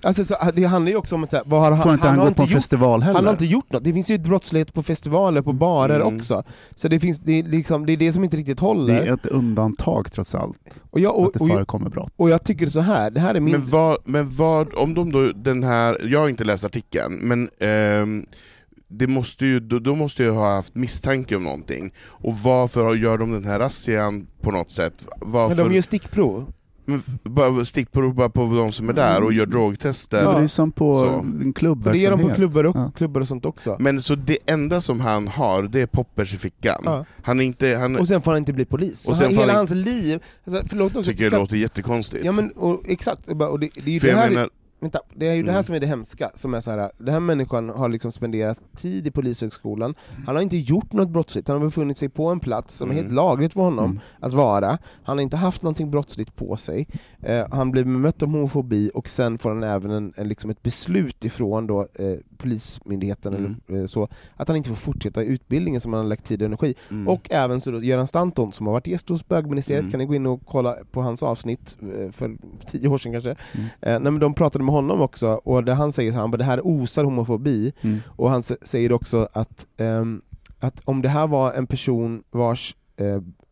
Alltså, 0.04 0.24
så, 0.24 0.36
det 0.56 0.64
handlar 0.66 0.92
ju 0.92 0.98
också 0.98 1.16
om 1.16 1.24
att 1.24 1.32
så 1.32 1.38
här, 1.38 1.44
vad 1.48 1.62
har 1.62 1.72
han, 1.72 1.94
inte 1.94 2.08
han, 2.08 2.20
har 2.20 2.28
en 2.28 2.34
gjort, 2.38 2.50
festival 2.50 3.02
heller. 3.02 3.16
han 3.16 3.26
har 3.26 3.32
inte 3.32 3.46
gjort 3.46 3.72
något. 3.72 3.84
Det 3.84 3.94
finns 3.94 4.10
ju 4.10 4.18
brottslighet 4.18 4.74
på 4.74 4.84
festivaler, 4.84 5.42
på 5.42 5.54
barer 5.54 6.00
Mm. 6.00 6.16
också. 6.16 6.44
Så 6.76 6.88
det, 6.88 7.00
finns, 7.00 7.20
det, 7.20 7.40
är 7.40 7.44
liksom, 7.44 7.86
det 7.86 7.94
är 7.94 7.98
det 7.98 8.14
som 8.14 8.24
inte 8.24 8.38
riktigt 8.38 8.60
håller. 8.60 8.94
det 8.94 9.08
är 9.08 9.14
ett 9.14 9.26
undantag 9.26 10.12
trots 10.12 10.36
allt, 10.36 10.82
och, 10.90 11.00
jag, 11.00 11.16
och, 11.16 11.28
att 11.28 11.34
det 11.34 11.40
och, 11.40 11.50
förekommer 11.50 11.90
brott. 11.90 12.14
och 12.16 12.30
jag 12.30 12.44
tycker 12.44 12.68
så 12.68 12.80
här, 12.80 13.12
det 13.12 13.20
här 13.20 13.36
är 13.36 13.40
min... 13.40 13.52
Men 13.54 13.70
vad, 13.70 13.98
men 14.06 14.36
vad, 14.36 14.74
om 14.74 14.94
de 14.94 15.12
då, 15.12 15.32
den 15.32 15.64
här, 15.64 16.08
jag 16.12 16.20
har 16.20 16.30
inte 16.30 16.44
läst 16.44 16.66
artikeln, 16.66 17.14
men 17.14 17.50
ehm, 17.60 18.26
det 18.88 19.08
måste 19.08 19.46
ju, 19.46 19.60
då, 19.60 19.80
då 19.80 19.96
måste 19.96 20.24
jag 20.24 20.34
ha 20.34 20.56
haft 20.56 20.76
misstanke 20.76 21.36
om 21.36 21.44
någonting. 21.44 21.94
Och 22.06 22.38
varför 22.38 22.96
gör 22.96 23.18
de 23.18 23.32
den 23.32 23.46
här 23.46 23.60
razzian 23.60 24.28
på 24.42 24.52
något 24.52 24.72
sätt? 24.72 24.94
men 25.22 25.32
Varför, 25.32 25.64
de 25.64 25.74
gör 25.74 25.82
stickprov. 25.82 26.54
Men 26.86 27.04
bara 27.24 27.66
stickprov 27.66 28.14
bara 28.16 28.30
på 28.30 28.42
de 28.56 28.72
som 28.72 28.90
är 28.90 28.94
där 28.94 29.24
och 29.24 29.34
gör 29.34 29.46
drogtester. 29.46 30.24
Ja, 30.24 30.32
det 30.38 30.44
är 30.44 30.48
som 30.48 30.72
på 30.72 31.00
Så. 31.00 31.08
en 31.20 31.54
Och 31.60 31.78
det 31.92 31.98
gör 31.98 32.12
de 32.12 32.22
på 32.22 32.36
klubbar 32.36 32.64
och, 32.64 32.76
Ja. 32.76 32.92
klubbar 32.96 33.22
och 33.22 33.28
sånt 33.28 33.46
också. 33.46 33.76
Men 33.80 34.02
så 34.02 34.16
det 34.16 34.38
enda 34.46 34.82
som 34.82 35.00
han 35.00 35.28
har, 35.28 35.64
det 35.64 35.82
är 35.82 35.86
poppers 35.86 36.34
i 36.34 36.38
fickan. 36.38 36.82
Ja. 36.86 37.06
Han 37.22 37.40
är 37.40 37.44
inte, 37.44 37.68
han 37.76 37.96
Och 37.96 38.08
sen 38.08 38.22
får 38.22 38.32
han 38.32 38.38
inte 38.38 38.54
bli 38.54 38.66
polis. 38.66 39.10
Och 39.10 39.18
sen 39.18 39.26
han, 39.26 39.34
hela 39.36 39.48
han- 39.48 39.56
hans 39.56 39.72
liv... 39.72 40.20
Alltså, 40.46 40.64
förlåt 40.68 40.96
också, 40.96 41.12
tycker 41.12 41.30
det 41.30 41.38
låter 41.38 41.58
jättekonstigt. 41.58 42.26
Ja 42.26 42.32
men 42.32 42.52
och, 42.52 42.82
exakt, 42.88 43.28
och, 43.28 43.60
det, 43.60 43.70
det 43.76 43.88
är 43.88 43.94
ju 43.94 44.00
För 44.00 44.08
det 44.08 44.14
jag 44.14 44.20
här, 44.20 44.30
menar, 44.30 44.50
vänta, 44.84 45.00
det 45.16 45.28
är 45.28 45.34
ju 45.34 45.44
det 45.44 45.52
här 45.52 45.58
Mm. 45.58 45.64
som 45.64 45.76
är 45.76 45.80
det 45.80 45.88
hemska, 45.88 46.32
som 46.36 46.54
är 46.54 46.60
så 46.60 46.72
här, 46.72 46.92
den 46.98 47.14
här 47.14 47.20
människan 47.20 47.70
har 47.70 47.90
liksom 47.90 48.12
spenderat 48.12 48.60
tid 48.78 49.08
i 49.08 49.12
polishögskolan, 49.12 49.96
han 50.26 50.36
har 50.36 50.42
inte 50.44 50.58
gjort 50.58 50.94
något 50.94 51.10
brottsligt, 51.10 51.48
han 51.48 51.58
har 51.58 51.66
befunnit 51.66 51.98
sig 51.98 52.10
på 52.10 52.28
en 52.28 52.40
plats 52.40 52.76
som 52.78 52.90
är 52.90 52.94
Mm. 52.94 53.04
helt 53.04 53.16
lagligt 53.16 53.54
för 53.54 53.62
honom 53.62 53.86
Mm. 53.86 54.00
att 54.20 54.34
vara, 54.34 54.78
han 55.04 55.18
har 55.18 55.22
inte 55.24 55.38
haft 55.38 55.62
någonting 55.62 55.92
brottsligt 55.92 56.36
på 56.36 56.58
sig, 56.58 56.88
eh, 57.22 57.46
han 57.52 57.72
blir 57.72 57.84
bemött 57.84 58.24
av 58.24 58.30
homofobi 58.30 58.92
och 58.94 59.10
sen 59.10 59.38
får 59.38 59.50
han 59.50 59.64
även 59.64 59.92
en, 59.92 60.14
en, 60.18 60.28
liksom 60.28 60.50
ett 60.50 60.64
beslut 60.64 61.26
ifrån 61.26 61.68
då, 61.68 61.82
eh, 61.82 62.18
Polismyndigheten 62.38 63.34
Mm. 63.36 63.56
eller 63.68 63.80
eh, 63.80 63.86
så, 63.86 64.08
att 64.36 64.48
han 64.48 64.58
inte 64.58 64.70
får 64.70 64.76
fortsätta 64.76 65.24
utbildningen 65.24 65.82
som 65.82 65.94
han 65.94 66.02
har 66.02 66.10
lagt 66.10 66.26
tid 66.26 66.42
och 66.42 66.46
energi 66.46 66.74
mm. 66.92 67.08
och 67.08 67.28
även 67.32 67.62
så 67.62 67.72
då 67.72 67.82
Göran 67.84 68.08
Stanton 68.08 68.52
som 68.52 68.66
har 68.68 68.74
varit 68.74 68.88
gäst 68.88 69.10
hos 69.10 69.28
bögministeriet, 69.28 69.82
Mm. 69.82 69.92
kan 69.92 70.00
ni 70.00 70.06
gå 70.06 70.16
in 70.16 70.26
och 70.26 70.42
kolla 70.46 70.76
på 70.92 71.02
hans 71.02 71.24
avsnitt 71.24 71.78
eh, 71.82 72.12
för 72.12 72.38
tio 72.72 72.88
år 72.88 72.98
sedan 72.98 73.12
kanske. 73.12 73.30
Mm. 73.30 73.66
Eh, 73.82 74.00
nej, 74.00 74.12
men 74.12 74.20
de 74.20 74.34
pratade 74.34 74.64
med 74.66 74.73
honom 74.74 75.02
också, 75.02 75.28
och 75.44 75.64
det 75.64 75.74
han 75.74 75.92
säger 75.92 76.12
så 76.12 76.14
här, 76.14 76.22
han 76.22 76.32
bara, 76.32 76.38
det 76.38 76.44
här 76.44 76.62
osar 76.68 77.04
homofobi, 77.04 77.74
Mm. 77.82 78.00
och 78.08 78.30
han 78.30 78.44
säger 78.44 78.92
också 78.92 79.28
att, 79.34 79.66
ehm, 79.78 80.22
att 80.60 80.82
om 80.86 81.02
det 81.02 81.10
här 81.10 81.28
var 81.28 81.54
en 81.54 81.68
person 81.68 82.24
vars 82.32 82.76
eh, 82.98 83.06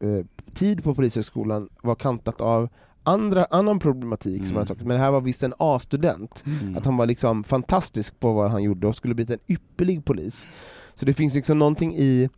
eh, 0.10 0.26
tid 0.54 0.84
på 0.84 0.96
Polishögskolan 0.96 1.70
var 1.84 1.96
kantat 1.96 2.42
av 2.42 2.70
andra, 3.04 3.46
annan 3.46 3.80
problematik, 3.80 4.38
som 4.38 4.46
Mm. 4.46 4.56
han 4.58 4.66
sagt, 4.68 4.80
men 4.82 4.88
det 4.90 4.98
här 4.98 5.12
var 5.12 5.22
visst 5.22 5.44
en 5.44 5.54
A-student, 5.58 6.44
Mm. 6.46 6.78
att 6.78 6.86
han 6.86 6.98
var 6.98 7.06
liksom 7.06 7.44
fantastisk 7.44 8.20
på 8.20 8.34
vad 8.34 8.52
han 8.52 8.64
gjorde 8.64 8.88
och 8.88 8.96
skulle 8.96 9.14
blivit 9.14 9.30
en 9.32 9.54
ypperlig 9.54 10.06
polis. 10.06 10.46
Så 10.94 11.06
det 11.06 11.14
finns 11.14 11.34
liksom 11.34 11.60
någonting 11.60 11.96
i 11.98 12.30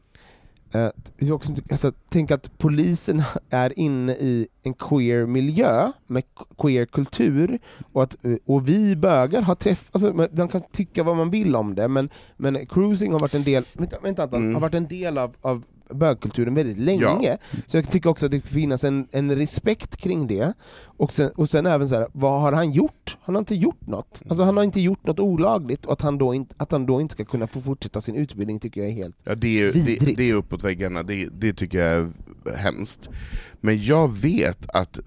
jag 1.18 1.28
har 1.28 1.34
också, 1.34 1.54
alltså, 1.72 1.92
tänk 2.10 2.32
att 2.32 2.58
polisen 2.58 3.24
är 3.50 3.80
inne 3.80 4.12
i 4.14 4.48
en 4.64 4.74
queer 4.74 5.26
miljö 5.26 5.92
med 6.08 6.24
queer 6.58 6.86
kultur 6.86 7.60
och 7.94 8.04
att 8.04 8.26
eh, 8.26 8.36
och 8.46 8.68
vi 8.70 8.96
bögar 8.96 9.42
har 9.42 9.56
träffat, 9.56 9.90
alltså, 9.96 10.14
man- 10.14 10.48
kan 10.48 10.62
tycka 10.72 11.04
vad 11.04 11.18
man 11.18 11.30
vill 11.30 11.56
om 11.56 11.76
det 11.76 11.88
men, 11.88 12.10
men 12.38 12.66
cruising 12.66 13.12
har 13.12 13.20
varit 13.20 13.34
en 13.34 13.44
del, 13.44 13.66
vänta, 13.74 13.98
vänta, 14.04 14.24
Mm. 14.38 14.54
har 14.54 14.62
varit 14.62 14.74
en 14.76 14.88
del 14.88 15.18
av, 15.18 15.36
av 15.42 15.64
bögkulturen 15.90 16.54
väldigt 16.56 16.78
länge. 16.78 17.38
Så 17.68 17.78
jag 17.78 17.92
tycker 17.92 18.10
också 18.10 18.26
att 18.26 18.32
det 18.32 18.42
finns 18.42 18.84
en, 18.84 19.08
en 19.12 19.36
respekt 19.36 19.98
kring 19.98 20.28
det. 20.28 20.54
Och 20.98 21.12
sen, 21.12 21.32
och 21.36 21.50
sen 21.50 21.66
även 21.66 21.90
så 21.90 21.96
här, 21.96 22.08
vad 22.14 22.42
har 22.42 22.54
han 22.54 22.72
gjort? 22.72 23.18
Han 23.22 23.36
har 23.36 23.40
inte 23.40 23.56
gjort 23.56 23.88
något. 23.88 24.22
Alltså 24.28 24.44
han 24.44 24.58
har 24.58 24.64
inte 24.64 24.82
gjort 24.82 25.06
något 25.06 25.20
olagligt, 25.20 25.86
och 25.86 25.94
att 25.94 26.02
han 26.02 26.18
då 26.18 26.34
inte, 26.34 26.56
att 26.58 26.72
han 26.72 26.86
då 26.86 27.02
inte 27.02 27.14
ska 27.14 27.26
kunna 27.26 27.48
få 27.48 27.62
fortsätta 27.62 28.02
sin 28.02 28.16
utbildning 28.16 28.60
tycker 28.60 28.82
jag 28.82 28.90
är 28.90 28.94
helt 28.94 29.16
Ja, 29.24 29.36
det, 29.36 29.62
är, 29.62 29.74
det, 29.74 29.80
Vidrigt. 29.82 30.18
det 30.18 30.30
är 30.30 30.34
uppåt 30.34 30.64
väggarna, 30.64 31.04
det, 31.04 31.30
det 31.32 31.54
tycker 31.54 31.78
jag 31.78 31.92
är 31.92 32.12
hemskt. 32.58 33.10
Men 33.66 33.84
jag 33.84 34.18
vet 34.18 34.70
att 34.70 35.00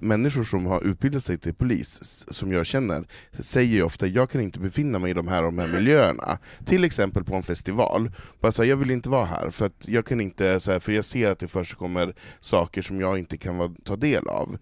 människor 0.00 0.44
som 0.44 0.66
har 0.66 0.84
utbildat 0.84 1.24
sig 1.24 1.38
till 1.38 1.54
polis, 1.54 2.24
som 2.30 2.52
jag 2.52 2.66
känner, 2.66 3.04
säger 3.38 3.82
ofta 3.82 4.06
jag 4.06 4.30
kan 4.30 4.40
inte 4.40 4.58
befinna 4.58 4.98
mig 4.98 5.10
i 5.10 5.14
de 5.14 5.28
här, 5.28 5.42
de 5.42 5.58
här 5.58 5.68
miljöerna. 5.68 6.38
Till 6.64 6.84
exempel 6.84 7.24
på 7.24 7.34
en 7.34 7.42
festival. 7.42 8.10
Bara 8.40 8.52
så 8.52 8.62
här, 8.62 8.70
jag 8.70 8.76
vill 8.76 8.90
inte 8.90 9.10
vara 9.10 9.24
här, 9.24 9.50
för 9.50 9.66
att 9.66 9.88
jag 9.88 10.06
kan 10.06 10.20
inte, 10.20 10.60
så 10.60 10.72
här, 10.72 10.78
för 10.78 10.92
jag 10.92 11.04
ser 11.04 11.30
att 11.30 11.38
det 11.38 11.48
förekommer 11.48 12.14
saker 12.40 12.82
som 12.82 13.00
jag 13.00 13.18
inte 13.18 13.36
kan 13.36 13.74
ta 13.74 13.96
del 13.96 14.28
av. 14.28 14.58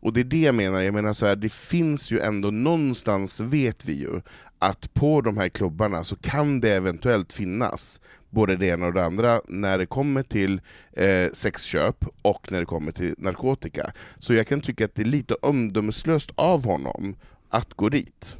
Och 0.00 0.12
det 0.12 0.20
är 0.20 0.24
det 0.24 0.40
jag 0.40 0.54
menar, 0.54 0.80
jag 0.80 0.94
menar 0.94 1.12
så 1.12 1.26
här, 1.26 1.36
det 1.36 1.52
finns 1.52 2.10
ju 2.10 2.20
ändå 2.20 2.50
någonstans, 2.50 3.40
vet 3.40 3.84
vi 3.84 3.92
ju, 3.92 4.20
att 4.58 4.94
på 4.94 5.20
de 5.20 5.36
här 5.36 5.48
klubbarna 5.48 6.04
så 6.04 6.16
kan 6.16 6.60
det 6.60 6.74
eventuellt 6.74 7.32
finnas 7.32 8.00
både 8.30 8.56
det 8.56 8.66
ena 8.66 8.86
och 8.86 8.92
det 8.92 9.04
andra 9.04 9.40
när 9.48 9.78
det 9.78 9.86
kommer 9.86 10.22
till 10.22 10.60
eh, 10.92 11.32
sexköp 11.32 12.04
och 12.22 12.52
när 12.52 12.60
det 12.60 12.66
kommer 12.66 12.92
till 12.92 13.14
narkotika. 13.18 13.92
Så 14.18 14.34
jag 14.34 14.46
kan 14.46 14.60
tycka 14.60 14.84
att 14.84 14.94
det 14.94 15.02
är 15.02 15.06
lite 15.06 15.34
omdömeslöst 15.34 16.30
av 16.34 16.64
honom 16.64 17.16
att 17.48 17.74
gå 17.74 17.88
dit. 17.88 18.36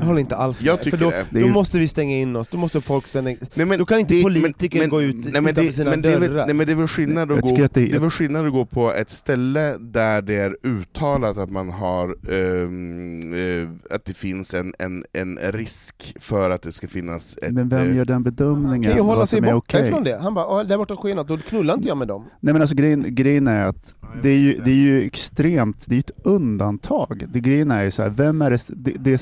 Jag 0.00 0.06
håller 0.06 0.20
inte 0.20 0.36
alls 0.36 0.62
Jag 0.62 0.72
med, 0.72 0.82
tycker 0.82 0.96
för 0.96 1.04
då, 1.04 1.10
det. 1.10 1.26
Det 1.30 1.38
är 1.40 1.44
då 1.44 1.48
måste 1.50 1.78
vi 1.78 1.88
stänga 1.88 2.16
in 2.16 2.36
oss, 2.36 2.48
då 2.48 2.58
måste 2.58 2.80
folk 2.80 3.06
stänga 3.06 3.30
in. 3.30 3.36
Nej, 3.54 3.66
men 3.66 3.78
Då 3.78 3.86
kan 3.86 3.98
inte 3.98 4.14
det- 4.14 4.22
politiker 4.22 4.86
gå 4.86 5.02
ut 5.02 5.14
nej, 5.24 5.32
men 5.32 5.44
utanför 5.46 5.62
det, 5.62 5.72
sina 5.72 5.90
men 5.90 6.02
det 6.02 6.12
är 6.12 6.20
dörrar. 6.20 6.46
nej, 6.46 6.54
men 6.54 6.66
det 6.66 6.72
är 6.72 6.76
väl 6.76 6.88
skillnad 6.88 7.32
att 7.32 7.40
gå, 7.40 7.64
att 7.64 7.74
det- 7.74 7.80
det 7.86 7.94
är 7.96 8.00
väl 8.00 8.10
skillnad 8.10 8.46
att 8.46 8.52
gå 8.52 8.64
på 8.66 8.92
ett 8.92 9.10
ställe 9.10 9.76
där 9.80 10.22
det 10.22 10.34
är 10.34 10.56
uttalat 10.62 11.38
att 11.38 11.50
man 11.50 11.70
har 11.70 12.16
ehm, 12.32 13.20
eh, 13.34 13.94
att 13.94 14.04
det 14.04 14.14
finns 14.16 14.54
en, 14.54 14.74
en, 14.78 15.04
en 15.12 15.38
risk 15.52 16.16
för 16.20 16.50
att 16.50 16.62
det 16.62 16.72
ska 16.72 16.86
finnas 16.88 17.36
ett... 17.42 17.52
Men 17.52 17.68
vem 17.68 17.90
eh, 17.90 17.96
gör 17.96 18.04
den 18.04 18.14
Han 18.14 18.22
bedömningen? 18.22 18.82
kan 18.82 18.96
ju 18.96 19.00
hålla 19.02 19.26
sig 19.26 19.38
är 19.38 19.42
borta 19.42 19.56
okej? 19.56 19.88
ifrån 19.88 20.04
det. 20.04 20.18
Han 20.22 20.34
bara, 20.34 20.46
"Åh, 20.46 20.62
där 20.66 20.76
borta 20.78 20.96
sker 20.96 21.14
något, 21.14 21.28
då 21.28 21.38
knullar 21.38 21.74
inte 21.74 21.88
jag 21.88 21.96
med 21.96 22.08
dem. 22.08 22.24
Nej 22.40 22.52
men 22.52 22.62
alltså 22.62 22.76
grejen, 22.76 23.04
grejen 23.08 23.46
är 23.46 23.66
att 23.66 23.94
det 24.22 24.28
är, 24.28 24.38
ju, 24.38 24.58
det 24.64 24.70
är 24.70 24.74
ju 24.74 25.02
extremt, 25.02 25.84
det 25.86 25.92
är 25.92 25.96
ju 25.96 26.00
ett 26.00 26.10
undantag. 26.24 27.24
Det 27.32 27.40
grejen 27.40 27.70
är 27.70 27.82
ju 27.82 27.90
så 27.90 28.02
här, 28.02 28.10
vem 28.10 28.42
är 28.42 28.50
det, 28.50 28.58
det, 28.68 28.92
det 28.98 29.18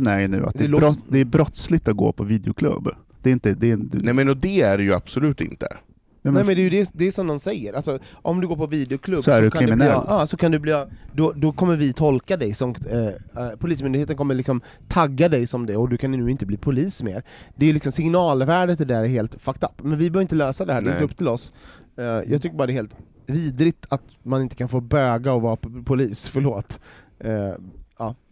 signalen 0.00 0.06
är 0.06 0.20
ju 0.20 0.28
nu 0.28 0.46
att 0.46 0.54
det, 0.54 0.58
Det 0.58 0.64
är 0.76 0.78
brott, 0.80 0.98
det 1.08 1.18
är 1.18 1.24
brottsligt 1.24 1.88
att 1.88 1.96
gå 1.96 2.12
på 2.12 2.24
videoklubb. 2.24 2.88
Det 3.22 3.30
är 3.30 3.32
inte, 3.32 3.54
det 3.54 3.70
är, 3.70 3.76
det, 3.76 3.98
Nej 4.02 4.14
men 4.14 4.28
och 4.28 4.36
det 4.36 4.60
är 4.62 4.78
det 4.78 4.84
ju 4.84 4.94
absolut 4.94 5.40
inte. 5.40 5.66
nej, 5.70 5.80
Nej 6.22 6.32
men, 6.32 6.46
men 6.46 6.56
det 6.56 6.60
är 6.62 6.64
ju 6.64 6.70
det, 6.70 6.90
det 6.94 7.06
är 7.06 7.10
som 7.10 7.26
de 7.26 7.40
säger, 7.40 7.72
alltså, 7.74 7.98
om 8.22 8.40
du 8.40 8.48
går 8.48 8.56
på 8.56 8.66
videoklubb 8.66 9.24
Så 9.24 9.30
är 9.30 9.42
du 9.42 9.50
kan, 9.50 9.60
du 9.60 9.66
bli, 9.66 9.70
kriminell. 9.72 10.00
ja, 10.06 10.26
så 10.26 10.36
kan 10.36 10.52
du 10.52 10.58
bli, 10.58 10.84
då, 11.12 11.32
då 11.32 11.52
kommer 11.52 11.76
vi 11.76 11.92
tolka 11.92 12.36
dig 12.36 12.54
som, 12.54 12.74
eh, 12.90 13.06
eh, 13.06 13.56
Polismyndigheten 13.58 14.16
kommer 14.16 14.34
liksom 14.34 14.60
tagga 14.88 15.28
dig 15.28 15.46
som 15.46 15.66
det, 15.66 15.76
och 15.76 15.88
du 15.88 15.96
kan 15.96 16.10
nu 16.10 16.30
inte 16.30 16.46
bli 16.46 16.56
polis 16.56 17.02
mer. 17.02 17.22
Det 17.56 17.68
är 17.68 17.72
liksom 17.72 17.92
signalvärdet 17.92 18.78
det 18.78 18.84
där 18.84 19.02
är 19.02 19.06
helt 19.08 19.34
fucked 19.42 19.64
up, 19.64 19.84
men 19.84 19.98
vi 19.98 20.10
behöver 20.10 20.22
inte 20.22 20.34
lösa 20.34 20.64
det 20.64 20.72
här, 20.72 20.80
det 20.80 20.86
är 20.86 20.94
Nej. 20.94 21.02
inte 21.02 21.12
upp 21.12 21.18
till 21.18 21.28
oss. 21.28 21.52
Eh, 21.98 22.04
jag 22.04 22.42
tycker 22.42 22.56
bara 22.56 22.66
det 22.66 22.72
är 22.72 22.74
helt 22.74 22.94
vidrigt 23.26 23.86
att 23.88 24.02
man 24.22 24.42
inte 24.42 24.56
kan 24.56 24.68
få 24.68 24.80
böga 24.80 25.32
och 25.32 25.42
vara 25.42 25.56
polis, 25.84 26.28
förlåt. 26.28 26.80
Eh, 27.18 27.52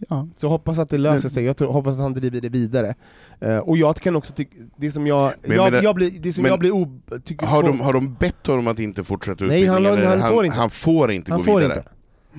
ja. 0.09 0.29
Så 0.37 0.49
hoppas 0.49 0.79
att 0.79 0.89
det 0.89 0.99
löser 0.99 1.25
Men- 1.25 1.31
sig, 1.31 1.45
jag 1.45 1.57
tror, 1.57 1.73
hoppas 1.73 1.95
att 1.95 2.01
han 2.01 2.15
driver 2.15 2.41
det 2.41 2.49
vidare. 2.49 2.95
Eh, 3.41 3.59
och 3.59 3.77
jag 3.77 3.97
kan 3.97 4.17
också 4.17 4.33
tycka, 4.33 4.57
det 4.77 4.91
som 4.91 5.07
jag, 5.07 5.33
Men 5.43 5.57
jag 5.57 5.65
menar- 5.73 5.83
jag 5.85 5.95
blir, 5.95 6.11
det 6.11 6.33
som 6.33 6.43
men 6.43 6.51
jag 6.51 6.59
blir 6.59 6.73
o, 6.73 7.01
tycker 7.25 7.47
Har 7.47 7.63
de, 7.63 7.81
har 7.81 7.93
de 7.93 8.15
bett 8.15 8.47
honom 8.47 8.67
att 8.67 8.79
inte 8.79 9.05
fortsätta 9.05 9.45
Nej, 9.45 9.67
han- 9.67 9.77
utbildningen? 9.79 10.11
eller 10.13 10.23
han 10.23 10.33
får 10.35 10.45
inte. 10.45 10.57
han 10.57 10.71
får 10.71 11.11
inte 11.11 11.33
han 11.33 11.41
gå 11.41 11.45
får 11.45 11.61
vidare? 11.61 11.79
inte. 11.79 11.91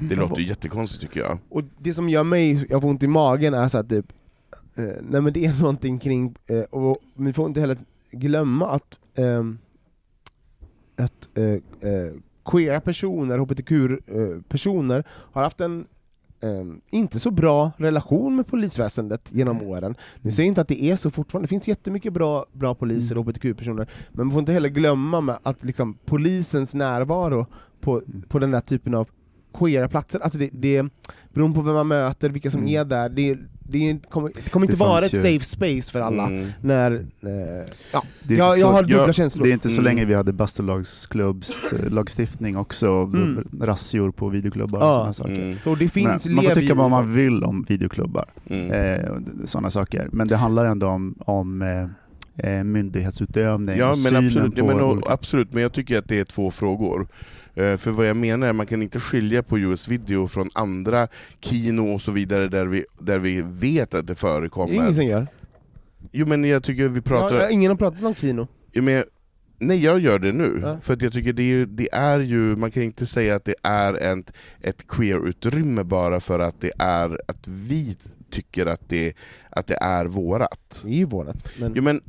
Det 0.09 0.15
låter 0.15 0.41
ju 0.41 0.47
jättekonstigt 0.47 1.01
tycker 1.03 1.19
jag. 1.19 1.38
Och 1.49 1.63
det 1.77 1.93
som 1.93 2.09
gör 2.09 2.23
mig, 2.23 2.65
jag 2.69 2.82
får 2.82 2.89
ont 2.89 3.03
i 3.03 3.07
magen 3.07 3.53
är 3.53 3.67
så 3.67 3.77
att 3.77 3.89
typ, 3.89 4.05
eh, 4.75 4.84
nej 5.01 5.21
men 5.21 5.34
det 5.34 5.45
är 5.45 5.53
någonting 5.61 5.99
kring, 5.99 6.36
eh, 6.47 6.59
och 6.59 6.97
vi 7.15 7.34
får 7.34 7.45
inte 7.47 7.59
heller 7.59 7.77
glömma 8.11 8.67
att, 8.69 8.97
ehm, 9.17 9.57
att 10.97 11.38
eh, 11.38 11.43
eh, 11.89 12.13
queera 12.45 12.82
personer, 12.82 13.38
hbtq-personer, 13.38 15.03
har 15.09 15.43
haft 15.43 15.61
en 15.61 15.86
ehm, 16.41 16.81
inte 16.89 17.19
så 17.19 17.31
bra 17.31 17.71
relation 17.77 18.35
med 18.35 18.47
polisväsendet 18.47 19.29
genom 19.31 19.61
åren. 19.61 19.95
Nu 20.21 20.31
säger 20.31 20.47
jag 20.47 20.51
inte 20.51 20.61
att 20.61 20.67
det 20.67 20.83
är 20.83 20.95
så 20.95 21.11
fortfarande, 21.11 21.43
det 21.45 21.49
finns 21.49 21.67
jättemycket 21.67 22.13
bra, 22.13 22.45
bra 22.53 22.75
poliser 22.75 23.17
och 23.17 23.23
hbtq-personer, 23.23 23.89
men 24.11 24.25
man 24.25 24.31
får 24.31 24.39
inte 24.39 24.53
heller 24.53 24.69
glömma 24.69 25.21
med 25.21 25.37
att 25.43 25.63
liksom, 25.63 25.97
polisens 26.05 26.75
närvaro 26.75 27.45
på, 27.79 28.01
på 28.27 28.39
den 28.39 28.51
där 28.51 28.61
typen 28.61 28.93
av 28.93 29.07
queera 29.53 29.87
platser, 29.89 30.19
alltså 30.19 30.39
det, 30.39 30.49
det, 30.53 30.85
beroende 31.33 31.55
på 31.55 31.61
vem 31.61 31.73
man 31.73 31.87
möter, 31.87 32.29
vilka 32.29 32.49
som 32.49 32.61
Mm. 32.61 32.73
är 32.75 32.85
där, 32.85 33.09
det, 33.09 33.37
det, 33.72 34.09
kommer, 34.09 34.32
det 34.43 34.49
kommer 34.49 34.65
inte 34.65 34.76
Det 34.76 34.80
vara 34.80 35.05
ett 35.05 35.13
ju- 35.13 35.22
safe 35.22 35.45
space 35.45 35.91
för 35.91 36.01
alla. 36.01 36.24
Mm. 36.28 36.49
När, 36.61 36.91
eh, 36.91 36.99
ja. 37.91 38.03
Det 38.24 38.34
är 38.34 38.38
jag, 38.38 38.47
inte 38.53 38.59
jag 38.59 38.59
så- 38.59 38.72
har 38.72 38.82
dubbla 38.84 39.05
jag- 39.05 39.15
känslor. 39.15 39.43
Det 39.45 39.51
är 39.51 39.53
inte 39.53 39.69
så 39.69 39.82
Mm. 39.82 39.84
länge 39.84 40.05
vi 40.05 40.13
hade 40.13 40.34
bastulagsklubbs 40.34 41.74
eh, 41.74 41.89
lagstiftning 41.91 42.57
också, 42.57 42.88
Mm. 42.88 43.47
razzior 43.61 44.11
på 44.11 44.30
videoklubbar 44.30 44.80
och 44.80 44.86
Ja. 44.86 44.93
sådana 44.93 45.13
saker. 45.13 45.36
Mm. 45.45 45.59
Så 45.59 45.76
det 45.76 45.89
finns, 45.89 46.26
Men 46.26 46.36
man 46.36 46.43
får 46.45 46.55
tycka 46.55 46.76
vad 46.76 46.89
man 46.89 47.13
vill 47.13 47.43
om 47.43 47.65
videoklubbar, 47.69 48.26
Mm. 48.49 48.72
eh, 48.72 49.11
sådana 49.45 49.69
saker. 49.69 50.09
Men 50.11 50.28
det 50.28 50.36
handlar 50.36 50.65
ändå 50.65 50.88
om, 50.88 51.15
om 51.19 51.61
eh, 51.61 51.88
eh, 52.57 52.63
myndighetsutövning 52.63 53.78
Ja 53.78 53.95
men 54.03 54.15
absolut, 54.26 54.53
ja, 54.57 54.61
på 54.63 54.67
men, 54.67 54.82
olika- 54.82 55.09
absolut, 55.13 55.53
men 55.53 55.64
jag 55.64 55.73
tycker 55.73 55.98
att 55.98 56.07
det 56.07 56.19
är 56.19 56.23
två 56.26 56.52
frågor. 56.52 57.07
Eh, 57.56 57.78
för 57.78 57.91
vad 57.91 58.07
jag 58.10 58.18
menar 58.18 58.48
är 58.48 58.53
man 58.53 58.65
kan 58.65 58.82
inte 58.82 58.99
skilja 58.99 59.44
på 59.44 59.60
US-video 59.60 60.28
från 60.28 60.49
andra 60.53 61.07
kino 61.40 61.94
och 61.94 62.02
så 62.02 62.11
vidare 62.11 62.48
där 62.48 62.65
vi, 62.65 62.86
där 62.99 63.19
vi 63.19 63.41
vet 63.41 63.94
att 63.94 64.07
det 64.07 64.14
Det 64.14 64.14
är 64.14 64.15
förekommer. 64.15 64.73
ingen 64.73 64.95
som 64.95 65.03
gör. 65.06 65.28
Jo 66.11 66.26
men 66.26 66.44
jag 66.44 66.64
tycker 66.64 66.88
vi 66.88 67.02
pratar... 67.02 67.36
Ja, 67.40 67.49
ingen 67.49 67.72
har 67.72 67.78
pratat 67.78 68.03
om 68.03 68.15
kino. 68.15 68.48
Ja, 68.72 68.82
men, 68.82 69.03
nej 69.60 69.84
jag 69.84 69.99
gör 69.99 70.19
det 70.19 70.32
nu, 70.32 70.60
Ja. 70.64 70.80
för 70.82 70.94
att 70.94 71.02
jag 71.02 71.14
tycker 71.14 71.34
det 71.34 71.44
är, 71.44 71.65
det 71.65 71.90
är 71.94 72.19
ju, 72.19 72.56
man 72.56 72.72
kan 72.72 72.84
inte 72.84 73.06
säga 73.06 73.36
att 73.36 73.45
det 73.45 73.56
är 73.64 73.94
ett, 73.94 74.34
ett 74.61 74.88
queer-utrymme 74.88 75.84
bara 75.84 76.19
för 76.19 76.40
att 76.40 76.61
det 76.61 76.72
är 76.78 77.19
att 77.28 77.48
vi 77.48 77.98
tycker 78.32 78.65
att 78.65 78.90
det, 78.90 79.14
att 79.49 79.68
det 79.68 79.78
är 79.82 80.06
vårat. 80.06 80.82
Det 80.86 80.90
är 80.91 80.95
ju 80.98 81.06
vårat. 81.06 81.49
Men... 81.60 81.73
Jo, 81.76 81.84
men 81.84 82.02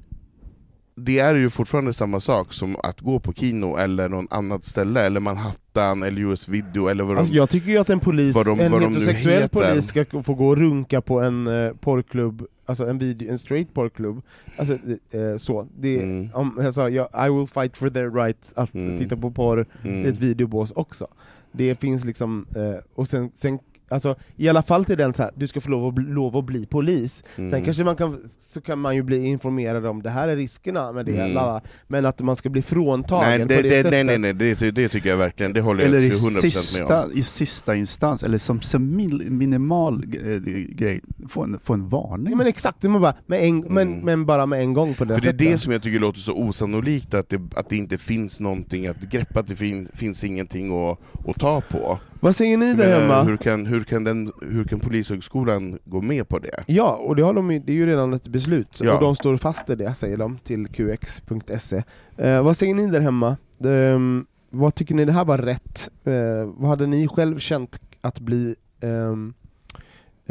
det 0.94 1.19
är 1.19 1.35
ju 1.35 1.51
fortfarande 1.51 1.93
samma 1.93 2.20
sak 2.20 2.52
som 2.52 2.77
att 2.82 3.01
gå 3.01 3.19
på 3.20 3.32
kino 3.32 3.77
eller 3.77 4.09
någon 4.09 4.27
annat 4.31 4.64
ställe, 4.64 5.01
eller 5.06 5.20
Manhattan 5.20 6.02
eller 6.02 6.20
US 6.23 6.48
video 6.48 6.89
eller 6.89 7.05
vad 7.05 7.16
de... 7.16 7.19
Alltså, 7.19 7.35
jag 7.35 7.51
tycker 7.51 7.70
ju 7.70 7.78
att 7.78 7.90
en 7.90 8.01
polis, 8.01 8.35
vad 8.35 8.47
de- 8.47 8.60
en 8.60 8.73
vad 8.73 8.82
heterosexuell 8.82 9.43
heter. 9.43 9.60
polis 9.70 9.86
ska 9.86 10.23
få 10.23 10.35
gå 10.35 10.48
och 10.48 10.56
runka 10.56 11.01
på 11.01 11.20
en 11.20 11.47
eh, 11.47 11.73
porrklubb, 11.73 12.47
alltså 12.66 12.86
en, 12.86 12.98
video, 12.98 13.31
en 13.31 13.39
straight 13.39 13.74
porrklubb. 13.74 14.23
Alltså, 14.56 14.74
eh, 15.10 15.36
så. 15.36 15.69
Det, 15.78 16.02
Mm. 16.02 16.28
om, 16.35 16.59
jag 16.62 16.74
sa, 16.74 16.89
ja, 16.89 17.27
I 17.27 17.31
will 17.31 17.47
fight 17.47 17.77
for 17.77 17.89
their 17.89 18.10
right 18.10 18.39
att 18.55 18.74
Mm. 18.74 18.98
titta 18.98 19.16
på 19.16 19.31
porr 19.31 19.66
Mm. 19.85 20.05
i 20.06 20.09
ett 20.09 20.19
videobås 20.19 20.73
också. 20.73 21.06
Det 21.52 21.81
finns 21.81 22.05
liksom, 22.05 22.47
eh, 22.56 22.85
och 22.94 23.09
sen, 23.09 23.31
sen 23.35 23.59
Alltså, 23.93 24.14
I 24.36 24.48
alla 24.48 24.62
fall 24.62 24.85
till 24.85 24.97
den 24.98 25.14
så 25.14 25.23
här, 25.23 25.31
du 25.35 25.48
ska 25.48 25.60
få 25.60 25.70
lov 25.70 25.86
att 25.89 25.94
bli, 25.94 26.05
lov 26.05 26.36
att 26.36 26.44
bli 26.44 26.66
polis. 26.66 27.24
Mm. 27.36 27.51
Sen 27.51 27.64
kanske 27.64 27.85
man 27.85 27.97
kan, 27.97 28.19
så 28.39 28.60
kan 28.60 28.78
man 28.78 28.94
ju 28.97 29.02
bli 29.02 29.27
informerad 29.27 29.86
om 29.86 30.02
det 30.02 30.10
här 30.10 30.28
är 30.28 30.36
riskerna 30.36 30.93
med 30.93 31.06
det, 31.06 31.12
Mm. 31.16 31.32
lala, 31.35 31.60
men 31.89 32.06
att 32.06 32.20
man 32.20 32.36
ska 32.36 32.48
bli 32.48 32.62
fråntagen 32.62 33.28
Nej, 33.28 33.40
på 33.40 33.47
det, 33.48 33.55
det, 33.56 33.62
det, 33.62 33.82
sättet. 33.82 33.90
nej, 34.06 34.19
nej, 34.19 34.35
nej 34.35 34.55
det, 34.55 34.70
det 34.70 34.89
tycker 34.89 35.10
jag 35.10 35.16
verkligen, 35.16 35.52
det 35.52 35.60
håller 35.60 35.85
Eller 35.85 35.98
jag 35.98 36.06
i 36.06 36.10
till 36.10 36.19
100% 36.19 36.32
med 36.43 36.52
sista, 36.52 37.05
om. 37.05 37.12
i 37.14 37.23
sista 37.23 37.74
instans, 37.74 38.23
eller 38.23 38.39
som, 38.39 38.60
som 38.60 38.97
minimal 39.39 40.05
eh, 40.24 40.36
grej, 40.77 41.01
få 41.28 41.43
en, 41.44 41.59
få 41.64 41.73
en 41.73 41.89
varning. 41.89 42.31
Ja, 42.31 42.36
men 42.36 42.47
exakt, 42.47 42.81
det 42.81 42.89
man 42.89 43.01
bara, 43.02 43.14
med 43.27 43.43
en, 43.44 43.59
men, 43.60 43.89
Mm. 43.93 44.01
men 44.05 44.27
bara 44.27 44.47
med 44.47 44.60
en 44.60 44.73
gång 44.73 44.94
på 44.94 45.05
det 45.05 45.14
För 45.14 45.20
det 45.20 45.28
är 45.28 45.32
sättet. 45.32 45.39
det 45.52 45.59
som 45.59 45.73
jag 45.73 45.82
tycker 45.82 45.98
låter 46.01 46.20
så 46.20 46.32
osannolikt, 46.43 47.14
att 47.14 47.28
det, 47.28 47.40
att 47.56 47.69
det 47.69 47.77
inte 47.77 47.98
finns 47.98 48.40
någonting 48.40 48.86
att 48.86 49.01
greppa, 49.01 49.40
att 49.40 49.47
det 49.47 49.56
fin, 49.56 49.89
finns 49.94 50.24
ingenting 50.24 50.90
att, 50.90 50.98
att 51.28 51.36
ta 51.40 51.60
på. 51.60 51.98
Vad 52.23 52.36
säger 52.36 52.57
ni 52.57 52.74
där 52.74 53.01
hemma? 53.01 53.23
hur, 53.23 53.36
kan, 53.36 53.66
hur, 53.66 53.81
kan 53.85 54.05
den, 54.05 54.32
hur 54.43 54.65
kan 54.65 54.81
Polishögskolan 54.81 55.78
gå 55.85 56.01
med 56.01 56.28
på 56.28 56.39
det? 56.39 56.65
Ja, 56.66 56.97
och 56.97 57.16
det, 57.16 57.23
har 57.23 57.35
de, 57.35 57.49
det 57.49 57.73
är 57.73 57.77
ju 57.77 57.86
redan 57.86 58.12
ett 58.15 58.28
beslut, 58.28 58.81
Ja. 58.82 58.94
och 58.94 59.01
de 59.01 59.16
står 59.16 59.36
fast 59.36 59.70
i 59.70 59.74
det, 59.74 59.94
säger 59.94 60.16
de 60.16 60.39
till 60.39 60.66
qx.se. 60.69 61.82
Eh, 62.16 62.43
vad 62.43 62.57
säger 62.57 62.74
ni 62.74 62.86
där 62.86 63.01
hemma? 63.01 63.36
Ehm, 63.65 64.27
vad 64.51 64.74
tycker 64.74 64.94
ni 64.94 65.05
det 65.05 65.12
här 65.12 65.24
var 65.24 65.39
rätt? 65.39 65.90
Eh, 66.05 66.12
vad 66.57 66.69
hade 66.70 66.86
ni 66.86 67.09
själv 67.09 67.39
känt 67.39 67.81
att 68.01 68.20
bli 68.20 68.55
eh, 68.81 69.16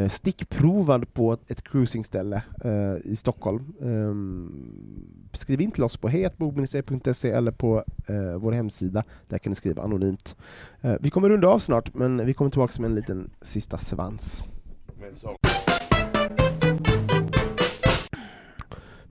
stickprovad 0.09 1.13
på 1.13 1.37
ett, 1.47 1.63
cruisingställe 1.63 2.43
eh, 2.63 3.11
i 3.11 3.15
Stockholm? 3.15 3.73
Ehm, 3.81 5.29
skriv 5.33 5.61
in 5.61 5.71
till 5.71 5.83
oss 5.83 5.97
på 5.97 6.07
hejatbogministeriet.se 6.07 7.31
eller 7.31 7.51
på 7.51 7.83
eh, 8.07 8.37
vår 8.37 8.51
hemsida, 8.51 9.03
där 9.27 9.37
kan 9.37 9.51
ni 9.51 9.55
skriva 9.55 9.83
anonymt. 9.83 10.35
Eh, 10.81 10.95
vi 10.99 11.09
kommer 11.09 11.29
runda 11.29 11.47
av 11.47 11.59
snart, 11.59 11.93
men 11.93 12.25
vi 12.25 12.33
kommer 12.33 12.51
tillbaka 12.51 12.81
med 12.81 12.89
en 12.89 12.95
liten 12.95 13.29
sista 13.41 13.77
svans. 13.77 14.43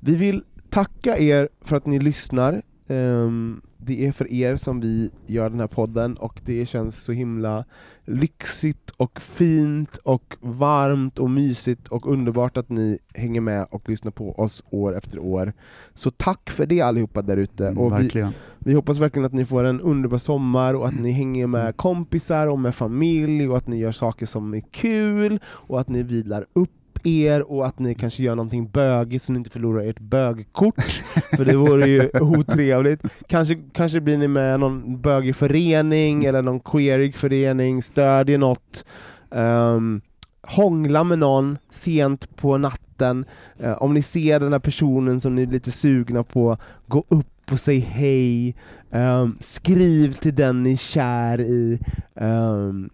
Vi 0.01 0.17
vill 0.17 0.45
tacka 0.71 1.19
er 1.19 1.49
för 1.61 1.77
att 1.77 1.87
ni 1.87 1.99
lyssnar. 1.99 2.63
Ehm, 2.87 3.61
det 3.85 4.07
är 4.07 4.13
för 4.13 4.33
er 4.33 4.57
som 4.57 4.81
vi 4.81 5.11
gör 5.27 5.51
den 5.51 5.61
här 5.61 5.67
podden 5.67 6.17
och 6.17 6.41
det 6.45 6.67
känns 6.67 6.97
så 6.97 7.13
himla 7.13 7.65
lyxigt 8.05 8.91
och 8.97 9.21
fint 9.21 9.97
och 9.97 10.37
varmt 10.41 11.19
och 11.19 11.31
mysigt 11.31 11.89
och 11.89 12.13
underbart 12.13 12.57
att 12.57 12.69
ni 12.69 12.99
hänger 13.15 13.41
med 13.41 13.67
och 13.71 13.89
lyssnar 13.89 14.11
på 14.11 14.33
oss 14.33 14.65
år 14.71 14.97
efter 14.97 15.19
år. 15.19 15.53
Så 15.95 16.11
tack 16.11 16.51
för 16.51 16.67
det 16.67 16.81
allihopa 16.81 17.23
där 17.23 17.37
ute. 17.37 17.69
Mm, 17.69 18.09
vi, 18.13 18.27
vi 18.59 18.75
hoppas 18.75 18.99
verkligen 18.99 19.27
att 19.27 19.33
ni 19.33 19.45
får 19.45 19.65
en 19.65 19.81
underbar 19.81 20.19
sommar 20.19 20.75
och 20.75 20.89
att 20.89 21.01
ni 21.01 21.11
hänger 21.11 21.47
med 21.47 21.77
kompisar 21.77 22.47
och 22.47 22.59
med 22.59 22.75
familj 22.75 23.49
och 23.49 23.57
att 23.57 23.67
ni 23.67 23.79
gör 23.79 23.93
saker 23.93 24.27
som 24.27 24.55
är 24.55 24.63
kul 24.71 25.41
och 25.47 25.81
att 25.81 25.89
ni 25.89 26.03
vilar 26.03 26.47
upp 26.53 26.71
er 27.05 27.53
och 27.53 27.67
att 27.67 27.79
ni 27.79 27.95
kanske 27.95 28.23
gör 28.23 28.35
någonting 28.35 28.69
bögigt 28.69 29.25
så 29.25 29.33
ni 29.33 29.39
inte 29.39 29.51
förlorar 29.51 29.89
ert 29.91 30.01
bögkort, 30.01 31.03
för 31.37 31.45
det 31.45 31.57
vore 31.57 31.89
ju 31.89 32.11
otrevligt. 32.21 33.03
Kanske, 33.27 33.59
kanske 33.73 34.01
blir 34.01 34.19
ni 34.19 34.29
med 34.29 34.61
någon 34.61 35.01
bögig 35.01 35.37
förening 35.37 36.25
eller 36.25 36.43
någon 36.43 36.61
queerig 36.61 37.17
förening, 37.17 37.83
stödjer 37.83 38.39
något, 38.39 38.85
um, 39.31 40.01
hångla 40.43 41.05
med 41.05 41.19
någon 41.19 41.59
sent 41.71 42.37
på 42.37 42.59
natten, 42.59 43.25
Eh, 43.59 43.83
om 43.83 43.95
ni 43.95 44.03
ser 44.03 44.41
den 44.41 44.53
här 44.53 44.61
personen 44.61 45.21
som 45.21 45.35
ni 45.35 45.43
är 45.43 45.47
lite 45.47 45.71
sugna 45.71 46.25
på, 46.25 46.57
gå 46.87 47.05
upp 47.09 47.53
och 47.53 47.61
säg 47.61 47.79
hej, 47.79 48.55
Ehm, 48.91 49.39
skriv 49.41 50.13
till 50.13 50.35
den 50.35 50.63
ni 50.63 50.73
är 50.73 50.77
kär 50.77 51.41
i, 51.41 51.81
Ehm, 52.15 52.91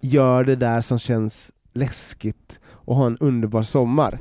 gör 0.00 0.44
det 0.44 0.56
där 0.56 0.80
som 0.80 0.98
känns 0.98 1.50
läskigt 1.72 2.60
och 2.84 2.96
ha 2.96 3.06
en 3.06 3.18
underbar 3.18 3.62
sommar. 3.62 4.18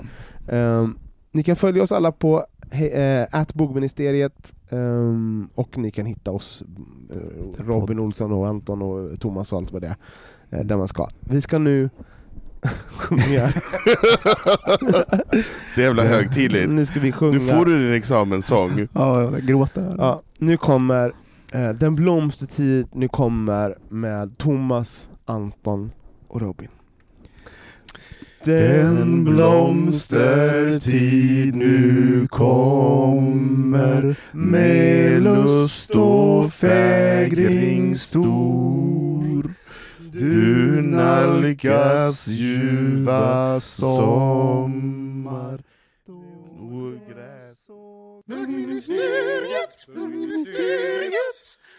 Ehm, 0.47 0.97
ni 1.31 1.43
kan 1.43 1.55
följa 1.55 1.83
oss 1.83 1.91
alla 1.91 2.11
på 2.11 2.45
äh, 2.71 3.45
bogministeriet 3.53 4.53
ehm, 4.69 5.49
och 5.55 5.77
ni 5.77 5.91
kan 5.91 6.05
hitta 6.05 6.31
oss, 6.31 6.63
eh, 7.13 7.65
Robin 7.65 7.99
Olsson 7.99 8.31
och 8.31 8.47
Anton 8.47 8.81
och 8.81 9.19
Thomas 9.19 9.53
och 9.53 9.59
allt 9.59 9.71
vad 9.71 9.81
det 9.81 9.87
är, 10.49 10.59
eh, 10.59 10.65
där 10.65 10.77
man 10.77 10.87
ska. 10.87 11.09
Vi 11.19 11.41
ska 11.41 11.57
nu 11.57 11.89
sjunga. 12.87 13.49
Så 15.75 15.81
jävla 15.81 16.03
högtidligt. 16.03 16.69
Nu 16.69 16.85
ska 16.85 16.99
vi 16.99 17.11
sjunga. 17.11 17.39
Nu 17.39 17.39
får 17.39 17.65
du 17.65 17.79
din 17.79 17.93
examenssång. 17.93 18.87
Ja, 18.93 19.21
jag 19.21 19.41
gråter. 19.41 19.95
Ja, 19.97 20.21
nu 20.37 20.57
kommer 20.57 21.13
eh, 21.51 21.69
Den 21.69 21.95
blomstertid, 21.95 22.87
nu 22.93 23.07
kommer 23.07 23.75
med 23.89 24.37
Thomas, 24.37 25.09
Anton 25.25 25.91
och 26.27 26.41
Robin. 26.41 26.69
Den 28.45 29.23
blomstertid 29.23 31.55
nu 31.55 32.27
kommer 32.29 34.15
med 34.31 35.23
lust 35.23 35.95
och 35.95 36.53
fägring 36.53 37.95
stor. 37.95 39.53
Du 40.11 40.81
nalkas 40.81 42.27
ljuva 42.27 43.59
sommar. 43.59 45.59
Bögministeriet, 48.25 48.27
bögministeriet, 48.27 49.87
bögministeriet, 49.87 49.95
bögministeriet. 49.95 51.62